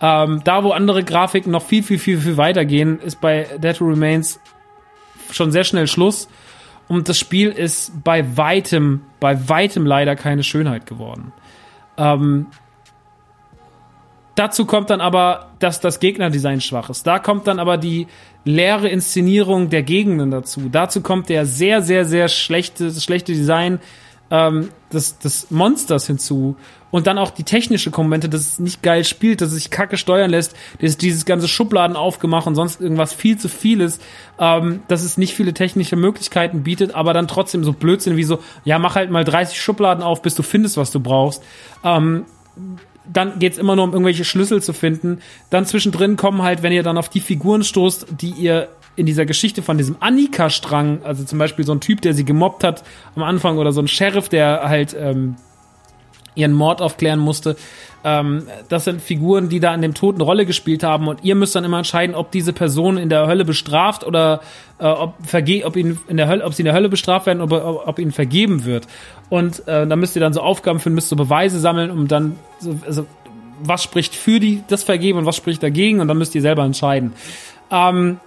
Ähm, 0.00 0.42
da, 0.44 0.62
wo 0.62 0.72
andere 0.72 1.04
Grafiken 1.04 1.50
noch 1.50 1.62
viel, 1.62 1.82
viel, 1.82 1.98
viel, 1.98 2.20
viel 2.20 2.36
weitergehen, 2.36 3.00
ist 3.00 3.20
bei 3.20 3.46
Dead 3.58 3.80
Remains 3.80 4.40
schon 5.30 5.52
sehr 5.52 5.64
schnell 5.64 5.86
Schluss. 5.86 6.28
Und 6.88 7.08
das 7.08 7.18
Spiel 7.18 7.48
ist 7.48 8.04
bei 8.04 8.36
weitem, 8.36 9.02
bei 9.18 9.48
weitem 9.48 9.86
leider 9.86 10.14
keine 10.14 10.44
Schönheit 10.44 10.86
geworden. 10.86 11.32
Ähm, 11.98 12.46
dazu 14.34 14.66
kommt 14.66 14.90
dann 14.90 15.00
aber, 15.00 15.50
dass 15.58 15.80
das 15.80 16.00
Gegnerdesign 16.00 16.60
schwach 16.60 16.90
ist. 16.90 17.06
Da 17.06 17.18
kommt 17.18 17.46
dann 17.46 17.58
aber 17.58 17.76
die 17.78 18.06
leere 18.44 18.88
Inszenierung 18.88 19.70
der 19.70 19.82
Gegenden 19.82 20.30
dazu. 20.30 20.68
Dazu 20.70 21.00
kommt 21.00 21.28
der 21.28 21.46
sehr, 21.46 21.82
sehr, 21.82 22.04
sehr 22.04 22.28
schlechte, 22.28 22.90
schlechte 22.92 23.32
Design 23.32 23.80
ähm, 24.30 24.68
des, 24.92 25.18
des 25.18 25.50
Monsters 25.50 26.06
hinzu 26.06 26.56
und 26.90 27.06
dann 27.06 27.18
auch 27.18 27.30
die 27.30 27.44
technische 27.44 27.90
Komponente, 27.90 28.28
dass 28.28 28.40
es 28.42 28.58
nicht 28.58 28.82
geil 28.82 29.04
spielt, 29.04 29.40
dass 29.40 29.48
es 29.48 29.56
sich 29.56 29.70
kacke 29.70 29.96
steuern 29.96 30.30
lässt, 30.30 30.56
dass 30.80 30.96
dieses 30.96 31.24
ganze 31.26 31.48
Schubladen 31.48 31.96
aufgemacht 31.96 32.46
und 32.46 32.54
sonst 32.54 32.80
irgendwas 32.80 33.12
viel 33.12 33.38
zu 33.38 33.48
viel 33.48 33.80
ist, 33.80 34.00
ähm, 34.38 34.80
dass 34.88 35.02
es 35.02 35.18
nicht 35.18 35.34
viele 35.34 35.52
technische 35.52 35.96
Möglichkeiten 35.96 36.62
bietet, 36.62 36.94
aber 36.94 37.12
dann 37.12 37.28
trotzdem 37.28 37.64
so 37.64 37.72
Blödsinn 37.72 38.16
wie 38.16 38.24
so, 38.24 38.38
ja, 38.64 38.78
mach 38.78 38.94
halt 38.94 39.10
mal 39.10 39.24
30 39.24 39.60
Schubladen 39.60 40.02
auf, 40.02 40.22
bis 40.22 40.34
du 40.34 40.42
findest, 40.42 40.76
was 40.76 40.90
du 40.90 41.00
brauchst. 41.00 41.42
Ähm, 41.84 42.24
dann 43.12 43.38
geht's 43.38 43.58
immer 43.58 43.76
nur 43.76 43.84
um 43.84 43.92
irgendwelche 43.92 44.24
Schlüssel 44.24 44.62
zu 44.62 44.72
finden. 44.72 45.20
Dann 45.50 45.66
zwischendrin 45.66 46.16
kommen 46.16 46.42
halt, 46.42 46.62
wenn 46.62 46.72
ihr 46.72 46.82
dann 46.82 46.98
auf 46.98 47.08
die 47.08 47.20
Figuren 47.20 47.62
stoßt, 47.62 48.06
die 48.20 48.30
ihr 48.30 48.68
in 48.96 49.06
dieser 49.06 49.26
Geschichte 49.26 49.62
von 49.62 49.78
diesem 49.78 49.96
Annika-Strang, 50.00 51.02
also 51.04 51.24
zum 51.24 51.38
Beispiel 51.38 51.64
so 51.64 51.72
ein 51.72 51.80
Typ, 51.80 52.00
der 52.00 52.14
sie 52.14 52.24
gemobbt 52.24 52.64
hat 52.64 52.82
am 53.14 53.22
Anfang 53.22 53.58
oder 53.58 53.72
so 53.72 53.80
ein 53.80 53.88
Sheriff, 53.88 54.28
der 54.28 54.68
halt 54.68 54.96
ähm, 54.98 55.36
ihren 56.34 56.52
Mord 56.52 56.80
aufklären 56.80 57.18
musste. 57.18 57.56
Ähm, 58.04 58.46
das 58.68 58.84
sind 58.84 59.02
Figuren, 59.02 59.48
die 59.48 59.58
da 59.58 59.74
in 59.74 59.82
dem 59.82 59.94
Tod 59.94 60.14
eine 60.14 60.24
Rolle 60.24 60.46
gespielt 60.46 60.84
haben 60.84 61.08
und 61.08 61.24
ihr 61.24 61.34
müsst 61.34 61.56
dann 61.56 61.64
immer 61.64 61.78
entscheiden, 61.78 62.14
ob 62.14 62.30
diese 62.30 62.52
Person 62.52 62.98
in 62.98 63.08
der 63.08 63.26
Hölle 63.26 63.44
bestraft 63.44 64.04
oder 64.04 64.40
äh, 64.78 64.86
ob, 64.86 65.14
verge 65.26 65.64
ob, 65.64 65.76
ihnen 65.76 65.98
in 66.06 66.16
der 66.16 66.28
Hölle, 66.28 66.44
ob 66.44 66.54
sie 66.54 66.62
in 66.62 66.66
der 66.66 66.74
Hölle 66.74 66.88
bestraft 66.88 67.26
werden 67.26 67.40
oder 67.40 67.66
ob, 67.66 67.88
ob 67.88 67.98
ihnen 67.98 68.12
vergeben 68.12 68.64
wird. 68.64 68.86
Und 69.28 69.66
äh, 69.66 69.86
da 69.86 69.96
müsst 69.96 70.14
ihr 70.14 70.20
dann 70.20 70.32
so 70.32 70.40
Aufgaben 70.40 70.78
finden, 70.78 70.94
müsst 70.94 71.08
so 71.08 71.16
Beweise 71.16 71.58
sammeln, 71.58 71.90
um 71.90 72.06
dann 72.06 72.36
so, 72.60 72.78
also, 72.86 73.06
was 73.62 73.82
spricht 73.82 74.14
für 74.14 74.38
die 74.38 74.62
das 74.68 74.84
Vergeben 74.84 75.18
und 75.18 75.26
was 75.26 75.36
spricht 75.36 75.62
dagegen 75.62 76.00
und 76.00 76.08
dann 76.08 76.18
müsst 76.18 76.34
ihr 76.34 76.42
selber 76.42 76.64
entscheiden. 76.64 77.14
Ähm, 77.70 78.20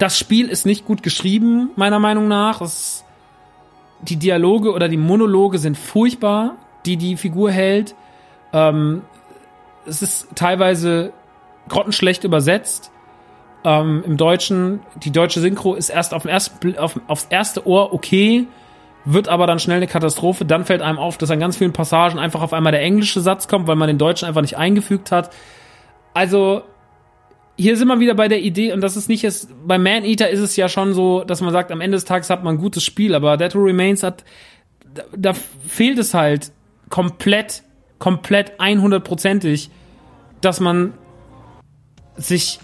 das 0.00 0.18
Spiel 0.18 0.48
ist 0.48 0.64
nicht 0.64 0.86
gut 0.86 1.02
geschrieben, 1.02 1.70
meiner 1.76 1.98
Meinung 1.98 2.26
nach. 2.26 2.62
Es, 2.62 3.04
die 4.00 4.16
Dialoge 4.16 4.72
oder 4.72 4.88
die 4.88 4.96
Monologe 4.96 5.58
sind 5.58 5.76
furchtbar, 5.76 6.56
die 6.86 6.96
die 6.96 7.18
Figur 7.18 7.50
hält. 7.50 7.94
Ähm, 8.54 9.02
es 9.86 10.00
ist 10.00 10.28
teilweise 10.34 11.12
grottenschlecht 11.68 12.24
übersetzt. 12.24 12.90
Ähm, 13.62 14.02
Im 14.06 14.16
Deutschen, 14.16 14.80
die 14.96 15.12
deutsche 15.12 15.40
Synchro 15.40 15.74
ist 15.74 15.90
erst 15.90 16.14
auf 16.14 16.22
den 16.22 16.78
auf, 16.78 16.98
aufs 17.06 17.26
erste 17.28 17.66
Ohr 17.66 17.92
okay, 17.92 18.46
wird 19.04 19.28
aber 19.28 19.46
dann 19.46 19.58
schnell 19.58 19.76
eine 19.76 19.86
Katastrophe. 19.86 20.46
Dann 20.46 20.64
fällt 20.64 20.80
einem 20.80 20.98
auf, 20.98 21.18
dass 21.18 21.30
an 21.30 21.40
ganz 21.40 21.58
vielen 21.58 21.74
Passagen 21.74 22.18
einfach 22.18 22.40
auf 22.40 22.54
einmal 22.54 22.72
der 22.72 22.80
englische 22.80 23.20
Satz 23.20 23.48
kommt, 23.48 23.66
weil 23.66 23.76
man 23.76 23.88
den 23.88 23.98
Deutschen 23.98 24.26
einfach 24.26 24.40
nicht 24.40 24.56
eingefügt 24.56 25.12
hat. 25.12 25.30
Also, 26.14 26.62
hier 27.60 27.76
sind 27.76 27.88
wir 27.88 28.00
wieder 28.00 28.14
bei 28.14 28.28
der 28.28 28.40
Idee, 28.40 28.72
und 28.72 28.80
das 28.80 28.96
ist 28.96 29.08
nicht 29.08 29.22
jetzt, 29.22 29.50
bei 29.66 29.78
Man 29.78 30.04
Eater 30.04 30.30
ist 30.30 30.40
es 30.40 30.56
ja 30.56 30.68
schon 30.68 30.94
so, 30.94 31.24
dass 31.24 31.42
man 31.42 31.52
sagt, 31.52 31.70
am 31.70 31.82
Ende 31.82 31.96
des 31.96 32.06
Tages 32.06 32.30
hat 32.30 32.42
man 32.42 32.54
ein 32.54 32.58
gutes 32.58 32.82
Spiel, 32.82 33.14
aber 33.14 33.36
Dead 33.36 33.54
Who 33.54 33.60
Remains 33.60 34.02
hat, 34.02 34.24
da, 34.94 35.02
da 35.14 35.32
fehlt 35.34 35.98
es 35.98 36.14
halt 36.14 36.52
komplett, 36.88 37.62
komplett 37.98 38.58
100%ig, 38.58 39.68
dass 40.40 40.58
man 40.60 40.94
sich 42.16 42.60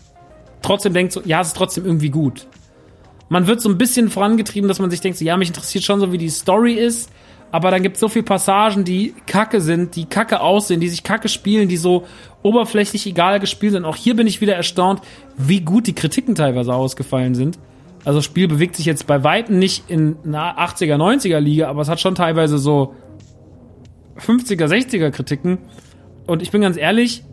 trotzdem 0.63 0.95
denkt, 0.95 1.13
so, 1.13 1.21
ja, 1.25 1.43
es 1.43 1.49
ist 1.49 1.57
trotzdem 1.57 1.85
irgendwie 1.85 2.11
gut. 2.11 2.47
Man 3.29 3.47
wird 3.47 3.61
so 3.61 3.69
ein 3.69 3.77
bisschen 3.77 4.09
vorangetrieben, 4.09 4.67
dass 4.67 4.79
man 4.79 4.91
sich 4.91 5.03
denkt, 5.03 5.19
so, 5.19 5.25
ja, 5.27 5.37
mich 5.37 5.49
interessiert 5.49 5.85
schon 5.85 6.01
so, 6.01 6.11
wie 6.11 6.19
die 6.19 6.31
Story 6.31 6.73
ist, 6.73 7.11
aber 7.57 7.71
dann 7.71 7.83
gibt 7.83 7.97
es 7.97 8.01
so 8.01 8.11
viele 8.11 8.27
Passagen, 8.27 8.85
die 8.85 9.15
kacke 9.27 9.63
sind, 9.63 9.97
die 9.97 10.05
kacke 10.05 10.43
aussehen, 10.43 10.79
die 10.79 10.91
sich 10.91 11.03
kacke 11.03 11.31
spielen, 11.31 11.71
die 11.71 11.79
so 11.79 12.05
oberflächlich 12.43 13.07
egal 13.07 13.41
gespielt 13.41 13.73
sind. 13.73 13.87
Auch 13.87 13.97
hier 13.97 14.15
bin 14.15 14.27
ich 14.27 14.43
wieder 14.43 14.55
erstaunt, 14.55 15.01
wie 15.39 15.63
gut 15.63 15.87
die 15.87 15.95
Kritiken 15.95 16.35
teilweise 16.35 16.75
ausgefallen 16.75 17.35
sind. 17.35 17.59
Also 18.05 18.19
das 18.19 18.27
Spiel 18.27 18.47
bewegt 18.47 18.77
sich 18.77 18.85
jetzt 18.85 19.07
bei 19.07 19.25
Weitem 19.25 19.59
nicht 19.59 19.89
in 19.89 20.19
einer 20.23 20.59
80er, 20.59 20.97
90er 20.97 21.41
Liga, 21.41 21.69
aber 21.69 21.81
es 21.81 21.89
hat 21.89 21.99
schon 21.99 22.15
teilweise 22.15 22.59
so 22.59 22.95
50er, 24.19 24.67
60er 24.67 25.11
Kritiken. 25.11 25.57
Und 26.27 26.43
ich 26.43 26.51
bin 26.51 26.61
ganz 26.61 26.77
ehrlich, 26.77 27.25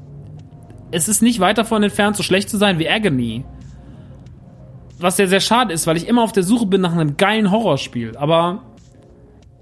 es 0.91 1.09
ist 1.09 1.21
nicht 1.21 1.41
weit 1.41 1.57
davon 1.57 1.83
entfernt, 1.83 2.15
so 2.15 2.23
schlecht 2.23 2.49
zu 2.49 2.55
sein 2.55 2.79
wie 2.79 2.89
Agony. 2.89 3.43
Was 4.99 5.17
sehr, 5.17 5.27
sehr 5.27 5.41
schade 5.41 5.73
ist, 5.73 5.85
weil 5.85 5.97
ich 5.97 6.07
immer 6.07 6.23
auf 6.23 6.31
der 6.31 6.43
Suche 6.43 6.65
bin 6.65 6.79
nach 6.79 6.93
einem 6.93 7.17
geilen 7.17 7.51
Horrorspiel. 7.51 8.15
Aber 8.15 8.61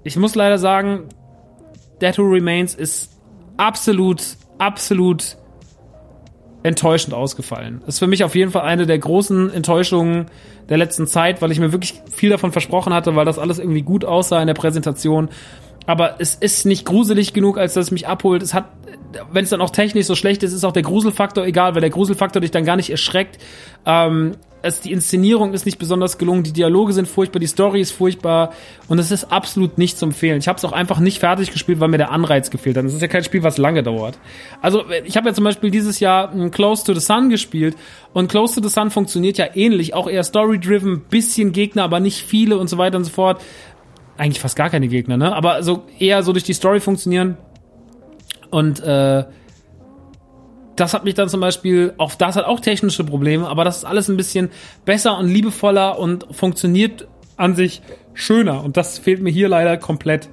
ich 0.04 0.16
muss 0.16 0.34
leider 0.34 0.58
sagen, 0.58 1.08
Dead 2.00 2.16
Who 2.18 2.22
Remains 2.22 2.74
ist 2.74 3.12
absolut, 3.56 4.22
absolut 4.58 5.36
enttäuschend 6.62 7.14
ausgefallen. 7.14 7.82
ist 7.86 7.98
für 7.98 8.06
mich 8.06 8.22
auf 8.24 8.34
jeden 8.34 8.52
Fall 8.52 8.62
eine 8.62 8.86
der 8.86 8.98
großen 8.98 9.52
Enttäuschungen 9.52 10.26
der 10.68 10.78
letzten 10.78 11.06
Zeit, 11.06 11.42
weil 11.42 11.50
ich 11.50 11.58
mir 11.58 11.72
wirklich 11.72 12.00
viel 12.10 12.30
davon 12.30 12.52
versprochen 12.52 12.94
hatte, 12.94 13.16
weil 13.16 13.24
das 13.24 13.38
alles 13.38 13.58
irgendwie 13.58 13.82
gut 13.82 14.04
aussah 14.04 14.40
in 14.40 14.46
der 14.46 14.54
Präsentation. 14.54 15.28
Aber 15.86 16.16
es 16.20 16.36
ist 16.36 16.64
nicht 16.64 16.84
gruselig 16.84 17.32
genug, 17.32 17.58
als 17.58 17.74
dass 17.74 17.86
es 17.86 17.90
mich 17.90 18.06
abholt. 18.06 18.42
Es 18.42 18.54
hat, 18.54 18.66
wenn 19.32 19.42
es 19.42 19.50
dann 19.50 19.60
auch 19.60 19.70
technisch 19.70 20.06
so 20.06 20.14
schlecht 20.14 20.44
ist, 20.44 20.52
ist 20.52 20.64
auch 20.64 20.72
der 20.72 20.82
Gruselfaktor 20.82 21.44
egal, 21.44 21.74
weil 21.74 21.80
der 21.80 21.90
Gruselfaktor 21.90 22.40
dich 22.40 22.52
dann 22.52 22.64
gar 22.64 22.76
nicht 22.76 22.90
erschreckt. 22.90 23.38
Ähm, 23.84 24.36
es, 24.62 24.80
die 24.80 24.92
Inszenierung 24.92 25.52
ist 25.52 25.66
nicht 25.66 25.78
besonders 25.78 26.18
gelungen, 26.18 26.44
die 26.44 26.52
Dialoge 26.52 26.92
sind 26.92 27.08
furchtbar, 27.08 27.40
die 27.40 27.46
Story 27.46 27.80
ist 27.80 27.90
furchtbar 27.90 28.52
und 28.88 28.98
es 28.98 29.10
ist 29.10 29.32
absolut 29.32 29.76
nicht 29.78 29.98
zu 29.98 30.06
empfehlen. 30.06 30.38
Ich 30.38 30.48
habe 30.48 30.56
es 30.56 30.64
auch 30.64 30.72
einfach 30.72 31.00
nicht 31.00 31.18
fertig 31.18 31.50
gespielt, 31.50 31.80
weil 31.80 31.88
mir 31.88 31.98
der 31.98 32.12
Anreiz 32.12 32.50
gefehlt 32.50 32.76
hat. 32.76 32.84
Es 32.84 32.94
ist 32.94 33.02
ja 33.02 33.08
kein 33.08 33.24
Spiel, 33.24 33.42
was 33.42 33.58
lange 33.58 33.82
dauert. 33.82 34.18
Also 34.60 34.84
ich 35.04 35.16
habe 35.16 35.28
ja 35.28 35.34
zum 35.34 35.44
Beispiel 35.44 35.70
dieses 35.70 36.00
Jahr 36.00 36.32
Close 36.50 36.84
to 36.84 36.94
the 36.94 37.00
Sun 37.00 37.28
gespielt 37.28 37.76
und 38.12 38.30
Close 38.30 38.54
to 38.54 38.66
the 38.66 38.72
Sun 38.72 38.90
funktioniert 38.90 39.38
ja 39.38 39.46
ähnlich, 39.54 39.94
auch 39.94 40.08
eher 40.08 40.22
story-driven, 40.24 41.02
bisschen 41.10 41.52
Gegner, 41.52 41.82
aber 41.82 42.00
nicht 42.00 42.22
viele 42.22 42.56
und 42.56 42.68
so 42.68 42.78
weiter 42.78 42.98
und 42.98 43.04
so 43.04 43.10
fort. 43.10 43.42
Eigentlich 44.16 44.40
fast 44.40 44.56
gar 44.56 44.70
keine 44.70 44.88
Gegner, 44.88 45.16
ne? 45.16 45.34
Aber 45.34 45.62
so 45.62 45.84
eher 45.98 46.22
so 46.22 46.32
durch 46.32 46.44
die 46.44 46.52
Story 46.52 46.80
funktionieren 46.80 47.36
und 48.50 48.80
äh, 48.80 49.24
das 50.76 50.94
hat 50.94 51.04
mich 51.04 51.14
dann 51.14 51.28
zum 51.28 51.40
Beispiel, 51.40 51.94
auch 51.98 52.14
das 52.14 52.36
hat 52.36 52.44
auch 52.44 52.60
technische 52.60 53.04
Probleme, 53.04 53.48
aber 53.48 53.64
das 53.64 53.78
ist 53.78 53.84
alles 53.84 54.08
ein 54.08 54.16
bisschen 54.16 54.50
besser 54.84 55.18
und 55.18 55.28
liebevoller 55.28 55.98
und 55.98 56.26
funktioniert 56.30 57.08
an 57.36 57.54
sich 57.54 57.82
schöner. 58.14 58.64
Und 58.64 58.76
das 58.76 58.98
fehlt 58.98 59.20
mir 59.20 59.30
hier 59.30 59.48
leider 59.48 59.76
komplett. 59.76 60.28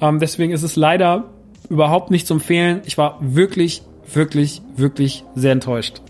Ähm, 0.00 0.18
deswegen 0.18 0.52
ist 0.52 0.62
es 0.62 0.76
leider 0.76 1.24
überhaupt 1.68 2.10
nicht 2.10 2.26
zu 2.26 2.34
empfehlen. 2.34 2.82
Ich 2.84 2.98
war 2.98 3.18
wirklich, 3.20 3.82
wirklich, 4.12 4.62
wirklich 4.76 5.24
sehr 5.34 5.52
enttäuscht. 5.52 6.02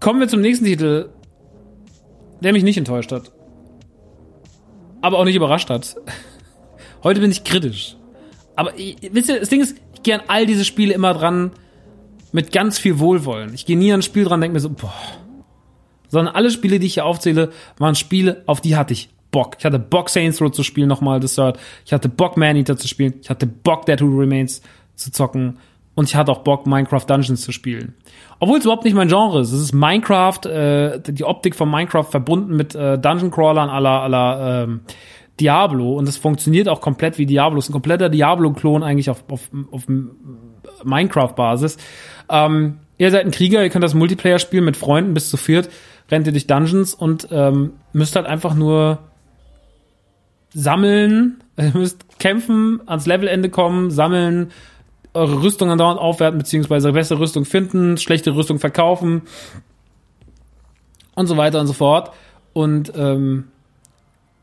Kommen 0.00 0.20
wir 0.20 0.28
zum 0.28 0.40
nächsten 0.40 0.64
Titel, 0.64 1.10
der 2.40 2.52
mich 2.52 2.62
nicht 2.62 2.78
enttäuscht 2.78 3.10
hat. 3.10 3.32
Aber 5.00 5.18
auch 5.18 5.24
nicht 5.24 5.36
überrascht 5.36 5.70
hat. 5.70 5.96
Heute 7.02 7.20
bin 7.20 7.30
ich 7.30 7.44
kritisch. 7.44 7.97
Aber 8.58 8.72
wisst 8.76 9.28
ihr, 9.28 9.38
das 9.38 9.50
Ding 9.50 9.60
ist, 9.60 9.78
ich 9.94 10.02
gehe 10.02 10.16
an 10.16 10.22
all 10.26 10.44
diese 10.44 10.64
Spiele 10.64 10.92
immer 10.92 11.14
dran 11.14 11.52
mit 12.32 12.50
ganz 12.50 12.76
viel 12.76 12.98
Wohlwollen. 12.98 13.54
Ich 13.54 13.66
gehe 13.66 13.78
nie 13.78 13.92
an 13.92 14.00
ein 14.00 14.02
Spiel 14.02 14.24
dran, 14.24 14.40
denke 14.40 14.54
mir 14.54 14.60
so, 14.60 14.70
boah. 14.70 14.92
Sondern 16.08 16.34
alle 16.34 16.50
Spiele, 16.50 16.80
die 16.80 16.88
ich 16.88 16.94
hier 16.94 17.04
aufzähle, 17.04 17.52
waren 17.78 17.94
Spiele, 17.94 18.42
auf 18.46 18.60
die 18.60 18.74
hatte 18.74 18.94
ich 18.94 19.10
Bock. 19.30 19.54
Ich 19.60 19.64
hatte 19.64 19.78
Bock, 19.78 20.08
Saints 20.08 20.42
Row 20.42 20.50
zu 20.50 20.64
spielen, 20.64 20.88
nochmal 20.88 21.20
das 21.20 21.36
Third. 21.36 21.56
Ich 21.86 21.92
hatte 21.92 22.08
Bock, 22.08 22.36
Man 22.36 22.56
Eater 22.56 22.76
zu 22.76 22.88
spielen. 22.88 23.14
Ich 23.22 23.30
hatte 23.30 23.46
Bock, 23.46 23.86
Dead 23.86 24.00
Who 24.00 24.06
Remains 24.06 24.60
zu 24.96 25.12
zocken. 25.12 25.58
Und 25.94 26.08
ich 26.08 26.16
hatte 26.16 26.32
auch 26.32 26.38
Bock, 26.38 26.66
Minecraft 26.66 27.04
Dungeons 27.06 27.42
zu 27.42 27.52
spielen. 27.52 27.94
Obwohl 28.40 28.58
es 28.58 28.64
überhaupt 28.64 28.84
nicht 28.84 28.94
mein 28.94 29.06
Genre 29.06 29.40
ist. 29.40 29.52
Es 29.52 29.60
ist 29.60 29.72
Minecraft, 29.72 30.46
äh, 30.46 31.00
die 31.00 31.22
Optik 31.22 31.54
von 31.54 31.70
Minecraft 31.70 32.04
verbunden 32.04 32.56
mit 32.56 32.74
äh, 32.74 32.98
Dungeon 32.98 33.30
Crawlern 33.30 33.68
aller, 33.68 34.02
aller 34.02 34.64
ähm, 34.64 34.80
Diablo 35.40 35.94
und 35.94 36.08
es 36.08 36.16
funktioniert 36.16 36.68
auch 36.68 36.80
komplett 36.80 37.18
wie 37.18 37.26
Diablo. 37.26 37.58
Es 37.58 37.66
ist 37.66 37.70
ein 37.70 37.72
kompletter 37.72 38.08
Diablo-Klon 38.08 38.82
eigentlich 38.82 39.10
auf, 39.10 39.24
auf, 39.30 39.50
auf 39.70 39.84
Minecraft-Basis. 40.84 41.76
Ähm, 42.28 42.78
ihr 42.98 43.10
seid 43.10 43.24
ein 43.24 43.30
Krieger, 43.30 43.62
ihr 43.62 43.70
könnt 43.70 43.84
das 43.84 43.94
Multiplayer 43.94 44.38
spielen 44.38 44.64
mit 44.64 44.76
Freunden 44.76 45.14
bis 45.14 45.30
zu 45.30 45.36
viert, 45.36 45.70
rennt 46.10 46.26
ihr 46.26 46.32
durch 46.32 46.46
Dungeons 46.46 46.94
und 46.94 47.28
ähm, 47.30 47.72
müsst 47.92 48.16
halt 48.16 48.26
einfach 48.26 48.54
nur 48.54 48.98
sammeln, 50.52 51.42
ihr 51.58 51.72
müsst 51.74 52.18
kämpfen, 52.18 52.80
ans 52.86 53.06
Levelende 53.06 53.48
kommen, 53.48 53.90
sammeln, 53.90 54.50
eure 55.14 55.42
Rüstung 55.42 55.70
andauernd 55.70 56.00
aufwerten, 56.00 56.38
beziehungsweise 56.38 56.92
bessere 56.92 57.20
Rüstung 57.20 57.44
finden, 57.44 57.96
schlechte 57.96 58.34
Rüstung 58.34 58.58
verkaufen 58.58 59.22
und 61.14 61.26
so 61.26 61.36
weiter 61.36 61.60
und 61.60 61.66
so 61.66 61.72
fort. 61.72 62.12
Und 62.52 62.92
ähm, 62.96 63.48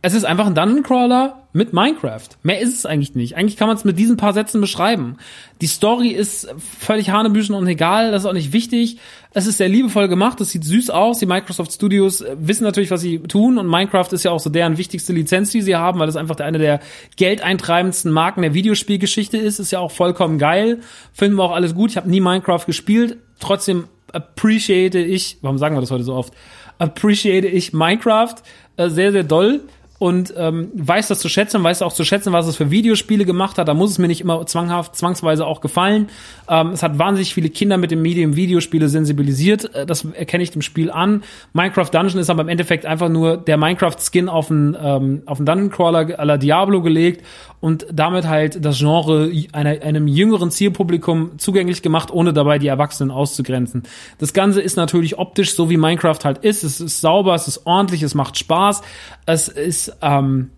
es 0.05 0.13
ist 0.13 0.23
einfach 0.23 0.45
ein 0.45 0.53
Dungeon 0.53 0.83
Crawler 0.83 1.47
mit 1.51 1.73
Minecraft. 1.73 2.27
Mehr 2.43 2.59
ist 2.59 2.75
es 2.75 2.85
eigentlich 2.85 3.15
nicht. 3.15 3.37
Eigentlich 3.37 3.57
kann 3.57 3.67
man 3.67 3.75
es 3.75 3.85
mit 3.85 3.97
diesen 3.97 4.17
paar 4.17 4.33
Sätzen 4.33 4.61
beschreiben. 4.61 5.17
Die 5.61 5.65
Story 5.65 6.09
ist 6.09 6.47
völlig 6.59 7.09
hanebüchen 7.09 7.55
und 7.55 7.65
egal, 7.65 8.11
das 8.11 8.21
ist 8.21 8.27
auch 8.27 8.33
nicht 8.33 8.53
wichtig. 8.53 8.99
Es 9.31 9.47
ist 9.47 9.57
sehr 9.57 9.67
liebevoll 9.67 10.07
gemacht, 10.07 10.39
es 10.41 10.51
sieht 10.51 10.63
süß 10.63 10.91
aus. 10.91 11.17
Die 11.17 11.25
Microsoft 11.25 11.73
Studios 11.73 12.23
wissen 12.37 12.65
natürlich, 12.65 12.91
was 12.91 13.01
sie 13.01 13.17
tun 13.17 13.57
und 13.57 13.67
Minecraft 13.67 14.09
ist 14.11 14.23
ja 14.23 14.29
auch 14.29 14.39
so 14.39 14.51
deren 14.51 14.77
wichtigste 14.77 15.11
Lizenz, 15.11 15.49
die 15.49 15.63
sie 15.63 15.75
haben, 15.75 15.97
weil 15.97 16.05
das 16.05 16.17
einfach 16.17 16.35
eine 16.35 16.59
der 16.59 16.81
geldeintreibendsten 17.17 18.11
Marken 18.11 18.43
der 18.43 18.53
Videospielgeschichte 18.53 19.37
ist. 19.37 19.57
Ist 19.57 19.71
ja 19.71 19.79
auch 19.79 19.91
vollkommen 19.91 20.37
geil. 20.37 20.81
Finden 21.13 21.37
wir 21.37 21.45
auch 21.45 21.55
alles 21.55 21.73
gut. 21.73 21.89
Ich 21.89 21.97
habe 21.97 22.11
nie 22.11 22.21
Minecraft 22.21 22.67
gespielt. 22.67 23.17
Trotzdem 23.39 23.85
appreciate 24.13 24.99
ich, 24.99 25.39
warum 25.41 25.57
sagen 25.57 25.75
wir 25.75 25.81
das 25.81 25.89
heute 25.89 26.03
so 26.03 26.13
oft? 26.13 26.31
Appreciate 26.77 27.47
ich 27.47 27.73
Minecraft 27.73 28.35
äh, 28.77 28.89
sehr, 28.89 29.11
sehr 29.11 29.23
doll 29.23 29.61
und 29.97 30.33
ähm, 30.35 30.69
weiß 30.73 31.07
das 31.07 31.19
zu 31.19 31.29
schätzen, 31.29 31.63
weiß 31.63 31.81
auch 31.81 31.93
zu 31.93 32.03
schätzen, 32.03 32.33
was 32.33 32.47
es 32.47 32.57
für 32.57 32.69
Videospiele 32.69 33.23
gemacht 33.23 33.57
hat. 33.57 33.69
Da 33.69 33.73
muss 33.73 33.91
es 33.91 33.97
mir 33.97 34.07
nicht 34.07 34.19
immer 34.19 34.45
zwanghaft, 34.45 34.95
zwangsweise 34.95 35.45
auch 35.45 35.61
gefallen. 35.61 36.09
Ähm, 36.49 36.71
es 36.71 36.83
hat 36.83 36.99
wahnsinnig 36.99 37.33
viele 37.33 37.49
Kinder 37.49 37.77
mit 37.77 37.91
dem 37.91 38.01
Medium 38.01 38.35
Videospiele 38.35 38.89
sensibilisiert. 38.89 39.73
Äh, 39.73 39.85
das 39.85 40.03
erkenne 40.03 40.43
ich 40.43 40.51
dem 40.51 40.61
Spiel 40.61 40.91
an. 40.91 41.23
Minecraft 41.53 41.89
Dungeon 41.91 42.19
ist 42.19 42.29
aber 42.29 42.41
im 42.41 42.49
Endeffekt 42.49 42.85
einfach 42.85 43.07
nur 43.07 43.37
der 43.37 43.57
Minecraft-Skin 43.57 44.27
auf 44.27 44.51
einen, 44.51 44.75
ähm, 44.79 45.21
auf 45.25 45.37
einen 45.37 45.45
Dungeon 45.45 45.69
Crawler 45.69 46.19
à 46.19 46.25
la 46.25 46.37
Diablo 46.37 46.81
gelegt 46.81 47.23
und 47.61 47.87
damit 47.91 48.27
halt 48.27 48.63
das 48.63 48.77
Genre 48.77 49.31
einer, 49.53 49.81
einem 49.81 50.07
jüngeren 50.07 50.51
Zielpublikum 50.51 51.39
zugänglich 51.39 51.81
gemacht, 51.81 52.11
ohne 52.11 52.33
dabei 52.33 52.59
die 52.59 52.67
Erwachsenen 52.67 53.11
auszugrenzen. 53.11 53.83
Das 54.17 54.33
Ganze 54.33 54.61
ist 54.61 54.75
natürlich 54.75 55.17
optisch 55.17 55.55
so, 55.55 55.69
wie 55.69 55.77
Minecraft 55.77 56.19
halt 56.23 56.39
ist. 56.39 56.63
Es 56.63 56.81
ist 56.81 56.99
sauber, 56.99 57.33
es 57.33 57.47
ist 57.47 57.65
ordentlich, 57.65 58.03
es 58.03 58.13
macht 58.13 58.37
Spaß. 58.37 58.81
Es 59.25 59.47
ist 59.47 59.84
ähm, 60.01 60.51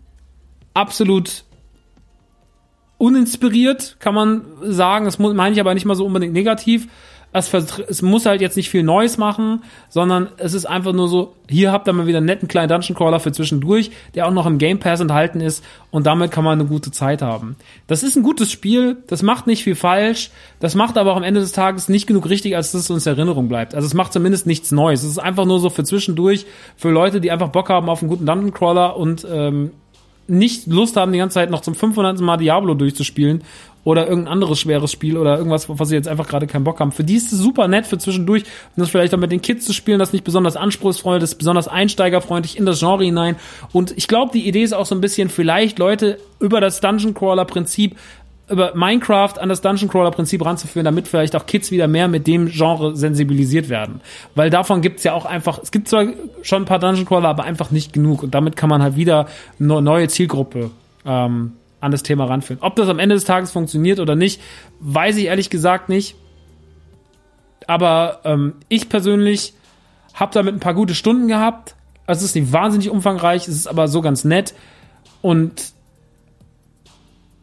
absolut 0.74 1.44
uninspiriert, 2.98 3.98
kann 4.00 4.16
man 4.16 4.46
sagen. 4.62 5.06
Das 5.06 5.20
meine 5.20 5.54
ich 5.54 5.60
aber 5.60 5.74
nicht 5.74 5.86
mal 5.86 5.96
so 5.96 6.06
unbedingt 6.06 6.34
negativ 6.34 6.88
es, 7.38 7.54
es 7.54 8.02
muss 8.02 8.26
halt 8.26 8.42
jetzt 8.42 8.58
nicht 8.58 8.70
viel 8.70 8.84
Neues 8.84 9.18
machen, 9.18 9.64
sondern 9.90 10.30
es 10.38 10.54
ist 10.54 10.66
einfach 10.66 10.94
nur 10.94 11.08
so, 11.08 11.34
hier 11.50 11.72
habt 11.72 11.88
ihr 11.88 11.94
mal 11.94 12.08
wieder 12.08 12.18
einen 12.18 12.26
netten 12.26 12.48
kleinen 12.48 12.70
Dungeon 12.70 12.96
Crawler 12.96 13.20
für 13.20 13.32
zwischendurch, 13.32 13.92
der 14.16 14.28
auch 14.28 14.32
noch 14.32 14.46
im 14.46 14.58
Game 14.58 14.80
Pass 14.80 15.00
enthalten 15.00 15.42
ist 15.42 15.64
und 15.92 16.06
damit 16.06 16.32
kann 16.32 16.44
man 16.44 16.60
eine 16.60 16.68
gute 16.68 16.92
Zeit 16.92 17.22
haben. 17.22 17.56
Das 17.88 18.04
ist 18.04 18.16
ein 18.16 18.24
gutes 18.24 18.52
Spiel, 18.52 18.98
das 19.08 19.24
macht 19.24 19.48
nicht 19.48 19.64
viel 19.64 19.76
falsch, 19.76 20.32
das 20.60 20.76
macht 20.76 20.98
aber 20.98 21.14
auch 21.14 21.18
am 21.18 21.24
Ende 21.24 21.40
des 21.40 21.52
Tages 21.52 21.90
nicht 21.90 22.08
genug 22.08 22.30
richtig, 22.30 22.56
als 22.56 22.72
dass 22.72 22.82
es 22.82 22.90
uns 22.90 23.06
Erinnerung 23.06 23.48
bleibt. 23.48 23.76
Also 23.76 23.86
es 23.86 23.94
macht 23.94 24.14
zumindest 24.14 24.48
nichts 24.48 24.72
Neues. 24.72 25.04
Es 25.04 25.12
ist 25.12 25.20
einfach 25.20 25.46
nur 25.46 25.60
so 25.60 25.70
für 25.70 25.84
zwischendurch, 25.84 26.46
für 26.76 26.90
Leute, 26.90 27.22
die 27.22 27.32
einfach 27.32 27.50
Bock 27.50 27.70
haben 27.70 27.90
auf 27.90 28.02
einen 28.02 28.10
guten 28.10 28.26
Dungeon 28.26 28.54
Crawler 28.54 28.98
und 28.98 29.26
ähm, 29.30 29.72
nicht 30.28 30.68
Lust 30.68 30.98
haben, 30.98 31.12
die 31.12 31.20
ganze 31.20 31.36
Zeit 31.36 31.50
noch 31.50 31.62
zum 31.62 31.74
500. 31.74 32.20
Mal 32.20 32.38
Diablo 32.38 32.74
durchzuspielen 32.74 33.44
oder 33.88 34.06
irgendein 34.06 34.34
anderes 34.34 34.60
schweres 34.60 34.92
Spiel 34.92 35.16
oder 35.16 35.38
irgendwas, 35.38 35.70
was 35.70 35.88
sie 35.88 35.96
jetzt 35.96 36.10
einfach 36.10 36.28
gerade 36.28 36.46
keinen 36.46 36.66
Bock 36.66 36.82
haben. 36.82 36.92
Für 36.92 37.06
die 37.06 37.16
ist 37.16 37.32
es 37.32 37.40
super 37.40 37.70
nett 37.70 37.88
für 37.88 37.98
zwischendurch 37.98 38.44
und 38.44 38.82
das 38.82 38.90
vielleicht 38.90 39.16
auch 39.16 39.18
mit 39.18 39.32
den 39.32 39.42
Kids 39.42 39.66
zu 39.66 39.72
spielen, 39.72 39.98
das 39.98 40.12
nicht 40.12 40.26
besonders 40.26 40.58
anspruchsfreundlich, 40.58 41.22
das 41.22 41.32
ist 41.32 41.38
besonders 41.38 41.70
einsteigerfreundlich 41.70 42.58
in 42.58 42.66
das 42.66 42.80
Genre 42.80 43.06
hinein. 43.06 43.38
Und 43.72 43.98
ich 43.98 44.10
glaube, 44.10 44.34
die 44.34 44.46
Idee 44.46 44.64
ist 44.64 44.74
auch 44.74 44.86
so 44.86 44.94
ein 44.94 45.00
bisschen 45.00 45.30
vielleicht 45.30 45.80
Leute 45.80 46.18
über 46.42 46.60
das 46.60 46.82
Dungeon 46.82 47.14
Crawler 47.14 47.46
Prinzip 47.46 47.96
über 48.50 48.76
Minecraft 48.76 49.40
an 49.40 49.48
das 49.48 49.62
Dungeon 49.62 49.90
Crawler 49.90 50.12
Prinzip 50.12 50.44
ranzuführen, 50.44 50.84
damit 50.84 51.08
vielleicht 51.08 51.38
auch 51.38 51.46
Kids 51.46 51.72
wieder 51.72 51.88
mehr 51.88 52.10
mit 52.10 52.28
dem 52.28 52.48
Genre 52.48 52.94
sensibilisiert 52.94 53.70
werden. 53.70 54.02
Weil 54.36 54.50
davon 54.50 54.82
gibt's 54.82 55.06
ja 55.06 55.14
auch 55.14 55.26
einfach, 55.26 55.60
es 55.64 55.72
gibt 55.72 55.88
zwar 55.88 56.08
schon 56.42 56.64
ein 56.64 56.66
paar 56.66 56.80
Dungeon 56.80 57.06
Crawler, 57.06 57.30
aber 57.30 57.46
einfach 57.46 57.72
nicht 57.72 57.94
genug. 57.94 58.24
Und 58.24 58.36
damit 58.36 58.58
kann 58.58 58.70
man 58.70 58.84
halt 58.84 58.98
wieder 58.98 59.28
eine 59.62 59.82
neue 59.82 60.10
Zielgruppe 60.10 60.72
ähm, 61.06 61.54
an 61.88 61.92
das 61.92 62.04
Thema 62.04 62.26
ranführen. 62.26 62.62
Ob 62.62 62.76
das 62.76 62.88
am 62.88 63.00
Ende 63.00 63.16
des 63.16 63.24
Tages 63.24 63.52
funktioniert 63.52 64.00
oder 64.00 64.16
nicht, 64.16 64.42
weiß 64.80 65.18
ich 65.18 65.26
ehrlich 65.26 65.50
gesagt 65.50 65.90
nicht. 65.90 66.16
Aber 67.66 68.22
ähm, 68.24 68.54
ich 68.70 68.90
persönlich 68.90 69.54
habe 70.14 70.34
damit 70.34 70.54
ein 70.54 70.60
paar 70.60 70.74
gute 70.74 70.96
Stunden 70.96 71.28
gehabt. 71.28 71.76
Es 72.06 72.22
ist 72.22 72.36
nicht 72.36 72.54
wahnsinnig 72.54 72.90
umfangreich, 72.90 73.48
es 73.48 73.56
ist 73.56 73.68
aber 73.68 73.88
so 73.88 74.02
ganz 74.02 74.24
nett. 74.24 74.54
Und 75.22 75.74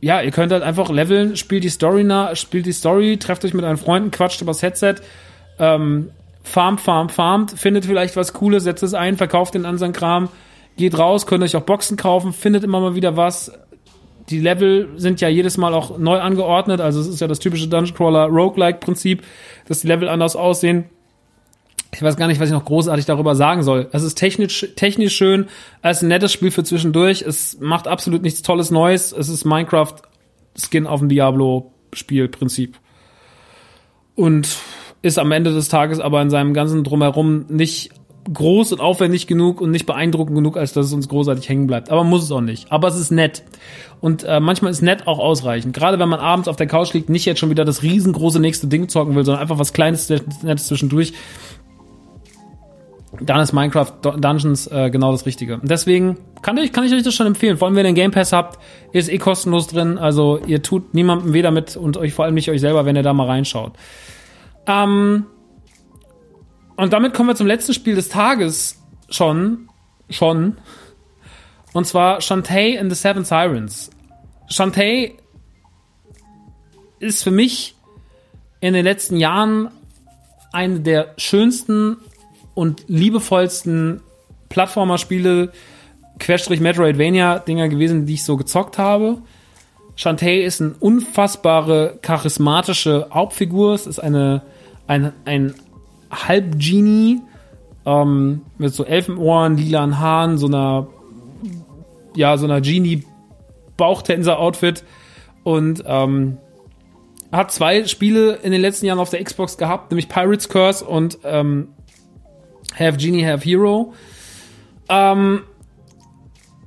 ja, 0.01 0.21
ihr 0.21 0.31
könnt 0.31 0.53
halt 0.53 0.63
einfach 0.63 0.91
leveln, 0.91 1.37
spielt 1.37 1.65
die 1.65 1.71
Story 1.71 2.05
nach, 2.05 2.37
spielt 2.37 2.67
die 2.67 2.73
Story, 2.73 3.17
trefft 3.17 3.45
euch 3.45 3.55
mit 3.55 3.65
euren 3.65 3.77
Freunden, 3.77 4.11
quatscht 4.11 4.41
übers 4.43 4.63
Headset, 4.63 4.97
ähm, 5.59 6.11
farmt, 6.43 6.81
farmt, 6.81 7.13
farmt, 7.13 7.53
findet 7.53 7.87
vielleicht 7.87 8.17
was 8.17 8.35
Cooles, 8.35 8.65
setzt 8.65 8.83
es 8.83 8.95
ein, 8.95 9.17
verkauft 9.17 9.55
den 9.55 9.65
anderen 9.65 9.93
Kram, 9.93 10.29
geht 10.77 10.99
raus, 10.99 11.27
könnt 11.27 11.43
euch 11.43 11.57
auch 11.57 11.63
Boxen 11.63 11.97
kaufen, 11.97 12.33
findet 12.33 12.65
immer 12.65 12.81
mal 12.81 12.95
wieder 12.95 13.17
was, 13.17 13.53
die 14.31 14.41
Level 14.41 14.89
sind 14.97 15.21
ja 15.21 15.29
jedes 15.29 15.57
Mal 15.57 15.75
auch 15.75 15.99
neu 15.99 16.19
angeordnet. 16.19 16.81
Also 16.81 17.01
es 17.01 17.07
ist 17.07 17.21
ja 17.21 17.27
das 17.27 17.39
typische 17.39 17.69
Dungeon 17.69 17.95
Crawler 17.95 18.27
Roguelike 18.27 18.79
Prinzip, 18.79 19.23
dass 19.67 19.81
die 19.81 19.89
Level 19.89 20.09
anders 20.09 20.37
aussehen. 20.37 20.85
Ich 21.95 22.03
weiß 22.03 22.17
gar 22.17 22.27
nicht, 22.27 22.41
was 22.41 22.49
ich 22.49 22.55
noch 22.55 22.65
großartig 22.65 23.07
darüber 23.07 23.37
sagen 23.37 23.63
soll. 23.63 23.89
Es 23.93 24.03
ist 24.03 24.17
technisch, 24.17 24.67
technisch 24.75 25.15
schön. 25.15 25.47
Es 25.83 25.99
ist 25.99 26.03
ein 26.03 26.09
nettes 26.09 26.33
Spiel 26.33 26.51
für 26.51 26.65
zwischendurch. 26.65 27.23
Es 27.23 27.61
macht 27.61 27.87
absolut 27.87 28.23
nichts 28.23 28.43
Tolles 28.43 28.71
Neues. 28.71 29.13
Es 29.13 29.29
ist 29.29 29.45
Minecraft 29.45 29.95
Skin 30.57 30.87
auf 30.87 31.01
dem 31.01 31.09
Diablo 31.09 31.73
Spielprinzip. 31.93 32.79
Und 34.17 34.59
ist 35.03 35.19
am 35.19 35.33
Ende 35.33 35.53
des 35.53 35.69
Tages 35.69 36.01
aber 36.01 36.23
in 36.23 36.31
seinem 36.31 36.55
ganzen 36.55 36.83
Drumherum 36.83 37.47
nicht 37.49 37.91
groß 38.33 38.73
und 38.73 38.81
aufwendig 38.81 39.27
genug 39.27 39.61
und 39.61 39.71
nicht 39.71 39.87
beeindruckend 39.87 40.37
genug, 40.37 40.57
als 40.57 40.73
dass 40.73 40.87
es 40.87 40.93
uns 40.93 41.09
großartig 41.09 41.49
hängen 41.49 41.67
bleibt. 41.67 41.91
Aber 41.91 42.05
muss 42.05 42.23
es 42.23 42.33
auch 42.33 42.41
nicht. 42.41 42.71
Aber 42.73 42.89
es 42.89 42.99
ist 42.99 43.11
nett. 43.11 43.43
Und 44.01 44.25
äh, 44.25 44.41
manchmal 44.41 44.71
ist 44.71 44.83
nett 44.83 45.07
auch 45.07 45.19
ausreichend. 45.19 45.75
Gerade 45.75 45.99
wenn 45.99 46.09
man 46.09 46.21
abends 46.21 46.49
auf 46.49 46.57
der 46.57 46.67
Couch 46.67 46.93
liegt, 46.95 47.09
nicht 47.09 47.25
jetzt 47.25 47.39
schon 47.39 47.51
wieder 47.51 47.65
das 47.65 47.83
riesengroße 47.83 48.41
nächste 48.41 48.67
Ding 48.67 48.89
zocken 48.89 49.15
will, 49.15 49.25
sondern 49.25 49.43
einfach 49.43 49.59
was 49.59 49.73
Kleines, 49.73 50.09
Nettes 50.09 50.67
zwischendurch. 50.67 51.13
Dann 53.21 53.41
ist 53.41 53.53
Minecraft 53.53 53.93
Dungeons 54.03 54.67
äh, 54.67 54.91
genau 54.91 55.13
das 55.13 55.25
Richtige. 55.25 55.61
Deswegen 55.63 56.17
kann 56.43 56.57
ich, 56.59 56.73
kann 56.73 56.85
ich 56.85 56.93
euch 56.93 57.03
das 57.03 57.15
schon 57.15 57.27
empfehlen. 57.27 57.57
Vor 57.57 57.69
allem, 57.69 57.77
wenn 57.77 57.85
ihr 57.85 57.91
den 57.91 57.95
Game 57.95 58.11
Pass 58.11 58.33
habt, 58.33 58.59
ist 58.93 59.09
eh 59.11 59.19
kostenlos 59.19 59.69
drin. 59.69 59.99
Also 59.99 60.41
ihr 60.47 60.63
tut 60.63 60.95
niemandem 60.95 61.33
weh 61.33 61.43
damit 61.43 61.77
und 61.77 61.97
euch 61.97 62.13
vor 62.13 62.25
allem 62.25 62.35
nicht 62.35 62.51
euch 62.51 62.61
selber, 62.61 62.85
wenn 62.87 62.97
ihr 62.97 63.03
da 63.03 63.13
mal 63.13 63.27
reinschaut. 63.27 63.73
Ähm, 64.67 65.27
und 66.77 66.93
damit 66.93 67.15
kommen 67.15 67.29
wir 67.29 67.37
zum 67.37 67.47
letzten 67.47 67.75
Spiel 67.75 67.95
des 67.95 68.09
Tages 68.09 68.83
schon. 69.09 69.69
Schon. 70.11 70.59
Und 71.73 71.87
zwar 71.87 72.21
Shantae 72.21 72.79
and 72.79 72.93
the 72.93 72.97
Seven 72.97 73.25
Sirens. 73.25 73.91
Shantae 74.49 75.13
ist 77.01 77.23
für 77.23 77.31
mich 77.31 77.75
in 78.61 78.75
den 78.75 78.85
letzten 78.85 79.17
Jahren 79.17 79.71
eine 80.53 80.81
der 80.81 81.15
schönsten 81.17 81.97
und 82.55 82.85
liebevollsten 82.87 84.01
Plattformer-Spiele, 84.49 85.53
Querstrich 86.19 86.61
Metroidvania-Dinger 86.61 87.69
gewesen, 87.69 88.07
die 88.07 88.15
ich 88.15 88.25
so 88.25 88.37
gezockt 88.37 88.79
habe. 88.79 89.19
Shantae 89.97 90.43
ist 90.43 90.61
eine 90.61 90.75
unfassbare, 90.79 91.99
charismatische 92.03 93.09
Hauptfigur. 93.13 93.75
Es 93.75 93.87
ist 93.87 93.99
eine, 93.99 94.43
ein, 94.87 95.13
ein 95.25 95.55
Halb-Genie 96.15 97.21
ähm, 97.87 98.43
mit 98.59 98.75
so 98.75 98.85
Elfenohren, 98.85 99.57
lilanen 99.57 99.99
Haaren, 99.99 100.37
so 100.39 100.47
einer, 100.47 100.87
ja, 102.15 102.37
so 102.37 102.45
einer 102.47 102.61
Genie-Bauchtänzer-Outfit 102.61 104.85
und 105.43 105.83
ähm, 105.87 106.37
hat 107.33 107.51
zwei 107.53 107.87
Spiele 107.87 108.35
in 108.43 108.53
den 108.53 108.61
letzten 108.61 108.85
Jahren 108.87 109.01
auf 109.01 109.11
der 109.11 109.23
Xbox 109.23 109.59
gehabt, 109.59 109.91
nämlich 109.91 110.09
Pirates 110.09 110.49
Curse 110.49 110.85
und 110.85 111.19
ähm, 111.25 111.69
Have 112.79 112.97
Genie, 112.97 113.25
Have 113.25 113.45
Hero. 113.45 113.93
Ähm, 114.89 115.43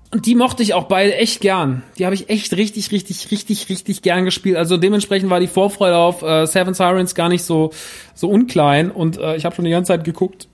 und 0.10 0.26
die 0.26 0.36
mochte 0.36 0.64
ich 0.64 0.74
auch 0.74 0.86
beide 0.86 1.16
echt 1.16 1.42
gern. 1.42 1.84
Die 1.98 2.06
habe 2.06 2.16
ich 2.16 2.30
echt 2.30 2.56
richtig, 2.56 2.92
richtig, 2.92 3.30
richtig, 3.30 3.68
richtig 3.70 4.02
gern 4.02 4.24
gespielt. 4.24 4.56
Also 4.56 4.78
dementsprechend 4.78 5.30
war 5.30 5.42
die 5.42 5.48
Vorfreude 5.48 5.98
auf 5.98 6.22
äh, 6.22 6.46
Seven 6.46 6.74
Sirens 6.74 7.14
gar 7.14 7.28
nicht 7.28 7.44
so, 7.44 7.72
so 8.16 8.30
unklein. 8.30 8.90
Und 8.90 9.18
äh, 9.18 9.36
ich 9.36 9.44
habe 9.44 9.54
schon 9.54 9.66
die 9.66 9.72
ganze 9.72 9.90
Zeit 9.90 10.06
geguckt, 10.06 10.48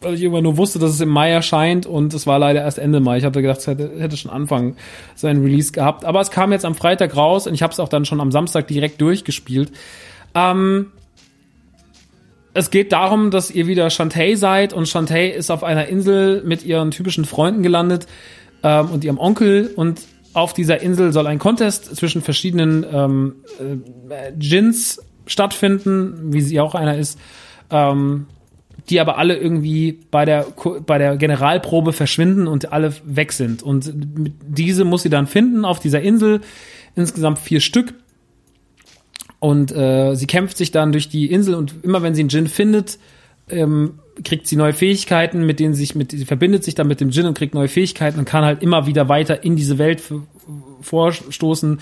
weil 0.00 0.14
ich 0.14 0.22
irgendwann 0.22 0.44
nur 0.44 0.56
wusste, 0.56 0.78
dass 0.78 0.90
es 0.90 1.00
im 1.02 1.10
Mai 1.10 1.30
erscheint. 1.30 1.84
Und 1.84 2.14
es 2.14 2.26
war 2.26 2.38
leider 2.38 2.62
erst 2.62 2.78
Ende 2.78 3.00
Mai. 3.00 3.18
Ich 3.18 3.24
hatte 3.24 3.42
gedacht, 3.42 3.58
es 3.58 3.66
hätte, 3.66 3.92
hätte 3.98 4.16
schon 4.16 4.30
Anfang 4.30 4.74
seinen 5.14 5.42
Release 5.42 5.70
gehabt. 5.72 6.06
Aber 6.06 6.22
es 6.22 6.30
kam 6.30 6.50
jetzt 6.52 6.64
am 6.64 6.74
Freitag 6.74 7.14
raus 7.14 7.46
und 7.46 7.52
ich 7.52 7.62
habe 7.62 7.74
es 7.74 7.80
auch 7.80 7.90
dann 7.90 8.06
schon 8.06 8.22
am 8.22 8.32
Samstag 8.32 8.68
direkt 8.68 9.02
durchgespielt. 9.02 9.70
Ähm, 10.34 10.86
es 12.54 12.70
geht 12.70 12.92
darum, 12.92 13.30
dass 13.30 13.50
ihr 13.50 13.66
wieder 13.66 13.90
Shantae 13.90 14.34
seid 14.34 14.72
und 14.72 14.88
Shantae 14.88 15.28
ist 15.28 15.50
auf 15.50 15.62
einer 15.62 15.88
Insel 15.88 16.42
mit 16.42 16.64
ihren 16.64 16.90
typischen 16.90 17.26
Freunden 17.26 17.62
gelandet 17.62 18.06
ähm, 18.62 18.90
und 18.90 19.04
ihrem 19.04 19.18
Onkel 19.18 19.72
und 19.74 20.02
auf 20.34 20.52
dieser 20.52 20.80
Insel 20.80 21.12
soll 21.12 21.26
ein 21.26 21.38
Contest 21.38 21.96
zwischen 21.96 22.22
verschiedenen 22.22 22.86
ähm, 22.92 23.34
äh, 24.08 24.32
Djinns 24.34 25.02
stattfinden, 25.26 26.32
wie 26.32 26.40
sie 26.40 26.60
auch 26.60 26.74
einer 26.74 26.96
ist. 26.96 27.18
Ähm, 27.70 28.26
die 28.88 29.00
aber 29.00 29.18
alle 29.18 29.36
irgendwie 29.36 30.00
bei 30.10 30.24
der, 30.24 30.46
bei 30.86 30.98
der 30.98 31.16
Generalprobe 31.16 31.92
verschwinden 31.92 32.46
und 32.46 32.72
alle 32.72 32.94
weg 33.04 33.32
sind. 33.32 33.62
Und 33.62 33.92
diese 33.94 34.84
muss 34.84 35.02
sie 35.02 35.10
dann 35.10 35.26
finden 35.26 35.64
auf 35.64 35.78
dieser 35.78 36.00
Insel. 36.00 36.40
Insgesamt 36.94 37.38
vier 37.38 37.60
Stück. 37.60 37.94
Und 39.40 39.72
äh, 39.72 40.14
sie 40.14 40.26
kämpft 40.26 40.56
sich 40.56 40.70
dann 40.70 40.92
durch 40.92 41.08
die 41.08 41.30
Insel 41.30 41.54
und 41.54 41.74
immer 41.82 42.02
wenn 42.02 42.14
sie 42.14 42.22
einen 42.22 42.28
Djinn 42.28 42.48
findet, 42.48 42.98
ähm, 43.50 43.98
kriegt 44.24 44.46
sie 44.46 44.56
neue 44.56 44.72
Fähigkeiten, 44.72 45.46
mit 45.46 45.60
denen 45.60 45.74
sich 45.74 45.94
mit, 45.94 46.10
sie 46.10 46.24
verbindet 46.24 46.64
sich 46.64 46.74
dann 46.74 46.88
mit 46.88 47.00
dem 47.00 47.10
Djinn 47.10 47.26
und 47.26 47.36
kriegt 47.36 47.54
neue 47.54 47.68
Fähigkeiten 47.68 48.18
und 48.18 48.24
kann 48.24 48.44
halt 48.44 48.62
immer 48.62 48.86
wieder 48.86 49.08
weiter 49.08 49.44
in 49.44 49.56
diese 49.56 49.78
Welt 49.78 50.02
vorstoßen 50.80 51.80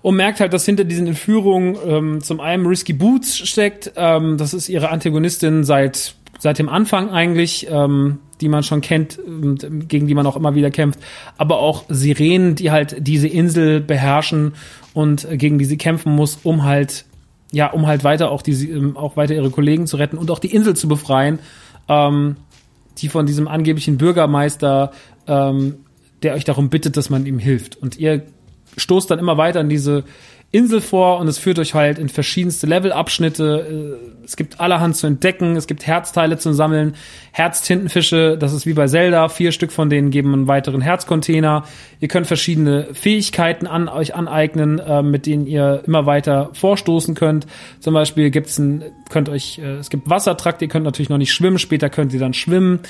und 0.00 0.16
merkt 0.16 0.40
halt, 0.40 0.52
dass 0.52 0.64
hinter 0.64 0.84
diesen 0.84 1.06
Entführungen 1.06 1.76
ähm, 1.86 2.20
zum 2.22 2.40
einen 2.40 2.66
Risky 2.66 2.92
Boots 2.92 3.36
steckt. 3.36 3.92
Ähm, 3.96 4.36
das 4.38 4.54
ist 4.54 4.68
ihre 4.68 4.90
Antagonistin 4.90 5.64
seit 5.64 6.14
seit 6.38 6.58
dem 6.58 6.68
Anfang 6.68 7.10
eigentlich, 7.10 7.66
ähm, 7.68 8.20
die 8.40 8.48
man 8.48 8.62
schon 8.62 8.80
kennt 8.80 9.18
und 9.18 9.88
gegen 9.88 10.06
die 10.06 10.14
man 10.14 10.26
auch 10.26 10.36
immer 10.36 10.54
wieder 10.54 10.70
kämpft, 10.70 11.00
aber 11.36 11.58
auch 11.58 11.84
Sirenen, 11.88 12.54
die 12.54 12.70
halt 12.70 12.96
diese 13.00 13.26
Insel 13.26 13.80
beherrschen 13.80 14.54
und 14.94 15.26
gegen 15.32 15.58
die 15.58 15.64
sie 15.64 15.76
kämpfen 15.76 16.14
muss, 16.14 16.38
um 16.44 16.62
halt 16.62 17.04
ja, 17.52 17.70
um 17.70 17.86
halt 17.86 18.04
weiter 18.04 18.30
auch 18.30 18.42
die 18.42 18.70
ähm, 18.70 18.96
auch 18.96 19.16
weiter 19.16 19.34
ihre 19.34 19.50
Kollegen 19.50 19.86
zu 19.86 19.96
retten 19.96 20.18
und 20.18 20.30
auch 20.30 20.38
die 20.38 20.54
Insel 20.54 20.74
zu 20.74 20.88
befreien, 20.88 21.38
ähm, 21.88 22.36
die 22.98 23.08
von 23.08 23.26
diesem 23.26 23.48
angeblichen 23.48 23.96
Bürgermeister, 23.96 24.92
ähm, 25.26 25.76
der 26.22 26.34
euch 26.34 26.44
darum 26.44 26.68
bittet, 26.68 26.96
dass 26.96 27.10
man 27.10 27.26
ihm 27.26 27.38
hilft. 27.38 27.76
Und 27.76 27.98
ihr 27.98 28.22
stoßt 28.76 29.10
dann 29.10 29.18
immer 29.18 29.38
weiter 29.38 29.60
in 29.60 29.68
diese 29.68 30.04
Insel 30.50 30.80
vor 30.80 31.18
und 31.18 31.28
es 31.28 31.36
führt 31.36 31.58
euch 31.58 31.74
halt 31.74 31.98
in 31.98 32.08
verschiedenste 32.08 32.66
Levelabschnitte. 32.66 33.98
Äh, 34.00 34.24
es 34.24 34.34
gibt 34.34 34.60
allerhand 34.60 34.96
zu 34.96 35.06
entdecken, 35.06 35.56
es 35.56 35.66
gibt 35.66 35.86
Herzteile 35.86 36.38
zu 36.38 36.54
sammeln, 36.54 36.94
Herztintenfische, 37.32 38.38
das 38.38 38.54
ist 38.54 38.64
wie 38.64 38.72
bei 38.72 38.86
Zelda, 38.86 39.28
vier 39.28 39.52
Stück 39.52 39.72
von 39.72 39.90
denen 39.90 40.10
geben 40.10 40.32
einen 40.32 40.48
weiteren 40.48 40.80
Herzcontainer. 40.80 41.64
Ihr 42.00 42.08
könnt 42.08 42.26
verschiedene 42.26 42.88
Fähigkeiten 42.94 43.66
an 43.66 43.88
euch 43.88 44.14
aneignen, 44.14 44.78
äh, 44.78 45.02
mit 45.02 45.26
denen 45.26 45.46
ihr 45.46 45.82
immer 45.86 46.06
weiter 46.06 46.48
vorstoßen 46.54 47.14
könnt. 47.14 47.46
Zum 47.80 47.92
Beispiel 47.92 48.30
gibt's 48.30 48.58
ein, 48.58 48.84
könnt 49.10 49.28
euch, 49.28 49.58
äh, 49.58 49.76
es 49.76 49.90
gibt 49.90 50.08
Wassertrakt, 50.08 50.62
ihr 50.62 50.68
könnt 50.68 50.86
natürlich 50.86 51.10
noch 51.10 51.18
nicht 51.18 51.32
schwimmen, 51.34 51.58
später 51.58 51.90
könnt 51.90 52.14
ihr 52.14 52.20
dann 52.20 52.32
schwimmen. 52.32 52.80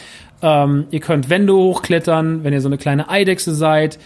Ähm, 0.43 0.86
ihr 0.93 1.01
könnt 1.01 1.28
Wände 1.28 1.52
hochklettern, 1.55 2.44
wenn 2.44 2.52
ihr 2.52 2.60
so 2.60 2.68
eine 2.68 2.78
kleine 2.78 3.09
Eidechse 3.09 3.52
seid. 3.52 3.98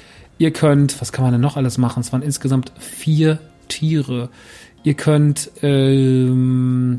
Ihr 0.42 0.50
könnt, 0.50 1.00
was 1.00 1.12
kann 1.12 1.22
man 1.22 1.30
denn 1.30 1.40
noch 1.40 1.56
alles 1.56 1.78
machen? 1.78 2.00
Es 2.00 2.12
waren 2.12 2.20
insgesamt 2.20 2.72
vier 2.76 3.38
Tiere. 3.68 4.28
Ihr 4.82 4.94
könnt 4.94 5.52
ähm, 5.62 6.98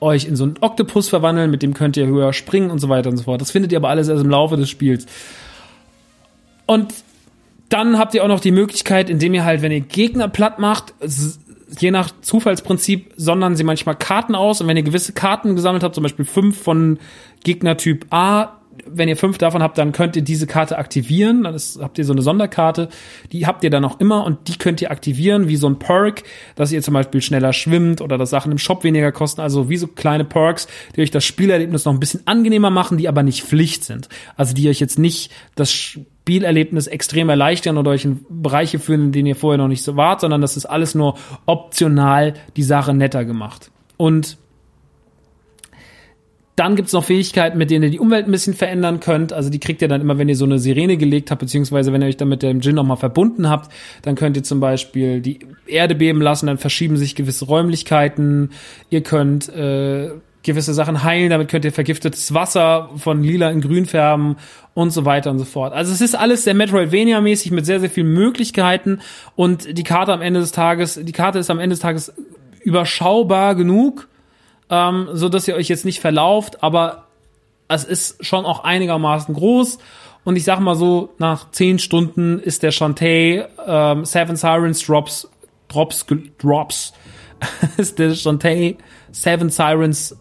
euch 0.00 0.24
in 0.24 0.36
so 0.36 0.44
einen 0.44 0.54
Oktopus 0.58 1.10
verwandeln, 1.10 1.50
mit 1.50 1.62
dem 1.62 1.74
könnt 1.74 1.98
ihr 1.98 2.06
höher 2.06 2.32
springen 2.32 2.70
und 2.70 2.78
so 2.78 2.88
weiter 2.88 3.10
und 3.10 3.18
so 3.18 3.24
fort. 3.24 3.42
Das 3.42 3.50
findet 3.50 3.72
ihr 3.72 3.78
aber 3.78 3.90
alles 3.90 4.08
erst 4.08 4.24
im 4.24 4.30
Laufe 4.30 4.56
des 4.56 4.70
Spiels. 4.70 5.04
Und 6.64 6.94
dann 7.68 7.98
habt 7.98 8.14
ihr 8.14 8.24
auch 8.24 8.28
noch 8.28 8.40
die 8.40 8.52
Möglichkeit, 8.52 9.10
indem 9.10 9.34
ihr 9.34 9.44
halt, 9.44 9.60
wenn 9.60 9.70
ihr 9.70 9.80
Gegner 9.80 10.28
platt 10.28 10.58
macht, 10.58 10.94
je 11.78 11.90
nach 11.90 12.10
Zufallsprinzip 12.22 13.12
sondern 13.18 13.54
sie 13.54 13.64
manchmal 13.64 13.96
Karten 13.96 14.34
aus 14.34 14.62
und 14.62 14.66
wenn 14.66 14.78
ihr 14.78 14.82
gewisse 14.82 15.12
Karten 15.12 15.56
gesammelt 15.56 15.82
habt, 15.82 15.94
zum 15.94 16.04
Beispiel 16.04 16.24
fünf 16.24 16.58
von 16.58 16.98
Gegnertyp 17.44 18.06
A, 18.08 18.61
wenn 18.86 19.08
ihr 19.08 19.16
fünf 19.16 19.38
davon 19.38 19.62
habt, 19.62 19.78
dann 19.78 19.92
könnt 19.92 20.16
ihr 20.16 20.22
diese 20.22 20.46
Karte 20.46 20.78
aktivieren. 20.78 21.44
Dann 21.44 21.54
ist, 21.54 21.80
habt 21.80 21.98
ihr 21.98 22.04
so 22.04 22.12
eine 22.12 22.22
Sonderkarte, 22.22 22.88
die 23.30 23.46
habt 23.46 23.64
ihr 23.64 23.70
dann 23.70 23.84
auch 23.84 24.00
immer 24.00 24.24
und 24.24 24.48
die 24.48 24.56
könnt 24.56 24.80
ihr 24.82 24.90
aktivieren, 24.90 25.48
wie 25.48 25.56
so 25.56 25.68
ein 25.68 25.78
Perk, 25.78 26.22
dass 26.54 26.72
ihr 26.72 26.82
zum 26.82 26.94
Beispiel 26.94 27.20
schneller 27.20 27.52
schwimmt 27.52 28.00
oder 28.00 28.18
dass 28.18 28.30
Sachen 28.30 28.52
im 28.52 28.58
Shop 28.58 28.84
weniger 28.84 29.12
kosten. 29.12 29.40
Also 29.40 29.68
wie 29.68 29.76
so 29.76 29.86
kleine 29.86 30.24
Perks, 30.24 30.68
die 30.96 31.02
euch 31.02 31.10
das 31.10 31.24
Spielerlebnis 31.24 31.84
noch 31.84 31.92
ein 31.92 32.00
bisschen 32.00 32.26
angenehmer 32.26 32.70
machen, 32.70 32.98
die 32.98 33.08
aber 33.08 33.22
nicht 33.22 33.44
Pflicht 33.44 33.84
sind. 33.84 34.08
Also 34.36 34.54
die 34.54 34.68
euch 34.68 34.80
jetzt 34.80 34.98
nicht 34.98 35.30
das 35.54 35.72
Spielerlebnis 35.72 36.86
extrem 36.86 37.28
erleichtern 37.28 37.78
oder 37.78 37.90
euch 37.90 38.04
in 38.04 38.24
Bereiche 38.28 38.78
führen, 38.78 39.06
in 39.06 39.12
denen 39.12 39.26
ihr 39.26 39.36
vorher 39.36 39.58
noch 39.58 39.68
nicht 39.68 39.82
so 39.82 39.96
wart, 39.96 40.20
sondern 40.20 40.40
das 40.40 40.56
ist 40.56 40.66
alles 40.66 40.94
nur 40.94 41.16
optional 41.46 42.34
die 42.56 42.62
Sache 42.62 42.94
netter 42.94 43.24
gemacht. 43.24 43.70
Und 43.96 44.38
dann 46.62 46.76
gibt's 46.76 46.92
noch 46.92 47.02
Fähigkeiten, 47.02 47.58
mit 47.58 47.72
denen 47.72 47.82
ihr 47.82 47.90
die 47.90 47.98
Umwelt 47.98 48.26
ein 48.26 48.30
bisschen 48.30 48.54
verändern 48.54 49.00
könnt. 49.00 49.32
Also 49.32 49.50
die 49.50 49.58
kriegt 49.58 49.82
ihr 49.82 49.88
dann 49.88 50.00
immer, 50.00 50.16
wenn 50.18 50.28
ihr 50.28 50.36
so 50.36 50.44
eine 50.44 50.60
Sirene 50.60 50.96
gelegt 50.96 51.32
habt, 51.32 51.40
beziehungsweise 51.40 51.92
wenn 51.92 52.02
ihr 52.02 52.06
euch 52.06 52.16
dann 52.16 52.28
mit 52.28 52.44
dem 52.44 52.60
Gin 52.60 52.76
nochmal 52.76 52.98
verbunden 52.98 53.50
habt, 53.50 53.72
dann 54.02 54.14
könnt 54.14 54.36
ihr 54.36 54.44
zum 54.44 54.60
Beispiel 54.60 55.20
die 55.20 55.40
Erde 55.66 55.96
beben 55.96 56.22
lassen, 56.22 56.46
dann 56.46 56.58
verschieben 56.58 56.96
sich 56.96 57.16
gewisse 57.16 57.46
Räumlichkeiten. 57.46 58.50
Ihr 58.90 59.02
könnt 59.02 59.48
äh, 59.48 60.10
gewisse 60.44 60.72
Sachen 60.72 61.02
heilen, 61.02 61.30
damit 61.30 61.48
könnt 61.48 61.64
ihr 61.64 61.72
vergiftetes 61.72 62.32
Wasser 62.32 62.90
von 62.94 63.24
lila 63.24 63.50
in 63.50 63.60
grün 63.60 63.86
färben 63.86 64.36
und 64.72 64.90
so 64.92 65.04
weiter 65.04 65.32
und 65.32 65.40
so 65.40 65.44
fort. 65.44 65.72
Also 65.72 65.92
es 65.92 66.00
ist 66.00 66.14
alles 66.14 66.44
sehr 66.44 66.54
Metroidvania-mäßig 66.54 67.50
mit 67.50 67.66
sehr, 67.66 67.80
sehr 67.80 67.90
vielen 67.90 68.14
Möglichkeiten 68.14 69.00
und 69.34 69.76
die 69.76 69.82
Karte 69.82 70.12
am 70.12 70.22
Ende 70.22 70.38
des 70.38 70.52
Tages, 70.52 71.00
die 71.02 71.12
Karte 71.12 71.40
ist 71.40 71.50
am 71.50 71.58
Ende 71.58 71.74
des 71.74 71.80
Tages 71.80 72.12
überschaubar 72.62 73.56
genug, 73.56 74.06
ähm, 74.72 75.10
so 75.12 75.28
dass 75.28 75.46
ihr 75.46 75.54
euch 75.54 75.68
jetzt 75.68 75.84
nicht 75.84 76.00
verlauft, 76.00 76.62
aber 76.62 77.06
es 77.68 77.84
ist 77.84 78.24
schon 78.24 78.46
auch 78.46 78.64
einigermaßen 78.64 79.34
groß. 79.34 79.78
Und 80.24 80.36
ich 80.36 80.44
sag 80.44 80.60
mal 80.60 80.76
so, 80.76 81.10
nach 81.18 81.50
zehn 81.50 81.78
Stunden 81.78 82.38
ist 82.38 82.62
der 82.62 82.70
Shantae 82.70 83.46
ähm, 83.66 84.04
Seven 84.04 84.36
Sirens 84.36 84.84
Drops 84.84 85.28
Drops 85.68 86.06
Drops 86.38 86.92
ist 87.76 87.98
der 87.98 88.14
Shantae 88.14 88.78
Seven 89.10 89.50
Sirens 89.50 90.16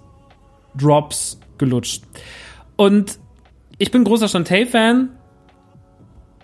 Drops 0.76 1.40
gelutscht. 1.58 2.04
Und 2.76 3.20
ich 3.78 3.92
bin 3.92 4.04
großer 4.04 4.28
Shantae-Fan 4.28 5.10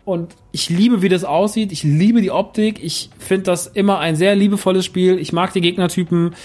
und 0.05 0.35
ich 0.51 0.69
liebe, 0.69 1.01
wie 1.01 1.09
das 1.09 1.23
aussieht. 1.23 1.71
Ich 1.71 1.83
liebe 1.83 2.21
die 2.21 2.31
Optik. 2.31 2.81
Ich 2.81 3.09
finde 3.17 3.43
das 3.43 3.67
immer 3.67 3.99
ein 3.99 4.15
sehr 4.15 4.35
liebevolles 4.35 4.85
Spiel. 4.85 5.19
Ich 5.19 5.33
mag 5.33 5.51
die 5.53 5.61
Gegnertypen. 5.61 6.35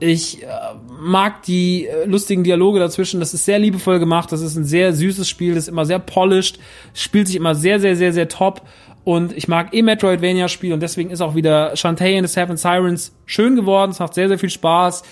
Ich 0.00 0.42
äh, 0.42 0.46
mag 1.02 1.42
die 1.42 1.86
äh, 1.86 2.04
lustigen 2.06 2.44
Dialoge 2.44 2.78
dazwischen. 2.78 3.20
Das 3.20 3.34
ist 3.34 3.44
sehr 3.44 3.58
liebevoll 3.58 3.98
gemacht. 3.98 4.32
Das 4.32 4.40
ist 4.40 4.56
ein 4.56 4.64
sehr 4.64 4.92
süßes 4.92 5.28
Spiel. 5.28 5.54
Das 5.54 5.64
ist 5.64 5.68
immer 5.68 5.84
sehr 5.84 5.98
polished. 5.98 6.58
Spielt 6.94 7.26
sich 7.26 7.36
immer 7.36 7.54
sehr, 7.54 7.80
sehr, 7.80 7.96
sehr, 7.96 8.12
sehr 8.12 8.28
top. 8.28 8.62
Und 9.04 9.36
ich 9.36 9.48
mag 9.48 9.74
eh 9.74 9.82
Metroidvania-Spiel 9.82 10.72
und 10.72 10.80
deswegen 10.80 11.10
ist 11.10 11.20
auch 11.20 11.34
wieder 11.34 11.74
Shantae 11.76 12.16
and 12.16 12.28
the 12.28 12.32
Seven 12.32 12.56
Sirens 12.56 13.12
schön 13.26 13.56
geworden. 13.56 13.90
Es 13.90 13.98
macht 13.98 14.14
sehr, 14.14 14.28
sehr 14.28 14.38
viel 14.38 14.50
Spaß. 14.50 15.02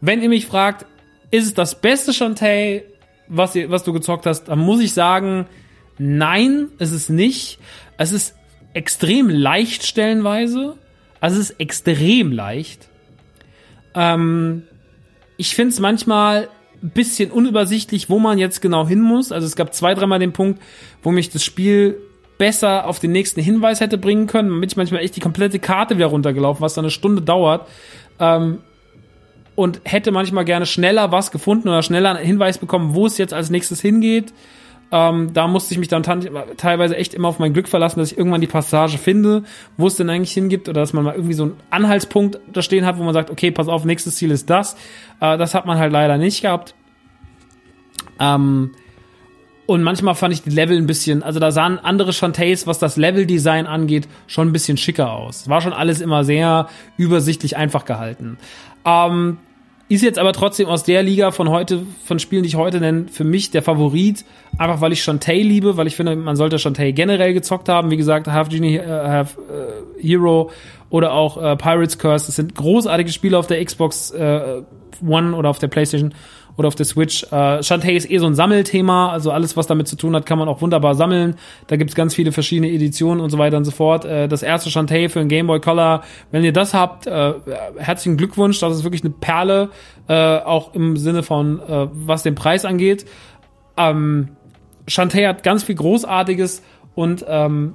Wenn 0.00 0.22
ihr 0.22 0.28
mich 0.28 0.46
fragt, 0.46 0.86
ist 1.32 1.46
es 1.46 1.54
das 1.54 1.80
beste 1.80 2.12
Shantae, 2.12 2.84
was, 3.26 3.56
ihr, 3.56 3.70
was 3.70 3.82
du 3.82 3.92
gezockt 3.92 4.26
hast, 4.26 4.44
dann 4.44 4.60
muss 4.60 4.80
ich 4.80 4.92
sagen, 4.92 5.46
nein, 5.98 6.68
ist 6.78 6.92
es 6.92 7.08
nicht. 7.08 7.58
Es 7.96 8.12
ist 8.12 8.36
extrem 8.72 9.28
leicht 9.28 9.84
stellenweise. 9.84 10.76
Also 11.20 11.40
es 11.40 11.50
ist 11.50 11.60
extrem 11.60 12.30
leicht. 12.30 12.88
Ähm, 13.94 14.62
ich 15.40 15.54
finde 15.54 15.72
es 15.72 15.80
manchmal 15.80 16.50
ein 16.82 16.90
bisschen 16.90 17.30
unübersichtlich, 17.30 18.10
wo 18.10 18.18
man 18.18 18.36
jetzt 18.36 18.60
genau 18.60 18.86
hin 18.86 19.00
muss. 19.00 19.32
Also 19.32 19.46
es 19.46 19.56
gab 19.56 19.72
zwei, 19.72 19.94
dreimal 19.94 20.18
den 20.18 20.34
Punkt, 20.34 20.60
wo 21.02 21.10
mich 21.10 21.30
das 21.30 21.42
Spiel 21.42 21.98
besser 22.36 22.86
auf 22.86 22.98
den 22.98 23.12
nächsten 23.12 23.40
Hinweis 23.40 23.80
hätte 23.80 23.96
bringen 23.96 24.26
können, 24.26 24.50
damit 24.50 24.72
ich 24.72 24.76
manchmal 24.76 25.00
echt 25.00 25.16
die 25.16 25.20
komplette 25.20 25.58
Karte 25.58 25.96
wieder 25.96 26.08
runtergelaufen, 26.08 26.60
was 26.60 26.74
dann 26.74 26.84
eine 26.84 26.90
Stunde 26.90 27.22
dauert. 27.22 27.68
Ähm, 28.18 28.58
und 29.54 29.80
hätte 29.84 30.12
manchmal 30.12 30.44
gerne 30.44 30.66
schneller 30.66 31.10
was 31.10 31.30
gefunden 31.30 31.68
oder 31.68 31.82
schneller 31.82 32.16
einen 32.16 32.26
Hinweis 32.26 32.58
bekommen, 32.58 32.94
wo 32.94 33.06
es 33.06 33.16
jetzt 33.16 33.32
als 33.32 33.48
nächstes 33.48 33.80
hingeht. 33.80 34.34
Ähm, 34.92 35.32
da 35.32 35.46
musste 35.46 35.72
ich 35.72 35.78
mich 35.78 35.88
dann 35.88 36.02
teilweise 36.02 36.96
echt 36.96 37.14
immer 37.14 37.28
auf 37.28 37.38
mein 37.38 37.52
Glück 37.52 37.68
verlassen, 37.68 38.00
dass 38.00 38.12
ich 38.12 38.18
irgendwann 38.18 38.40
die 38.40 38.48
Passage 38.48 38.98
finde, 38.98 39.44
wo 39.76 39.86
es 39.86 39.96
denn 39.96 40.10
eigentlich 40.10 40.32
hingibt 40.32 40.68
oder 40.68 40.80
dass 40.80 40.92
man 40.92 41.04
mal 41.04 41.14
irgendwie 41.14 41.34
so 41.34 41.44
einen 41.44 41.56
Anhaltspunkt 41.70 42.40
da 42.52 42.60
stehen 42.62 42.84
hat, 42.84 42.98
wo 42.98 43.04
man 43.04 43.14
sagt, 43.14 43.30
okay, 43.30 43.50
pass 43.50 43.68
auf, 43.68 43.84
nächstes 43.84 44.16
Ziel 44.16 44.30
ist 44.32 44.50
das. 44.50 44.74
Äh, 45.20 45.38
das 45.38 45.54
hat 45.54 45.64
man 45.66 45.78
halt 45.78 45.92
leider 45.92 46.18
nicht 46.18 46.42
gehabt. 46.42 46.74
Ähm, 48.18 48.72
und 49.66 49.84
manchmal 49.84 50.16
fand 50.16 50.34
ich 50.34 50.42
die 50.42 50.50
Level 50.50 50.76
ein 50.76 50.86
bisschen, 50.86 51.22
also 51.22 51.38
da 51.38 51.52
sahen 51.52 51.78
andere 51.78 52.12
Shantays, 52.12 52.66
was 52.66 52.80
das 52.80 52.96
Leveldesign 52.96 53.66
angeht, 53.66 54.08
schon 54.26 54.48
ein 54.48 54.52
bisschen 54.52 54.76
schicker 54.76 55.12
aus. 55.12 55.48
War 55.48 55.60
schon 55.60 55.72
alles 55.72 56.00
immer 56.00 56.24
sehr 56.24 56.68
übersichtlich 56.96 57.56
einfach 57.56 57.84
gehalten. 57.84 58.36
Ähm, 58.84 59.38
ist 59.90 60.02
jetzt 60.02 60.20
aber 60.20 60.32
trotzdem 60.32 60.68
aus 60.68 60.84
der 60.84 61.02
Liga 61.02 61.32
von 61.32 61.50
heute, 61.50 61.82
von 62.04 62.20
Spielen, 62.20 62.44
die 62.44 62.48
ich 62.48 62.54
heute 62.54 62.78
nenne, 62.78 63.06
für 63.10 63.24
mich 63.24 63.50
der 63.50 63.60
Favorit. 63.60 64.24
Einfach 64.56 64.80
weil 64.80 64.92
ich 64.92 65.02
Shantae 65.02 65.42
liebe, 65.42 65.76
weil 65.76 65.88
ich 65.88 65.96
finde, 65.96 66.14
man 66.14 66.36
sollte 66.36 66.60
Shantae 66.60 66.92
generell 66.92 67.34
gezockt 67.34 67.68
haben. 67.68 67.90
Wie 67.90 67.96
gesagt, 67.96 68.28
Half 68.28 68.50
Genie, 68.50 68.78
uh, 68.78 68.84
Half 68.84 69.36
uh, 69.36 70.00
Hero 70.00 70.52
oder 70.90 71.12
auch 71.12 71.36
uh, 71.36 71.56
Pirates 71.56 71.98
Curse. 71.98 72.26
Das 72.26 72.36
sind 72.36 72.54
großartige 72.54 73.10
Spiele 73.10 73.36
auf 73.36 73.48
der 73.48 73.64
Xbox 73.64 74.14
uh, 74.14 74.62
One 75.04 75.34
oder 75.34 75.48
auf 75.50 75.58
der 75.58 75.66
PlayStation. 75.66 76.14
Oder 76.56 76.68
auf 76.68 76.74
der 76.74 76.86
Switch. 76.86 77.24
Äh, 77.32 77.62
Shantae 77.62 77.96
ist 77.96 78.10
eh 78.10 78.18
so 78.18 78.26
ein 78.26 78.34
Sammelthema, 78.34 79.10
also 79.10 79.30
alles, 79.30 79.56
was 79.56 79.66
damit 79.66 79.88
zu 79.88 79.96
tun 79.96 80.14
hat, 80.14 80.26
kann 80.26 80.38
man 80.38 80.48
auch 80.48 80.60
wunderbar 80.60 80.94
sammeln. 80.94 81.36
Da 81.66 81.76
gibt's 81.76 81.94
ganz 81.94 82.14
viele 82.14 82.32
verschiedene 82.32 82.70
Editionen 82.70 83.22
und 83.22 83.30
so 83.30 83.38
weiter 83.38 83.56
und 83.56 83.64
so 83.64 83.70
fort. 83.70 84.04
Äh, 84.04 84.28
das 84.28 84.42
erste 84.42 84.70
Shantae 84.70 85.08
für 85.08 85.20
den 85.20 85.28
Game 85.28 85.46
Boy 85.46 85.60
Color, 85.60 86.02
wenn 86.30 86.44
ihr 86.44 86.52
das 86.52 86.74
habt, 86.74 87.06
äh, 87.06 87.34
herzlichen 87.78 88.16
Glückwunsch, 88.16 88.60
das 88.60 88.74
ist 88.74 88.84
wirklich 88.84 89.02
eine 89.02 89.10
Perle, 89.10 89.70
äh, 90.08 90.38
auch 90.38 90.74
im 90.74 90.96
Sinne 90.96 91.22
von, 91.22 91.60
äh, 91.60 91.88
was 91.92 92.22
den 92.22 92.34
Preis 92.34 92.64
angeht. 92.64 93.06
Ähm, 93.76 94.30
Shantae 94.86 95.26
hat 95.26 95.42
ganz 95.42 95.62
viel 95.62 95.76
Großartiges 95.76 96.62
und 96.94 97.24
ähm, 97.28 97.74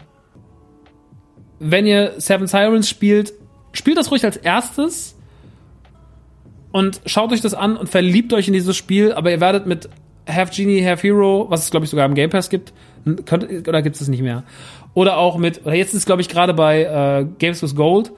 wenn 1.60 1.85
ihr 1.85 2.14
Seven 2.18 2.47
Sirens 2.47 2.89
spielt, 2.89 3.34
spielt 3.72 3.97
das 3.97 4.11
ruhig 4.11 4.23
als 4.26 4.38
erstes 4.38 5.14
und 6.76 6.99
schaut 7.06 7.31
euch 7.31 7.39
das 7.39 7.53
an 7.53 7.77
und 7.77 7.88
verliebt 7.88 8.34
euch 8.34 8.49
in 8.49 8.53
dieses 8.53 8.76
Spiel, 8.76 9.14
aber 9.14 9.31
ihr 9.31 9.39
werdet 9.39 9.65
mit 9.65 9.88
Half 10.27 10.52
Genie, 10.52 10.84
Half 10.84 11.03
Hero, 11.03 11.45
was 11.47 11.64
es 11.64 11.72
glaube 11.72 11.85
ich 11.85 11.89
sogar 11.89 12.06
im 12.06 12.15
Game 12.15 12.30
Pass 12.30 12.49
gibt, 12.49 12.73
könnt, 13.26 13.45
oder 13.65 13.81
gibt 13.81 13.95
es 13.95 14.06
nicht 14.10 14.22
mehr? 14.22 14.43
Oder 14.93 15.15
auch 15.15 15.38
mit, 15.38 15.65
oder 15.65 15.73
jetzt 15.73 15.93
ist 15.93 15.99
es 15.99 16.06
glaube 16.06 16.22
ich 16.22 16.27
gerade 16.27 16.53
bei 16.53 16.81
äh, 16.81 17.26
Games 17.39 17.64
with 17.64 17.77
Gold, 17.77 18.11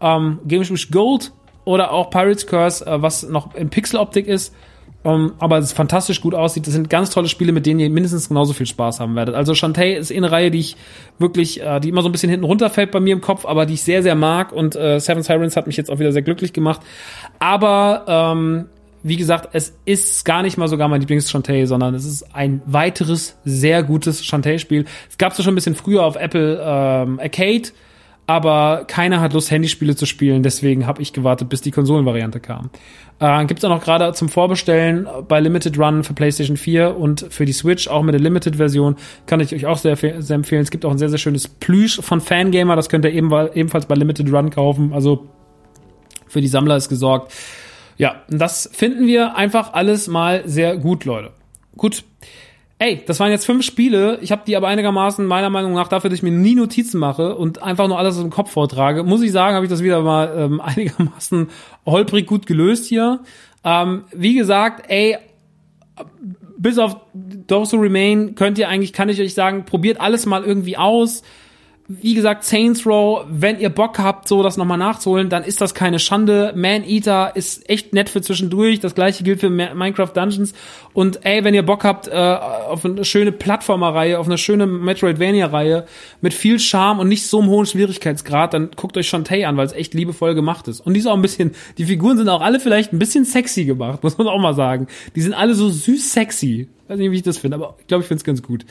ähm, 0.00 0.38
Games 0.46 0.70
with 0.70 0.92
Gold 0.92 1.32
oder 1.64 1.90
auch 1.90 2.08
Pirates 2.10 2.46
Curse, 2.46 2.86
äh, 2.86 3.02
was 3.02 3.24
noch 3.24 3.52
in 3.56 3.68
Pixel-Optik 3.68 4.28
ist 4.28 4.54
um, 5.04 5.12
ähm, 5.12 5.32
aber 5.38 5.58
es 5.58 5.72
fantastisch 5.72 6.20
gut 6.20 6.34
aussieht. 6.34 6.66
Das 6.66 6.72
sind 6.72 6.88
ganz 6.88 7.10
tolle 7.10 7.28
Spiele, 7.28 7.52
mit 7.52 7.66
denen 7.66 7.78
ihr 7.78 7.90
mindestens 7.90 8.28
genauso 8.28 8.54
viel 8.54 8.66
Spaß 8.66 9.00
haben 9.00 9.14
werdet. 9.14 9.34
Also 9.34 9.54
Shantae 9.54 9.94
ist 9.94 10.10
eine 10.10 10.32
Reihe, 10.32 10.50
die 10.50 10.60
ich 10.60 10.76
wirklich, 11.18 11.60
äh, 11.60 11.78
die 11.78 11.90
immer 11.90 12.02
so 12.02 12.08
ein 12.08 12.12
bisschen 12.12 12.30
hinten 12.30 12.46
runterfällt 12.46 12.90
bei 12.90 13.00
mir 13.00 13.12
im 13.12 13.20
Kopf, 13.20 13.44
aber 13.44 13.66
die 13.66 13.74
ich 13.74 13.82
sehr, 13.82 14.02
sehr 14.02 14.14
mag. 14.14 14.52
Und 14.52 14.76
äh, 14.76 14.98
Seven 14.98 15.22
Sirens 15.22 15.56
hat 15.56 15.66
mich 15.66 15.76
jetzt 15.76 15.90
auch 15.90 15.98
wieder 15.98 16.12
sehr 16.12 16.22
glücklich 16.22 16.54
gemacht. 16.54 16.80
Aber 17.38 18.04
ähm, 18.08 18.64
wie 19.02 19.16
gesagt, 19.16 19.50
es 19.52 19.76
ist 19.84 20.24
gar 20.24 20.42
nicht 20.42 20.56
mal 20.56 20.68
sogar 20.68 20.88
mein 20.88 21.02
Lieblings-Shantae, 21.02 21.66
sondern 21.66 21.94
es 21.94 22.06
ist 22.06 22.34
ein 22.34 22.62
weiteres 22.64 23.36
sehr 23.44 23.82
gutes 23.82 24.24
Shantae-Spiel. 24.24 24.86
Es 25.10 25.18
gab 25.18 25.32
es 25.32 25.44
schon 25.44 25.52
ein 25.52 25.54
bisschen 25.54 25.74
früher 25.74 26.02
auf 26.02 26.16
Apple 26.16 26.58
ähm, 26.64 27.20
Arcade 27.20 27.68
aber 28.26 28.84
keiner 28.86 29.20
hat 29.20 29.34
Lust, 29.34 29.50
Handyspiele 29.50 29.96
zu 29.96 30.06
spielen, 30.06 30.42
deswegen 30.42 30.86
habe 30.86 31.02
ich 31.02 31.12
gewartet, 31.12 31.48
bis 31.50 31.60
die 31.60 31.70
Konsolenvariante 31.70 32.40
kam. 32.40 32.70
Äh, 33.20 33.44
Gibt 33.46 33.58
es 33.58 33.64
auch 33.64 33.70
noch 33.70 33.82
gerade 33.82 34.12
zum 34.12 34.28
Vorbestellen 34.28 35.06
bei 35.28 35.40
Limited 35.40 35.78
Run 35.78 36.04
für 36.04 36.14
PlayStation 36.14 36.56
4 36.56 36.96
und 36.96 37.26
für 37.30 37.44
die 37.44 37.52
Switch, 37.52 37.88
auch 37.88 38.02
mit 38.02 38.14
der 38.14 38.20
Limited-Version, 38.20 38.96
kann 39.26 39.40
ich 39.40 39.54
euch 39.54 39.66
auch 39.66 39.78
sehr, 39.78 39.96
sehr 39.96 40.34
empfehlen. 40.34 40.62
Es 40.62 40.70
gibt 40.70 40.84
auch 40.84 40.90
ein 40.90 40.98
sehr, 40.98 41.08
sehr 41.08 41.18
schönes 41.18 41.48
Plüsch 41.48 42.00
von 42.00 42.20
Fangamer, 42.20 42.76
das 42.76 42.88
könnt 42.88 43.04
ihr 43.04 43.12
ebenfalls 43.12 43.86
bei 43.86 43.94
Limited 43.94 44.32
Run 44.32 44.50
kaufen, 44.50 44.92
also 44.92 45.28
für 46.26 46.40
die 46.40 46.48
Sammler 46.48 46.76
ist 46.76 46.88
gesorgt. 46.88 47.32
Ja, 47.96 48.22
das 48.28 48.68
finden 48.72 49.06
wir 49.06 49.36
einfach 49.36 49.72
alles 49.72 50.08
mal 50.08 50.42
sehr 50.46 50.76
gut, 50.76 51.04
Leute. 51.04 51.30
Gut. 51.76 52.04
Ey, 52.78 53.02
das 53.06 53.20
waren 53.20 53.30
jetzt 53.30 53.46
fünf 53.46 53.64
Spiele. 53.64 54.18
Ich 54.20 54.32
habe 54.32 54.42
die 54.46 54.56
aber 54.56 54.68
einigermaßen 54.68 55.24
meiner 55.24 55.48
Meinung 55.48 55.74
nach 55.74 55.88
dafür, 55.88 56.10
dass 56.10 56.18
ich 56.18 56.22
mir 56.24 56.32
nie 56.32 56.54
Notizen 56.54 56.98
mache 56.98 57.36
und 57.36 57.62
einfach 57.62 57.86
nur 57.86 57.98
alles 57.98 58.16
aus 58.16 58.22
dem 58.22 58.30
Kopf 58.30 58.50
vortrage, 58.50 59.04
muss 59.04 59.22
ich 59.22 59.30
sagen, 59.32 59.54
habe 59.54 59.64
ich 59.64 59.70
das 59.70 59.82
wieder 59.82 60.02
mal 60.02 60.34
ähm, 60.36 60.60
einigermaßen 60.64 61.48
holprig 61.86 62.26
gut 62.26 62.46
gelöst 62.46 62.86
hier. 62.86 63.20
Ähm, 63.62 64.04
wie 64.12 64.34
gesagt, 64.34 64.90
ey, 64.90 65.16
bis 66.58 66.78
auf 66.78 66.96
Those 67.46 67.76
Who 67.76 67.82
Remain 67.82 68.34
könnt 68.34 68.58
ihr 68.58 68.68
eigentlich, 68.68 68.92
kann 68.92 69.08
ich 69.08 69.20
euch 69.20 69.34
sagen, 69.34 69.64
probiert 69.64 70.00
alles 70.00 70.26
mal 70.26 70.42
irgendwie 70.42 70.76
aus 70.76 71.22
wie 71.86 72.14
gesagt, 72.14 72.44
Saints 72.44 72.86
Row, 72.86 73.26
wenn 73.28 73.60
ihr 73.60 73.68
Bock 73.68 73.98
habt, 73.98 74.26
so 74.26 74.42
das 74.42 74.56
nochmal 74.56 74.78
nachzuholen, 74.78 75.28
dann 75.28 75.44
ist 75.44 75.60
das 75.60 75.74
keine 75.74 75.98
Schande. 75.98 76.54
Man 76.56 76.82
Eater 76.82 77.36
ist 77.36 77.68
echt 77.68 77.92
nett 77.92 78.08
für 78.08 78.22
zwischendurch. 78.22 78.80
Das 78.80 78.94
gleiche 78.94 79.22
gilt 79.22 79.40
für 79.40 79.50
Minecraft 79.50 80.10
Dungeons. 80.14 80.54
Und 80.94 81.26
ey, 81.26 81.44
wenn 81.44 81.52
ihr 81.52 81.62
Bock 81.62 81.84
habt 81.84 82.08
äh, 82.08 82.12
auf 82.12 82.86
eine 82.86 83.04
schöne 83.04 83.32
Plattformer-Reihe, 83.32 84.18
auf 84.18 84.26
eine 84.26 84.38
schöne 84.38 84.66
Metroidvania-Reihe 84.66 85.84
mit 86.22 86.32
viel 86.32 86.58
Charme 86.58 87.00
und 87.00 87.08
nicht 87.08 87.26
so 87.26 87.40
einem 87.40 87.50
hohen 87.50 87.66
Schwierigkeitsgrad, 87.66 88.54
dann 88.54 88.70
guckt 88.74 88.96
euch 88.96 89.08
Shantae 89.08 89.44
an, 89.44 89.58
weil 89.58 89.66
es 89.66 89.74
echt 89.74 89.92
liebevoll 89.92 90.34
gemacht 90.34 90.68
ist. 90.68 90.80
Und 90.80 90.94
die 90.94 91.00
ist 91.00 91.06
auch 91.06 91.16
ein 91.16 91.22
bisschen, 91.22 91.50
die 91.76 91.84
Figuren 91.84 92.16
sind 92.16 92.30
auch 92.30 92.40
alle 92.40 92.60
vielleicht 92.60 92.94
ein 92.94 92.98
bisschen 92.98 93.26
sexy 93.26 93.66
gemacht, 93.66 94.02
muss 94.02 94.16
man 94.16 94.26
auch 94.28 94.40
mal 94.40 94.54
sagen. 94.54 94.86
Die 95.14 95.20
sind 95.20 95.34
alle 95.34 95.54
so 95.54 95.68
süß 95.68 96.14
sexy. 96.14 96.68
Weiß 96.88 96.98
nicht, 96.98 97.10
wie 97.10 97.16
ich 97.16 97.22
das 97.22 97.38
finde, 97.38 97.56
aber 97.56 97.76
ich 97.80 97.86
glaube, 97.86 98.02
ich 98.02 98.08
finde 98.08 98.18
es 98.18 98.24
ganz 98.24 98.42
gut. 98.42 98.66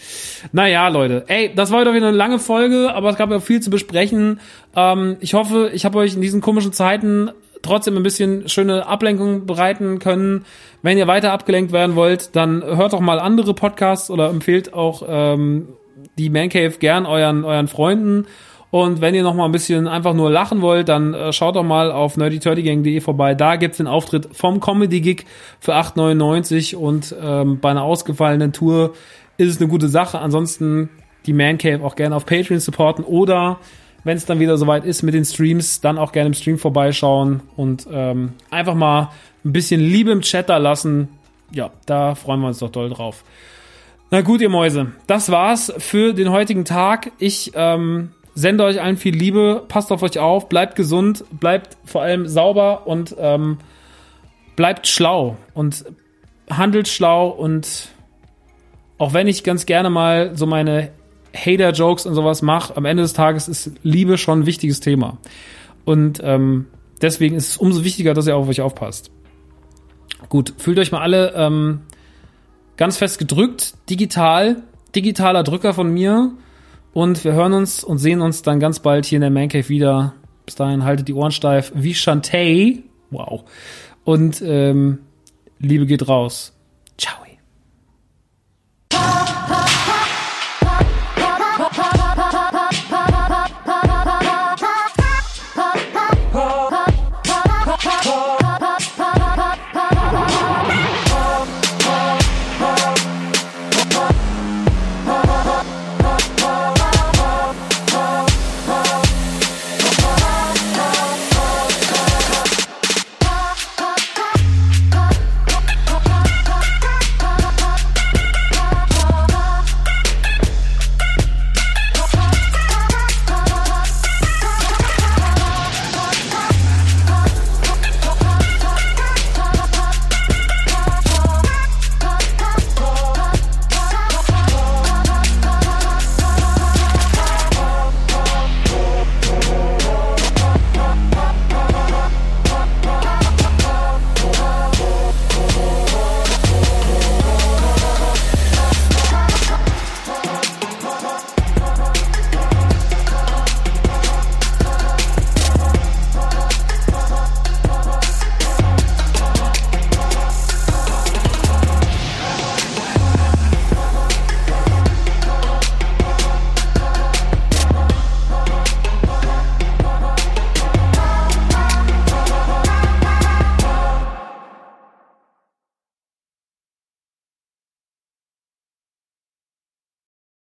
Naja, 0.52 0.88
Leute. 0.88 1.26
Ey, 1.28 1.54
das 1.56 1.72
war 1.72 1.82
wieder 1.82 1.92
eine 1.92 2.12
lange 2.12 2.38
Folge, 2.38 2.94
aber 2.94 3.10
es 3.10 3.16
gab 3.16 3.32
ja 3.32 3.40
viel 3.40 3.60
zu 3.60 3.72
besprechen. 3.72 4.40
Ähm, 4.76 5.18
ich 5.20 5.34
hoffe, 5.34 5.72
ich 5.74 5.84
habe 5.84 5.98
euch 5.98 6.14
in 6.14 6.22
diesen 6.22 6.42
komischen 6.42 6.74
Zeiten 6.74 7.32
trotzdem 7.64 7.98
ein 7.98 8.04
bisschen 8.04 8.48
schöne 8.50 8.86
Ablenkung 8.86 9.48
bereiten 9.48 9.98
können. 9.98 10.46
Wenn 10.84 10.98
ihr 10.98 11.08
weiter 11.08 11.32
abgelenkt 11.32 11.72
werden 11.72 11.96
wollt, 11.96 12.36
dann 12.36 12.64
hört 12.64 12.94
doch 12.94 13.00
mal 13.00 13.20
andere 13.20 13.56
Podcasts 13.56 14.12
oder 14.12 14.30
empfehlt 14.30 14.74
auch 14.74 15.04
ähm, 15.08 15.70
die 16.18 16.30
Man 16.30 16.50
Cave 16.50 16.74
gern 16.80 17.06
euren, 17.06 17.44
euren 17.44 17.68
Freunden. 17.68 18.28
Und 18.74 19.02
wenn 19.02 19.14
ihr 19.14 19.22
noch 19.22 19.36
mal 19.36 19.46
ein 19.46 19.52
bisschen 19.52 19.88
einfach 19.88 20.16
nur 20.16 20.32
lachen 20.32 20.62
wollt, 20.62 20.90
dann 20.90 21.14
äh, 21.14 21.32
schaut 21.32 21.56
doch 21.56 21.64
mal 21.64 21.92
auf 21.92 22.18
nerdyturdygang.de 22.18 23.02
vorbei. 23.02 23.36
Da 23.36 23.56
gibt's 23.56 23.78
den 23.78 23.86
Auftritt 23.86 24.30
vom 24.36 24.60
Comedy 24.60 25.00
Gig 25.00 25.26
für 25.60 25.76
8,99 25.76 26.76
und 26.76 27.16
ähm, 27.22 27.60
bei 27.60 27.70
einer 27.70 27.84
ausgefallenen 27.84 28.52
Tour 28.52 28.96
ist 29.38 29.52
es 29.52 29.62
eine 29.62 29.70
gute 29.70 29.90
Sache. 29.90 30.18
Ansonsten 30.18 30.90
die 31.28 31.34
Man 31.34 31.60
Cave 31.60 31.84
auch 31.84 31.96
gerne 31.96 32.16
auf 32.16 32.26
Patreon 32.26 32.60
supporten 32.60 33.06
oder 33.06 33.60
wenn 34.06 34.18
es 34.18 34.26
dann 34.26 34.40
wieder 34.40 34.58
soweit 34.58 34.86
ist 34.86 35.04
mit 35.04 35.14
den 35.14 35.24
Streams, 35.24 35.80
dann 35.80 36.00
auch 36.00 36.12
gerne 36.12 36.30
im 36.30 36.34
Stream 36.34 36.58
vorbeischauen 36.58 37.42
und 37.56 37.88
ähm, 37.92 38.34
einfach 38.50 38.74
mal 38.74 39.12
ein 39.46 39.54
bisschen 39.54 39.82
Liebe 39.82 40.10
im 40.10 40.22
Chat 40.22 40.50
da 40.50 40.58
lassen. 40.58 41.10
Ja, 41.52 41.70
da 41.86 42.16
freuen 42.16 42.40
wir 42.40 42.48
uns 42.48 42.58
doch 42.58 42.72
doll 42.72 42.90
drauf. 42.90 43.24
Na 44.10 44.22
gut, 44.22 44.42
ihr 44.42 44.50
Mäuse, 44.50 44.94
das 45.06 45.30
war's 45.30 45.72
für 45.78 46.14
den 46.14 46.32
heutigen 46.32 46.66
Tag. 46.66 47.12
Ich 47.20 47.52
ähm, 47.54 48.10
sende 48.36 48.64
euch 48.64 48.82
allen 48.82 48.98
viel 48.98 49.16
Liebe, 49.16 49.64
passt 49.68 49.92
auf 49.92 50.04
euch 50.04 50.20
auf, 50.20 50.50
bleibt 50.50 50.76
gesund, 50.76 51.24
bleibt 51.32 51.78
vor 51.86 52.02
allem 52.02 52.28
sauber 52.28 52.88
und 52.88 53.16
ähm, 53.20 53.58
bleibt 54.56 54.88
schlau 54.88 55.38
und 55.54 55.86
handelt 56.50 56.88
schlau 56.88 57.30
und 57.30 57.90
auch 58.98 59.14
wenn 59.14 59.28
ich 59.28 59.44
ganz 59.44 59.66
gerne 59.66 59.90
mal 59.90 60.36
so 60.36 60.46
meine 60.46 60.92
Hater-Jokes 61.36 62.06
und 62.06 62.14
sowas 62.14 62.42
mache, 62.42 62.78
am 62.78 62.86
Ende 62.86 63.04
des 63.04 63.14
Tages 63.14 63.48
ist 63.48 63.72
Liebe 63.82 64.18
schon 64.18 64.42
ein 64.42 64.46
wichtiges 64.46 64.80
Thema. 64.80 65.18
Und 65.84 66.22
ähm, 66.24 66.68
deswegen 67.02 67.36
ist 67.36 67.50
es 67.50 67.58
umso 67.58 67.84
wichtiger, 67.84 68.14
dass 68.14 68.28
ihr 68.28 68.38
auf 68.38 68.48
euch 68.48 68.62
aufpasst. 68.62 69.12
Gut, 70.30 70.54
fühlt 70.58 70.80
euch 70.80 70.92
mal 70.92 71.02
alle 71.02 71.34
ähm, 71.36 71.82
ganz 72.78 72.98
fest 72.98 73.20
gedrückt, 73.20 73.74
digital, 73.90 74.64
digitaler 74.96 75.44
Drücker 75.44 75.74
von 75.74 75.92
mir. 75.92 76.32
Und 76.94 77.24
wir 77.24 77.34
hören 77.34 77.54
uns 77.54 77.84
und 77.84 77.98
sehen 77.98 78.22
uns 78.22 78.44
dann 78.44 78.60
ganz 78.60 78.80
bald 78.80 79.06
hier 79.06 79.18
in 79.18 79.22
der 79.22 79.32
Man 79.32 79.50
Cave 79.50 79.68
wieder. 79.70 80.14
Bis 80.46 80.56
dahin 80.56 80.84
haltet 80.84 81.08
die 81.08 81.14
Ohren 81.14 81.32
steif. 81.32 81.72
Wie 81.76 81.94
Shantae. 81.94 82.84
Wow. 83.10 83.44
Und 84.04 84.42
ähm, 84.42 85.00
Liebe 85.60 85.86
geht 85.86 86.08
raus. 86.08 86.54
Ciao. 86.98 87.24